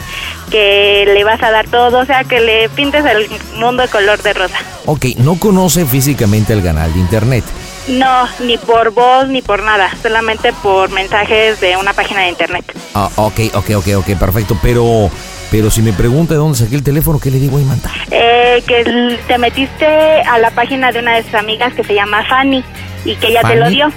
que 0.49 1.03
le 1.05 1.21
vas 1.25 1.43
a 1.43 1.51
dar 1.51 1.67
todo, 1.67 1.99
o 1.99 2.05
sea, 2.05 2.23
que 2.23 2.39
le 2.39 2.69
pintes 2.69 3.03
el 3.03 3.27
mundo 3.57 3.83
de 3.83 3.89
color 3.89 4.23
de 4.23 4.31
rosa. 4.31 4.55
Ok, 4.85 5.07
no 5.17 5.37
conoce 5.37 5.85
físicamente 5.85 6.53
el 6.53 6.63
canal 6.63 6.93
de 6.93 6.99
internet. 7.01 7.43
No, 7.89 8.25
ni 8.39 8.57
por 8.57 8.91
voz 8.91 9.27
ni 9.27 9.41
por 9.41 9.63
nada, 9.63 9.91
solamente 10.01 10.53
por 10.63 10.91
mensajes 10.91 11.59
de 11.59 11.75
una 11.75 11.91
página 11.91 12.21
de 12.21 12.29
internet. 12.29 12.73
Ah, 12.93 13.09
ok, 13.17 13.41
ok, 13.55 13.71
ok, 13.75 13.87
ok, 13.97 14.17
perfecto. 14.17 14.57
Pero, 14.63 15.11
pero 15.51 15.69
si 15.69 15.81
me 15.81 15.91
pregunta 15.91 16.35
de 16.35 16.37
dónde 16.37 16.57
saqué 16.57 16.75
el 16.75 16.83
teléfono, 16.83 17.19
¿qué 17.19 17.31
le 17.31 17.39
digo 17.39 17.57
ahí, 17.57 17.65
manta? 17.65 17.91
Eh, 18.11 18.63
que 18.65 19.19
te 19.27 19.37
metiste 19.37 20.21
a 20.21 20.39
la 20.39 20.51
página 20.51 20.93
de 20.93 20.99
una 20.99 21.17
de 21.17 21.23
sus 21.23 21.33
amigas 21.33 21.73
que 21.73 21.83
se 21.83 21.93
llama 21.93 22.23
Fanny 22.29 22.63
y 23.03 23.13
que 23.17 23.27
ella 23.27 23.41
te 23.41 23.57
lo 23.57 23.69
dio. 23.69 23.91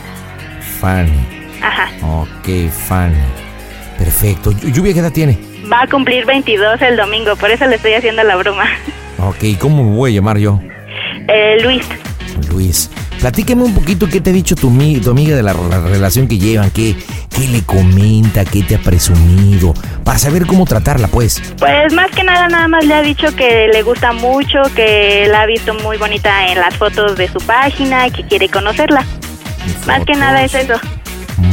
Fanny. 0.81 1.36
Ajá. 1.63 1.89
Ok, 2.03 2.71
Fanny. 2.89 3.17
Perfecto. 3.99 4.53
Llu- 4.53 4.73
¿Lluvia 4.73 4.93
qué 4.93 5.01
edad 5.01 5.13
tiene? 5.13 5.39
Va 5.73 5.83
a 5.83 5.87
cumplir 5.87 6.25
22 6.27 6.81
el 6.83 6.97
domingo, 6.97 7.35
por 7.37 7.51
eso 7.51 7.67
le 7.67 7.77
estoy 7.77 7.95
haciendo 7.95 8.23
la 8.23 8.37
broma. 8.37 8.65
Ok, 9.19 9.59
¿cómo 9.59 9.83
me 9.83 9.97
voy 9.97 10.13
a 10.13 10.15
llamar 10.17 10.39
yo? 10.39 10.61
Eh, 11.29 11.57
Luis, 11.63 11.85
Luis. 12.51 12.91
Platícame 13.19 13.63
un 13.63 13.75
poquito 13.75 14.07
qué 14.09 14.21
te 14.21 14.29
ha 14.29 14.33
dicho 14.33 14.55
tu, 14.55 14.71
tu 15.03 15.11
amiga 15.11 15.35
de 15.35 15.43
la, 15.43 15.55
la 15.55 15.81
relación 15.81 16.29
que 16.29 16.37
llevan, 16.39 16.71
qué, 16.71 16.95
qué 17.35 17.49
le 17.49 17.63
comenta, 17.63 18.45
qué 18.45 18.63
te 18.63 18.75
ha 18.75 18.79
presumido, 18.79 19.73
para 20.05 20.19
saber 20.19 20.45
cómo 20.47 20.67
tratarla, 20.67 21.09
pues. 21.09 21.41
pues 21.59 21.93
más 21.95 22.11
que 22.11 22.23
nada 22.23 22.47
nada 22.49 22.69
más 22.69 22.85
le 22.85 22.93
ha 22.93 23.01
dicho 23.01 23.35
que 23.35 23.69
le 23.73 23.83
gusta 23.83 24.13
mucho, 24.13 24.59
que 24.75 25.27
la 25.31 25.43
ha 25.43 25.47
visto 25.47 25.73
muy 25.83 25.97
bonita 25.97 26.49
en 26.49 26.61
las 26.61 26.77
fotos 26.77 27.17
de 27.17 27.27
su 27.29 27.39
página 27.39 28.07
y 28.07 28.11
que 28.11 28.23
quiere 28.25 28.51
conocerla. 28.51 29.03
Más 29.87 30.05
que 30.05 30.13
nada 30.13 30.45
es 30.45 30.55
eso. 30.55 30.75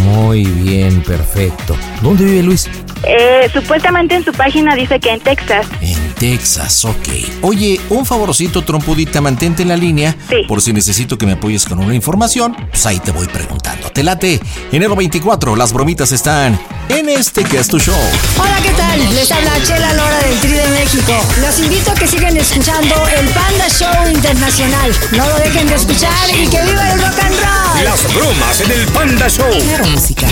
Muy 0.03 0.43
bien, 0.43 1.01
perfecto. 1.01 1.75
¿Dónde 2.01 2.25
vive 2.25 2.43
Luis? 2.43 2.69
Eh, 3.03 3.49
supuestamente 3.51 4.15
en 4.15 4.23
su 4.23 4.31
página 4.31 4.75
dice 4.75 4.99
que 4.99 5.11
en 5.11 5.19
Texas. 5.19 5.65
En 5.81 6.13
Texas, 6.15 6.85
ok. 6.85 7.07
Oye, 7.41 7.79
un 7.89 8.05
favorcito, 8.05 8.63
trompudita, 8.63 9.19
mantente 9.21 9.63
en 9.63 9.69
la 9.69 9.77
línea. 9.77 10.15
Por 10.47 10.61
si 10.61 10.71
necesito 10.73 11.17
que 11.17 11.25
me 11.25 11.33
apoyes 11.33 11.65
con 11.65 11.79
una 11.79 11.95
información, 11.95 12.55
pues 12.69 12.85
ahí 12.85 12.99
te 12.99 13.11
voy 13.11 13.27
preguntando. 13.27 13.89
Te 13.89 14.03
late. 14.03 14.39
Enero 14.71 14.95
24, 14.95 15.55
las 15.55 15.73
bromitas 15.73 16.11
están 16.11 16.59
en 16.89 17.09
este 17.09 17.43
que 17.43 17.57
es 17.57 17.67
tu 17.67 17.79
show. 17.79 17.95
Hola, 18.39 18.57
¿qué 18.61 18.71
tal? 18.71 19.15
Les 19.15 19.31
habla 19.31 19.51
Chela 19.63 19.93
Lora 19.93 20.19
del 20.19 20.39
Tri 20.39 20.51
de 20.51 20.67
México. 20.69 21.13
Los 21.41 21.59
invito 21.59 21.91
a 21.91 21.95
que 21.95 22.07
sigan 22.07 22.37
escuchando 22.37 22.95
el 23.19 23.27
Panda 23.29 23.67
Show 23.69 24.09
Internacional. 24.11 24.91
No 25.11 25.27
lo 25.27 25.35
dejen 25.39 25.67
de 25.67 25.75
escuchar 25.75 26.29
y 26.29 26.47
que 26.47 26.61
viva 26.61 26.91
el 26.93 26.99
rock 27.01 27.19
and 27.19 27.35
roll. 27.39 27.83
Las 27.83 28.13
bromas 28.13 28.61
en 28.61 28.71
el 28.71 28.85
Panda 28.87 29.27
Show. 29.27 29.49
Claro, 29.49 29.85
música. 29.87 30.27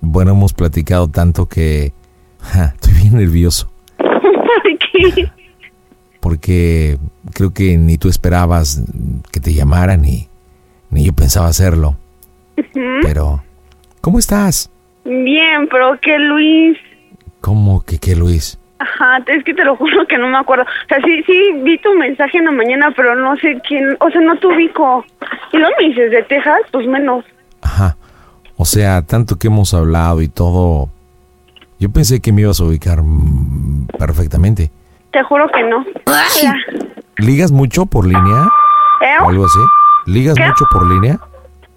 Bueno, 0.01 0.33
hemos 0.33 0.53
platicado 0.53 1.09
tanto 1.09 1.47
que... 1.47 1.93
ja, 2.41 2.75
estoy 2.75 2.95
bien 2.95 3.17
nervioso. 3.17 3.71
¿Por 3.97 4.79
qué? 4.79 5.31
Porque 6.21 6.99
creo 7.35 7.53
que 7.53 7.77
ni 7.77 7.99
tú 7.99 8.09
esperabas 8.09 8.83
que 9.33 9.41
te 9.41 9.53
llamaran 9.55 10.03
ni, 10.03 10.29
ni 10.91 11.05
yo 11.05 11.13
pensaba 11.13 11.49
hacerlo. 11.49 11.97
Pero... 13.03 13.43
¿Cómo 14.01 14.19
estás? 14.19 14.71
Bien, 15.05 15.69
pero 15.71 15.99
¿qué 16.01 16.19
Luis? 16.19 16.79
¿Cómo 17.41 17.83
que 17.83 17.99
qué, 17.99 18.15
Luis? 18.15 18.59
Ajá, 18.79 19.19
es 19.27 19.43
que 19.45 19.55
te 19.55 19.65
lo 19.65 19.77
juro 19.77 20.07
que 20.07 20.19
no 20.19 20.29
me 20.29 20.39
acuerdo. 20.39 20.65
O 20.65 20.89
sea, 20.89 20.99
sí, 21.05 21.23
sí, 21.27 21.53
vi 21.63 21.79
tu 21.79 21.93
mensaje 21.95 22.39
en 22.39 22.45
la 22.45 22.53
mañana, 22.53 22.93
pero 22.97 23.15
no 23.15 23.37
sé 23.37 23.61
quién, 23.67 23.97
o 24.01 24.11
sea, 24.11 24.21
no 24.21 24.39
te 24.39 24.47
ubico. 24.47 25.05
Y 25.53 25.57
luego 25.57 25.75
me 25.81 25.89
dices 25.89 26.11
de 26.11 26.23
Texas, 26.23 26.61
pues 26.71 26.87
menos. 26.87 27.25
Ajá. 27.63 27.97
O 28.59 28.65
sea, 28.65 29.03
tanto 29.03 29.37
que 29.39 29.47
hemos 29.47 29.73
hablado 29.73 30.21
y 30.21 30.29
todo... 30.29 30.91
Yo 31.79 31.91
pensé 31.91 32.21
que 32.21 32.33
me 32.33 32.41
ibas 32.43 32.59
a 32.61 32.65
ubicar 32.65 33.01
mm, 33.03 33.87
perfectamente. 33.99 34.71
Te 35.13 35.23
juro 35.23 35.47
que 35.49 35.63
no. 35.63 35.85
¿Ligas 37.17 37.53
mucho 37.53 37.87
por 37.87 38.05
línea? 38.05 38.49
¿Eh? 39.01 39.15
¿O 39.25 39.29
algo 39.31 39.47
así? 39.47 39.59
¿Ligas 40.07 40.35
¿Qué? 40.37 40.45
mucho 40.47 40.65
por 40.73 40.87
línea? 40.89 41.19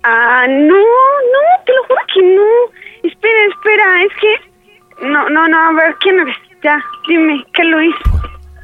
Ah, 0.04 0.46
no, 0.50 0.76
no, 0.76 1.64
te 1.66 1.72
lo 1.74 1.84
juro 1.88 2.02
que 2.14 2.22
no. 2.36 3.10
Espera, 3.10 3.40
espera, 3.54 4.04
es 4.04 4.12
que... 4.20 5.08
No, 5.08 5.30
no, 5.30 5.48
no, 5.48 5.58
a 5.70 5.72
ver, 5.74 5.96
¿quién 6.02 6.20
eres? 6.20 6.36
Ya, 6.64 6.84
dime, 7.08 7.44
¿qué 7.54 7.64
Luis? 7.64 7.96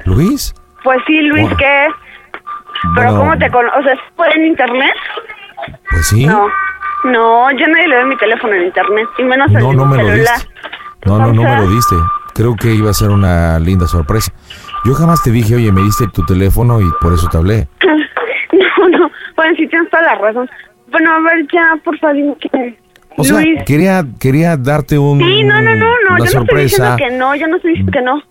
¿Luis? 0.06 0.56
Pues 0.84 1.00
sí, 1.06 1.22
Luis, 1.22 1.44
Bueno. 1.44 1.58
¿qué? 1.58 1.88
Pero 2.96 3.10
Bueno. 3.12 3.20
¿cómo 3.20 3.38
te 3.38 3.50
conoces? 3.52 3.80
O 3.80 3.84
sea, 3.84 3.96
¿fue 4.16 4.30
en 4.36 4.46
internet? 4.48 4.94
Pues 5.92 6.08
sí. 6.08 6.26
No, 6.26 6.48
no, 7.04 7.52
yo 7.52 7.68
nadie 7.68 7.88
le 7.88 7.96
doy 7.96 8.06
mi 8.06 8.18
teléfono 8.18 8.54
en 8.54 8.64
internet, 8.66 9.08
y 9.18 9.24
menos 9.24 9.52
No, 9.52 9.72
el 9.72 9.78
no 9.78 9.86
me 9.86 9.98
lo 9.98 10.10
celular. 10.10 10.36
diste. 10.38 10.50
No, 11.06 11.18
no, 11.20 11.34
no 11.34 11.44
me 11.44 11.56
lo 11.58 11.70
diste. 11.70 11.96
Creo 12.34 12.56
que 12.56 12.74
iba 12.74 12.90
a 12.90 12.94
ser 12.94 13.10
una 13.10 13.60
linda 13.60 13.88
sorpresa. 13.88 14.32
Yo 14.86 14.94
jamás 14.94 15.24
te 15.24 15.32
dije, 15.32 15.56
oye, 15.56 15.72
me 15.72 15.82
diste 15.82 16.08
tu 16.08 16.24
teléfono 16.26 16.82
y 16.82 16.86
por 17.02 17.14
eso 17.14 17.28
te 17.30 17.38
hablé. 17.38 17.68
No, 18.80 18.88
no, 18.90 19.12
bueno, 19.36 19.54
sí 19.58 19.68
tienes 19.68 19.90
toda 19.90 20.04
la 20.04 20.16
razón. 20.16 20.50
Bueno, 20.90 21.12
a 21.12 21.20
ver, 21.20 21.46
ya, 21.54 21.76
por 21.84 21.98
favor, 22.00 22.38
O 23.18 23.24
sea, 23.24 23.42
Luis. 23.42 23.62
quería, 23.66 24.06
quería 24.20 24.56
darte 24.56 24.98
un, 24.98 25.20
Sí, 25.20 25.44
no, 25.44 25.62
no, 25.62 25.76
no, 25.76 25.86
no, 25.86 26.16
una 26.16 26.26
yo 26.26 26.40
no 26.40 26.44
estoy 26.44 26.64
diciendo 26.64 26.96
que 26.98 27.10
no, 27.12 27.36
yo 27.36 27.48
no 27.48 27.56
estoy 27.58 27.72
diciendo 27.72 27.92
que 27.92 28.02
no. 28.02 28.22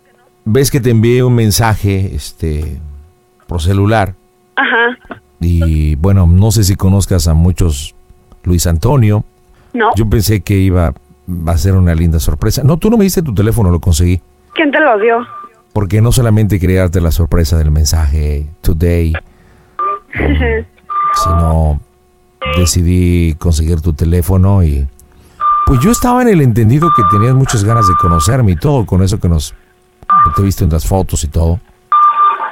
Ves 0.47 0.71
que 0.71 0.81
te 0.81 0.91
envié 0.91 1.23
un 1.23 1.35
mensaje, 1.35 2.15
este, 2.15 2.81
por 3.47 3.61
celular. 3.61 4.15
Ajá, 4.57 4.97
Y 5.41 5.97
bueno, 5.97 6.27
no 6.27 6.51
sé 6.51 6.65
si 6.65 6.77
conozcas 6.77 7.29
a 7.29 7.35
muchos 7.35 7.95
Luis 8.47 8.67
Antonio. 8.67 9.25
¿no? 9.75 9.91
Yo 9.95 10.09
pensé 10.09 10.41
que 10.41 10.55
iba 10.55 10.95
a 11.47 11.59
ser 11.59 11.75
una 11.75 11.95
linda 11.95 12.19
sorpresa. 12.19 12.63
No, 12.65 12.79
tú 12.79 12.89
no 12.89 12.97
me 12.97 13.05
diste 13.05 13.21
tu 13.21 13.35
teléfono, 13.35 13.71
lo 13.71 13.81
conseguí. 13.81 14.23
¿Quién 14.55 14.71
te 14.71 14.81
lo 14.81 14.99
dio? 14.99 15.27
Porque 15.75 16.01
no 16.01 16.13
solamente 16.13 16.59
quería 16.59 16.81
darte 16.81 17.03
la 17.03 17.11
sorpresa 17.11 17.59
del 17.59 17.71
mensaje 17.71 18.47
today, 18.63 19.13
sino 21.13 21.81
decidí 22.57 23.35
conseguir 23.35 23.83
tu 23.83 23.93
teléfono 23.93 24.63
y 24.63 24.89
pues 25.67 25.81
yo 25.81 25.91
estaba 25.91 26.23
en 26.23 26.29
el 26.29 26.41
entendido 26.41 26.89
que 26.97 27.03
tenías 27.11 27.35
muchas 27.35 27.65
ganas 27.65 27.87
de 27.89 27.95
conocerme 28.01 28.53
y 28.53 28.57
todo, 28.57 28.87
con 28.87 29.03
eso 29.03 29.19
que 29.19 29.29
nos 29.29 29.55
te 30.35 30.43
viste 30.43 30.65
en 30.65 30.71
las 30.71 30.87
fotos 30.87 31.25
y 31.25 31.29
todo. 31.29 31.59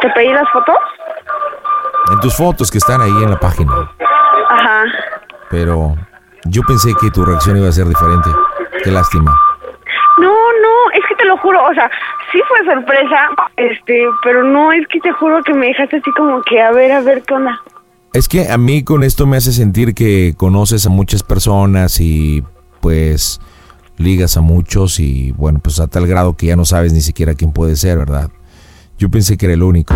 ¿Te 0.00 0.10
pedí 0.10 0.32
las 0.32 0.48
fotos? 0.50 0.76
En 2.12 2.20
tus 2.20 2.36
fotos 2.36 2.70
que 2.70 2.78
están 2.78 3.00
ahí 3.00 3.22
en 3.22 3.30
la 3.30 3.38
página. 3.38 3.72
Ajá. 4.50 4.82
Pero 5.50 5.96
yo 6.44 6.62
pensé 6.62 6.92
que 7.00 7.10
tu 7.10 7.24
reacción 7.24 7.56
iba 7.56 7.68
a 7.68 7.72
ser 7.72 7.86
diferente. 7.86 8.30
Qué 8.82 8.90
lástima. 8.90 9.38
No, 10.18 10.30
no, 10.30 10.90
es 10.92 11.00
que 11.08 11.14
te 11.16 11.24
lo 11.24 11.36
juro, 11.38 11.64
o 11.64 11.74
sea, 11.74 11.90
sí 12.30 12.40
fue 12.48 12.64
sorpresa, 12.72 13.30
este, 13.56 14.06
pero 14.22 14.44
no, 14.44 14.72
es 14.72 14.86
que 14.88 15.00
te 15.00 15.10
juro 15.12 15.42
que 15.42 15.52
me 15.52 15.66
dejaste 15.66 15.96
así 15.96 16.10
como 16.12 16.40
que, 16.42 16.60
a 16.60 16.70
ver, 16.70 16.92
a 16.92 17.00
ver, 17.00 17.22
¿qué 17.22 17.34
onda? 17.34 17.60
Es 18.12 18.28
que 18.28 18.48
a 18.48 18.56
mí 18.56 18.84
con 18.84 19.02
esto 19.02 19.26
me 19.26 19.36
hace 19.36 19.50
sentir 19.50 19.92
que 19.92 20.34
conoces 20.36 20.86
a 20.86 20.88
muchas 20.88 21.24
personas 21.24 21.98
y 22.00 22.44
pues 22.80 23.40
ligas 23.96 24.36
a 24.36 24.40
muchos 24.40 25.00
y 25.00 25.32
bueno, 25.32 25.58
pues 25.62 25.80
a 25.80 25.88
tal 25.88 26.06
grado 26.06 26.36
que 26.36 26.46
ya 26.46 26.56
no 26.56 26.64
sabes 26.64 26.92
ni 26.92 27.00
siquiera 27.00 27.34
quién 27.34 27.52
puede 27.52 27.74
ser, 27.74 27.98
¿verdad? 27.98 28.30
Yo 28.98 29.08
pensé 29.10 29.36
que 29.36 29.46
era 29.46 29.54
el 29.54 29.62
único. 29.62 29.92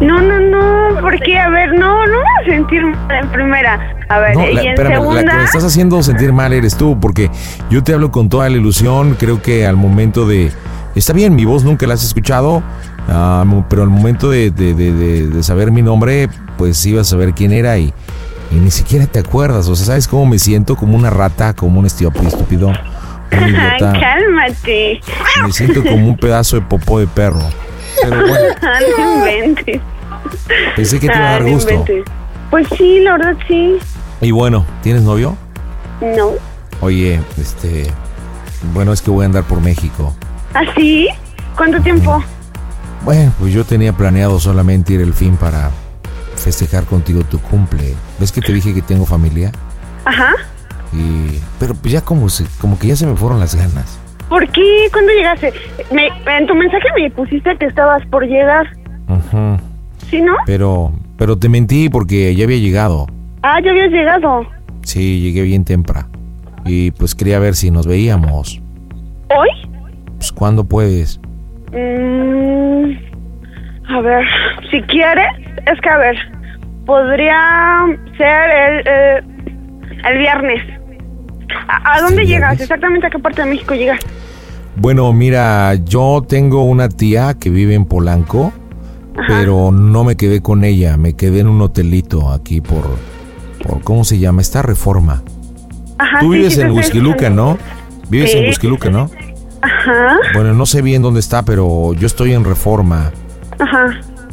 No, 0.00 0.20
no, 0.22 0.38
no, 0.40 1.00
porque, 1.00 1.38
a 1.38 1.48
ver, 1.50 1.72
no, 1.74 2.06
no 2.06 2.12
me 2.12 2.16
voy 2.16 2.24
a 2.42 2.50
sentir 2.50 2.82
mal 2.82 3.24
en 3.24 3.28
primera, 3.30 3.96
a 4.08 4.18
ver, 4.20 4.36
No, 4.36 4.48
y 4.48 4.54
la, 4.54 4.62
en 4.62 4.68
espérame, 4.68 5.14
la 5.14 5.24
que 5.24 5.36
me 5.36 5.44
estás 5.44 5.64
haciendo 5.64 6.02
sentir 6.02 6.32
mal 6.32 6.52
eres 6.52 6.76
tú, 6.76 6.98
porque 7.00 7.30
yo 7.68 7.82
te 7.82 7.94
hablo 7.94 8.10
con 8.12 8.28
toda 8.28 8.48
la 8.48 8.56
ilusión, 8.56 9.16
creo 9.18 9.42
que 9.42 9.66
al 9.66 9.76
momento 9.76 10.26
de... 10.26 10.52
Está 10.94 11.12
bien, 11.12 11.34
mi 11.34 11.44
voz 11.44 11.64
nunca 11.64 11.86
la 11.86 11.94
has 11.94 12.04
escuchado, 12.04 12.62
mo- 13.44 13.66
pero 13.68 13.82
al 13.82 13.88
momento 13.90 14.30
de, 14.30 14.50
de- 14.50 14.74
de- 14.74 15.26
de- 15.28 15.42
saber 15.42 15.70
mi 15.72 15.82
nombre, 15.82 16.28
pues 16.56 16.84
ibas 16.86 17.08
a 17.08 17.10
saber 17.10 17.34
quién 17.34 17.52
era 17.52 17.76
y, 17.78 17.92
y 18.50 18.54
ni 18.54 18.70
siquiera 18.70 19.06
te 19.06 19.18
acuerdas, 19.18 19.68
o 19.68 19.76
sea, 19.76 19.86
¿sabes 19.86 20.08
cómo 20.08 20.26
me 20.26 20.38
siento? 20.38 20.76
Como 20.76 20.96
una 20.96 21.10
rata, 21.10 21.54
como 21.54 21.80
un 21.80 21.86
estúpido, 21.86 22.68
un 22.68 22.74
idiota. 23.48 23.92
cálmate, 24.00 25.00
Me 25.44 25.52
siento 25.52 25.82
como 25.84 26.06
un 26.08 26.16
pedazo 26.16 26.56
de 26.56 26.62
popó 26.62 26.98
de 27.00 27.06
perro. 27.08 27.42
Pero 28.02 28.16
bueno, 28.26 28.54
no 28.98 29.18
inventes. 29.18 29.80
pensé 30.76 31.00
que 31.00 31.08
te 31.08 31.14
iba 31.16 31.24
a 31.24 31.28
Ah, 31.28 31.32
dar 31.32 31.42
no 31.42 31.48
gusto. 31.50 31.70
inventes. 31.70 32.04
Pues 32.50 32.66
sí, 32.76 33.00
la 33.00 33.12
verdad 33.12 33.36
sí, 33.46 33.78
Y 34.20 34.30
bueno, 34.30 34.64
¿tienes 34.82 35.02
novio? 35.02 35.36
no. 36.00 36.32
Oye, 36.80 37.20
este... 37.36 37.88
Bueno, 38.72 38.92
es 38.92 39.02
que 39.02 39.10
voy 39.10 39.24
a 39.24 39.26
andar 39.26 39.42
por 39.44 39.60
México. 39.60 40.14
¿Ah, 40.54 40.62
sí? 40.76 41.08
¿Cuánto 41.56 41.80
tiempo? 41.82 42.22
Bueno, 43.04 43.32
pues 43.38 43.52
yo 43.52 43.64
tenía 43.64 43.92
planeado 43.92 44.38
solamente 44.40 44.92
ir 44.94 45.00
el 45.00 45.12
fin 45.12 45.36
para 45.36 45.70
festejar 46.36 46.84
contigo 46.84 47.22
tu 47.24 47.40
cumple. 47.40 47.94
¿Ves 48.20 48.30
que 48.32 48.40
te 48.40 48.52
dije 48.52 48.72
que 48.74 48.82
tengo 48.82 49.06
familia? 49.06 49.50
Ajá. 50.04 50.34
Y 50.92 51.40
pero 51.58 51.74
pues 51.74 51.92
ya 51.92 52.00
como 52.00 52.28
se, 52.28 52.44
como 52.60 52.78
que 52.78 52.86
ya 52.88 52.96
se 52.96 53.06
me 53.06 53.16
fueron 53.16 53.38
las 53.40 53.54
ganas. 53.56 53.98
¿Por 54.28 54.46
qué? 54.48 54.88
¿Cuándo 54.92 55.12
llegaste? 55.12 55.52
Me, 55.92 56.08
en 56.36 56.46
tu 56.46 56.54
mensaje 56.54 56.86
me 56.96 57.10
pusiste 57.10 57.56
que 57.56 57.66
estabas 57.66 58.04
por 58.06 58.26
llegar, 58.26 58.66
Ujú. 59.08 59.56
¿sí, 60.10 60.20
no? 60.20 60.34
Pero 60.46 60.92
pero 61.18 61.36
te 61.36 61.48
mentí 61.48 61.88
porque 61.88 62.34
ya 62.34 62.44
había 62.44 62.58
llegado. 62.58 63.06
Ah, 63.42 63.60
ya 63.62 63.70
habías 63.70 63.90
llegado. 63.90 64.46
Sí, 64.82 65.20
llegué 65.20 65.42
bien 65.42 65.64
temprano. 65.64 66.08
Y 66.64 66.92
pues 66.92 67.14
quería 67.14 67.38
ver 67.40 67.54
si 67.54 67.70
nos 67.70 67.86
veíamos. 67.86 68.60
¿Hoy? 69.36 69.48
Pues 70.16 70.30
¿cuándo 70.32 70.64
puedes? 70.64 71.20
Mm, 71.72 72.92
a 73.88 74.00
ver, 74.00 74.24
si 74.70 74.80
quieres, 74.82 75.28
es 75.66 75.80
que 75.80 75.88
a 75.88 75.98
ver, 75.98 76.16
podría 76.86 77.84
ser 78.16 78.50
el, 78.50 78.82
eh, 78.86 79.22
el 80.08 80.18
viernes. 80.18 80.77
¿A, 81.68 81.96
a 81.96 82.00
dónde 82.02 82.26
llegas? 82.26 82.60
Exactamente 82.60 83.06
a 83.06 83.10
qué 83.10 83.18
parte 83.18 83.42
de 83.42 83.50
México 83.50 83.74
llegas. 83.74 84.00
Bueno, 84.76 85.12
mira, 85.12 85.74
yo 85.74 86.24
tengo 86.26 86.62
una 86.64 86.88
tía 86.88 87.34
que 87.34 87.50
vive 87.50 87.74
en 87.74 87.84
Polanco, 87.84 88.52
pero 89.26 89.72
no 89.72 90.04
me 90.04 90.16
quedé 90.16 90.40
con 90.40 90.62
ella, 90.64 90.96
me 90.96 91.14
quedé 91.14 91.40
en 91.40 91.48
un 91.48 91.60
hotelito 91.62 92.30
aquí 92.30 92.60
por, 92.60 92.84
por 93.66 93.82
¿cómo 93.82 94.04
se 94.04 94.18
llama? 94.18 94.40
Esta 94.42 94.62
reforma. 94.62 95.22
Ajá, 95.98 96.20
Tú 96.20 96.32
sí, 96.32 96.38
vives 96.38 96.54
sí, 96.54 96.60
en. 96.60 96.70
Huizquiluca, 96.70 97.28
¿no? 97.28 97.58
Vives 98.08 98.34
en. 98.34 98.44
Huizquiluca, 98.46 98.88
¿no? 98.90 99.10
Ajá, 99.60 100.16
Bueno, 100.34 100.54
no 100.54 100.66
sé 100.66 100.82
bien 100.82 101.02
dónde 101.02 101.18
está, 101.18 101.42
pero 101.42 101.92
yo 101.94 102.06
estoy 102.06 102.32
en 102.34 102.44
reforma. 102.44 103.10
ajá. 103.58 103.86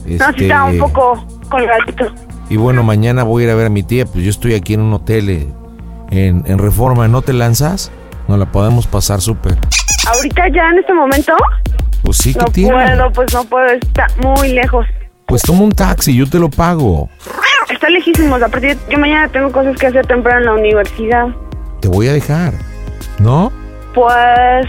No, 0.05 0.11
Este- 0.11 0.33
sí 0.37 0.43
está 0.43 0.65
un 0.65 0.77
poco 0.77 1.25
colgadito. 1.49 2.13
Y 2.47 2.57
bueno, 2.57 2.83
mañana 2.83 3.23
voy 3.23 3.41
a 3.41 3.45
ir 3.47 3.51
a 3.51 3.55
ver 3.55 3.65
a 3.65 3.69
mi 3.69 3.81
tía, 3.81 4.05
pues 4.05 4.23
yo 4.23 4.29
estoy 4.29 4.53
aquí 4.53 4.75
en 4.75 4.81
un 4.81 4.93
hotel 4.93 5.29
eh, 5.31 5.47
en, 6.11 6.43
en 6.45 6.57
reforma. 6.59 7.07
¿No 7.07 7.21
te 7.21 7.33
lanzas? 7.33 7.91
Nos 8.27 8.39
la 8.39 8.45
podemos 8.51 8.87
pasar 8.87 9.21
súper. 9.21 9.57
Ahorita 10.07 10.47
ya 10.49 10.69
en 10.69 10.79
este 10.79 10.93
momento 10.93 11.33
Pues 12.03 12.17
sí, 12.17 12.33
que 12.33 12.39
no 12.39 12.45
tiene? 12.45 12.71
puedo, 12.73 13.11
pues 13.11 13.33
no 13.33 13.43
puedo, 13.45 13.67
está 13.67 14.07
muy 14.21 14.49
lejos. 14.53 14.85
Pues 15.27 15.41
toma 15.41 15.61
un 15.61 15.71
taxi, 15.71 16.15
yo 16.15 16.29
te 16.29 16.37
lo 16.39 16.49
pago. 16.49 17.09
Está 17.71 17.89
lejísimos, 17.89 18.41
aparte 18.41 18.77
yo 18.89 18.97
mañana 18.99 19.27
tengo 19.29 19.51
cosas 19.51 19.75
que 19.77 19.87
hacer 19.87 20.05
temprano 20.05 20.39
en 20.39 20.45
la 20.45 20.53
universidad. 20.53 21.27
Te 21.81 21.87
voy 21.87 22.07
a 22.07 22.13
dejar. 22.13 22.53
¿No? 23.19 23.51
Pues 23.93 24.67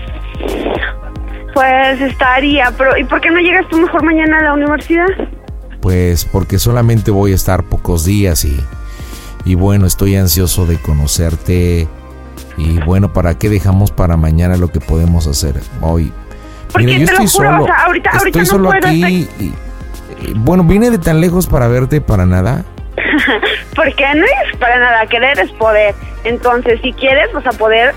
pues 1.53 2.01
estaría, 2.03 2.71
pero 2.77 2.97
¿y 2.99 3.05
por 3.05 3.21
qué 3.21 3.31
no 3.31 3.41
llegas 3.41 3.67
tú 3.71 3.79
mejor 3.79 4.05
mañana 4.05 4.39
a 4.39 4.43
la 4.43 4.53
universidad? 4.53 5.07
Pues 5.81 6.25
porque 6.27 6.59
solamente 6.59 7.11
voy 7.11 7.33
a 7.33 7.35
estar 7.35 7.63
pocos 7.65 8.05
días 8.05 8.45
y, 8.45 8.61
y 9.47 9.55
bueno, 9.55 9.87
estoy 9.87 10.17
ansioso 10.17 10.67
de 10.67 10.77
conocerte. 10.79 11.89
Y 12.59 12.79
bueno, 12.81 13.13
¿para 13.13 13.39
qué 13.39 13.49
dejamos 13.49 13.91
para 13.91 14.17
mañana 14.19 14.57
lo 14.57 14.69
que 14.69 14.81
podemos 14.81 15.27
hacer 15.27 15.55
hoy? 15.81 16.13
Porque 16.73 16.87
Mira, 16.87 16.99
yo 16.99 17.05
estoy 17.05 17.27
juro, 17.29 17.51
solo. 17.51 17.63
o 17.63 17.67
sea, 17.67 17.77
ahorita- 17.85 18.11
ahorita 18.11 18.27
estoy 18.41 18.43
no 18.43 18.47
solo 18.47 18.71
puedo, 18.71 18.87
aquí. 18.89 19.03
estoy- 19.05 19.29
y- 19.47 20.27
y, 20.29 20.33
bueno, 20.35 20.65
vine 20.65 20.91
de 20.91 20.99
tan 20.99 21.21
lejos 21.21 21.47
para 21.47 21.69
verte 21.69 22.01
para 22.01 22.27
nada. 22.27 22.65
Porque 23.77 24.05
no 24.15 24.25
es 24.25 24.57
para 24.59 24.79
nada, 24.79 25.07
querer 25.07 25.39
es 25.39 25.51
poder. 25.53 25.95
Entonces, 26.25 26.81
si 26.83 26.93
quieres, 26.95 27.31
vas 27.35 27.47
a 27.47 27.53
poder 27.53 27.95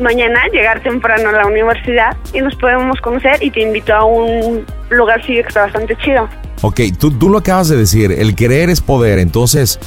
mañana 0.00 0.38
llegar 0.52 0.80
temprano 0.82 1.30
a 1.30 1.32
la 1.32 1.46
universidad 1.46 2.16
y 2.32 2.40
nos 2.40 2.54
podemos 2.56 3.00
conocer 3.00 3.42
y 3.42 3.50
te 3.50 3.62
invito 3.62 3.94
a 3.94 4.04
un 4.04 4.64
lugar 4.90 5.20
sí 5.26 5.34
que 5.34 5.40
está 5.40 5.62
bastante 5.62 5.96
chido. 5.96 6.28
Ok, 6.62 6.80
tú, 6.98 7.10
tú 7.10 7.28
lo 7.28 7.38
acabas 7.38 7.68
de 7.68 7.76
decir, 7.76 8.12
el 8.12 8.34
querer 8.34 8.70
es 8.70 8.80
poder, 8.80 9.18
entonces 9.18 9.78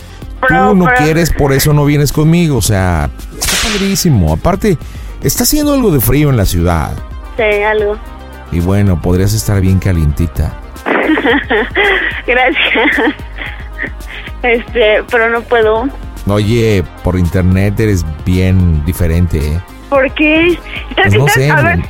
tú 0.48 0.76
no 0.76 0.86
pero- 0.86 0.98
quieres, 0.98 1.32
por 1.32 1.54
eso 1.54 1.74
no 1.74 1.86
vienes 1.86 2.12
conmigo, 2.12 2.58
o 2.58 2.62
sea, 2.62 3.10
está 3.38 3.70
padrísimo. 3.70 4.34
Aparte, 4.34 4.78
está 5.22 5.44
haciendo 5.44 5.74
algo 5.74 5.92
de 5.92 6.00
frío 6.00 6.30
en 6.30 6.38
la 6.38 6.46
ciudad. 6.46 6.92
Sí, 7.38 7.44
algo. 7.64 7.98
Y 8.52 8.60
bueno, 8.60 9.02
podrías 9.02 9.34
estar 9.34 9.62
bien 9.62 9.80
calientita. 9.80 10.54
Gracias. 12.28 13.14
Este, 14.44 15.04
pero 15.12 15.30
no 15.30 15.42
puedo. 15.42 15.88
Oye, 16.28 16.84
por 17.04 17.18
internet 17.18 17.80
eres 17.80 18.06
bien 18.26 18.84
diferente, 18.86 19.38
¿eh? 19.40 19.60
¿Por 19.90 20.12
qué? 20.14 20.58
Pues 20.96 21.14
no 21.16 21.28
sé, 21.28 21.50
a 21.50 21.62
ver, 21.62 21.78
me, 21.78 21.86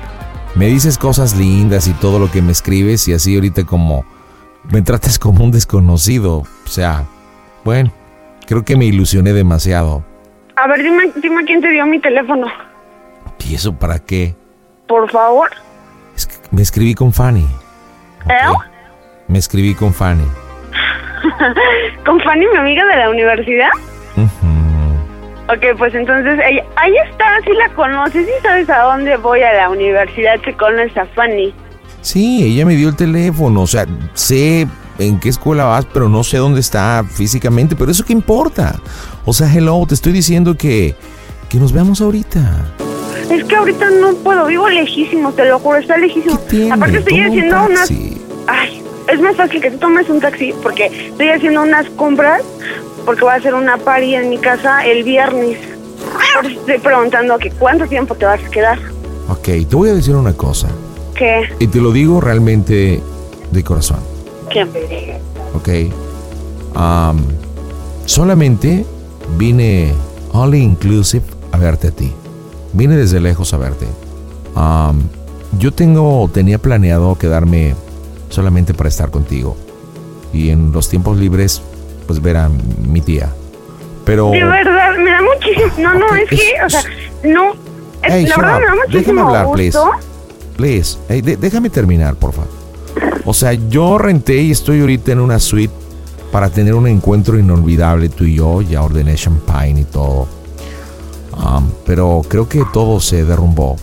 me 0.55 0.65
dices 0.67 0.97
cosas 0.97 1.35
lindas 1.35 1.87
y 1.87 1.93
todo 1.93 2.17
lo 2.19 2.31
que 2.31 2.41
me 2.41 2.51
escribes 2.51 3.07
y 3.07 3.13
así 3.13 3.35
ahorita 3.35 3.65
como 3.65 4.05
me 4.71 4.81
tratas 4.81 5.19
como 5.19 5.43
un 5.43 5.51
desconocido. 5.51 6.37
O 6.39 6.67
sea, 6.67 7.03
bueno, 7.65 7.91
creo 8.49 8.65
que 8.65 8.75
me 8.75 8.85
ilusioné 8.85 9.31
demasiado. 9.31 10.03
a 10.55 10.67
ver, 10.67 10.81
dime, 10.81 11.11
dime 11.21 11.45
quién 11.45 11.61
te 11.61 11.69
dio 11.69 11.85
mi 11.85 11.99
teléfono. 11.99 12.47
¿Y 13.47 13.53
eso 13.53 13.77
para 13.77 13.99
qué? 13.99 14.35
Por 14.87 15.09
favor. 15.11 15.51
Me 16.49 16.63
escribí 16.63 16.95
con 16.95 17.13
Fanny. 17.13 17.47
¿Eh? 18.27 18.33
Me 19.27 19.37
escribí 19.37 19.75
con 19.75 19.93
Fanny. 19.93 20.25
¿Con 22.05 22.19
Fanny, 22.21 22.47
mi 22.47 22.57
amiga 22.57 22.83
de 22.87 22.95
la 22.95 23.09
universidad? 23.11 23.69
Ok, 25.47 25.77
pues 25.77 25.93
entonces, 25.93 26.39
ella, 26.43 26.63
ahí 26.75 26.93
está, 27.09 27.25
sí 27.45 27.51
la 27.53 27.69
conoces, 27.75 28.25
sí 28.25 28.31
sabes 28.41 28.67
a 28.69 28.81
dónde 28.81 29.15
voy 29.17 29.41
a 29.41 29.53
la 29.53 29.69
universidad, 29.69 30.39
que 30.39 30.53
conoces 30.53 30.97
a 30.97 31.05
Fanny. 31.05 31.53
Sí, 32.01 32.43
ella 32.43 32.65
me 32.65 32.75
dio 32.75 32.89
el 32.89 32.95
teléfono. 32.95 33.61
O 33.61 33.67
sea, 33.67 33.85
sé 34.13 34.67
en 34.99 35.19
qué 35.19 35.29
escuela 35.29 35.65
vas, 35.65 35.85
pero 35.91 36.09
no 36.09 36.23
sé 36.23 36.37
dónde 36.37 36.59
está 36.59 37.03
físicamente. 37.09 37.75
Pero 37.75 37.91
eso 37.91 38.05
qué 38.05 38.13
importa. 38.13 38.79
O 39.25 39.33
sea, 39.33 39.51
hello, 39.53 39.83
te 39.87 39.95
estoy 39.95 40.13
diciendo 40.13 40.55
que, 40.55 40.95
que 41.49 41.57
nos 41.57 41.71
veamos 41.71 42.01
ahorita. 42.01 42.73
Es 43.31 43.43
que 43.45 43.55
ahorita 43.55 43.89
no 43.89 44.13
puedo, 44.15 44.45
vivo 44.45 44.67
lejísimo, 44.69 45.31
te 45.31 45.45
lo 45.45 45.59
juro, 45.59 45.77
está 45.77 45.97
lejísimo. 45.97 46.39
Aparte 46.71 46.97
estoy 46.97 47.13
Toma 47.13 47.25
un 47.25 47.29
haciendo 47.29 47.65
unas... 47.65 47.91
Ay, 48.47 48.83
es 49.07 49.19
más 49.21 49.35
fácil 49.35 49.61
que 49.61 49.71
tú 49.71 49.77
tomes 49.77 50.09
un 50.09 50.19
taxi 50.19 50.53
porque 50.61 50.85
estoy 50.85 51.29
haciendo 51.29 51.63
unas 51.63 51.89
compras 51.91 52.43
porque 53.05 53.21
voy 53.21 53.31
a 53.31 53.35
hacer 53.35 53.55
una 53.55 53.77
party 53.77 54.15
en 54.15 54.29
mi 54.29 54.37
casa 54.37 54.85
el 54.85 55.03
viernes. 55.03 55.57
Estoy 56.43 56.79
preguntando 56.79 57.37
que 57.37 57.51
cuánto 57.51 57.87
tiempo 57.87 58.15
te 58.15 58.25
vas 58.25 58.43
a 58.43 58.49
quedar. 58.49 58.79
Ok, 59.29 59.45
te 59.67 59.75
voy 59.75 59.89
a 59.89 59.93
decir 59.93 60.15
una 60.15 60.33
cosa. 60.33 60.67
¿Qué? 61.15 61.49
Y 61.59 61.67
te 61.67 61.79
lo 61.79 61.91
digo 61.91 62.21
realmente 62.21 63.01
de 63.51 63.63
corazón. 63.63 63.99
¿Qué? 64.49 64.63
Ok. 65.55 65.69
Am, 66.75 67.17
solamente 68.05 68.85
vine 69.37 69.93
all 70.33 70.55
inclusive 70.55 71.23
a 71.51 71.57
verte 71.57 71.87
a 71.87 71.91
ti. 71.91 72.11
Vine 72.73 72.95
desde 72.95 73.19
lejos 73.19 73.53
a 73.53 73.57
verte. 73.57 73.85
Yo 75.57 75.71
tengo, 75.73 76.29
tenía 76.33 76.59
planeado 76.59 77.17
quedarme 77.17 77.73
solamente 78.29 78.73
para 78.73 78.89
estar 78.89 79.09
contigo. 79.09 79.57
Y 80.31 80.49
en 80.49 80.71
los 80.71 80.89
tiempos 80.89 81.17
libres, 81.17 81.61
pues 82.07 82.21
ver 82.21 82.37
a 82.37 82.49
mi 82.87 83.01
tía. 83.01 83.29
Pero... 84.05 84.29
De 84.31 84.43
verdad, 84.43 84.95
me 84.97 85.09
da 85.11 85.19
muchísimo... 85.21 85.89
No, 85.89 85.93
no, 85.99 86.15
es 86.15 86.29
que, 86.29 86.53
o 86.65 86.69
sea, 86.69 86.83
no... 87.23 87.51
es- 87.53 87.57
Hey, 88.03 88.25
la 88.27 88.37
verdad 88.37 88.55
up. 88.55 88.59
me 88.61 88.65
da 88.65 88.71
Déjame 88.73 88.87
muchísimo 88.87 89.27
hablar, 89.27 89.51
please. 89.51 89.77
gusto. 89.77 89.91
Please, 90.55 90.97
Hey, 91.09 91.21
de- 91.21 91.37
déjame 91.37 91.69
terminar, 91.69 92.15
por 92.15 92.31
favor. 92.33 92.49
O 93.29 93.33
sea, 93.35 93.53
yo 93.53 93.99
renté 93.99 94.41
y 94.41 94.49
estoy 94.49 94.81
ahorita 94.81 95.11
en 95.11 95.19
una 95.19 95.37
suite 95.37 95.71
para 96.31 96.49
tener 96.49 96.73
un 96.73 96.87
encuentro 96.87 97.37
inolvidable 97.37 98.09
tú 98.09 98.23
y 98.23 98.33
yo. 98.33 98.63
Ya 98.63 98.81
ordené 98.81 99.13
champagne 99.13 99.81
y 99.81 99.83
todo. 99.83 100.27
Um, 101.37 101.69
pero 101.85 102.23
creo 102.27 102.49
que 102.49 102.63
todo 102.73 102.99
se 102.99 103.25
derrumbó. 103.25 103.75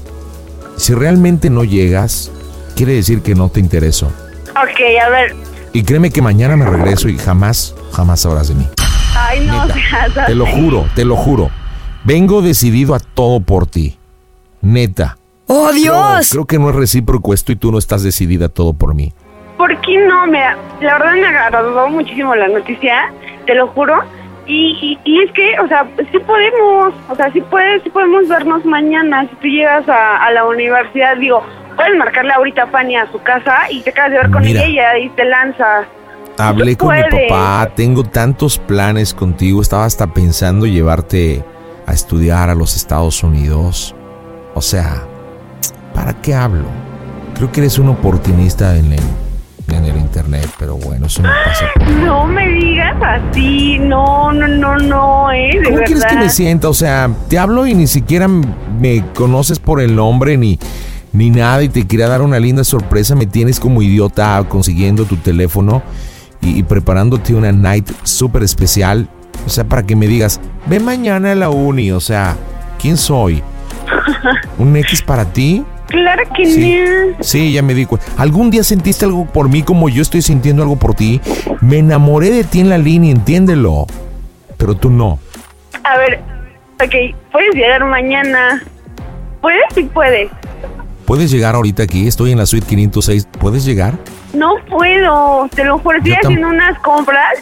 Si 0.76 0.94
realmente 0.94 1.48
no 1.48 1.62
llegas, 1.62 2.32
quiere 2.74 2.94
decir 2.94 3.22
que 3.22 3.36
no 3.36 3.48
te 3.48 3.60
intereso. 3.60 4.06
Ok, 4.50 4.80
a 5.00 5.10
ver. 5.10 5.36
Y 5.72 5.84
créeme 5.84 6.10
que 6.10 6.22
mañana 6.22 6.56
me 6.56 6.64
regreso 6.64 7.08
y 7.08 7.16
jamás, 7.16 7.72
jamás 7.92 8.22
sabrás 8.22 8.48
de 8.48 8.56
mí. 8.56 8.66
Ay, 9.16 9.46
no, 9.46 9.64
Neta, 9.66 10.26
Te 10.26 10.34
lo 10.34 10.46
juro, 10.46 10.88
te 10.96 11.04
lo 11.04 11.14
juro. 11.14 11.50
Vengo 12.02 12.42
decidido 12.42 12.96
a 12.96 12.98
todo 12.98 13.38
por 13.38 13.68
ti. 13.68 13.96
Neta. 14.60 15.18
¡Oh, 15.46 15.70
Dios! 15.70 16.30
Creo 16.32 16.46
que 16.46 16.58
no 16.58 16.68
es 16.70 16.74
recíproco 16.74 17.32
esto 17.32 17.52
y 17.52 17.56
tú 17.56 17.70
no 17.70 17.78
estás 17.78 18.02
decidida 18.02 18.46
a 18.46 18.48
todo 18.48 18.72
por 18.72 18.92
mí. 18.92 19.14
¿Por 19.56 19.80
qué 19.80 19.98
no? 20.06 20.26
Mira, 20.26 20.56
la 20.80 20.98
verdad 20.98 21.12
me 21.14 21.26
agradó 21.26 21.88
muchísimo 21.88 22.34
la 22.34 22.48
noticia, 22.48 23.12
te 23.46 23.54
lo 23.54 23.68
juro. 23.68 24.02
Y, 24.46 24.98
y, 25.04 25.10
y 25.10 25.22
es 25.22 25.32
que, 25.32 25.58
o 25.58 25.66
sea, 25.66 25.86
sí 26.12 26.18
podemos, 26.20 26.94
o 27.08 27.16
sea, 27.16 27.32
sí, 27.32 27.40
puedes, 27.40 27.82
sí 27.82 27.90
podemos 27.90 28.28
vernos 28.28 28.64
mañana. 28.64 29.22
Si 29.28 29.34
tú 29.36 29.48
llegas 29.48 29.88
a, 29.88 30.18
a 30.24 30.30
la 30.30 30.44
universidad, 30.44 31.16
digo, 31.16 31.42
puedes 31.74 31.96
marcarle 31.96 32.32
ahorita 32.32 32.64
a 32.64 32.66
Fanny 32.68 32.96
a 32.96 33.10
su 33.10 33.20
casa 33.22 33.70
y 33.70 33.82
te 33.82 33.90
acabas 33.90 34.12
de 34.12 34.18
ver 34.18 34.30
con 34.30 34.42
Mira. 34.42 34.62
ella 34.62 34.96
y 34.96 35.02
ahí 35.02 35.08
te 35.10 35.24
lanzas. 35.24 35.86
Hablé 36.38 36.76
con 36.76 36.94
mi 36.94 37.02
papá, 37.28 37.70
tengo 37.74 38.04
tantos 38.04 38.58
planes 38.58 39.14
contigo, 39.14 39.62
estaba 39.62 39.84
hasta 39.84 40.06
pensando 40.06 40.66
llevarte 40.66 41.42
a 41.86 41.92
estudiar 41.92 42.50
a 42.50 42.54
los 42.54 42.76
Estados 42.76 43.22
Unidos. 43.22 43.94
O 44.54 44.60
sea, 44.60 45.02
¿para 45.94 46.12
qué 46.20 46.34
hablo? 46.34 46.66
Creo 47.34 47.50
que 47.50 47.60
eres 47.60 47.78
un 47.78 47.88
oportunista 47.88 48.76
en 48.76 48.92
el, 48.92 49.02
en 49.68 49.84
el 49.84 49.96
internet, 49.96 50.48
pero 50.58 50.76
bueno, 50.76 51.06
eso 51.06 51.22
no 51.22 51.30
pasa. 51.44 51.66
No 52.04 52.26
me 52.26 52.48
digas 52.48 52.96
así, 53.02 53.78
no, 53.78 54.32
no, 54.32 54.46
no, 54.48 54.76
no, 54.76 55.32
eh, 55.32 55.50
de 55.58 55.64
¿Cómo 55.64 55.76
verdad. 55.76 55.86
quieres 55.86 56.04
que 56.06 56.16
me 56.16 56.28
sienta? 56.28 56.68
O 56.68 56.74
sea, 56.74 57.10
te 57.28 57.38
hablo 57.38 57.66
y 57.66 57.74
ni 57.74 57.86
siquiera 57.86 58.28
me 58.28 59.04
conoces 59.14 59.58
por 59.58 59.80
el 59.80 59.94
nombre 59.96 60.36
ni, 60.36 60.58
ni 61.12 61.30
nada 61.30 61.62
y 61.62 61.68
te 61.68 61.86
quería 61.86 62.08
dar 62.08 62.22
una 62.22 62.38
linda 62.38 62.64
sorpresa. 62.64 63.14
Me 63.14 63.26
tienes 63.26 63.60
como 63.60 63.82
idiota 63.82 64.44
consiguiendo 64.48 65.04
tu 65.04 65.16
teléfono 65.16 65.82
y, 66.40 66.58
y 66.58 66.62
preparándote 66.62 67.34
una 67.34 67.52
night 67.52 67.90
súper 68.02 68.42
especial. 68.42 69.08
O 69.46 69.48
sea, 69.50 69.64
para 69.64 69.84
que 69.84 69.96
me 69.96 70.06
digas, 70.06 70.40
ve 70.66 70.80
mañana 70.80 71.32
a 71.32 71.34
la 71.34 71.50
uni. 71.50 71.92
O 71.92 72.00
sea, 72.00 72.36
¿Quién 72.78 72.96
soy? 72.96 73.42
¿Un 74.58 74.76
X 74.76 75.02
para 75.02 75.24
ti? 75.24 75.64
Claro 75.88 76.22
que 76.36 76.46
Sí. 76.46 76.76
no. 76.78 77.22
Sí, 77.24 77.52
ya 77.52 77.62
me 77.62 77.74
di 77.74 77.86
cuenta. 77.86 78.06
¿Algún 78.18 78.50
día 78.50 78.64
sentiste 78.64 79.04
algo 79.04 79.24
por 79.26 79.48
mí 79.48 79.62
como 79.62 79.88
yo 79.88 80.02
estoy 80.02 80.22
sintiendo 80.22 80.62
algo 80.62 80.76
por 80.76 80.94
ti? 80.94 81.20
Me 81.60 81.78
enamoré 81.78 82.30
de 82.30 82.44
ti 82.44 82.60
en 82.60 82.68
la 82.68 82.78
línea, 82.78 83.12
entiéndelo. 83.12 83.86
Pero 84.56 84.74
tú 84.74 84.90
no. 84.90 85.18
A 85.84 85.98
ver, 85.98 86.20
ok, 86.82 87.14
puedes 87.30 87.54
llegar 87.54 87.84
mañana. 87.84 88.62
¿Puedes? 89.40 89.62
Sí 89.74 89.84
puedes. 89.92 90.28
¿Puedes 91.04 91.30
llegar 91.30 91.54
ahorita 91.54 91.84
aquí? 91.84 92.08
Estoy 92.08 92.32
en 92.32 92.38
la 92.38 92.46
suite 92.46 92.66
506. 92.66 93.28
¿Puedes 93.38 93.64
llegar? 93.64 93.94
No 94.34 94.54
puedo, 94.68 95.48
te 95.54 95.62
lo 95.64 95.78
juro. 95.78 95.98
Estoy 95.98 96.10
Yo 96.12 96.16
tam- 96.18 96.24
haciendo 96.26 96.48
unas 96.48 96.76
compras 96.80 97.34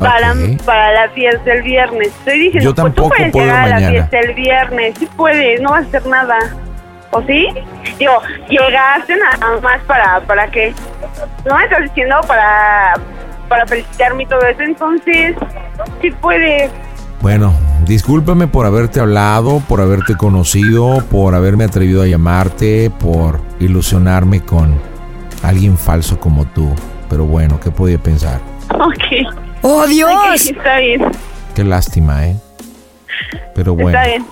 para, 0.00 0.32
Ok. 0.32 0.62
para 0.64 0.92
la 0.92 1.08
fiesta 1.10 1.40
del 1.50 1.62
viernes. 1.62 2.08
Estoy 2.08 2.38
diciendo, 2.40 2.70
Yo 2.70 2.74
pues 2.74 2.94
tú 2.94 3.02
tampoco 3.02 3.08
puedes 3.16 3.32
puedo 3.32 3.46
llegar 3.46 3.62
a 3.62 3.66
la 3.68 3.74
mañana. 3.76 3.92
fiesta 3.92 4.18
el 4.28 4.34
viernes. 4.34 4.94
Sí 4.98 5.08
puedes, 5.16 5.60
no 5.60 5.70
vas 5.70 5.84
a 5.84 5.86
hacer 5.88 6.06
nada. 6.06 6.36
¿O 7.12 7.22
sí? 7.24 7.46
Digo, 7.98 8.20
llegaste 8.48 9.16
nada 9.16 9.60
más 9.60 9.82
para, 9.84 10.20
¿para 10.20 10.50
qué? 10.50 10.74
No 11.44 11.56
me 11.56 11.64
estás 11.64 11.82
diciendo 11.82 12.16
para, 12.26 12.94
para 13.48 13.66
felicitarme 13.66 14.22
y 14.22 14.26
todo 14.26 14.40
eso. 14.46 14.62
Entonces, 14.62 15.36
sí 16.00 16.10
puedes. 16.10 16.70
Bueno, 17.20 17.54
discúlpame 17.84 18.48
por 18.48 18.64
haberte 18.64 18.98
hablado, 18.98 19.60
por 19.68 19.82
haberte 19.82 20.16
conocido, 20.16 21.04
por 21.10 21.34
haberme 21.34 21.64
atrevido 21.64 22.02
a 22.02 22.06
llamarte, 22.06 22.90
por 22.90 23.40
ilusionarme 23.60 24.40
con 24.40 24.80
alguien 25.42 25.76
falso 25.76 26.18
como 26.18 26.46
tú. 26.46 26.74
Pero 27.10 27.26
bueno, 27.26 27.60
¿qué 27.60 27.70
podía 27.70 27.98
pensar? 27.98 28.40
Ok. 28.70 29.28
¡Oh, 29.60 29.86
Dios! 29.86 30.46
Está 30.46 30.78
bien, 30.78 31.04
Qué 31.54 31.62
lástima, 31.62 32.26
¿eh? 32.26 32.36
Pero 33.54 33.74
bueno, 33.74 33.90
está 33.90 34.08
bien. 34.08 34.24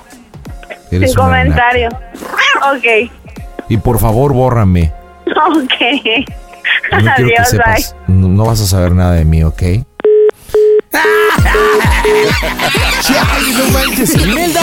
Eres 0.96 1.10
Sin 1.12 1.20
una 1.20 1.28
comentario. 1.28 1.88
Ok. 2.72 3.10
Y 3.68 3.76
por 3.78 3.98
favor, 4.00 4.32
bórrame. 4.32 4.92
Ok. 5.26 6.26
No 6.92 6.98
quiero 6.98 7.14
que 7.16 7.22
Adiós, 7.22 7.48
sepas. 7.50 7.96
No, 8.08 8.28
no 8.28 8.44
vas 8.46 8.60
a 8.60 8.66
saber 8.66 8.92
nada 8.92 9.12
de 9.12 9.24
mí, 9.24 9.44
¿ok? 9.44 9.62
¡Ay, 13.32 13.52
no 13.56 13.64
manches! 13.72 14.14
¡Imelda! 14.26 14.60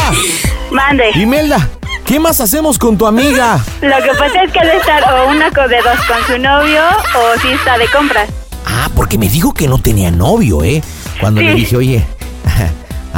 Mande. 0.71 1.11
¡Imelda! 1.15 1.69
¿Qué 2.05 2.19
más 2.19 2.39
hacemos 2.41 2.77
con 2.77 2.97
tu 2.97 3.05
amiga? 3.05 3.59
Lo 3.81 3.97
que 3.97 4.09
pasa 4.17 4.43
es 4.43 4.51
que 4.51 4.59
debe 4.61 4.77
estar 4.77 5.03
o 5.13 5.29
una 5.29 5.51
co- 5.51 5.67
de 5.67 5.77
dos 5.77 5.99
con 6.07 6.23
su 6.25 6.41
novio 6.41 6.81
o 7.15 7.39
si 7.41 7.49
está 7.49 7.77
de 7.77 7.85
compras. 7.87 8.29
Ah, 8.65 8.89
porque 8.95 9.17
me 9.17 9.27
dijo 9.29 9.53
que 9.53 9.67
no 9.67 9.77
tenía 9.77 10.09
novio, 10.11 10.63
¿eh? 10.63 10.81
Cuando 11.19 11.41
le 11.41 11.51
Sí. 11.53 11.57
dije, 11.59 11.77
oye, 11.77 12.05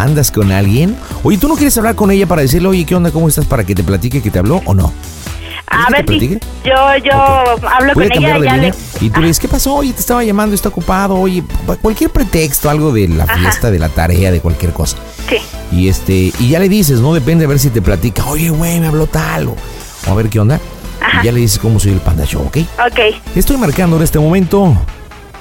¿andas 0.03 0.31
con 0.31 0.51
alguien? 0.51 0.95
Oye, 1.23 1.37
¿tú 1.37 1.47
no 1.47 1.55
quieres 1.55 1.77
hablar 1.77 1.95
con 1.95 2.11
ella 2.11 2.25
para 2.27 2.41
decirle, 2.41 2.67
oye, 2.67 2.85
¿qué 2.85 2.95
onda? 2.95 3.11
¿Cómo 3.11 3.27
estás? 3.27 3.45
Para 3.45 3.63
que 3.63 3.75
te 3.75 3.83
platique 3.83 4.21
que 4.21 4.31
te 4.31 4.39
habló 4.39 4.61
o 4.65 4.73
no? 4.73 4.93
A 5.71 5.89
ver 5.91 6.03
si 6.07 6.39
yo, 6.63 6.73
yo 7.03 7.13
hablo 7.13 7.93
con 7.93 8.03
ella 8.03 8.39
ya 8.39 8.57
le... 8.57 8.73
y 9.01 9.09
tú 9.11 9.21
le 9.21 9.27
dices, 9.27 9.39
¿qué 9.39 9.47
pasó? 9.47 9.75
Oye, 9.75 9.93
te 9.93 9.99
estaba 9.99 10.23
llamando, 10.23 10.55
está 10.55 10.69
ocupado, 10.69 11.15
oye, 11.15 11.43
cualquier 11.81 12.09
pretexto, 12.09 12.71
algo 12.71 12.91
de 12.91 13.07
la 13.07 13.25
Ajá. 13.25 13.37
fiesta, 13.37 13.69
de 13.69 13.77
la 13.77 13.89
tarea, 13.89 14.31
de 14.31 14.41
cualquier 14.41 14.73
cosa. 14.73 14.97
Sí. 15.29 15.37
Y 15.71 15.87
este, 15.87 16.33
y 16.39 16.49
ya 16.49 16.59
le 16.59 16.69
dices, 16.69 17.01
¿no? 17.01 17.13
Depende 17.13 17.45
a 17.45 17.47
ver 17.47 17.59
si 17.59 17.69
te 17.69 17.83
platica, 17.83 18.25
oye, 18.25 18.49
güey, 18.49 18.79
me 18.79 18.87
habló 18.87 19.05
tal, 19.05 19.49
o, 19.49 19.55
o 20.07 20.11
a 20.11 20.15
ver 20.15 20.29
qué 20.29 20.39
onda. 20.39 20.59
Ajá. 21.01 21.21
Y 21.21 21.25
ya 21.25 21.31
le 21.31 21.39
dices 21.39 21.59
cómo 21.59 21.79
soy 21.79 21.91
el 21.91 21.99
Panda 21.99 22.25
Show, 22.25 22.41
¿ok? 22.47 22.57
Ok. 22.91 22.99
Estoy 23.35 23.57
marcando 23.57 23.95
en 23.97 24.03
este 24.03 24.17
momento, 24.17 24.75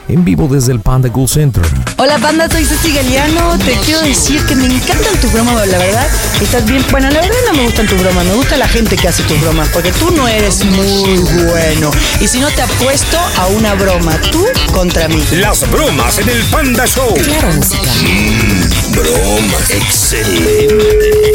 en 0.08 0.24
vivo 0.24 0.48
desde 0.48 0.72
el 0.72 0.80
Panda 0.80 1.10
Cool 1.12 1.28
Center. 1.28 1.62
Hola 1.98 2.18
panda, 2.18 2.48
soy 2.50 2.64
Ceci 2.64 2.92
Galeano. 2.92 3.58
Te 3.58 3.72
quiero 3.84 4.00
decir 4.02 4.40
que 4.46 4.54
me 4.54 4.66
encantan 4.66 5.14
tus 5.20 5.32
bromas, 5.32 5.66
la 5.68 5.78
verdad. 5.78 6.06
Estás 6.40 6.64
bien. 6.66 6.84
Bueno, 6.90 7.10
la 7.10 7.20
verdad 7.20 7.36
no 7.46 7.54
me 7.54 7.64
gustan 7.64 7.86
tus 7.86 8.00
bromas, 8.00 8.24
me 8.24 8.34
gusta 8.34 8.56
la 8.56 8.68
gente 8.68 8.96
que 8.96 9.08
hace 9.08 9.22
tus 9.24 9.40
bromas, 9.40 9.68
porque 9.68 9.92
tú 9.92 10.10
no 10.12 10.26
eres 10.26 10.64
muy 10.64 11.18
bueno. 11.50 11.90
Y 12.20 12.28
si 12.28 12.40
no 12.40 12.48
te 12.48 12.62
apuesto 12.62 13.18
a 13.36 13.46
una 13.48 13.74
broma, 13.74 14.18
tú 14.32 14.46
contra 14.72 15.08
mí. 15.08 15.22
Las 15.32 15.70
bromas 15.70 16.18
en 16.18 16.28
el 16.28 16.42
Panda 16.44 16.86
Show. 16.86 17.14
Claro, 17.14 17.52
música. 17.52 17.90
Mm, 18.02 18.92
broma, 18.92 19.58
excelente. 19.70 21.32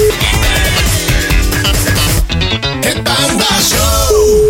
El 2.83 3.03
Panda 3.03 3.45
Show. 3.61 4.43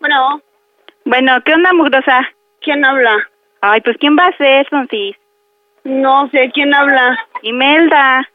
Bueno. 0.00 0.40
Bueno, 1.08 1.42
¿qué 1.42 1.54
onda, 1.54 1.72
mugrosa? 1.72 2.20
¿Quién 2.60 2.84
habla? 2.84 3.16
Ay, 3.62 3.80
pues 3.80 3.96
¿quién 3.96 4.14
va 4.14 4.26
a 4.26 4.36
ser, 4.36 4.68
Sonsis? 4.68 5.16
No 5.84 6.28
sé, 6.28 6.50
¿quién 6.52 6.74
habla? 6.74 7.16
Imelda. 7.40 8.28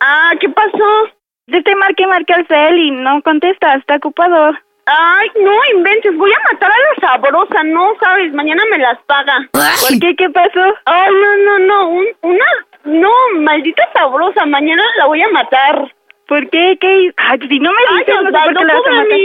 Ah, 0.00 0.32
¿qué 0.40 0.48
pasó? 0.48 1.10
Te 1.48 1.58
estoy 1.58 1.74
marque, 1.74 2.06
marque 2.06 2.32
al 2.32 2.46
cel 2.46 2.78
y 2.78 2.90
no 2.92 3.20
contesta, 3.20 3.74
está 3.74 3.96
ocupado. 3.96 4.54
Ay, 4.86 5.28
no 5.38 5.52
inventes, 5.76 6.16
voy 6.16 6.32
a 6.32 6.50
matar 6.50 6.70
a 6.70 6.74
la 6.78 7.08
sabrosa, 7.08 7.62
no 7.62 7.92
sabes, 8.00 8.32
mañana 8.32 8.62
me 8.70 8.78
las 8.78 8.98
paga. 9.02 9.46
¿Por 9.52 10.00
qué? 10.00 10.16
¿Qué 10.16 10.30
pasó? 10.30 10.74
Ay, 10.86 11.10
no, 11.12 11.36
no, 11.36 11.58
no, 11.58 11.88
un, 11.90 12.06
una, 12.22 12.46
no, 12.84 13.12
maldita 13.34 13.86
sabrosa, 13.92 14.46
mañana 14.46 14.82
la 14.96 15.04
voy 15.04 15.20
a 15.20 15.28
matar. 15.28 15.94
¿Por 16.26 16.48
qué? 16.48 16.78
¿Qué? 16.80 17.12
Ay, 17.18 17.38
si 17.50 17.60
no 17.60 17.70
me 17.70 17.98
dices, 17.98 18.14
no 18.22 18.30
sé 18.30 18.44
por 18.44 18.56
qué 18.56 18.64
la 18.64 18.72
vas 18.72 18.86
a 18.86 18.92
matar. 18.92 19.18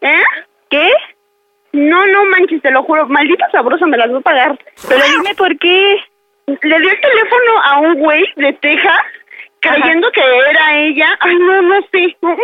¿Eh? 0.00 0.22
¿Qué? 0.70 0.92
No, 1.74 2.06
no 2.06 2.24
manches, 2.26 2.62
te 2.62 2.70
lo 2.70 2.84
juro, 2.84 3.08
maldita 3.08 3.50
sabrosa, 3.50 3.84
me 3.86 3.96
las 3.96 4.08
voy 4.08 4.20
a 4.20 4.22
pagar. 4.22 4.58
Pero 4.88 5.00
dime 5.04 5.34
por 5.34 5.58
qué. 5.58 5.96
Le 6.46 6.78
di 6.78 6.88
el 6.88 7.00
teléfono 7.00 7.52
a 7.64 7.80
un 7.80 7.94
güey 7.94 8.22
de 8.36 8.52
Texas, 8.52 9.00
creyendo 9.58 10.08
que 10.12 10.20
era 10.20 10.76
ella. 10.76 11.18
Ay, 11.18 11.34
no, 11.36 11.62
no 11.62 11.80
sé. 11.90 12.16
un 12.20 12.36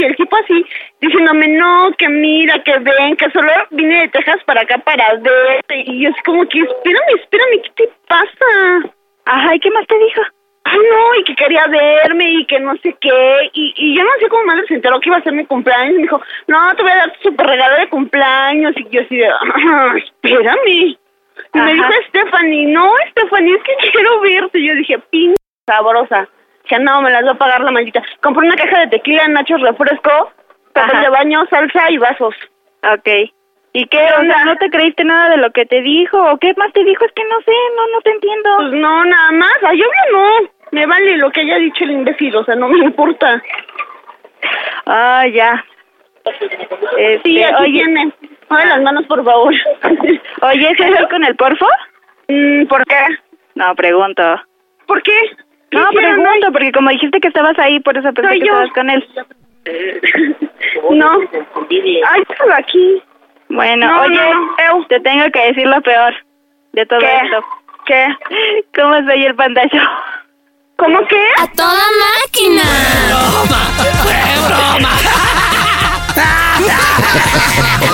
Y 0.00 0.04
el 0.04 0.16
tipo 0.16 0.36
así, 0.36 0.66
diciéndome, 1.00 1.46
no, 1.46 1.92
que 1.96 2.08
mira, 2.08 2.60
que 2.64 2.76
ven, 2.80 3.14
que 3.16 3.30
solo 3.30 3.52
vine 3.70 4.00
de 4.00 4.08
Texas 4.08 4.42
para 4.46 4.62
acá 4.62 4.78
para 4.78 5.14
verte. 5.14 5.84
Y 5.86 6.02
yo 6.02 6.10
así 6.10 6.22
como 6.24 6.44
que, 6.48 6.58
espérame, 6.58 7.20
espérame, 7.20 7.62
¿qué 7.62 7.84
te 7.84 7.92
pasa? 8.08 8.92
Ajá, 9.26 9.54
¿y 9.54 9.60
qué 9.60 9.70
más 9.70 9.86
te 9.86 9.96
dijo? 9.96 10.22
Ay, 10.68 10.78
no, 10.90 11.14
y 11.20 11.24
que 11.24 11.34
quería 11.36 11.66
verme 11.68 12.28
y 12.28 12.44
que 12.46 12.58
no 12.58 12.74
sé 12.82 12.96
qué. 13.00 13.50
Y, 13.52 13.72
y 13.76 13.96
yo 13.96 14.02
no 14.02 14.10
sé 14.18 14.28
cómo 14.28 14.44
madre 14.46 14.66
se 14.66 14.74
enteró 14.74 14.98
que 14.98 15.08
iba 15.08 15.18
a 15.18 15.22
ser 15.22 15.32
mi 15.32 15.46
cumpleaños. 15.46 15.92
Y 15.92 15.96
me 15.96 16.02
dijo, 16.02 16.20
no, 16.48 16.74
te 16.74 16.82
voy 16.82 16.90
a 16.92 16.96
dar 16.96 17.12
tu 17.12 17.28
super 17.30 17.46
regalo 17.46 17.76
de 17.78 17.88
cumpleaños. 17.88 18.72
Y 18.76 18.88
yo 18.90 19.00
así 19.02 19.16
de, 19.16 19.28
"Ah, 19.28 19.92
espérame. 19.96 20.66
Y 20.66 20.98
me 21.58 21.74
dijo 21.74 21.88
Stephanie, 22.08 22.66
no, 22.66 22.90
Stephanie, 23.10 23.54
es 23.54 23.62
que 23.62 23.90
quiero 23.92 24.20
verte. 24.20 24.58
Y 24.58 24.66
yo 24.68 24.74
dije, 24.74 24.98
pin 25.10 25.34
sabrosa. 25.66 26.28
Que 26.64 26.78
no, 26.80 27.00
me 27.00 27.10
las 27.10 27.24
va 27.24 27.30
a 27.32 27.38
pagar 27.38 27.60
la 27.60 27.70
maldita. 27.70 28.02
Compré 28.20 28.46
una 28.46 28.56
caja 28.56 28.80
de 28.80 28.88
tequila, 28.88 29.28
nachos, 29.28 29.60
refresco, 29.60 30.32
papel 30.72 31.00
de 31.00 31.08
baño, 31.10 31.46
salsa 31.48 31.90
y 31.90 31.98
vasos. 31.98 32.34
Ok. 32.82 33.08
¿Y 33.72 33.86
qué 33.88 34.08
onda? 34.18 34.42
¿No 34.46 34.56
te 34.56 34.70
creíste 34.70 35.04
nada 35.04 35.28
de 35.30 35.36
lo 35.36 35.50
que 35.50 35.66
te 35.66 35.82
dijo? 35.82 36.18
¿O 36.32 36.38
qué 36.38 36.54
más 36.56 36.72
te 36.72 36.82
dijo? 36.82 37.04
Es 37.04 37.12
que 37.12 37.22
no 37.24 37.38
sé, 37.42 37.52
no, 37.76 37.86
no 37.92 38.00
te 38.00 38.10
entiendo. 38.10 38.50
Pues 38.56 38.72
no, 38.72 39.04
nada 39.04 39.32
más. 39.32 39.52
Ay, 39.62 39.82
obvio 39.82 40.12
no. 40.12 40.50
Me 40.72 40.86
vale 40.86 41.16
lo 41.16 41.30
que 41.30 41.40
haya 41.42 41.56
dicho 41.56 41.84
el 41.84 41.92
imbécil, 41.92 42.34
o 42.36 42.44
sea, 42.44 42.54
no 42.54 42.68
me 42.68 42.78
importa. 42.84 43.42
Ah, 44.86 45.26
ya. 45.32 45.64
sí, 47.24 47.42
aquí 47.42 47.54
oye- 47.62 47.72
tiene. 47.84 48.12
Mueve 48.48 48.66
las 48.68 48.82
manos, 48.82 49.04
por 49.06 49.24
favor. 49.24 49.52
Oye, 50.42 50.70
¿es 50.70 50.78
el 50.80 51.08
con 51.08 51.24
el 51.24 51.34
porfo? 51.34 51.66
Mm, 52.28 52.66
¿Por 52.66 52.84
qué? 52.86 53.00
No, 53.56 53.74
pregunto. 53.74 54.22
¿Por 54.86 55.02
qué? 55.02 55.12
¿Qué 55.70 55.76
No, 55.78 55.88
pregunto, 55.90 56.52
porque 56.52 56.70
como 56.70 56.90
dijiste 56.90 57.18
que 57.18 57.26
estabas 57.28 57.58
ahí, 57.58 57.80
por 57.80 57.96
eso 57.98 58.12
pensé 58.12 58.28
Soy 58.30 58.38
que 58.40 58.46
yo. 58.46 58.52
estabas 58.52 58.72
con 58.72 58.90
él. 58.90 59.08
No. 60.92 61.18
Ay, 62.06 62.22
déjalo 62.28 62.54
aquí. 62.54 63.02
Bueno, 63.48 63.86
No, 63.88 64.02
oye, 64.02 64.20
no, 64.68 64.86
te 64.86 65.00
tengo 65.00 65.28
que 65.32 65.40
decir 65.48 65.66
lo 65.66 65.80
peor 65.80 66.14
de 66.72 66.86
todo 66.86 67.00
¿Qué? 67.00 67.16
esto. 67.24 67.44
¿Qué? 67.86 68.06
¿Cómo 68.80 68.94
soy 69.08 69.24
el 69.24 69.34
panda 69.34 69.62
show? 69.72 69.80
¿Cómo 70.76 70.98
qué? 71.08 71.16
¡A 71.42 71.46
toda 71.52 71.72
máquina! 72.04 72.62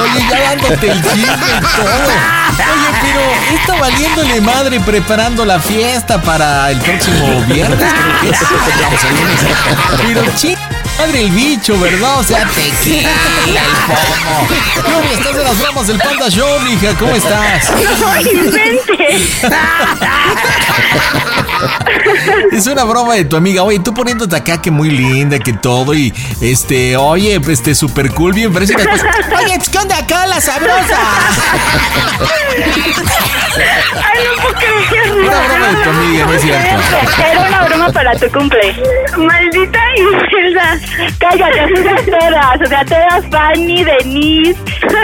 Oye, 0.02 0.26
ya 0.28 0.40
dándote 0.40 0.90
el 0.90 1.00
chisme 1.00 1.22
y 1.22 1.60
todo. 1.60 2.32
Oye, 2.72 2.90
pero 3.00 3.20
está 3.54 3.74
valiéndole 3.76 4.40
madre 4.40 4.80
preparando 4.80 5.44
la 5.44 5.60
fiesta 5.60 6.20
para 6.22 6.72
el 6.72 6.78
próximo 6.80 7.40
viernes. 7.42 7.78
Creo 7.78 8.20
que 8.20 8.28
es. 8.30 8.38
Pero 10.04 10.24
ching, 10.34 10.56
padre 11.02 11.22
el 11.22 11.30
bicho, 11.30 11.78
¿verdad? 11.80 12.20
O 12.20 12.22
sea, 12.22 12.46
tequila, 12.48 13.10
el 13.46 13.54
pomo. 13.86 14.48
¿Cómo 14.84 15.12
estás 15.12 15.36
de 15.36 15.44
las 15.44 15.60
bromas 15.60 15.86
del 15.88 15.98
Panda 15.98 16.28
Show, 16.28 16.60
mija? 16.60 16.94
¿Cómo 16.98 17.14
estás? 17.16 17.72
No 18.00 18.20
inventes. 18.20 19.42
Es 22.52 22.66
una 22.66 22.84
broma 22.84 23.14
de 23.14 23.24
tu 23.24 23.36
amiga. 23.36 23.62
Oye, 23.62 23.78
tú 23.80 23.92
poniéndote 23.94 24.36
acá 24.36 24.60
que 24.60 24.70
muy 24.70 24.90
linda, 24.90 25.38
que 25.38 25.52
todo. 25.52 25.94
Y 25.94 26.12
este, 26.40 26.96
oye, 26.96 27.40
pues, 27.40 27.58
este, 27.58 27.74
super 27.74 28.10
cool, 28.12 28.32
bien 28.32 28.52
fresca. 28.52 28.82
Pues, 28.84 29.02
oye, 29.02 29.56
pues, 29.56 29.68
¿qué 29.68 29.78
onda 29.78 29.98
acá, 29.98 30.26
la 30.26 30.40
sabrosa? 30.40 30.98
Ay, 33.94 34.24
no 34.24 34.42
puedo 34.42 34.54
creer. 34.54 35.12
Una 35.12 35.40
broma 35.40 35.66
de 35.68 35.84
tu 35.84 35.90
amiga, 35.90 36.26
no 36.26 36.32
es 36.34 36.42
cierto. 36.42 36.68
Era 37.30 37.48
una 37.48 37.64
broma 37.64 37.92
para 37.92 38.14
tu 38.16 38.30
cumple. 38.30 38.82
Maldita 39.16 39.80
Imelda. 39.96 40.80
Cállate, 41.18 41.60
así 41.60 41.74
son 41.76 42.06
todas. 42.06 42.60
O 42.60 42.66
sea, 42.66 42.84
todas 42.84 43.24
Fanny, 43.30 43.84
Denise, 43.84 44.58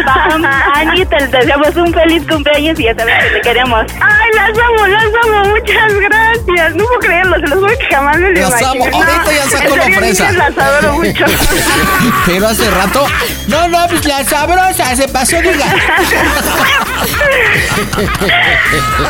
Pam, 0.04 0.44
Annie, 0.74 1.06
te 1.06 1.26
deseamos 1.26 1.74
un 1.76 1.92
feliz 1.92 2.22
cumpleaños 2.28 2.78
y 2.78 2.84
ya 2.84 2.94
sabes 2.94 3.24
que 3.24 3.30
te 3.30 3.40
queremos. 3.40 3.84
Ay, 4.00 4.30
las 4.34 4.50
amo, 4.50 4.86
las 4.86 5.04
amo. 5.24 5.44
Muchas 5.50 5.94
gracias. 5.94 6.74
No 6.74 6.84
puedo 6.84 6.98
creerlo, 7.00 7.36
se 7.40 7.46
los 7.46 7.60
voy 7.60 7.76
que 7.78 7.86
jamás 7.94 8.18
me 8.18 8.30
lo 8.30 8.40
Las 8.40 8.62
amo. 8.62 8.84
Ahorita 8.84 9.32
ya 9.32 9.50
sacó 9.50 9.74
en 9.74 9.78
la 9.78 9.98
fresa. 9.98 10.32
Las 10.32 10.58
adoro 10.58 10.92
mucho. 10.94 11.24
Pero 12.26 12.48
hace 12.48 12.70
rato. 12.70 13.06
No, 13.46 13.68
no, 13.68 13.86
pues 13.88 14.04
la 14.04 14.24
sabrosa 14.24 14.96
se 14.96 15.08
pasó, 15.08 15.40
diga. 15.40 15.64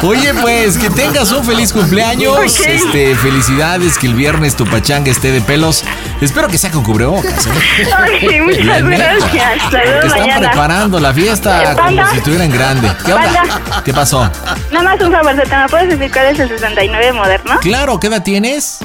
Oye, 0.02 0.32
pues 0.34 0.76
que 0.78 0.90
tengas 0.90 1.32
un 1.32 1.44
feliz 1.44 1.72
cumpleaños. 1.72 2.60
Este, 2.60 3.16
felicidades, 3.16 3.98
que 3.98 4.06
el 4.06 4.14
viernes 4.14 4.54
tu 4.56 4.64
pachanga 4.66 5.10
esté 5.10 5.32
de 5.32 5.40
pelos. 5.40 5.82
Espero 6.20 6.48
que 6.48 6.57
sea 6.58 6.70
con 6.70 6.82
cubrebocas. 6.84 7.46
¿eh? 7.46 7.50
Ay, 7.96 8.40
muchas 8.40 8.82
neta. 8.82 9.14
gracias. 9.14 9.62
Saludos 9.70 10.04
están 10.04 10.20
mañana. 10.20 10.48
preparando 10.50 11.00
la 11.00 11.12
fiesta 11.14 11.72
Eh, 11.72 11.76
como 11.76 12.06
si 12.10 12.16
estuviera 12.18 12.44
en 12.44 12.52
grande. 12.52 12.90
¿Qué 13.04 13.12
onda? 13.12 13.82
¿Qué 13.84 13.92
pasó? 13.94 14.30
Nada 14.72 14.82
más 14.84 15.00
un 15.00 15.12
favor, 15.12 15.34
¿me 15.36 15.68
puedes 15.68 15.88
decir 15.88 16.10
cuál 16.12 16.26
es 16.26 16.38
el 16.40 16.48
69 16.48 17.12
moderno? 17.12 17.58
Claro, 17.60 17.98
¿qué 18.00 18.08
edad 18.08 18.22
tienes? 18.22 18.78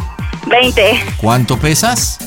20. 0.48 1.04
¿Cuánto 1.18 1.58
pesas? 1.58 2.20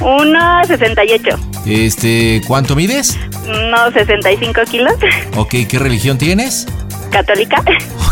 1,68. 0.00 1.38
Este, 1.66 2.40
¿cuánto 2.46 2.74
mides? 2.74 3.16
Unos 3.46 3.92
65 3.94 4.60
kilos. 4.70 4.94
Ok, 5.36 5.54
¿qué 5.68 5.78
religión 5.78 6.18
tienes? 6.18 6.66
Católica. 7.12 7.62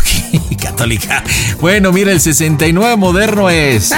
Católica. 0.61 1.23
Bueno, 1.59 1.91
mira, 1.91 2.11
el 2.11 2.21
69 2.21 2.95
moderno 2.95 3.49
es. 3.49 3.91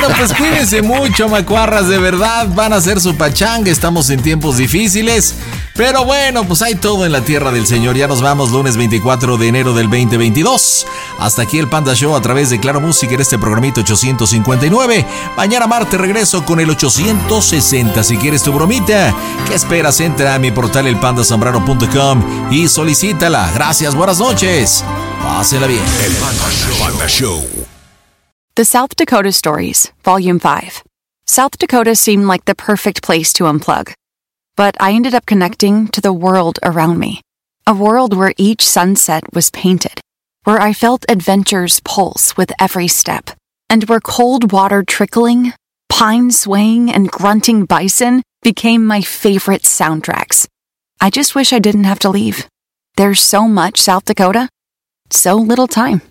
Bueno, 0.00 0.16
pues 0.16 0.32
cuídense 0.32 0.82
mucho, 0.82 1.28
macuarras, 1.28 1.88
de 1.88 1.98
verdad. 1.98 2.46
Van 2.54 2.72
a 2.72 2.76
hacer 2.76 3.00
su 3.00 3.16
pachanga. 3.16 3.70
Estamos 3.70 4.08
en 4.10 4.22
tiempos 4.22 4.56
difíciles. 4.56 5.34
Pero 5.80 6.04
bueno, 6.04 6.44
pues 6.44 6.60
hay 6.60 6.74
todo 6.74 7.06
en 7.06 7.12
la 7.12 7.22
tierra 7.24 7.52
del 7.52 7.66
Señor. 7.66 7.96
Ya 7.96 8.06
nos 8.06 8.20
vamos 8.20 8.50
lunes 8.50 8.76
24 8.76 9.38
de 9.38 9.48
enero 9.48 9.72
del 9.72 9.88
2022. 9.88 10.86
Hasta 11.18 11.40
aquí 11.40 11.58
el 11.58 11.70
Panda 11.70 11.94
Show 11.94 12.14
a 12.14 12.20
través 12.20 12.50
de 12.50 12.60
Claro 12.60 12.82
Música 12.82 13.14
en 13.14 13.22
este 13.22 13.38
programito 13.38 13.80
859. 13.80 15.06
Mañana 15.38 15.66
martes 15.66 15.98
regreso 15.98 16.44
con 16.44 16.60
el 16.60 16.68
860. 16.68 18.04
Si 18.04 18.18
quieres 18.18 18.42
tu 18.42 18.52
bromita, 18.52 19.14
¿qué 19.48 19.54
esperas? 19.54 19.98
Entra 20.00 20.34
a 20.34 20.38
mi 20.38 20.50
portal 20.50 20.86
elpandasambrano.com 20.86 22.52
y 22.52 22.68
solicítala. 22.68 23.50
Gracias, 23.54 23.94
buenas 23.94 24.18
noches. 24.18 24.84
Pásenla 25.22 25.66
bien. 25.66 25.82
El 26.04 26.12
Panda 26.78 27.08
Show. 27.08 27.42
The 28.52 28.66
South 28.66 28.90
Dakota 28.98 29.30
Stories, 29.30 29.94
Volume 30.04 30.40
5. 30.40 30.82
South 31.24 31.56
Dakota 31.58 31.96
seemed 31.96 32.26
like 32.26 32.44
the 32.44 32.54
perfect 32.54 33.02
place 33.02 33.32
to 33.32 33.44
unplug. 33.44 33.94
But 34.60 34.76
I 34.78 34.92
ended 34.92 35.14
up 35.14 35.24
connecting 35.24 35.88
to 35.88 36.02
the 36.02 36.12
world 36.12 36.58
around 36.62 36.98
me. 36.98 37.22
A 37.66 37.72
world 37.72 38.14
where 38.14 38.34
each 38.36 38.68
sunset 38.68 39.24
was 39.32 39.48
painted, 39.48 40.02
where 40.44 40.60
I 40.60 40.74
felt 40.74 41.06
adventure's 41.08 41.80
pulse 41.80 42.36
with 42.36 42.52
every 42.60 42.86
step, 42.86 43.30
and 43.70 43.84
where 43.84 44.00
cold 44.00 44.52
water 44.52 44.82
trickling, 44.82 45.54
pine 45.88 46.30
swaying, 46.30 46.92
and 46.92 47.10
grunting 47.10 47.64
bison 47.64 48.22
became 48.42 48.84
my 48.84 49.00
favorite 49.00 49.62
soundtracks. 49.62 50.46
I 51.00 51.08
just 51.08 51.34
wish 51.34 51.54
I 51.54 51.58
didn't 51.58 51.84
have 51.84 52.00
to 52.00 52.10
leave. 52.10 52.46
There's 52.98 53.22
so 53.22 53.48
much 53.48 53.80
South 53.80 54.04
Dakota, 54.04 54.50
so 55.10 55.36
little 55.36 55.68
time. 55.68 56.02